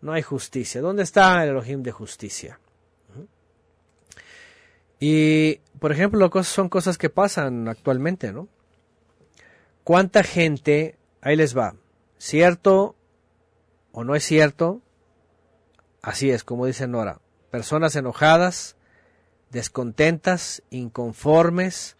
No 0.00 0.12
hay 0.12 0.22
justicia. 0.22 0.80
¿Dónde 0.80 1.04
está 1.04 1.44
el 1.44 1.50
Elohim 1.50 1.84
de 1.84 1.92
justicia? 1.92 2.58
Y, 4.98 5.60
por 5.78 5.92
ejemplo, 5.92 6.28
son 6.42 6.68
cosas 6.68 6.98
que 6.98 7.10
pasan 7.10 7.68
actualmente, 7.68 8.32
¿no? 8.32 8.48
¿Cuánta 9.84 10.24
gente, 10.24 10.97
ahí 11.20 11.36
les 11.36 11.56
va, 11.56 11.74
cierto 12.18 12.96
o 13.92 14.04
no 14.04 14.14
es 14.14 14.24
cierto? 14.24 14.80
Así 16.02 16.30
es, 16.30 16.44
como 16.44 16.66
dice 16.66 16.86
Nora, 16.86 17.20
personas 17.50 17.96
enojadas, 17.96 18.76
descontentas, 19.50 20.62
inconformes, 20.70 21.96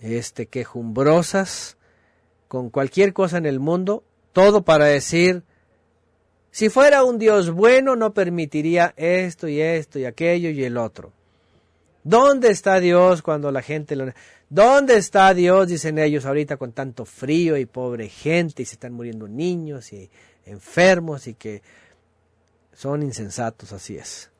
este, 0.00 0.46
quejumbrosas 0.46 1.76
con 2.48 2.70
cualquier 2.70 3.12
cosa 3.12 3.38
en 3.38 3.46
el 3.46 3.60
mundo, 3.60 4.04
todo 4.32 4.62
para 4.62 4.86
decir, 4.86 5.42
si 6.50 6.70
fuera 6.70 7.04
un 7.04 7.18
Dios 7.18 7.50
bueno 7.50 7.94
no 7.94 8.14
permitiría 8.14 8.94
esto 8.96 9.48
y 9.48 9.60
esto 9.60 9.98
y 9.98 10.06
aquello 10.06 10.50
y 10.50 10.64
el 10.64 10.76
otro. 10.76 11.12
¿Dónde 12.04 12.50
está 12.50 12.80
Dios 12.80 13.22
cuando 13.22 13.52
la 13.52 13.62
gente 13.62 13.94
lo... 13.94 14.12
¿Dónde 14.50 14.96
está 14.96 15.34
Dios? 15.34 15.68
Dicen 15.68 15.98
ellos 15.98 16.24
ahorita 16.24 16.56
con 16.56 16.72
tanto 16.72 17.04
frío 17.04 17.56
y 17.56 17.66
pobre 17.66 18.08
gente 18.08 18.62
y 18.62 18.64
se 18.64 18.74
están 18.74 18.94
muriendo 18.94 19.28
niños 19.28 19.92
y 19.92 20.10
enfermos 20.46 21.26
y 21.26 21.34
que 21.34 21.62
son 22.72 23.02
insensatos, 23.02 23.72
así 23.72 23.96
es. 23.96 24.30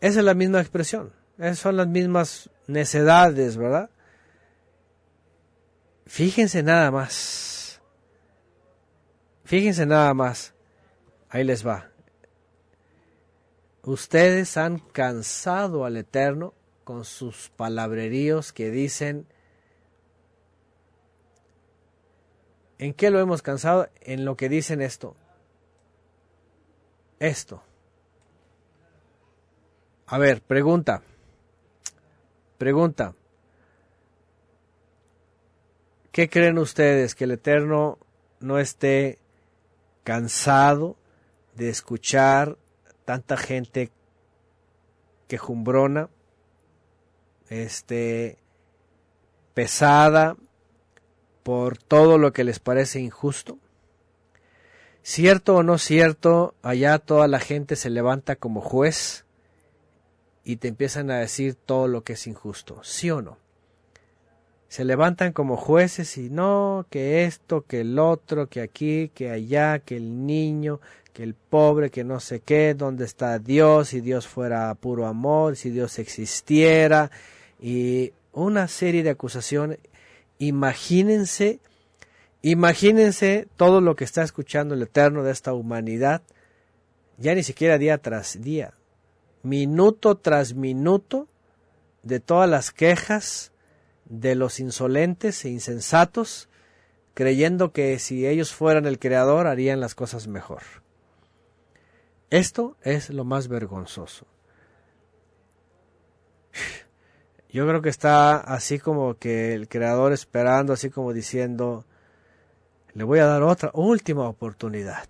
Esa 0.00 0.18
es 0.20 0.24
la 0.24 0.34
misma 0.34 0.60
expresión, 0.60 1.12
son 1.54 1.76
las 1.76 1.86
mismas 1.88 2.48
necedades, 2.66 3.56
¿verdad? 3.56 3.90
Fíjense 6.06 6.62
nada 6.62 6.90
más. 6.90 7.80
Fíjense 9.44 9.84
nada 9.84 10.14
más. 10.14 10.54
Ahí 11.28 11.44
les 11.44 11.66
va. 11.66 11.90
Ustedes 13.82 14.56
han 14.56 14.78
cansado 14.78 15.84
al 15.84 15.96
Eterno 15.96 16.54
con 16.90 17.04
sus 17.04 17.50
palabreríos 17.50 18.52
que 18.52 18.72
dicen, 18.72 19.24
¿en 22.78 22.94
qué 22.94 23.10
lo 23.10 23.20
hemos 23.20 23.42
cansado? 23.42 23.88
En 24.00 24.24
lo 24.24 24.36
que 24.36 24.48
dicen 24.48 24.82
esto. 24.82 25.14
Esto. 27.20 27.62
A 30.08 30.18
ver, 30.18 30.42
pregunta. 30.42 31.02
Pregunta. 32.58 33.14
¿Qué 36.10 36.28
creen 36.28 36.58
ustedes? 36.58 37.14
¿Que 37.14 37.22
el 37.22 37.30
Eterno 37.30 37.98
no 38.40 38.58
esté 38.58 39.20
cansado 40.02 40.96
de 41.54 41.68
escuchar 41.68 42.58
tanta 43.04 43.36
gente 43.36 43.92
quejumbrona, 45.28 46.10
este, 47.50 48.38
pesada 49.52 50.36
por 51.42 51.76
todo 51.76 52.16
lo 52.16 52.32
que 52.32 52.44
les 52.44 52.58
parece 52.58 53.00
injusto? 53.00 53.58
¿Cierto 55.02 55.56
o 55.56 55.62
no 55.62 55.78
cierto? 55.78 56.54
Allá 56.62 56.98
toda 56.98 57.26
la 57.28 57.40
gente 57.40 57.76
se 57.76 57.90
levanta 57.90 58.36
como 58.36 58.60
juez 58.60 59.24
y 60.44 60.56
te 60.56 60.68
empiezan 60.68 61.10
a 61.10 61.18
decir 61.18 61.54
todo 61.54 61.88
lo 61.88 62.02
que 62.02 62.14
es 62.14 62.26
injusto, 62.26 62.82
¿sí 62.82 63.10
o 63.10 63.20
no? 63.22 63.38
Se 64.68 64.84
levantan 64.84 65.32
como 65.32 65.56
jueces 65.56 66.16
y 66.16 66.30
no, 66.30 66.86
que 66.90 67.24
esto, 67.24 67.62
que 67.66 67.80
el 67.80 67.98
otro, 67.98 68.46
que 68.48 68.60
aquí, 68.60 69.10
que 69.12 69.30
allá, 69.30 69.80
que 69.80 69.96
el 69.96 70.26
niño, 70.26 70.80
que 71.12 71.24
el 71.24 71.34
pobre, 71.34 71.90
que 71.90 72.04
no 72.04 72.20
sé 72.20 72.40
qué, 72.40 72.74
dónde 72.74 73.04
está 73.04 73.38
Dios, 73.40 73.88
si 73.88 74.00
Dios 74.00 74.28
fuera 74.28 74.72
puro 74.76 75.06
amor, 75.06 75.56
si 75.56 75.70
Dios 75.70 75.98
existiera, 75.98 77.10
y 77.60 78.12
una 78.32 78.68
serie 78.68 79.02
de 79.02 79.10
acusaciones. 79.10 79.78
Imagínense, 80.38 81.60
imagínense 82.42 83.48
todo 83.56 83.80
lo 83.80 83.96
que 83.96 84.04
está 84.04 84.22
escuchando 84.22 84.74
el 84.74 84.82
Eterno 84.82 85.22
de 85.22 85.32
esta 85.32 85.52
humanidad, 85.52 86.22
ya 87.18 87.34
ni 87.34 87.42
siquiera 87.42 87.78
día 87.78 87.98
tras 87.98 88.40
día, 88.40 88.74
minuto 89.42 90.16
tras 90.16 90.54
minuto 90.54 91.28
de 92.02 92.20
todas 92.20 92.48
las 92.48 92.70
quejas 92.70 93.52
de 94.06 94.34
los 94.34 94.58
insolentes 94.58 95.44
e 95.44 95.50
insensatos 95.50 96.48
creyendo 97.14 97.72
que 97.72 97.98
si 97.98 98.26
ellos 98.26 98.52
fueran 98.54 98.86
el 98.86 98.98
creador 98.98 99.46
harían 99.46 99.80
las 99.80 99.94
cosas 99.94 100.26
mejor. 100.26 100.62
Esto 102.30 102.76
es 102.82 103.10
lo 103.10 103.24
más 103.24 103.48
vergonzoso. 103.48 104.26
Yo 107.52 107.66
creo 107.66 107.82
que 107.82 107.88
está 107.88 108.36
así 108.36 108.78
como 108.78 109.14
que 109.14 109.54
el 109.54 109.68
creador 109.68 110.12
esperando, 110.12 110.72
así 110.72 110.88
como 110.88 111.12
diciendo, 111.12 111.84
le 112.94 113.02
voy 113.02 113.18
a 113.18 113.26
dar 113.26 113.42
otra 113.42 113.70
última 113.74 114.28
oportunidad. 114.28 115.08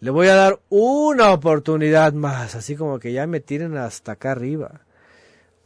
Le 0.00 0.10
voy 0.10 0.26
a 0.26 0.34
dar 0.34 0.58
una 0.68 1.32
oportunidad 1.32 2.12
más, 2.12 2.56
así 2.56 2.74
como 2.74 2.98
que 2.98 3.12
ya 3.12 3.28
me 3.28 3.38
tiren 3.38 3.76
hasta 3.76 4.12
acá 4.12 4.32
arriba, 4.32 4.80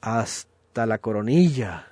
hasta 0.02 0.84
la 0.84 0.98
coronilla. 0.98 1.88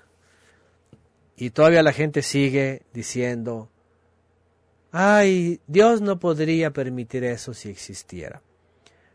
Y 1.37 1.51
todavía 1.51 1.83
la 1.83 1.93
gente 1.93 2.21
sigue 2.21 2.83
diciendo, 2.93 3.71
ay, 4.93 5.61
Dios 5.67 6.03
no 6.03 6.19
podría 6.19 6.71
permitir 6.71 7.25
eso 7.25 7.55
si 7.55 7.71
existiera. 7.71 8.43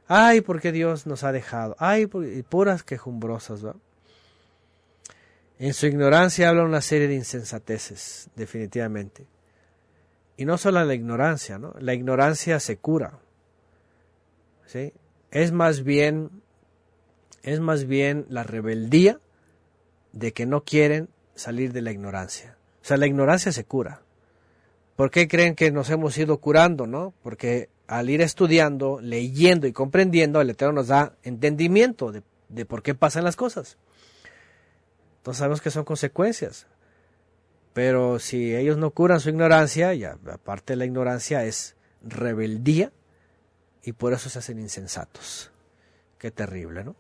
Ay, 0.08 0.42
porque 0.42 0.72
Dios 0.72 1.06
nos 1.06 1.24
ha 1.24 1.32
dejado. 1.32 1.76
Ay, 1.78 2.08
puras 2.08 2.82
quejumbrosas, 2.82 3.64
¿va? 3.64 3.76
En 5.60 5.74
su 5.74 5.88
ignorancia 5.88 6.50
habla 6.50 6.64
una 6.64 6.82
serie 6.82 7.08
de 7.08 7.16
insensateces, 7.16 8.30
definitivamente. 8.36 9.28
Y 10.38 10.46
no 10.46 10.58
solo 10.58 10.84
la 10.84 10.94
ignorancia, 10.94 11.60
¿no? 11.60 11.76
La 11.80 11.94
ignorancia 11.94 12.60
se 12.60 12.78
cura. 12.78 13.20
¿Sí? 14.66 14.94
Es 15.32 15.52
más 15.52 15.84
bien 15.84 16.30
es 17.44 17.60
más 17.60 17.86
bien 17.86 18.26
la 18.30 18.44
rebeldía 18.44 19.20
de 20.12 20.34
que 20.34 20.46
no 20.46 20.64
quieren 20.64 21.10
salir 21.36 21.74
de 21.74 21.82
la 21.82 21.92
ignorancia. 21.92 22.58
O 22.82 22.86
sea, 22.86 22.98
la 22.98 23.08
ignorancia 23.08 23.52
se 23.52 23.64
cura. 23.64 24.02
¿Por 24.96 25.12
qué 25.12 25.28
creen 25.28 25.56
que 25.56 25.72
nos 25.72 25.90
hemos 25.90 26.18
ido 26.18 26.38
curando, 26.40 26.86
no? 26.88 27.14
Porque 27.24 27.70
al 27.88 28.10
ir 28.10 28.22
estudiando, 28.22 29.00
leyendo 29.02 29.68
y 29.68 29.72
comprendiendo, 29.72 30.42
el 30.42 30.50
Eterno 30.50 30.74
nos 30.74 30.88
da 30.88 31.14
entendimiento 31.24 32.12
de, 32.12 32.24
de 32.50 32.66
por 32.66 32.84
qué 32.84 32.96
pasan 32.96 33.24
las 33.24 33.36
cosas. 33.36 33.78
Entonces 35.20 35.40
sabemos 35.40 35.62
que 35.62 35.72
son 35.72 35.86
consecuencias. 35.86 36.68
Pero 37.74 38.20
si 38.20 38.56
ellos 38.56 38.78
no 38.78 38.92
curan 38.92 39.20
su 39.20 39.30
ignorancia, 39.30 39.94
ya 39.94 40.18
aparte 40.32 40.76
la 40.76 40.86
ignorancia 40.86 41.46
es 41.46 41.76
rebeldía 42.02 42.92
y 43.84 43.94
por 43.94 44.14
eso 44.14 44.30
se 44.30 44.40
hacen 44.40 44.60
insensatos. 44.60 45.52
Qué 46.18 46.32
terrible, 46.32 46.84
¿no? 46.84 46.96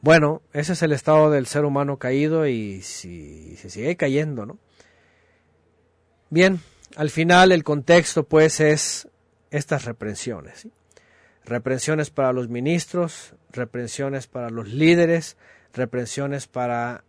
Bueno, 0.00 0.42
ese 0.52 0.74
es 0.74 0.82
el 0.82 0.92
estado 0.92 1.30
del 1.30 1.46
ser 1.46 1.64
humano 1.64 1.98
caído 1.98 2.46
y 2.46 2.82
si 2.82 3.56
se 3.56 3.70
sigue 3.70 3.96
cayendo, 3.96 4.46
¿no? 4.46 4.58
Bien, 6.28 6.60
al 6.96 7.10
final 7.10 7.50
el 7.50 7.64
contexto 7.64 8.24
pues 8.24 8.60
es 8.60 9.08
estas 9.50 9.84
reprensiones. 9.84 10.68
Reprensiones 11.44 12.10
para 12.10 12.32
los 12.32 12.48
ministros, 12.48 13.34
reprensiones 13.50 14.26
para 14.26 14.50
los 14.50 14.68
líderes, 14.68 15.36
reprensiones 15.76 16.46
para 16.46 17.04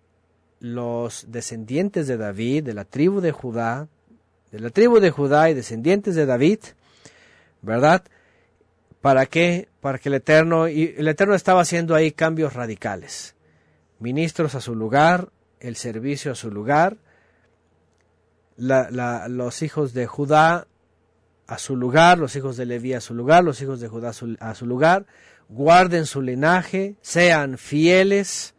los 0.60 1.26
descendientes 1.30 2.07
de 2.07 2.18
David, 2.18 2.64
de 2.64 2.73
la 2.73 2.85
tribu 2.85 3.22
de 3.22 3.31
Judá, 3.31 3.88
de 4.52 4.60
la 4.60 4.69
tribu 4.69 4.99
de 4.99 5.11
Judá 5.11 5.49
y 5.49 5.53
descendientes 5.53 6.15
de 6.15 6.26
David, 6.26 6.60
¿verdad? 7.61 8.03
¿Para 9.02 9.26
qué? 9.26 9.69
Para 9.81 9.99
que 9.99 10.10
el 10.10 10.15
Eterno, 10.15 10.68
y 10.68 10.95
el 10.98 11.07
Eterno 11.07 11.35
estaba 11.35 11.61
haciendo 11.61 11.95
ahí 11.95 12.11
cambios 12.11 12.53
radicales. 12.53 13.35
Ministros 13.99 14.56
a 14.56 14.61
su 14.61 14.76
lugar, 14.76 15.30
el 15.60 15.76
servicio 15.76 16.31
a 16.31 16.35
su 16.35 16.52
lugar, 16.52 16.98
los 18.57 19.61
hijos 19.61 19.94
de 19.94 20.07
Judá 20.07 20.68
a 21.48 21.57
su 21.57 21.76
lugar, 21.76 22.18
los 22.18 22.35
hijos 22.35 22.57
de 22.57 22.65
Leví 22.65 22.94
a 22.94 23.02
su 23.02 23.14
lugar, 23.14 23.44
los 23.44 23.61
hijos 23.61 23.80
de 23.80 23.88
Judá 23.88 24.11
a 24.39 24.56
su 24.56 24.65
lugar, 24.65 25.06
guarden 25.49 26.06
su 26.06 26.22
linaje, 26.22 26.95
sean 27.02 27.57
fieles, 27.57 28.53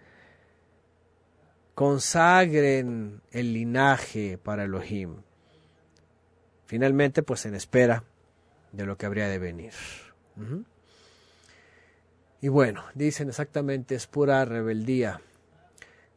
consagren 1.79 3.23
el 3.31 3.53
linaje 3.53 4.37
para 4.37 4.65
Elohim. 4.65 5.19
Finalmente, 6.67 7.23
pues 7.23 7.47
en 7.47 7.55
espera 7.55 8.03
de 8.73 8.85
lo 8.85 8.99
que 8.99 9.07
habría 9.07 9.29
de 9.29 9.39
venir. 9.39 9.75
Y 12.41 12.49
bueno, 12.49 12.83
dicen 12.95 13.29
exactamente, 13.29 13.95
es 13.95 14.09
pura 14.09 14.45
rebeldía. 14.45 15.21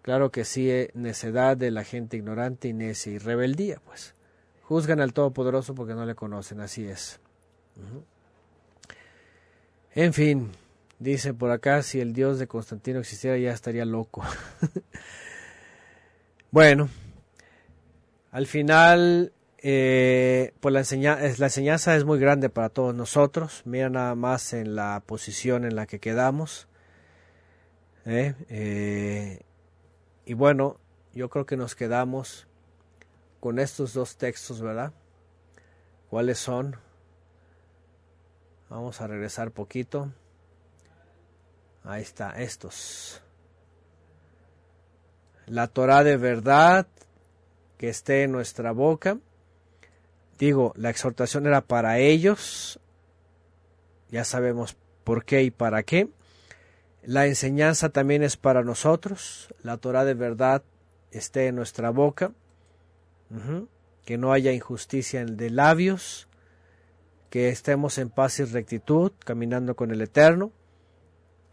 Claro 0.01 0.31
que 0.31 0.45
sí, 0.45 0.71
eh, 0.71 0.89
necedad 0.95 1.55
de 1.55 1.69
la 1.69 1.83
gente 1.83 2.17
ignorante 2.17 2.67
y 2.67 2.73
necia 2.73 3.11
y 3.11 3.19
rebeldía, 3.19 3.79
pues. 3.85 4.15
Juzgan 4.63 4.99
al 4.99 5.13
Todopoderoso 5.13 5.75
porque 5.75 5.93
no 5.93 6.07
le 6.07 6.15
conocen, 6.15 6.59
así 6.59 6.87
es. 6.87 7.19
En 9.93 10.13
fin, 10.13 10.53
dice 10.97 11.35
por 11.35 11.51
acá, 11.51 11.83
si 11.83 11.99
el 11.99 12.13
Dios 12.13 12.39
de 12.39 12.47
Constantino 12.47 12.97
existiera 12.97 13.37
ya 13.37 13.51
estaría 13.51 13.85
loco. 13.85 14.23
Bueno, 16.51 16.89
al 18.31 18.45
final, 18.45 19.31
eh, 19.59 20.53
pues 20.59 20.73
la, 20.73 21.45
enseñanza 21.45 21.95
es 21.95 22.03
muy 22.03 22.19
grande 22.19 22.49
para 22.49 22.67
todos 22.67 22.93
nosotros. 22.93 23.61
Mira 23.63 23.89
nada 23.89 24.15
más 24.15 24.51
en 24.51 24.75
la 24.75 25.01
posición 25.05 25.63
en 25.63 25.77
la 25.77 25.85
que 25.85 26.01
quedamos. 26.01 26.67
¿eh? 28.05 28.35
Eh, 28.49 29.39
y 30.25 30.33
bueno, 30.33 30.77
yo 31.13 31.29
creo 31.29 31.45
que 31.45 31.55
nos 31.55 31.73
quedamos 31.73 32.47
con 33.39 33.57
estos 33.57 33.93
dos 33.93 34.17
textos, 34.17 34.61
¿verdad? 34.61 34.91
¿Cuáles 36.09 36.37
son? 36.37 36.75
Vamos 38.69 38.99
a 38.99 39.07
regresar 39.07 39.51
poquito. 39.51 40.11
Ahí 41.85 42.01
está, 42.01 42.31
estos 42.41 43.21
la 45.51 45.67
Torah 45.67 46.05
de 46.05 46.15
verdad 46.15 46.87
que 47.77 47.89
esté 47.89 48.23
en 48.23 48.31
nuestra 48.31 48.71
boca. 48.71 49.17
Digo, 50.39 50.71
la 50.77 50.89
exhortación 50.89 51.45
era 51.45 51.59
para 51.59 51.99
ellos, 51.99 52.79
ya 54.09 54.23
sabemos 54.23 54.77
por 55.03 55.25
qué 55.25 55.43
y 55.43 55.51
para 55.51 55.83
qué. 55.83 56.07
La 57.03 57.27
enseñanza 57.27 57.89
también 57.89 58.23
es 58.23 58.37
para 58.37 58.63
nosotros, 58.63 59.53
la 59.61 59.75
Torah 59.75 60.05
de 60.05 60.13
verdad 60.13 60.63
esté 61.11 61.47
en 61.47 61.57
nuestra 61.57 61.89
boca, 61.89 62.31
que 64.05 64.17
no 64.17 64.31
haya 64.31 64.53
injusticia 64.53 65.25
de 65.25 65.49
labios, 65.49 66.29
que 67.29 67.49
estemos 67.49 67.97
en 67.97 68.09
paz 68.09 68.39
y 68.39 68.45
rectitud, 68.45 69.11
caminando 69.19 69.75
con 69.75 69.91
el 69.91 70.01
Eterno 70.01 70.53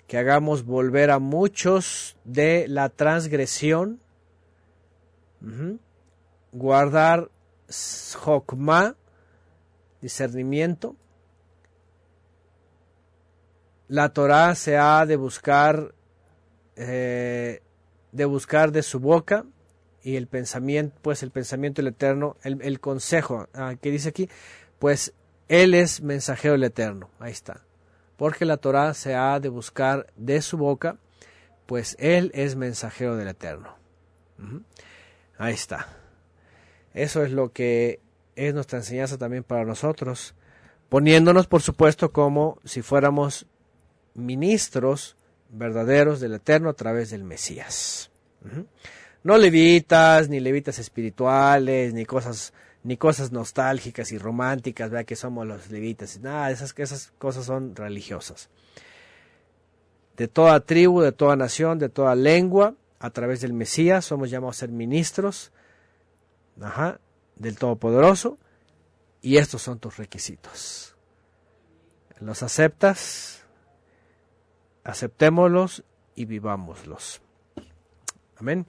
que 0.08 0.16
hagamos 0.16 0.64
volver 0.64 1.10
a 1.10 1.18
muchos 1.18 2.16
de 2.24 2.66
la 2.66 2.88
transgresión, 2.88 4.00
guardar 6.50 7.30
jokma, 8.16 8.96
discernimiento. 10.00 10.96
La 13.88 14.08
Torah 14.08 14.54
se 14.54 14.78
ha 14.78 15.04
de 15.04 15.16
buscar, 15.16 15.94
eh, 16.76 17.60
de 18.10 18.24
buscar 18.24 18.72
de 18.72 18.82
su 18.82 19.00
boca 19.00 19.44
y 20.02 20.16
el 20.16 20.26
pensamiento, 20.26 20.98
pues 21.02 21.22
el 21.22 21.30
pensamiento 21.30 21.82
del 21.82 21.92
Eterno, 21.92 22.38
el, 22.42 22.80
consejo 22.80 23.46
ah, 23.52 23.74
que 23.78 23.90
dice 23.90 24.08
aquí, 24.08 24.30
pues 24.78 25.12
Él 25.48 25.74
es 25.74 26.00
mensajero 26.00 26.52
del 26.52 26.64
Eterno. 26.64 27.10
Ahí 27.18 27.32
está 27.32 27.67
porque 28.18 28.44
la 28.44 28.56
Torá 28.56 28.92
se 28.94 29.14
ha 29.14 29.38
de 29.38 29.48
buscar 29.48 30.08
de 30.16 30.42
su 30.42 30.58
boca, 30.58 30.98
pues 31.66 31.96
Él 32.00 32.32
es 32.34 32.56
mensajero 32.56 33.16
del 33.16 33.28
Eterno. 33.28 33.76
Ahí 35.38 35.54
está. 35.54 35.86
Eso 36.92 37.22
es 37.22 37.30
lo 37.30 37.52
que 37.52 38.00
es 38.34 38.52
nuestra 38.52 38.80
enseñanza 38.80 39.18
también 39.18 39.44
para 39.44 39.64
nosotros, 39.64 40.34
poniéndonos, 40.88 41.46
por 41.46 41.62
supuesto, 41.62 42.10
como 42.10 42.58
si 42.64 42.82
fuéramos 42.82 43.46
ministros 44.14 45.16
verdaderos 45.48 46.18
del 46.18 46.34
Eterno 46.34 46.70
a 46.70 46.74
través 46.74 47.10
del 47.10 47.22
Mesías. 47.22 48.10
No 49.22 49.38
levitas, 49.38 50.28
ni 50.28 50.40
levitas 50.40 50.80
espirituales, 50.80 51.94
ni 51.94 52.04
cosas 52.04 52.52
ni 52.84 52.96
cosas 52.96 53.32
nostálgicas 53.32 54.12
y 54.12 54.18
románticas, 54.18 54.90
vea 54.90 55.04
que 55.04 55.16
somos 55.16 55.46
los 55.46 55.70
levitas, 55.70 56.20
nada, 56.20 56.50
esas, 56.50 56.74
esas 56.76 57.12
cosas 57.18 57.44
son 57.44 57.74
religiosas. 57.74 58.48
De 60.16 60.28
toda 60.28 60.60
tribu, 60.60 61.00
de 61.00 61.12
toda 61.12 61.36
nación, 61.36 61.78
de 61.78 61.88
toda 61.88 62.14
lengua, 62.14 62.74
a 62.98 63.10
través 63.10 63.40
del 63.40 63.52
Mesías, 63.52 64.04
somos 64.04 64.30
llamados 64.30 64.56
a 64.56 64.60
ser 64.60 64.70
ministros 64.70 65.52
ajá, 66.60 67.00
del 67.36 67.56
Todopoderoso, 67.58 68.38
y 69.20 69.36
estos 69.36 69.62
son 69.62 69.78
tus 69.78 69.96
requisitos. 69.96 70.96
¿Los 72.20 72.42
aceptas? 72.42 73.44
Aceptémoslos 74.84 75.84
y 76.14 76.24
vivámoslos. 76.24 77.20
Amén. 78.36 78.66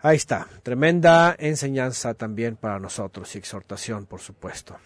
Ahí 0.00 0.16
está, 0.16 0.46
tremenda 0.62 1.34
enseñanza 1.38 2.14
también 2.14 2.56
para 2.56 2.78
nosotros 2.78 3.34
y 3.34 3.38
exhortación, 3.38 4.06
por 4.06 4.20
supuesto. 4.20 4.76